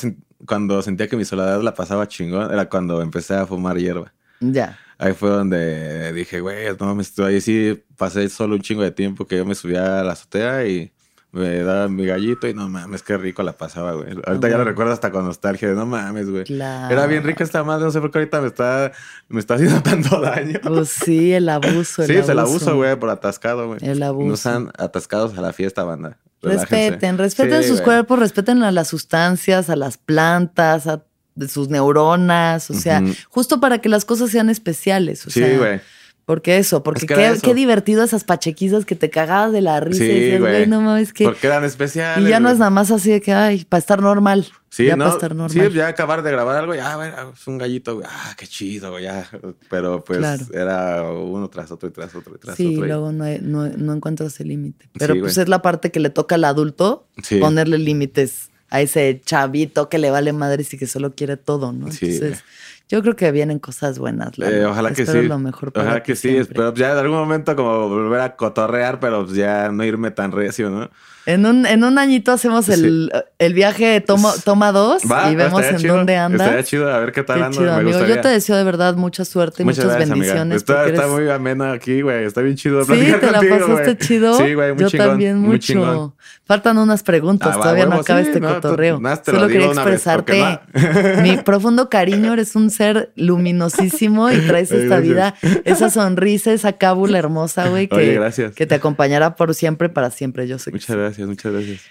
cuando 0.46 0.82
sentía 0.82 1.08
que 1.08 1.18
mi 1.18 1.26
soledad 1.26 1.62
la 1.62 1.74
pasaba 1.74 2.08
chingón 2.08 2.52
era 2.52 2.70
cuando 2.70 3.02
empecé 3.02 3.36
a 3.36 3.46
fumar 3.46 3.78
hierba. 3.78 4.14
Ya. 4.40 4.80
Ahí 4.98 5.14
fue 5.14 5.30
donde 5.30 6.14
dije, 6.14 6.40
güey, 6.40 6.68
no 6.80 6.96
me 6.96 7.02
estoy 7.02 7.34
ahí 7.36 7.42
sí 7.42 7.84
pasé 7.98 8.28
solo 8.30 8.56
un 8.56 8.62
chingo 8.62 8.82
de 8.84 8.92
tiempo 8.92 9.26
que 9.28 9.38
yo 9.38 9.46
me 9.46 9.56
subía 9.56 10.00
a 10.00 10.04
la 10.04 10.14
azotea 10.14 10.66
y 10.68 10.92
me 11.32 11.64
daba 11.64 11.90
mi 11.90 12.06
gallito 12.06 12.48
y 12.48 12.54
no 12.54 12.70
mames, 12.70 13.04
qué 13.04 13.18
rico 13.18 13.44
la 13.44 13.52
pasaba, 13.52 13.92
güey. 13.92 14.16
Ahorita 14.26 14.48
ya 14.48 14.58
lo 14.58 14.64
recuerdo 14.64 14.94
hasta 14.94 15.12
con 15.12 15.26
nostalgia 15.26 15.68
de 15.68 15.76
no 15.76 15.86
mames, 15.86 16.30
güey. 16.30 16.46
Claro. 16.46 16.94
Era 16.94 17.08
bien 17.08 17.24
rica 17.24 17.44
esta 17.44 17.62
madre, 17.62 17.84
no 17.84 17.92
sé 17.92 18.00
por 18.00 18.10
qué 18.12 18.20
ahorita 18.20 18.40
me 18.40 18.48
está, 18.48 18.94
me 19.28 19.42
está 19.42 19.56
haciendo 19.56 19.82
tanto 19.84 20.22
daño. 20.22 20.60
Pues 20.64 20.90
sí, 20.90 21.34
el 21.34 21.50
abuso. 21.50 22.04
El 22.04 22.08
sí, 22.08 22.14
abuso. 22.14 22.28
se 22.28 22.34
la 22.36 22.42
abuso, 22.44 22.76
güey, 22.78 22.96
por 22.98 23.10
atascado, 23.10 23.68
güey. 23.68 23.80
El 23.82 24.02
abuso. 24.02 24.28
No 24.30 24.38
sean 24.38 24.72
atascados 24.78 25.38
a 25.38 25.42
la 25.42 25.52
fiesta, 25.52 25.84
banda. 25.84 26.18
Relájense. 26.42 26.76
Respeten, 26.92 27.18
respeten 27.18 27.64
Sí, 27.64 27.68
sus 27.68 27.78
güey. 27.80 27.86
cuerpos, 27.86 28.20
respeten 28.20 28.64
a 28.64 28.72
las 28.72 28.88
sustancias, 28.88 29.70
a 29.70 29.76
las 29.76 29.98
plantas, 29.98 30.88
a 30.88 31.04
de 31.36 31.48
sus 31.48 31.70
neuronas, 31.70 32.70
o 32.70 32.74
sea, 32.74 33.04
justo 33.30 33.60
para 33.60 33.80
que 33.80 33.90
las 33.90 34.06
cosas 34.06 34.30
sean 34.32 34.50
especiales. 34.50 35.26
O 35.28 35.30
Sí, 35.30 35.42
güey. 35.58 35.80
Porque 36.26 36.58
eso, 36.58 36.82
porque 36.82 37.02
Es 37.02 37.06
que 37.06 37.14
era 37.14 37.24
qué, 37.30 37.30
eso. 37.34 37.42
qué 37.44 37.54
divertido 37.54 38.04
esas 38.04 38.24
pachequizas 38.24 38.84
que 38.84 38.96
te 38.96 39.12
cagabas 39.12 39.52
de 39.52 39.62
la 39.62 39.80
risa 39.80 40.00
Sí, 40.00 40.06
y 40.06 40.08
decías, 40.22 40.40
güey. 40.42 40.54
güey, 40.54 40.68
no 40.68 40.82
mames, 40.82 41.14
que. 41.14 41.26
Porque 41.26 41.46
eran 41.46 41.64
especiales. 41.64 42.26
Y 42.26 42.30
ya 42.32 42.40
no 42.40 42.46
güey. 42.46 42.54
es 42.54 42.58
nada 42.60 42.72
más 42.72 42.90
así 42.90 43.12
de 43.12 43.22
que, 43.22 43.32
ay, 43.32 43.64
para 43.66 43.78
estar 43.80 44.02
normal. 44.02 44.48
Sí, 44.70 44.86
ya 44.86 44.96
¿no? 44.96 45.04
para 45.04 45.16
estar 45.18 45.36
normal. 45.36 45.70
Sí, 45.72 45.76
ya 45.78 45.88
acabar 45.88 46.24
de 46.24 46.32
grabar 46.32 46.56
algo, 46.58 46.74
ya, 46.74 46.98
ver, 46.98 47.14
es 47.32 47.46
un 47.48 47.60
gallito, 47.60 47.94
güey. 47.98 48.08
Ah, 48.10 48.34
qué 48.40 48.48
chido, 48.48 48.90
güey, 48.90 49.04
ya. 49.04 49.30
Pero 49.70 50.04
pues 50.04 50.18
Claro. 50.18 50.46
era 50.52 51.04
uno 51.12 51.48
tras 51.52 51.70
otro 51.70 51.90
y 51.90 51.92
tras 51.92 52.16
otro 52.16 52.34
y 52.36 52.40
tras 52.40 52.56
Sí, 52.58 52.70
otro. 52.74 52.86
y- 52.86 52.88
luego 52.88 53.12
no, 53.12 53.26
no, 53.42 53.68
no 53.70 53.94
encuentras 53.94 54.40
el 54.40 54.48
límite. 54.48 54.90
Pero 54.98 55.14
Sí, 55.14 55.20
pues 55.20 55.36
güey. 55.36 55.44
es 55.44 55.50
la 55.50 55.62
parte 55.62 55.92
que 55.92 56.00
le 56.00 56.10
toca 56.10 56.36
al 56.36 56.46
adulto 56.46 57.08
Sí. 57.22 57.38
ponerle 57.38 57.78
límites 57.78 58.50
a 58.70 58.82
ese 58.82 59.22
chavito 59.24 59.90
que 59.90 59.98
le 59.98 60.10
vale 60.10 60.34
madres 60.34 60.74
y 60.74 60.78
que 60.78 60.88
solo 60.88 61.14
quiere 61.14 61.38
todo, 61.38 61.72
¿no? 61.72 61.92
Sí, 61.92 62.16
Entonces, 62.16 62.44
yo 62.90 63.02
creo 63.02 63.16
que 63.16 63.32
vienen 63.32 63.60
cosas 63.60 63.98
buenas. 63.98 64.38
Eh, 64.38 64.66
ojalá 64.66 64.92
que 64.92 65.06
sí. 65.06 65.24
lo 65.24 65.40
mejor 65.40 65.72
para 65.72 65.86
Ojalá 65.86 66.04
que 66.04 66.16
sí. 66.16 66.36
Espero 66.36 66.74
ya 66.74 66.92
en 66.92 66.98
algún 67.00 67.18
momento 67.18 67.56
como 67.56 67.90
volver 67.90 68.22
a 68.22 68.36
cotorrear, 68.36 69.00
pero 69.00 69.26
ya 69.28 69.72
no 69.72 69.84
irme 69.84 70.12
tan 70.12 70.32
recio, 70.32 70.70
¿no? 70.70 70.90
En 71.26 71.46
un, 71.46 71.66
en 71.66 71.84
un 71.84 71.98
añito 71.98 72.32
hacemos 72.32 72.70
el, 72.70 73.12
el 73.40 73.54
viaje 73.54 74.00
toma, 74.02 74.34
toma 74.44 74.72
dos 74.72 75.02
Va, 75.10 75.32
y 75.32 75.36
vemos 75.36 75.64
en 75.64 75.78
chido. 75.78 75.96
dónde 75.96 76.18
andas. 76.18 76.42
Estaría 76.42 76.64
chido, 76.64 76.94
a 76.94 77.00
ver 77.00 77.12
qué 77.12 77.24
tal 77.24 77.44
gustaría. 77.48 78.16
Yo 78.16 78.22
te 78.22 78.28
deseo 78.28 78.56
de 78.56 78.64
verdad 78.64 78.96
mucha 78.96 79.26
suerte 79.26 79.64
y 79.64 79.66
muchas, 79.66 79.86
gracias, 79.86 80.12
amiga. 80.12 80.34
bendiciones. 80.36 80.92
Está, 80.94 81.08
muy 81.08 81.30
ameno 81.30 81.72
aquí, 81.72 82.02
güey. 82.02 82.26
Está 82.26 82.42
bien 82.42 82.56
chido 82.56 82.84
Sí, 82.86 82.94
te 82.94 83.32
la 83.32 83.40
contigo, 83.40 83.58
pasaste 83.60 83.98
chido. 83.98 84.38
Sí, 84.38 84.54
güey, 84.54 84.74
muy 84.74 84.84
Yo 84.84 84.90
chingón, 84.90 85.08
también 85.08 85.38
muy 85.40 85.50
mucho. 85.54 85.74
chingón. 85.74 86.14
Faltan 86.46 86.78
unas 86.78 87.02
preguntas, 87.02 87.56
Ah, 87.56 87.60
todavía 87.60 87.86
no 87.88 87.96
acaba 87.96 88.22
sí, 88.22 88.28
este 88.28 88.40
no, 88.40 88.54
cotorreo. 88.54 89.02
Solo 89.26 89.48
quería 89.48 89.68
expresarte 89.68 90.60
mi 91.24 91.38
profundo 91.38 91.90
cariño. 91.90 92.34
Eres 92.34 92.56
un 92.56 92.70
ser 92.70 93.12
luminosísimo 93.16 94.30
y 94.32 94.38
traes 94.42 94.72
esta 94.72 95.00
vida, 95.00 95.36
gracias. 95.42 95.62
esa 95.66 95.90
sonrisa, 95.90 96.52
esa 96.52 96.74
cábula 96.74 97.18
hermosa, 97.18 97.70
güey, 97.70 97.88
que, 97.88 98.14
gracias. 98.14 98.54
que 98.54 98.66
te 98.68 98.76
acompañará 98.76 99.36
por 99.36 99.56
siempre, 99.56 99.90
para 99.90 100.12
siempre. 100.12 100.48
Yo 100.48 100.60
sé 100.60 100.72
que 100.72 100.76
Muchas 100.76 101.15
sí. 101.15 101.15
Gracias, 101.18 101.28
muchas 101.28 101.52
gracias. 101.54 101.82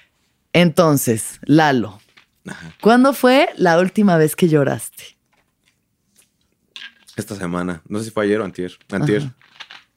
Entonces, 0.52 1.40
Lalo, 1.44 2.00
Ajá. 2.46 2.74
¿cuándo 2.80 3.12
fue 3.12 3.48
la 3.56 3.78
última 3.78 4.16
vez 4.16 4.36
que 4.36 4.48
lloraste? 4.48 5.16
Esta 7.16 7.36
semana. 7.36 7.82
No 7.88 7.98
sé 7.98 8.06
si 8.06 8.10
fue 8.10 8.24
ayer 8.24 8.40
o 8.40 8.44
antier. 8.44 8.72
Antier. 8.90 9.22
Ajá. 9.22 9.36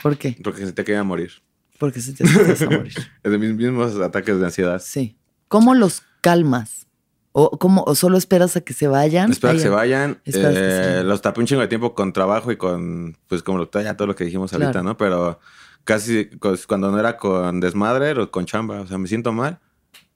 ¿Por 0.02 0.18
qué? 0.18 0.38
Porque 0.44 0.64
sentía 0.66 0.84
que 0.86 0.92
iba 0.92 1.02
a 1.02 1.04
morir. 1.04 1.32
Porque 1.80 2.00
se 2.02 2.14
te 2.14 2.24
empiezas 2.24 2.62
a 2.62 2.66
morir. 2.70 2.94
Es 3.24 3.32
de 3.32 3.38
mis 3.38 3.54
mismos 3.56 3.96
ataques 4.00 4.40
de 4.40 4.46
ansiedad. 4.46 4.80
Sí. 4.84 5.18
¿Cómo 5.48 5.74
los 5.74 6.04
calmas? 6.22 6.86
¿O, 7.32 7.58
cómo, 7.60 7.84
o 7.84 7.94
solo 7.96 8.18
esperas 8.18 8.56
a 8.56 8.62
que 8.62 8.74
se 8.74 8.88
vayan? 8.88 9.32
Espero 9.32 9.54
que 9.54 9.60
se 9.60 9.70
vayan. 9.70 10.20
Esperas 10.26 10.54
que 10.54 10.60
Eh, 10.60 10.72
se 10.84 10.90
vayan. 10.90 11.08
los 11.08 11.22
tapé 11.22 11.40
un 11.42 11.48
chingo 11.48 11.62
de 11.62 11.68
tiempo 11.68 11.94
con 11.94 12.14
trabajo 12.14 12.52
y 12.52 12.58
con, 12.58 13.18
pues 13.28 13.44
como 13.44 13.58
lo, 13.60 13.70
ya 13.72 13.96
todo 13.96 14.08
lo 14.08 14.16
que 14.16 14.24
dijimos 14.26 14.54
ahorita. 14.54 14.82
¿no? 14.84 14.98
Pero 14.98 15.40
casi 15.88 16.26
pues, 16.26 16.68
cuando 16.68 16.92
no 16.92 17.00
era 17.00 17.18
con 17.18 17.60
desmadre 17.60 18.12
o 18.20 18.30
con 18.30 18.46
chamba, 18.46 18.82
o 18.82 18.88
sea, 18.88 18.98
me 18.98 19.08
siento 19.08 19.32
mal, 19.32 19.58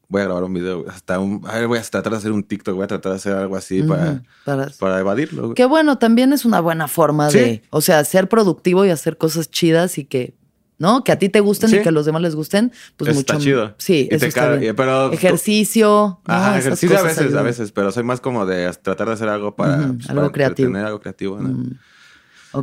voy 0.10 0.22
a 0.22 0.26
grabar 0.26 0.44
un 0.44 0.54
video. 0.54 0.86
Hasta 0.90 1.18
un, 1.20 1.40
voy 1.42 1.78
a 1.80 1.82
tratar 1.82 2.12
de 2.12 2.18
hacer 2.18 2.32
un 2.34 2.44
TikTok, 2.44 2.76
voy 2.76 2.84
a 2.84 2.88
tratar 2.88 3.14
de 3.14 3.16
hacer 3.16 3.34
algo 3.34 3.56
así 3.56 3.82
para, 3.82 4.22
para- 4.46 4.70
para 4.80 5.00
evadirlo. 5.00 5.54
Qué 5.54 5.66
bueno, 5.66 5.98
también 5.98 6.34
es 6.34 6.44
una 6.46 6.60
buena 6.60 6.88
forma 6.88 7.30
Sí. 7.30 7.40
de, 7.40 7.62
o 7.70 7.80
sea, 7.82 8.04
ser 8.04 8.28
productivo 8.30 8.86
y 8.86 8.90
hacer 8.90 9.18
cosas 9.18 9.50
chidas 9.50 9.98
y 9.98 10.04
que, 10.06 10.36
¿no? 10.78 11.04
Que 11.06 11.14
a 11.14 11.18
ti 11.20 11.30
te 11.30 11.40
gusten 11.40 11.70
y 11.74 11.80
que 11.82 11.88
a 11.90 11.92
los 11.94 12.06
demás 12.06 12.22
les 12.24 12.36
gusten, 12.36 12.74
pues 12.98 13.16
mucho. 13.16 13.20
está 13.34 13.38
chido. 13.38 13.74
Sí, 13.78 14.10
Y 14.12 14.16
eso 14.16 14.26
está 14.26 14.56
bien. 14.56 14.76
pero- 14.76 15.14
Ejercicio. 15.14 16.20
Ajá, 16.26 16.58
ejercicio 16.60 16.98
a 16.98 17.04
veces, 17.04 17.34
a 17.34 17.42
veces, 17.42 17.72
pero 17.72 17.92
soy 17.92 18.04
más 18.04 18.20
como 18.20 18.46
de 18.46 18.70
tratar 18.84 19.08
de 19.08 19.14
hacer 19.14 19.30
algo 19.30 19.56
para, 19.56 19.78
pues, 19.94 20.10
algo 20.10 20.22
para 20.24 20.32
creativo. 20.34 20.68
entretener, 20.68 20.86
algo 20.86 21.00
creativo, 21.00 21.40
¿no? 21.40 21.50
Mm, 21.50 21.80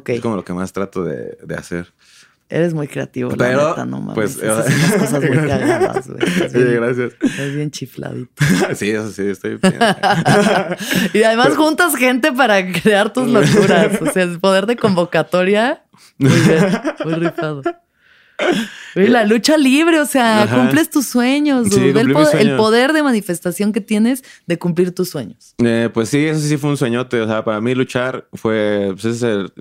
Es 0.05 0.21
como 0.21 0.37
lo 0.37 0.45
que 0.45 0.53
más 0.53 0.71
trato 0.75 1.03
de, 1.03 1.39
de 1.43 1.55
hacer. 1.55 1.95
Eres 2.49 2.75
muy 2.75 2.89
creativo, 2.89 3.31
Pero, 3.37 3.63
la 3.63 3.69
neta, 3.71 3.85
no 3.85 4.01
mames. 4.01 4.15
pues, 4.15 4.43
Haces 4.43 4.77
unas 4.77 4.93
cosas 4.99 5.23
muy 5.23 5.37
cagadas, 5.37 6.09
güey. 6.09 6.21
Sí, 6.49 6.59
gracias. 6.59 7.13
Estás 7.21 7.55
bien 7.55 7.71
chifladito. 7.71 8.45
sí, 8.75 8.91
eso 8.91 9.11
sí, 9.11 9.27
estoy 9.27 9.57
bien. 9.57 9.75
Y 11.13 11.23
además 11.23 11.57
juntas 11.57 11.95
gente 11.97 12.33
para 12.33 12.73
crear 12.73 13.13
tus 13.13 13.29
locuras. 13.29 14.01
O 14.01 14.07
sea, 14.11 14.23
el 14.23 14.41
poder 14.41 14.67
de 14.67 14.77
convocatoria. 14.77 15.85
Muy 16.19 16.33
bien, 16.41 16.67
muy 17.05 17.15
rifado. 17.15 17.63
Oye, 18.95 19.09
la 19.09 19.25
lucha 19.25 19.57
libre, 19.57 20.01
o 20.01 20.07
sea, 20.07 20.43
Ajá. 20.45 20.57
cumples 20.57 20.91
tus 20.91 21.07
sueños. 21.07 21.69
Sí, 21.69 21.93
el, 21.95 22.57
poder 22.57 22.93
de 22.93 23.03
manifestación 23.03 23.73
que 23.73 23.81
tienes 23.81 24.23
de 24.47 24.59
cumplir 24.59 24.95
tus 24.95 25.11
sueños. 25.11 25.55
Eh, 25.59 25.91
pues 25.93 26.09
sí, 26.09 26.25
eso 26.25 26.41
sí 26.41 26.57
fue 26.57 26.71
un 26.71 26.77
sueñote. 26.77 27.21
O 27.21 27.27
sea, 27.27 27.45
para 27.45 27.61
mí 27.61 27.75
luchar 27.75 28.29
fue, 28.33 28.91
pues 28.93 29.05
es 29.05 29.23
el, 29.23 29.53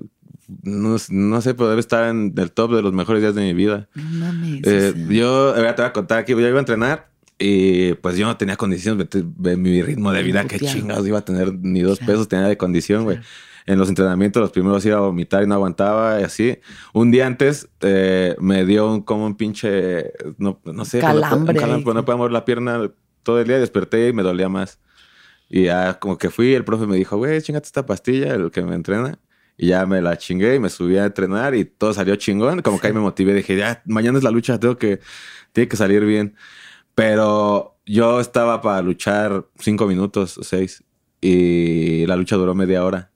no, 0.62 0.96
no 1.10 1.40
sé, 1.40 1.54
poder 1.54 1.78
estar 1.78 2.08
en 2.08 2.34
el 2.36 2.50
top 2.52 2.74
de 2.74 2.82
los 2.82 2.92
mejores 2.92 3.22
días 3.22 3.34
de 3.34 3.42
mi 3.42 3.54
vida. 3.54 3.88
No 3.94 4.02
mames. 4.26 4.62
Eh, 4.64 4.92
o 4.94 4.96
sea, 4.96 5.06
yo, 5.08 5.52
te 5.54 5.82
voy 5.82 5.86
a 5.86 5.92
contar 5.92 6.18
aquí, 6.18 6.32
yo 6.32 6.40
iba 6.40 6.56
a 6.56 6.60
entrenar 6.60 7.10
y 7.38 7.94
pues 7.94 8.16
yo 8.16 8.26
no 8.26 8.36
tenía 8.36 8.56
condiciones 8.56 9.06
de, 9.10 9.56
mi 9.56 9.82
ritmo 9.82 10.10
de 10.12 10.22
vida, 10.22 10.44
qué 10.46 10.58
chingados 10.58 11.06
iba 11.06 11.18
a 11.18 11.24
tener, 11.24 11.54
ni 11.54 11.80
dos 11.80 11.98
Claro. 11.98 12.12
pesos 12.12 12.28
tenía 12.28 12.48
de 12.48 12.56
condición, 12.56 13.04
güey. 13.04 13.18
Claro. 13.18 13.30
En 13.66 13.78
los 13.78 13.90
entrenamientos, 13.90 14.40
los 14.40 14.50
primeros 14.50 14.84
iba 14.86 14.96
a 14.96 15.00
vomitar 15.00 15.42
y 15.42 15.46
no 15.46 15.54
aguantaba 15.54 16.20
y 16.20 16.24
así. 16.24 16.58
Un 16.94 17.10
día 17.10 17.26
antes 17.26 17.68
eh, 17.82 18.34
me 18.40 18.64
dio 18.64 18.90
un, 18.90 19.02
como 19.02 19.26
un 19.26 19.36
pinche, 19.36 20.10
no, 20.38 20.58
no 20.64 20.86
sé, 20.86 21.00
Calambre 21.00 21.52
un 21.52 21.60
calambre, 21.60 21.94
no 21.94 22.04
podía 22.04 22.16
mover 22.16 22.32
la 22.32 22.46
pierna 22.46 22.90
todo 23.22 23.38
el 23.40 23.46
día, 23.46 23.58
desperté 23.58 24.08
y 24.08 24.12
me 24.14 24.22
dolía 24.22 24.48
más. 24.48 24.80
Y 25.50 25.64
ya 25.64 25.98
como 25.98 26.16
que 26.16 26.30
fui, 26.30 26.54
el 26.54 26.64
profe 26.64 26.86
me 26.86 26.96
dijo, 26.96 27.18
güey, 27.18 27.42
chingate 27.42 27.66
esta 27.66 27.84
pastilla, 27.84 28.34
el 28.34 28.50
que 28.50 28.62
me 28.62 28.74
entrena. 28.74 29.18
Y 29.58 29.68
ya 29.68 29.86
me 29.86 30.00
la 30.02 30.16
chingué 30.18 30.54
y 30.56 30.60
me 30.60 30.70
subí 30.70 30.98
a 30.98 31.06
entrenar 31.06 31.54
y 31.56 31.66
todo 31.66 31.92
salió 31.94 32.16
chingón. 32.16 32.62
Como 32.62 32.80
que 32.80 32.86
ahí 32.88 32.94
me 32.94 33.00
motivé, 33.00 33.34
dije, 33.34 33.56
ya, 33.56 33.82
mañana 33.86 34.18
es 34.18 34.24
la 34.24 34.30
lucha, 34.30 34.60
tengo 34.60 34.78
que, 34.78 35.00
tiene 35.52 35.68
que 35.68 35.76
salir 35.76 36.04
bien. 36.06 36.36
Pero 36.94 37.78
yo 37.86 38.20
estaba 38.20 38.60
para 38.60 38.82
luchar 38.82 39.46
cinco 39.58 39.86
minutos 39.86 40.38
o 40.38 40.44
seis 40.44 40.84
y 41.20 42.06
la 42.06 42.16
lucha 42.16 42.36
duró 42.36 42.54
media 42.54 42.84
hora. 42.84 43.10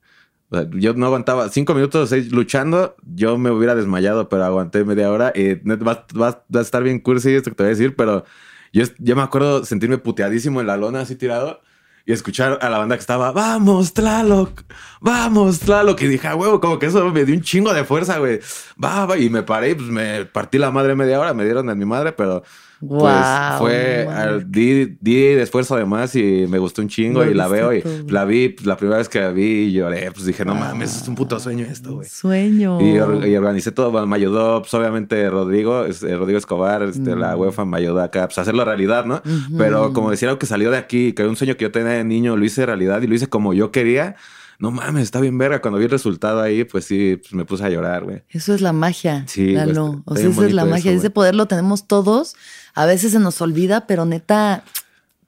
O 0.51 0.57
sea, 0.57 0.68
yo 0.72 0.95
no 0.95 1.07
aguantaba 1.07 1.49
cinco 1.49 1.74
minutos 1.74 2.03
o 2.05 2.07
seis 2.07 2.32
luchando, 2.32 2.97
yo 3.05 3.38
me 3.38 3.51
hubiera 3.51 3.74
desmayado, 3.74 4.28
pero 4.28 4.45
aguanté 4.45 4.84
media 4.84 5.11
hora 5.11 5.32
y 5.34 5.55
va, 5.55 6.06
va- 6.20 6.44
va 6.55 6.60
a 6.60 6.62
estar 6.62 6.82
bien 6.82 7.01
cursi 7.01 7.31
esto 7.35 7.51
que 7.51 7.56
te 7.56 7.62
voy 7.64 7.69
a 7.69 7.74
decir, 7.77 7.97
pero 7.97 8.24
yo, 8.73 8.85
yo 8.98 9.16
me 9.16 9.23
acuerdo 9.23 9.64
sentirme 9.64 9.98
puteadísimo 9.98 10.60
en 10.60 10.66
la 10.69 10.77
lona 10.77 11.01
así 11.01 11.16
tirado 11.16 11.60
y 12.05 12.12
escuchar 12.12 12.59
a 12.61 12.69
la 12.69 12.79
banda 12.79 12.97
que 12.97 13.01
estaba, 13.01 13.33
vamos, 13.33 13.95
Tlaloc, 13.95 14.62
vamos, 15.01 15.61
Tlaloc. 15.61 16.01
Y 16.03 16.09
dije, 16.09 16.29
a 16.29 16.35
huevo, 16.35 16.61
como 16.61 16.79
que 16.79 16.87
eso 16.87 17.11
me 17.11 17.24
dio 17.24 17.35
un 17.35 17.43
chingo 17.43 17.73
de 17.73 17.85
fuerza, 17.85 18.19
güey. 18.19 18.41
Va, 18.83 19.07
va. 19.07 19.16
Y 19.19 19.31
me 19.31 19.43
paré 19.43 19.74
pues 19.74 19.89
me 19.89 20.24
partí 20.24 20.59
la 20.59 20.70
madre 20.70 20.95
media 20.95 21.20
hora, 21.20 21.35
me 21.35 21.45
dieron 21.45 21.69
a 21.70 21.74
mi 21.74 21.85
madre, 21.85 22.12
pero 22.12 22.43
pues 22.89 23.15
fue, 23.59 24.07
al- 24.11 24.51
di, 24.51 24.97
di 25.01 25.15
de 25.15 25.43
esfuerzo 25.43 25.77
además 25.77 26.15
y 26.17 26.47
me 26.49 26.59
gustó 26.59 26.83
un 26.83 26.89
chingo 26.89 27.25
y 27.25 27.33
la 27.33 27.47
veo 27.49 27.73
y 27.73 27.83
todo. 27.83 27.93
la 28.09 28.25
vi, 28.25 28.49
pues, 28.49 28.67
la 28.67 28.77
primera 28.77 28.99
vez 28.99 29.09
que 29.09 29.21
la 29.21 29.31
vi 29.31 29.45
y 29.69 29.73
lloré, 29.73 30.11
pues 30.13 30.27
dije, 30.27 30.45
no 30.45 30.53
Ah, 30.53 30.57
mames, 30.73 30.97
es 31.03 31.07
un 31.09 31.15
puto 31.15 31.39
sueño 31.39 31.65
esto, 31.65 31.95
güey. 31.95 32.09
Sueño. 32.09 32.81
Y, 32.81 32.97
y 33.29 33.37
organicé 33.37 33.71
todo, 33.73 34.07
me 34.07 34.17
ayudó, 34.17 34.61
pues 34.63 34.75
obviamente 34.75 35.31
Rodrigo, 35.31 35.85
este, 35.85 36.17
Rodrigo 36.17 36.39
Escobar, 36.39 36.83
este, 36.83 37.15
la 37.15 37.37
Mm. 37.37 37.41
UEFA 37.41 37.65
me 37.65 37.77
ayudó 37.79 38.01
acá, 38.03 38.27
pues 38.27 38.39
a 38.39 38.43
hacerlo 38.43 38.65
realidad, 38.65 39.05
¿no? 39.05 39.23
Pero 39.57 39.93
como 39.93 40.11
decía 40.11 40.29
algo 40.29 40.39
que 40.39 40.47
salió 40.47 40.71
de 40.71 40.79
aquí, 40.79 41.13
que 41.13 41.23
era 41.23 41.29
un 41.31 41.37
sueño 41.37 41.57
que 41.57 41.63
yo 41.65 41.71
tenía 41.71 41.91
de 41.93 42.05
niño, 42.05 42.37
lo 42.37 42.45
hice 42.45 42.67
realidad 42.67 43.01
y 43.03 43.07
lo 43.07 43.15
hice 43.15 43.29
como 43.29 43.55
yo 43.55 43.71
quería. 43.71 44.17
No 44.62 44.70
mames, 44.70 45.02
está 45.02 45.18
bien 45.18 45.36
verga. 45.36 45.60
Cuando 45.60 45.78
vi 45.78 45.86
el 45.86 45.90
resultado 45.90 46.40
ahí, 46.40 46.62
pues 46.62 46.84
sí, 46.84 47.16
pues 47.20 47.34
me 47.34 47.44
puse 47.44 47.64
a 47.64 47.68
llorar, 47.68 48.05
güey. 48.05 48.22
Eso 48.30 48.55
es 48.55 48.60
la 48.60 48.72
magia. 48.72 49.24
Sí, 49.26 49.43
güey, 49.55 49.56
Lalo. 49.56 49.97
está- 49.98 50.12
o 50.12 50.14
sea, 50.16 50.28
esa 50.30 50.47
es 50.47 50.52
la 50.52 50.64
magia. 50.64 50.93
eso, 50.93 51.01
Ese 51.01 51.10
poder 51.10 51.34
lo 51.34 51.47
tenemos 51.47 51.89
todos. 51.89 52.36
A 52.74 52.86
veces 52.86 53.10
se 53.10 53.18
nos 53.18 53.40
olvida, 53.40 53.89
pero 53.89 54.05
neta, 54.05 54.62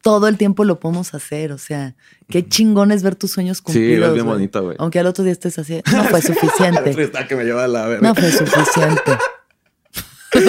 todo 0.02 0.28
el 0.28 0.36
tiempo 0.38 0.62
lo 0.64 0.78
podemos 0.78 1.14
hacer. 1.14 1.50
O 1.50 1.58
sea, 1.58 1.96
qué 2.28 2.46
chingón 2.48 2.92
es 2.92 3.02
ver 3.02 3.16
tus 3.16 3.32
sueños 3.32 3.56
Sí, 3.58 3.62
cumplidos. 3.64 4.08
es 4.10 4.14
bien 4.14 4.26
bonito, 4.26 4.62
güey. 4.62 4.76
Aunque 4.78 5.00
al 5.00 5.06
otro 5.08 5.24
día 5.24 5.32
estés 5.32 5.58
así, 5.58 5.82
no 5.92 6.04
fue 6.04 6.22
suficiente. 6.22 7.02
está 7.02 7.26
que 7.26 7.34
me 7.34 7.42
lleva 7.44 7.64
a 7.64 7.68
la 7.68 7.86
verga. 7.88 8.06
no 8.08 8.14
fue 8.14 8.30
suficiente. 8.30 9.18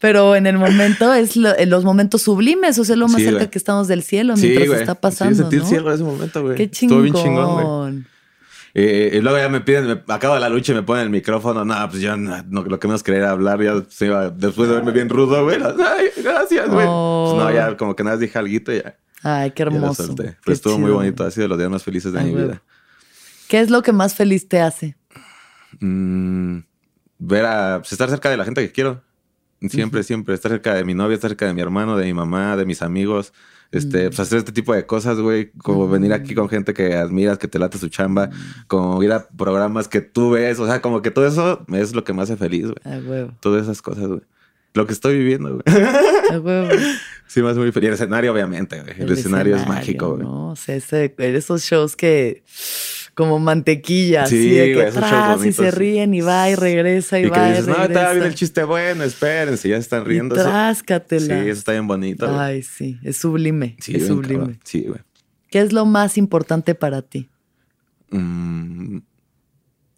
Pero 0.00 0.34
en 0.34 0.46
el 0.46 0.56
momento 0.58 1.12
es 1.12 1.36
lo- 1.36 1.56
en 1.56 1.68
los 1.70 1.84
momentos 1.84 2.22
sublimes, 2.22 2.78
o 2.78 2.84
sea, 2.84 2.96
lo 2.96 3.06
más 3.06 3.16
Sí, 3.18 3.24
cerca 3.24 3.38
güey. 3.40 3.50
que 3.50 3.58
estamos 3.58 3.86
del 3.86 4.02
cielo 4.02 4.36
Sí, 4.36 4.42
mientras 4.46 4.68
güey. 4.68 4.80
está 4.80 4.94
pasando. 4.94 5.34
Sí, 5.34 5.40
sentí 5.42 5.56
el 5.56 5.64
cielo 5.64 5.88
en 5.90 5.94
ese 5.94 6.04
momento, 6.04 6.42
güey. 6.42 6.56
Qué 6.56 6.62
Estuvo 6.64 6.78
chingón. 6.78 7.02
bien 7.02 7.14
chingón, 7.14 7.90
güey. 7.92 8.04
Eh, 8.72 9.10
y 9.14 9.20
luego 9.20 9.36
ya 9.36 9.48
me 9.48 9.60
piden, 9.60 9.86
me 10.06 10.14
acabo 10.14 10.38
la 10.38 10.48
lucha 10.48 10.72
y 10.72 10.76
me 10.76 10.82
ponen 10.84 11.02
el 11.04 11.10
micrófono. 11.10 11.64
No, 11.64 11.74
pues 11.90 12.00
yo 12.00 12.16
no, 12.16 12.42
no, 12.48 12.62
lo 12.62 12.78
que 12.78 12.86
menos 12.86 13.02
quería 13.02 13.20
era 13.20 13.30
hablar. 13.32 13.60
Ya 13.62 13.82
se 13.88 14.06
iba, 14.06 14.30
después 14.30 14.68
de 14.68 14.76
verme 14.76 14.92
bien 14.92 15.08
rudo, 15.08 15.42
güey. 15.44 15.58
Ay, 15.62 16.06
gracias, 16.22 16.68
güey. 16.70 16.86
Oh. 16.88 17.32
Pues 17.34 17.44
no, 17.44 17.52
ya 17.52 17.76
como 17.76 17.94
que 17.96 18.04
nada 18.04 18.14
más 18.16 18.20
dije 18.20 18.38
algo 18.38 18.48
y 18.48 18.62
ya, 18.82 18.96
Ay, 19.22 19.50
qué 19.50 19.64
ya 19.64 19.70
lo 19.70 19.76
hermoso. 19.76 20.06
solté. 20.06 20.22
Pero 20.22 20.40
Qué 20.46 20.52
estuvo 20.52 20.78
muy 20.78 20.92
bonito. 20.92 21.24
Ha 21.24 21.30
sido 21.32 21.48
los 21.48 21.58
días 21.58 21.68
más 21.68 21.82
felices 21.82 22.12
de 22.12 22.20
Ay, 22.20 22.26
mi 22.26 22.32
güey. 22.32 22.44
vida. 22.44 22.62
¿Qué 23.48 23.58
es 23.60 23.68
lo 23.70 23.82
que 23.82 23.92
más 23.92 24.14
feliz 24.14 24.48
te 24.48 24.60
hace? 24.60 24.96
Mm, 25.80 26.58
ver 27.18 27.44
a 27.44 27.78
pues, 27.80 27.92
estar 27.92 28.08
cerca 28.08 28.30
de 28.30 28.36
la 28.36 28.44
gente 28.44 28.62
que 28.64 28.72
quiero. 28.72 29.02
Siempre, 29.68 30.02
siempre. 30.02 30.34
Estar 30.34 30.50
cerca 30.50 30.74
de 30.74 30.84
mi 30.84 30.94
novia, 30.94 31.14
estar 31.14 31.30
cerca 31.30 31.46
de 31.46 31.54
mi 31.54 31.60
hermano, 31.60 31.96
de 31.96 32.06
mi 32.06 32.14
mamá, 32.14 32.56
de 32.56 32.64
mis 32.64 32.82
amigos. 32.82 33.32
Este, 33.72 34.08
pues 34.08 34.18
hacer 34.18 34.38
este 34.38 34.52
tipo 34.52 34.74
de 34.74 34.86
cosas, 34.86 35.18
güey. 35.18 35.50
Como 35.58 35.88
venir 35.88 36.12
aquí 36.12 36.34
con 36.34 36.48
gente 36.48 36.74
que 36.74 36.94
admiras, 36.94 37.38
que 37.38 37.46
te 37.46 37.58
late 37.58 37.78
su 37.78 37.88
chamba. 37.88 38.30
Como 38.66 39.02
ir 39.02 39.12
a 39.12 39.28
programas 39.28 39.86
que 39.86 40.00
tú 40.00 40.30
ves. 40.30 40.58
O 40.58 40.66
sea, 40.66 40.80
como 40.80 41.02
que 41.02 41.10
todo 41.10 41.26
eso 41.26 41.64
es 41.72 41.94
lo 41.94 42.04
que 42.04 42.12
me 42.12 42.22
hace 42.22 42.36
feliz, 42.36 42.66
güey. 42.66 42.96
A 42.96 42.98
huevo. 42.98 43.32
Todas 43.40 43.64
esas 43.64 43.82
cosas, 43.82 44.06
güey. 44.06 44.22
Lo 44.72 44.86
que 44.86 44.92
estoy 44.92 45.18
viviendo, 45.18 45.60
güey. 45.62 45.82
A 46.30 46.38
huevo. 46.38 46.68
Sí, 47.26 47.40
me 47.42 47.48
hace 47.48 47.60
muy 47.60 47.70
feliz. 47.70 47.84
Y 47.84 47.88
el 47.90 47.94
escenario, 47.94 48.32
obviamente, 48.32 48.80
güey. 48.80 49.02
El, 49.02 49.12
escenario, 49.12 49.54
es 49.54 49.64
mágico, 49.64 50.16
güey. 50.16 50.22
¿no? 50.24 50.48
O 50.48 50.56
sea, 50.56 50.74
ese, 50.74 51.14
esos 51.16 51.62
shows 51.62 51.94
que 51.94 52.42
como 53.20 53.38
mantequilla, 53.38 54.26
Sí, 54.26 54.36
así 54.36 54.50
de 54.50 54.72
que 54.74 54.82
atrás 54.86 55.44
y 55.44 55.52
se 55.52 55.70
ríen 55.70 56.14
y 56.14 56.20
va 56.22 56.48
y 56.50 56.54
regresa 56.54 57.20
y, 57.20 57.24
Y 57.26 57.28
va 57.28 57.36
que 57.36 57.46
y 57.46 57.48
dices, 57.50 57.66
no, 57.68 57.74
regresa. 57.74 58.00
está 58.00 58.12
bien 58.12 58.24
el 58.24 58.34
chiste 58.34 58.64
bueno, 58.64 59.04
espérense, 59.04 59.68
ya 59.68 59.76
se 59.76 59.82
están 59.82 60.04
riendo. 60.04 60.34
Tráscatela. 60.34 61.26
Sí, 61.42 61.48
eso 61.48 61.58
está 61.58 61.72
bien 61.72 61.86
bonito. 61.86 62.26
Ay, 62.40 62.62
sí, 62.62 62.98
es 63.02 63.16
sublime. 63.18 63.76
Sí, 63.80 63.94
es 63.96 64.06
sublime. 64.06 64.38
cabrón. 64.38 64.60
Sí, 64.64 64.84
güey. 64.88 65.00
¿Qué 65.50 65.60
es 65.60 65.72
lo 65.72 65.84
más 65.86 66.16
importante 66.18 66.74
para 66.74 67.02
ti? 67.02 67.28
Mm, 68.10 68.98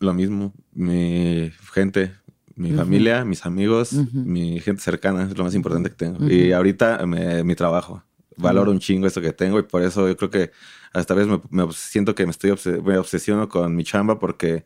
lo 0.00 0.14
mismo. 0.14 0.52
Mi 0.74 1.50
gente, 1.72 2.12
mi 2.56 2.72
familia, 2.72 3.24
mis 3.24 3.44
amigos, 3.46 3.92
mi 4.12 4.60
gente 4.60 4.82
cercana 4.82 5.24
es 5.24 5.36
lo 5.36 5.44
más 5.44 5.54
importante 5.54 5.90
que 5.90 5.96
tengo. 5.96 6.28
Y 6.28 6.52
ahorita 6.52 7.04
me- 7.06 7.44
mi 7.44 7.54
trabajo. 7.54 8.02
Valoro 8.36 8.70
un 8.70 8.78
chingo 8.78 9.06
esto 9.06 9.20
que 9.20 9.32
tengo 9.32 9.58
y 9.58 9.62
por 9.62 9.82
eso 9.82 10.08
yo 10.08 10.16
creo 10.16 10.30
que 10.30 10.50
hasta 10.92 11.14
vez 11.14 11.26
me, 11.26 11.40
me 11.50 11.62
obs- 11.64 11.74
siento 11.74 12.14
que 12.14 12.24
me 12.26 12.30
estoy 12.32 12.50
obse- 12.50 12.82
me 12.82 12.98
obsesiono 12.98 13.48
con 13.48 13.74
mi 13.76 13.84
chamba 13.84 14.18
porque 14.18 14.64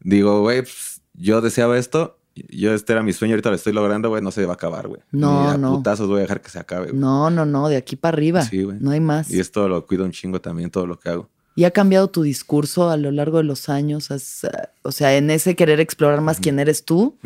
digo, 0.00 0.40
güey, 0.40 0.62
pues, 0.62 1.02
yo 1.14 1.40
deseaba 1.40 1.78
esto. 1.78 2.18
Yo 2.50 2.74
este 2.74 2.92
era 2.92 3.04
mi 3.04 3.12
sueño, 3.12 3.34
ahorita 3.34 3.50
lo 3.50 3.54
estoy 3.54 3.72
logrando, 3.72 4.08
güey, 4.08 4.20
no 4.20 4.32
se 4.32 4.44
va 4.44 4.52
a 4.52 4.54
acabar, 4.54 4.88
güey. 4.88 5.00
No, 5.12 5.42
Ni 5.44 5.48
a 5.50 5.56
no. 5.56 5.76
putazos 5.76 6.08
voy 6.08 6.18
a 6.18 6.22
dejar 6.22 6.40
que 6.40 6.50
se 6.50 6.58
acabe, 6.58 6.86
güey. 6.88 6.98
No, 6.98 7.30
no, 7.30 7.46
no, 7.46 7.68
de 7.68 7.76
aquí 7.76 7.94
para 7.94 8.16
arriba. 8.16 8.42
Sí, 8.42 8.64
güey. 8.64 8.78
No 8.80 8.90
hay 8.90 8.98
más. 8.98 9.30
Y 9.30 9.38
esto 9.38 9.68
lo 9.68 9.86
cuido 9.86 10.04
un 10.04 10.10
chingo 10.10 10.40
también, 10.40 10.68
todo 10.70 10.86
lo 10.88 10.98
que 10.98 11.10
hago. 11.10 11.30
¿Y 11.56 11.64
ha 11.64 11.70
cambiado 11.70 12.08
tu 12.08 12.22
discurso 12.22 12.90
a 12.90 12.96
lo 12.96 13.12
largo 13.12 13.38
de 13.38 13.44
los 13.44 13.68
años? 13.68 14.10
Has, 14.10 14.44
eh, 14.44 14.50
o 14.82 14.90
sea, 14.90 15.16
en 15.16 15.30
ese 15.30 15.54
querer 15.54 15.78
explorar 15.78 16.20
más 16.20 16.40
quién 16.40 16.58
eres 16.58 16.84
tú, 16.84 17.16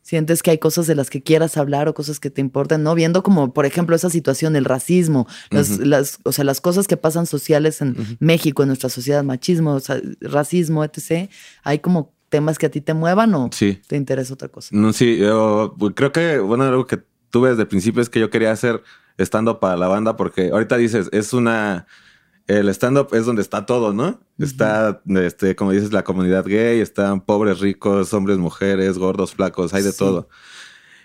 sientes 0.00 0.42
que 0.42 0.50
hay 0.50 0.58
cosas 0.58 0.86
de 0.86 0.94
las 0.94 1.10
que 1.10 1.22
quieras 1.22 1.56
hablar 1.58 1.88
o 1.88 1.94
cosas 1.94 2.18
que 2.18 2.30
te 2.30 2.40
importan, 2.40 2.82
¿no? 2.82 2.94
Viendo 2.94 3.22
como, 3.22 3.52
por 3.52 3.66
ejemplo, 3.66 3.94
esa 3.94 4.08
situación, 4.10 4.56
el 4.56 4.64
racismo, 4.64 5.26
las, 5.50 6.18
o 6.24 6.32
sea, 6.32 6.44
las 6.44 6.60
cosas 6.60 6.86
que 6.86 6.96
pasan 6.96 7.26
sociales 7.26 7.80
en. 7.82 8.16
México, 8.20 8.62
en 8.62 8.68
nuestra 8.68 8.88
sociedad, 8.88 9.22
machismo, 9.22 9.74
o 9.74 9.80
sea, 9.80 10.00
racismo, 10.20 10.82
etc. 10.84 11.30
¿Hay 11.62 11.78
como 11.80 12.12
temas 12.30 12.58
que 12.58 12.66
a 12.66 12.70
ti 12.70 12.80
te 12.80 12.94
muevan 12.94 13.34
o 13.34 13.50
Sí. 13.52 13.80
te 13.86 13.96
interesa 13.96 14.34
otra 14.34 14.48
cosa? 14.48 14.70
No, 14.72 14.92
sí, 14.92 15.18
yo 15.18 15.74
pues, 15.78 15.92
creo 15.94 16.10
que, 16.10 16.38
bueno, 16.38 16.64
algo 16.64 16.86
que 16.86 17.00
tuve 17.30 17.50
desde 17.50 17.62
el 17.62 17.68
principio 17.68 18.00
es 18.02 18.08
que 18.08 18.18
yo 18.20 18.30
quería 18.30 18.50
hacer 18.50 18.82
stand-up 19.18 19.60
para 19.60 19.76
la 19.76 19.88
banda 19.88 20.16
porque 20.16 20.50
ahorita 20.50 20.76
dices, 20.76 21.08
es 21.12 21.32
una... 21.32 21.86
El 22.46 22.68
stand-up 22.68 23.08
es 23.12 23.24
donde 23.24 23.40
está 23.42 23.64
todo, 23.64 23.92
¿no? 23.94 24.20
Está, 24.38 25.00
este, 25.06 25.56
como 25.56 25.70
dices, 25.72 25.92
la 25.92 26.04
comunidad 26.04 26.44
gay, 26.44 26.80
están 26.80 27.20
pobres, 27.22 27.60
ricos, 27.60 28.12
hombres, 28.12 28.36
mujeres, 28.38 28.98
gordos, 28.98 29.34
flacos, 29.34 29.72
hay 29.72 29.82
de 29.82 29.92
Sí. 29.92 29.98
todo. 29.98 30.28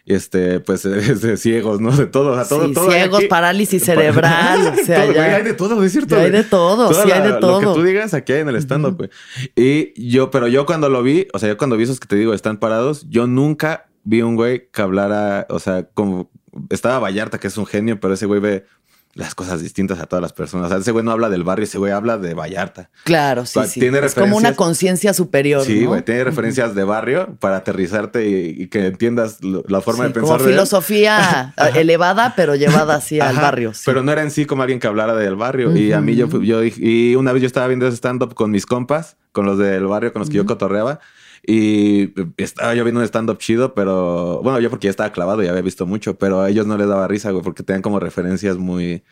Y 0.06 0.16
este, 0.16 0.60
pues, 0.60 0.84
es 0.86 1.22
de 1.22 1.38
ciegos, 1.38 1.80
¿no? 1.80 1.96
De 1.96 2.08
todo, 2.08 2.36
a 2.38 2.46
todo, 2.48 2.68
Sí, 2.68 2.74
todo. 2.74 2.90
ciegos, 2.92 3.24
parálisis 3.26 3.84
cerebral, 3.86 4.74
o 4.80 4.86
sea, 4.86 5.04
Todo, 5.04 5.14
ya- 5.14 5.36
hay 5.38 5.44
de 5.44 5.54
todo, 5.54 5.82
es 5.84 5.92
cierto. 5.94 6.18
Hay 6.18 6.32
de 6.32 6.44
todo, 6.44 6.94
sí 6.94 7.10
hay 7.12 7.22
de 7.22 7.30
Lo 7.30 7.40
todo. 7.40 7.60
que 7.60 7.66
tú 7.80 7.84
digas 7.84 8.14
aquí 8.14 8.34
hay 8.34 8.40
en 8.42 8.50
el 8.50 8.56
stand-up, 8.58 8.98
güey. 8.98 9.10
Y 9.56 10.10
yo, 10.10 10.32
pero 10.32 10.48
yo 10.48 10.66
cuando 10.66 10.90
lo 10.90 11.04
vi, 11.04 11.28
o 11.34 11.40
sea, 11.40 11.48
yo 11.50 11.58
cuando 11.58 11.78
vi 11.78 11.84
esos 11.84 12.00
que 12.00 12.08
te 12.08 12.16
digo 12.18 12.34
están 12.34 12.58
parados, 12.58 13.06
yo 13.10 13.28
nunca 13.28 13.88
vi 14.04 14.22
un 14.24 14.36
güey 14.36 14.70
que 14.72 14.82
hablara, 14.82 15.46
o 15.50 15.60
sea, 15.60 15.88
como 15.94 16.32
estaba 16.70 17.00
Vallarta, 17.00 17.38
que 17.40 17.48
es 17.48 17.58
un 17.58 17.66
genio, 17.68 18.00
pero 18.00 18.16
ese 18.16 18.26
güey 18.26 18.40
ve 18.42 18.66
las 19.16 19.34
cosas 19.36 19.62
distintas 19.62 20.00
a 20.00 20.06
todas 20.06 20.22
las 20.22 20.34
personas. 20.34 20.68
O 20.68 20.70
sea, 20.70 20.78
ese 20.78 20.92
güey 20.92 21.04
no 21.04 21.12
habla 21.12 21.30
del 21.30 21.44
barrio, 21.44 21.64
ese 21.66 21.78
güey 21.78 21.92
habla 21.92 22.18
de 22.18 22.34
Vallarta. 22.36 22.90
Claro, 23.04 23.46
sí, 23.46 23.60
sí. 23.68 23.80
tiene 23.80 24.00
es 24.00 24.14
como 24.16 24.38
una 24.38 24.56
conciencia 24.56 25.14
superior, 25.14 25.66
Sí, 25.66 25.82
¿no? 25.82 25.90
güey, 25.90 26.04
tiene 26.04 26.24
referencias 26.24 26.76
de 26.76 26.84
barrio 26.84 27.36
para 27.40 27.58
aterrizarte 27.58 28.30
y, 28.30 28.64
y 28.64 28.68
que 28.68 28.86
entiendas 28.86 29.44
lo- 29.44 29.64
la 29.68 29.82
forma 29.82 30.06
Sí, 30.06 30.14
de 30.14 30.20
como 30.22 30.34
pensar. 30.34 30.48
él. 30.48 30.54
filosofía 30.54 31.54
elevada, 31.76 32.34
pero 32.36 32.56
llevada 32.56 32.96
así 32.96 33.20
al 33.20 33.36
barrio. 33.36 33.74
sí. 33.74 33.82
Pero 33.86 34.04
no 34.04 34.12
era 34.12 34.22
en 34.22 34.32
sí 34.32 34.46
como 34.46 34.62
alguien 34.62 34.80
que 34.80 34.88
hablara 34.88 35.16
del 35.16 35.36
barrio. 35.36 35.76
Y 35.76 35.92
a 35.92 36.02
mí 36.02 36.16
yo, 36.16 36.28
yo 36.42 36.64
y 36.64 37.16
una 37.16 37.34
vez 37.34 37.42
yo 37.42 37.48
estaba 37.48 37.68
viendo 37.68 37.88
ese 37.88 37.98
stand-up 37.98 38.36
con 38.36 38.52
mis 38.52 38.66
compas, 38.66 39.18
con 39.32 39.46
los 39.46 39.58
del 39.58 39.86
barrio 39.88 40.14
con 40.14 40.22
los 40.22 40.30
que 40.30 40.38
yo 40.38 40.46
cotorreaba. 40.46 41.00
Y 41.46 42.14
estaba 42.38 42.76
yo 42.76 42.84
viendo 42.84 43.00
un 43.00 43.06
stand-up 43.08 43.38
chido, 43.38 43.74
pero 43.74 44.42
bueno, 44.44 44.60
yo 44.60 44.70
porque 44.70 44.88
ya 44.88 44.92
estaba 44.92 45.12
clavado 45.12 45.44
y 45.44 45.48
había 45.48 45.62
visto 45.62 45.86
mucho, 45.86 46.18
pero 46.18 46.42
a 46.42 46.50
ellos 46.50 46.68
no 46.68 46.78
les 46.78 46.88
daba 46.88 47.08
risa, 47.08 47.32
güey, 47.32 47.44
porque 47.44 47.64
tenían 47.64 47.82
como 47.82 48.00
referencias 48.00 48.58
muy, 48.58 49.04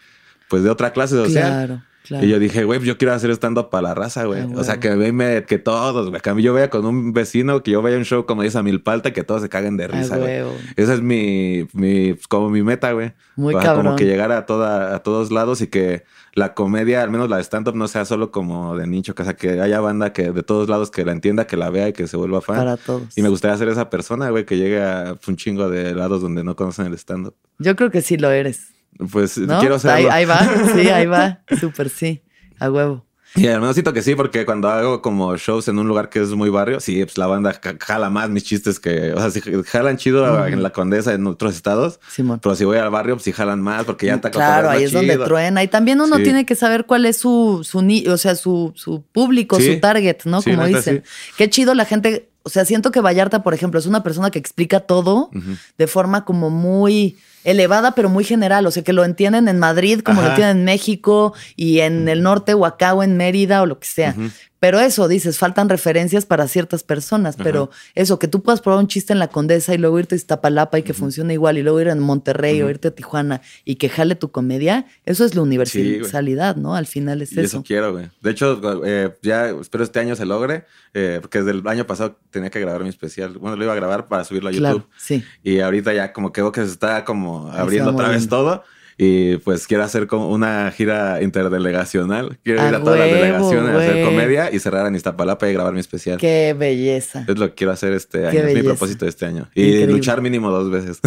pues 0.50 0.64
de 0.64 0.70
otra 0.70 0.92
clase 0.94 1.16
social. 1.16 1.52
Claro, 1.52 1.84
claro. 2.06 2.26
Y 2.26 2.30
yo 2.30 2.40
dije, 2.40 2.64
güey, 2.64 2.80
yo 2.82 2.98
quiero 2.98 3.14
hacer 3.14 3.32
stand-up 3.32 3.70
para 3.70 3.90
la 3.90 3.94
raza, 3.96 4.26
güey. 4.26 4.42
Ah, 4.42 4.48
o 4.56 4.64
sea, 4.64 4.80
que 4.80 4.96
me, 4.96 5.44
que 5.46 5.58
todos, 5.58 6.10
güey. 6.10 6.22
Que 6.22 6.30
a 6.30 6.34
mí 6.36 6.42
yo 6.44 6.54
vea 6.54 6.70
con 6.70 6.86
un 6.86 7.14
vecino, 7.14 7.64
que 7.64 7.72
yo 7.72 7.82
vaya 7.82 7.96
a 7.96 8.00
un 8.00 8.06
show 8.06 8.26
como 8.26 8.44
dice 8.44 8.58
a 8.58 8.64
Milpalta, 8.64 9.14
que 9.14 9.24
todos 9.24 9.42
se 9.42 9.50
caguen 9.50 9.78
de 9.78 9.86
Ah, 9.86 9.88
risa, 9.88 10.18
güey. 10.18 10.42
Esa 10.76 10.94
es 10.94 11.02
mi, 11.02 11.68
mi, 11.74 12.16
como 12.30 12.50
mi 12.50 12.62
meta, 12.62 12.92
güey. 12.92 13.14
Muy 13.36 13.56
O 13.56 13.60
sea, 13.60 13.68
cabrón. 13.68 13.86
Como 13.86 13.98
que 13.98 14.06
llegar 14.06 14.32
a 14.32 14.46
toda, 14.46 14.96
a 14.96 15.00
todos 15.04 15.32
lados 15.32 15.62
y 15.62 15.68
que 15.68 16.04
la 16.38 16.54
comedia, 16.54 17.02
al 17.02 17.10
menos 17.10 17.32
la 17.32 17.38
de 17.38 17.44
stand-up, 17.44 17.76
no 17.76 17.88
sea 17.88 18.06
solo 18.06 18.30
como 18.30 18.78
de 18.78 18.86
nicho, 18.86 19.16
que, 19.16 19.24
o 19.24 19.26
sea, 19.26 19.36
que 19.36 19.60
haya 19.60 19.80
banda 19.80 20.14
que 20.14 20.32
de 20.32 20.44
todos 20.44 20.70
lados 20.70 20.92
que 20.92 21.04
la 21.04 21.12
entienda, 21.12 21.48
que 21.48 21.58
la 21.58 21.72
vea 21.72 21.90
y 21.90 21.94
que 21.94 22.06
se 22.06 22.16
vuelva 22.16 22.42
fan. 22.42 22.58
Para 22.58 22.78
todos. 22.78 23.18
Y 23.18 23.24
me 23.24 23.30
gustaría 23.30 23.58
ser 23.58 23.70
esa 23.70 23.90
persona, 23.90 24.30
güey, 24.30 24.46
que 24.46 24.56
llegue 24.56 24.80
a 24.80 25.18
un 25.28 25.36
chingo 25.36 25.68
de 25.68 25.96
lados 25.96 26.22
donde 26.22 26.44
no 26.44 26.56
conocen 26.56 26.86
el 26.86 26.94
stand-up. 26.94 27.36
Yo 27.58 27.76
creo 27.76 27.90
que 27.90 28.04
sí 28.04 28.18
lo 28.18 28.30
eres. 28.30 28.68
Pues 29.12 29.40
¿no? 29.40 29.60
quiero 29.60 29.76
ahí, 29.76 29.82
serlo. 29.82 30.12
ahí 30.12 30.26
va, 30.26 30.40
sí, 30.76 30.90
ahí 30.90 31.08
va. 31.08 31.42
Súper 31.60 31.90
sí. 31.90 32.22
A 32.60 32.70
huevo. 32.70 33.07
Y 33.38 33.48
al 33.48 33.62
menos 33.62 33.76
siento 33.76 33.94
que 33.94 34.02
sí, 34.02 34.16
porque 34.16 34.46
cuando 34.46 34.68
hago 34.68 35.02
como 35.02 35.38
shows 35.38 35.68
en 35.68 35.78
un 35.78 35.88
lugar 35.88 36.10
que 36.10 36.22
es 36.22 36.30
muy 36.30 36.50
barrio, 36.50 36.80
sí, 36.80 37.04
pues 37.04 37.18
la 37.18 37.28
banda 37.28 37.60
jala 37.80 38.10
más 38.10 38.30
mis 38.30 38.44
chistes 38.44 38.80
que, 38.80 39.14
o 39.14 39.20
sea, 39.20 39.30
si 39.30 39.42
jalan 39.42 39.98
chido 39.98 40.48
en 40.48 40.64
la 40.64 40.72
Condesa 40.72 41.14
en 41.14 41.26
otros 41.28 41.56
estados, 41.56 42.00
pero 42.42 42.56
si 42.56 42.66
voy 42.66 42.78
al 42.78 42.90
barrio, 42.90 43.16
pues 43.16 43.24
sí 43.26 43.32
jalan 43.32 43.62
más 43.62 43.86
porque 43.86 44.08
ya 44.08 44.16
está 44.16 44.32
Claro, 44.32 44.70
ahí 44.70 44.84
es 44.84 44.92
donde 44.92 45.18
truena. 45.18 45.64
Y 45.64 45.68
también 45.68 46.02
uno 46.02 46.18
tiene 46.18 46.46
que 46.46 46.56
saber 46.56 46.86
cuál 46.86 47.06
es 47.06 47.18
su, 47.18 47.62
su 47.64 47.78
o 48.12 48.18
sea, 48.18 48.36
su, 48.36 48.74
su 48.76 49.04
público, 49.04 49.60
su 49.60 49.80
target, 49.80 50.18
¿no? 50.26 50.42
Como 50.42 50.66
dicen. 50.66 51.04
Qué 51.38 51.50
chido 51.50 51.74
la 51.74 51.86
gente 51.86 52.30
o 52.48 52.50
sea, 52.50 52.64
siento 52.64 52.92
que 52.92 53.02
Vallarta, 53.02 53.44
por 53.44 53.54
ejemplo, 53.54 53.78
es 53.78 53.88
una 53.88 54.04
persona 54.04 54.32
que 54.32 54.40
explica 54.40 54.80
todo 54.80 55.30
de 55.78 55.86
forma 55.86 56.24
como 56.24 56.50
muy 56.50 57.18
elevada, 57.48 57.96
pero 57.96 58.10
muy 58.10 58.26
general. 58.26 58.66
O 58.68 58.72
sea, 58.72 58.84
que 58.84 58.94
lo 58.94 59.06
entienden 59.06 59.48
en 59.48 59.58
Madrid, 59.58 60.02
como 60.02 60.22
lo 60.22 60.28
entienden 60.28 60.58
en 60.58 60.66
México 60.66 61.34
y 61.56 61.80
en 61.80 62.10
el 62.10 62.22
norte 62.22 62.54
o 62.54 62.66
acá 62.66 62.94
o 62.94 63.04
en 63.04 63.16
Mérida 63.16 63.62
o 63.62 63.66
lo 63.66 63.80
que 63.80 63.88
sea. 63.88 64.16
Pero 64.60 64.80
eso, 64.80 65.08
dices, 65.08 65.38
faltan 65.38 65.70
referencias 65.70 66.26
para 66.26 66.48
ciertas 66.48 66.84
personas, 66.84 67.36
pero 67.38 67.70
eso, 67.94 68.18
que 68.18 68.28
tú 68.28 68.42
puedas 68.42 68.60
probar 68.60 68.80
un 68.80 68.88
chiste 68.88 69.14
en 69.14 69.20
la 69.20 69.28
Condesa 69.28 69.76
y 69.76 69.78
luego 69.78 70.00
irte 70.00 70.16
a 70.16 70.18
Iztapalapa 70.18 70.80
y 70.80 70.84
que 70.84 70.96
funcione 70.96 71.34
igual, 71.34 71.60
y 71.60 71.64
luego 71.64 71.80
ir 71.80 71.90
a 71.90 71.96
Monterrey 71.96 72.62
o 72.64 72.70
irte 72.70 72.88
a 72.88 72.92
Tijuana 72.92 73.42
y 73.66 73.76
que 73.76 73.88
jale 73.88 74.16
tu 74.16 74.32
comedia, 74.32 74.88
eso 75.06 75.26
es 75.26 75.36
la 75.36 75.44
universalidad, 75.44 76.56
¿no? 76.56 76.76
Al 76.76 76.88
final 76.88 77.22
es 77.22 77.34
y 77.34 77.40
eso. 77.40 77.64
quiero, 77.64 77.94
güey. 77.94 78.10
De 78.22 78.32
hecho, 78.32 78.60
eh, 78.84 79.16
ya 79.22 79.50
espero 79.50 79.84
este 79.84 80.00
año 80.00 80.16
se 80.16 80.26
logre, 80.26 80.66
eh, 80.96 81.20
porque 81.22 81.44
desde 81.44 81.52
el 81.52 81.68
año 81.68 81.86
pasado 81.86 82.18
tenía 82.32 82.50
que 82.50 82.60
grabar 82.60 82.82
mi 82.82 82.90
especial. 82.90 83.38
Bueno, 83.38 83.58
lo 83.58 83.64
iba 83.64 83.74
a 83.74 83.76
grabar 83.76 84.08
para 84.08 84.24
subirlo 84.24 84.50
a 84.50 84.52
YouTube. 84.52 84.88
sí. 84.98 85.24
Y 85.44 85.60
ahorita 85.60 85.94
ya 85.94 86.14
como 86.14 86.34
que 86.34 86.42
veo 86.42 86.52
que 86.52 86.66
se 86.66 86.72
está 86.72 87.06
como 87.06 87.37
abriendo 87.54 87.92
otra 87.92 88.10
vez 88.10 88.28
todo. 88.28 88.64
Y 89.00 89.38
pues 89.38 89.68
quiero 89.68 89.84
hacer 89.84 90.08
como 90.08 90.32
una 90.32 90.72
gira 90.72 91.22
interdelegacional. 91.22 92.40
Quiero 92.44 92.68
ir 92.68 92.74
a 92.74 92.80
todas 92.80 92.98
las 92.98 93.12
delegaciones 93.12 93.76
a 93.76 93.78
hacer 93.78 94.04
comedia 94.04 94.50
y 94.52 94.58
cerrar 94.58 94.88
en 94.88 94.96
Iztapalapa 94.96 95.48
y 95.48 95.54
grabar 95.54 95.74
mi 95.74 95.80
especial. 95.80 96.18
Qué 96.18 96.56
belleza. 96.58 97.24
Es 97.28 97.38
lo 97.38 97.50
que 97.50 97.54
quiero 97.54 97.74
hacer 97.74 97.94
este 97.94 98.26
año. 98.26 98.40
Es 98.40 98.56
mi 98.56 98.64
propósito 98.64 99.06
de 99.06 99.10
este 99.10 99.28
año. 99.28 99.50
Y 99.54 99.86
luchar 99.86 100.22
mínimo 100.22 100.50
dos 100.50 100.72
veces. 100.72 101.00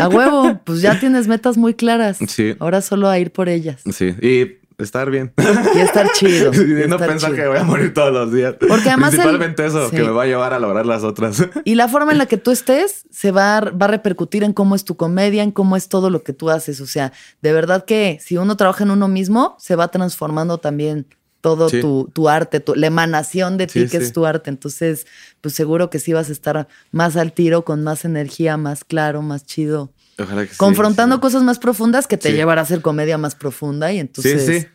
A 0.00 0.08
huevo, 0.08 0.58
pues 0.64 0.80
ya 0.80 0.98
tienes 1.00 1.28
metas 1.28 1.58
muy 1.58 1.74
claras. 1.74 2.16
Sí. 2.28 2.56
Ahora 2.60 2.80
solo 2.80 3.10
a 3.10 3.18
ir 3.18 3.30
por 3.30 3.50
ellas. 3.50 3.82
Sí. 3.92 4.14
Y 4.22 4.63
estar 4.78 5.10
bien. 5.10 5.32
Y 5.74 5.78
estar 5.78 6.10
chido. 6.12 6.52
Y, 6.64 6.88
no 6.88 6.98
pensar 6.98 7.34
que 7.34 7.46
voy 7.46 7.58
a 7.58 7.64
morir 7.64 7.92
todos 7.94 8.12
los 8.12 8.32
días. 8.32 8.54
Porque 8.68 8.88
además. 8.88 9.10
Principalmente 9.10 9.66
eso, 9.66 9.90
que 9.90 10.02
me 10.02 10.10
va 10.10 10.24
a 10.24 10.26
llevar 10.26 10.52
a 10.52 10.58
lograr 10.58 10.86
las 10.86 11.02
otras. 11.02 11.46
Y 11.64 11.74
la 11.74 11.88
forma 11.88 12.12
en 12.12 12.18
la 12.18 12.26
que 12.26 12.36
tú 12.36 12.50
estés 12.50 13.04
se 13.10 13.30
va 13.30 13.58
a, 13.58 13.60
va 13.70 13.86
a 13.86 13.88
repercutir 13.88 14.44
en 14.44 14.52
cómo 14.52 14.74
es 14.74 14.84
tu 14.84 14.96
comedia, 14.96 15.42
en 15.42 15.52
cómo 15.52 15.76
es 15.76 15.88
todo 15.88 16.10
lo 16.10 16.22
que 16.22 16.32
tú 16.32 16.50
haces. 16.50 16.80
O 16.80 16.86
sea, 16.86 17.12
de 17.42 17.52
verdad 17.52 17.84
que 17.84 18.18
si 18.20 18.36
uno 18.36 18.56
trabaja 18.56 18.84
en 18.84 18.90
uno 18.90 19.08
mismo, 19.08 19.56
se 19.58 19.76
va 19.76 19.88
transformando 19.88 20.58
también 20.58 21.06
todo 21.44 21.68
tu, 21.68 22.10
tu, 22.14 22.30
arte, 22.30 22.60
tu, 22.60 22.74
la 22.74 22.86
emanación 22.86 23.58
de 23.58 23.66
ti 23.66 23.86
que 23.86 23.98
es 23.98 24.14
tu 24.14 24.24
arte. 24.24 24.48
Entonces, 24.48 25.06
pues 25.42 25.54
seguro 25.54 25.90
que 25.90 25.98
sí 25.98 26.14
vas 26.14 26.30
a 26.30 26.32
estar 26.32 26.68
más 26.90 27.16
al 27.16 27.34
tiro, 27.34 27.66
con 27.66 27.84
más 27.84 28.06
energía, 28.06 28.56
más 28.56 28.82
claro, 28.82 29.20
más 29.20 29.44
chido. 29.44 29.92
Ojalá 30.18 30.46
que 30.46 30.56
confrontando 30.56 31.20
cosas 31.20 31.42
más 31.42 31.58
profundas 31.58 32.06
que 32.06 32.16
te 32.16 32.32
llevará 32.32 32.60
a 32.60 32.64
hacer 32.64 32.80
comedia 32.80 33.18
más 33.18 33.34
profunda 33.34 33.92
y 33.92 33.98
entonces... 33.98 34.44
Sí, 34.44 34.60
sí. 34.60 34.66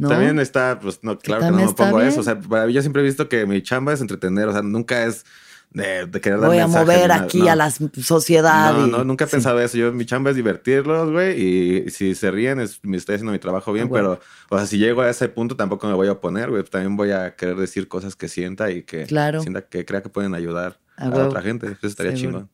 También 0.00 0.38
está, 0.38 0.78
pues 0.80 1.00
no, 1.02 1.18
claro 1.18 1.46
que 1.46 1.50
no 1.50 1.66
me 1.66 1.72
pongo 1.72 2.02
eso. 2.02 2.20
O 2.20 2.22
sea, 2.22 2.38
yo 2.68 2.80
siempre 2.82 3.00
he 3.00 3.04
visto 3.04 3.28
que 3.28 3.46
mi 3.46 3.62
chamba 3.62 3.94
es 3.94 4.02
entretener, 4.02 4.46
o 4.48 4.52
sea, 4.52 4.60
nunca 4.60 5.04
es 5.04 5.24
de, 5.70 6.08
querer 6.22 6.40
dar 6.40 6.48
Voy 6.48 6.58
a 6.58 6.66
mover 6.66 7.12
aquí 7.12 7.48
a 7.48 7.54
la 7.54 7.70
sociedad. 7.70 8.72
No, 8.74 8.86
no, 8.86 9.04
nunca 9.04 9.24
he 9.24 9.28
pensado 9.28 9.60
eso. 9.60 9.76
Yo, 9.76 9.92
mi 9.92 10.06
chamba 10.06 10.30
es 10.30 10.36
divertirlos, 10.36 11.10
güey, 11.10 11.40
y 11.40 11.90
si 11.90 12.14
se 12.14 12.30
ríen, 12.30 12.60
es, 12.60 12.80
me 12.82 12.96
estoy 12.96 13.16
haciendo 13.16 13.32
mi 13.32 13.38
trabajo 13.38 13.72
bien, 13.72 13.88
pero, 13.90 14.20
o 14.48 14.56
sea, 14.58 14.66
si 14.66 14.78
llego 14.78 15.02
a 15.02 15.10
ese 15.10 15.28
punto 15.28 15.56
tampoco 15.56 15.86
me 15.86 15.94
voy 15.94 16.08
a 16.08 16.12
oponer, 16.12 16.50
güey. 16.50 16.62
También 16.64 16.96
voy 16.96 17.12
a 17.12 17.34
querer 17.34 17.56
decir 17.56 17.88
cosas 17.88 18.16
que 18.16 18.28
sienta 18.28 18.70
y 18.70 18.82
que 18.82 19.06
sienta 19.06 19.62
que 19.62 19.84
crea 19.84 20.02
que 20.02 20.08
pueden 20.08 20.34
ayudar 20.34 20.78
a, 20.96 21.08
otra 21.08 21.42
gente. 21.42 21.66
Eso 21.66 21.86
estaría 21.86 22.14
chingón. 22.14 22.48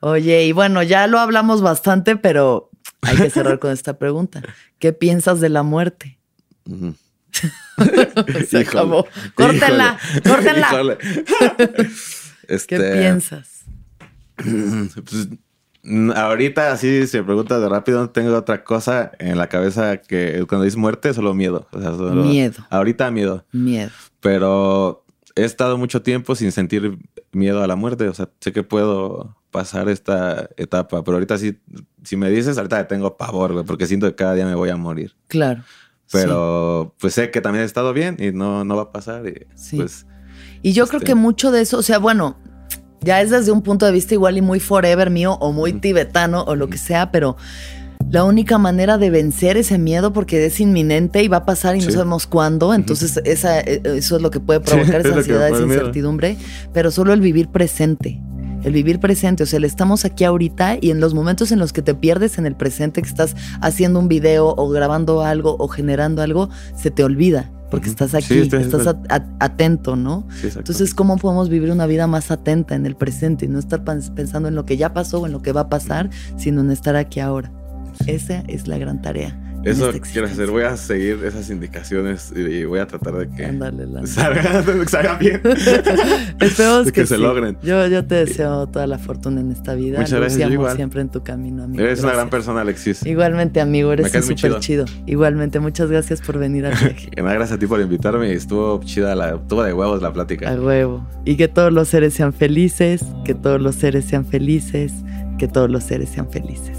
Oye, 0.00 0.44
y 0.44 0.52
bueno, 0.52 0.82
ya 0.82 1.06
lo 1.06 1.18
hablamos 1.18 1.60
bastante, 1.60 2.16
pero 2.16 2.70
hay 3.02 3.16
que 3.16 3.30
cerrar 3.30 3.58
con 3.58 3.72
esta 3.72 3.98
pregunta. 3.98 4.42
¿Qué 4.78 4.92
piensas 4.92 5.40
de 5.40 5.48
la 5.48 5.62
muerte? 5.62 6.18
Se 8.48 8.58
acabó. 8.58 9.06
Córtenla, 9.34 9.98
córtenla. 10.24 10.98
Este, 12.48 12.78
¿Qué 12.78 12.92
piensas? 12.98 13.64
Pues, 14.38 15.28
ahorita, 16.16 16.72
así 16.72 17.06
se 17.06 17.22
pregunta 17.22 17.58
de 17.60 17.68
rápido, 17.68 18.00
no 18.00 18.10
tengo 18.10 18.34
otra 18.36 18.64
cosa 18.64 19.12
en 19.18 19.38
la 19.38 19.48
cabeza 19.48 19.98
que 19.98 20.44
cuando 20.48 20.64
dices 20.64 20.76
muerte, 20.76 21.14
solo 21.14 21.34
miedo. 21.34 21.68
miedo. 21.72 22.66
Ahorita 22.70 23.10
miedo. 23.10 23.44
Miedo. 23.52 23.90
Pero 24.20 25.04
he 25.38 25.44
estado 25.44 25.78
mucho 25.78 26.02
tiempo 26.02 26.34
sin 26.34 26.52
sentir 26.52 26.98
miedo 27.32 27.62
a 27.62 27.66
la 27.66 27.76
muerte. 27.76 28.08
O 28.08 28.14
sea, 28.14 28.28
sé 28.40 28.52
que 28.52 28.62
puedo 28.62 29.36
pasar 29.50 29.88
esta 29.88 30.48
etapa, 30.56 31.04
pero 31.04 31.16
ahorita 31.16 31.38
sí, 31.38 31.58
si 32.02 32.16
me 32.16 32.30
dices, 32.30 32.58
ahorita 32.58 32.86
tengo 32.88 33.16
pavor, 33.16 33.64
porque 33.64 33.86
siento 33.86 34.06
que 34.08 34.14
cada 34.14 34.34
día 34.34 34.46
me 34.46 34.54
voy 34.54 34.70
a 34.70 34.76
morir. 34.76 35.14
Claro. 35.28 35.62
Pero 36.10 36.94
pues 36.98 37.14
sé 37.14 37.30
que 37.30 37.40
también 37.40 37.62
he 37.62 37.66
estado 37.66 37.92
bien 37.92 38.16
y 38.18 38.32
no, 38.32 38.64
no 38.64 38.76
va 38.76 38.82
a 38.82 38.92
pasar. 38.92 39.26
Y, 39.26 39.46
pues, 39.76 40.06
y 40.62 40.72
yo 40.72 40.86
creo 40.86 40.98
este 40.98 41.08
que 41.08 41.14
mucho 41.14 41.50
de 41.50 41.60
eso, 41.60 41.78
o 41.78 41.82
sea, 41.82 41.98
bueno, 41.98 42.36
ya 43.00 43.20
es 43.20 43.30
desde 43.30 43.52
un 43.52 43.62
punto 43.62 43.86
de 43.86 43.92
vista 43.92 44.14
igual 44.14 44.38
y 44.38 44.42
muy 44.42 44.58
forever 44.58 45.10
mío 45.10 45.34
o 45.40 45.52
muy 45.52 45.74
tibetano 45.74 46.42
o 46.44 46.56
lo 46.56 46.68
que 46.68 46.78
sea, 46.78 47.12
pero 47.12 47.36
la 48.10 48.24
única 48.24 48.58
manera 48.58 48.98
de 48.98 49.10
vencer 49.10 49.56
ese 49.56 49.78
miedo 49.78 50.12
porque 50.12 50.46
es 50.46 50.60
inminente 50.60 51.22
y 51.22 51.28
va 51.28 51.38
a 51.38 51.44
pasar 51.44 51.76
y 51.76 51.80
no 51.80 51.90
sabemos 51.90 52.26
cuándo, 52.26 52.72
entonces 52.72 53.20
esa, 53.24 53.60
e, 53.60 53.82
eso 53.84 54.16
es 54.16 54.22
lo 54.22 54.30
que 54.30 54.40
puede 54.40 54.60
provocar 54.60 55.00
esa 55.06 55.16
ansiedad, 55.16 55.48
esa 55.48 55.62
incertidumbre, 55.62 56.36
pero 56.72 56.90
solo 56.90 57.12
el 57.12 57.20
vivir 57.20 57.48
presente 57.48 58.20
el 58.64 58.72
vivir 58.72 58.98
presente, 59.00 59.42
o 59.44 59.46
sea, 59.46 59.58
el 59.58 59.64
estamos 59.64 60.04
aquí 60.04 60.24
ahorita 60.24 60.78
y 60.80 60.90
en 60.90 61.00
los 61.00 61.14
momentos 61.14 61.52
en 61.52 61.58
los 61.58 61.72
que 61.72 61.82
te 61.82 61.94
pierdes 61.94 62.38
en 62.38 62.46
el 62.46 62.56
presente, 62.56 63.02
que 63.02 63.08
estás 63.08 63.36
haciendo 63.60 63.98
un 64.00 64.08
video 64.08 64.54
o 64.56 64.68
grabando 64.68 65.22
algo 65.22 65.56
o 65.58 65.68
generando 65.68 66.22
algo, 66.22 66.50
se 66.76 66.90
te 66.90 67.04
olvida. 67.04 67.50
Porque 67.70 67.90
estás 67.90 68.14
aquí, 68.14 68.38
estás 68.38 68.96
atento, 69.40 69.94
¿no? 69.94 70.26
Entonces, 70.42 70.94
¿cómo 70.94 71.18
podemos 71.18 71.50
vivir 71.50 71.70
una 71.70 71.86
vida 71.86 72.06
más 72.06 72.30
atenta 72.30 72.74
en 72.74 72.86
el 72.86 72.96
presente 72.96 73.44
y 73.44 73.48
no 73.48 73.58
estar 73.58 73.84
pensando 73.84 74.48
en 74.48 74.54
lo 74.54 74.64
que 74.64 74.78
ya 74.78 74.94
pasó 74.94 75.20
o 75.20 75.26
en 75.26 75.32
lo 75.32 75.42
que 75.42 75.52
va 75.52 75.62
a 75.62 75.68
pasar, 75.68 76.08
sino 76.38 76.62
en 76.62 76.70
estar 76.70 76.96
aquí 76.96 77.20
ahora? 77.20 77.52
Esa 78.06 78.42
es 78.46 78.68
la 78.68 78.78
gran 78.78 79.02
tarea. 79.02 79.36
Eso 79.64 79.92
quiero 80.12 80.26
hacer. 80.26 80.50
Voy 80.50 80.62
a 80.62 80.76
seguir 80.76 81.22
esas 81.24 81.50
indicaciones 81.50 82.32
y 82.34 82.64
voy 82.64 82.78
a 82.78 82.86
tratar 82.86 83.14
de 83.14 83.28
que 83.28 84.06
salga, 84.86 85.18
bien. 85.18 85.40
Esperemos 86.40 86.92
que, 86.92 87.06
se 87.06 87.18
logren. 87.18 87.58
Yo, 87.62 87.86
yo 87.88 88.04
te 88.06 88.14
deseo 88.26 88.66
toda 88.68 88.86
la 88.86 88.98
fortuna 88.98 89.40
en 89.40 89.50
esta 89.50 89.74
vida. 89.74 89.98
Muchas 89.98 90.20
gracias. 90.20 90.50
Yo 90.50 90.74
siempre 90.74 91.00
en 91.00 91.08
tu 91.08 91.22
camino, 91.22 91.64
amigo. 91.64 91.82
Eres 91.82 92.02
una 92.02 92.12
gran 92.12 92.30
persona, 92.30 92.60
Alexis. 92.60 93.04
Igualmente, 93.04 93.60
amigo. 93.60 93.92
Eres 93.92 94.12
súper 94.24 94.60
chido. 94.60 94.84
Igualmente, 95.06 95.60
muchas 95.60 95.90
gracias 95.90 96.20
por 96.20 96.38
venir 96.38 96.66
a 96.66 96.70
viaje. 96.70 97.10
gracias 97.16 97.52
a 97.52 97.58
ti 97.58 97.66
por 97.66 97.80
invitarme. 97.80 98.32
Estuvo 98.32 98.80
chida, 98.84 99.14
la, 99.14 99.34
estuvo 99.34 99.62
de 99.62 99.72
huevos 99.72 100.00
la 100.02 100.12
plática. 100.12 100.50
A 100.50 100.54
huevo. 100.54 101.06
Y 101.24 101.36
que 101.36 101.48
todos 101.48 101.72
los 101.72 101.88
seres 101.88 102.14
sean 102.14 102.32
felices, 102.32 103.04
que 103.24 103.34
todos 103.34 103.60
los 103.60 103.74
seres 103.74 104.04
sean 104.04 104.24
felices, 104.24 104.92
que 105.38 105.48
todos 105.48 105.70
los 105.70 105.84
seres 105.84 106.08
sean 106.08 106.30
felices. 106.30 106.78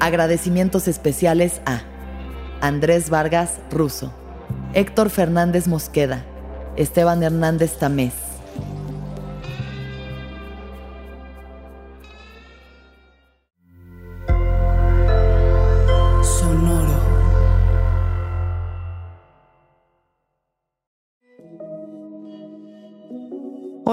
Agradecimientos 0.00 0.88
especiales 0.88 1.60
a 1.66 1.82
Andrés 2.60 3.10
Vargas 3.10 3.58
Russo, 3.70 4.12
Héctor 4.74 5.10
Fernández 5.10 5.68
Mosqueda, 5.68 6.24
Esteban 6.76 7.22
Hernández 7.22 7.78
Tamés. 7.78 8.33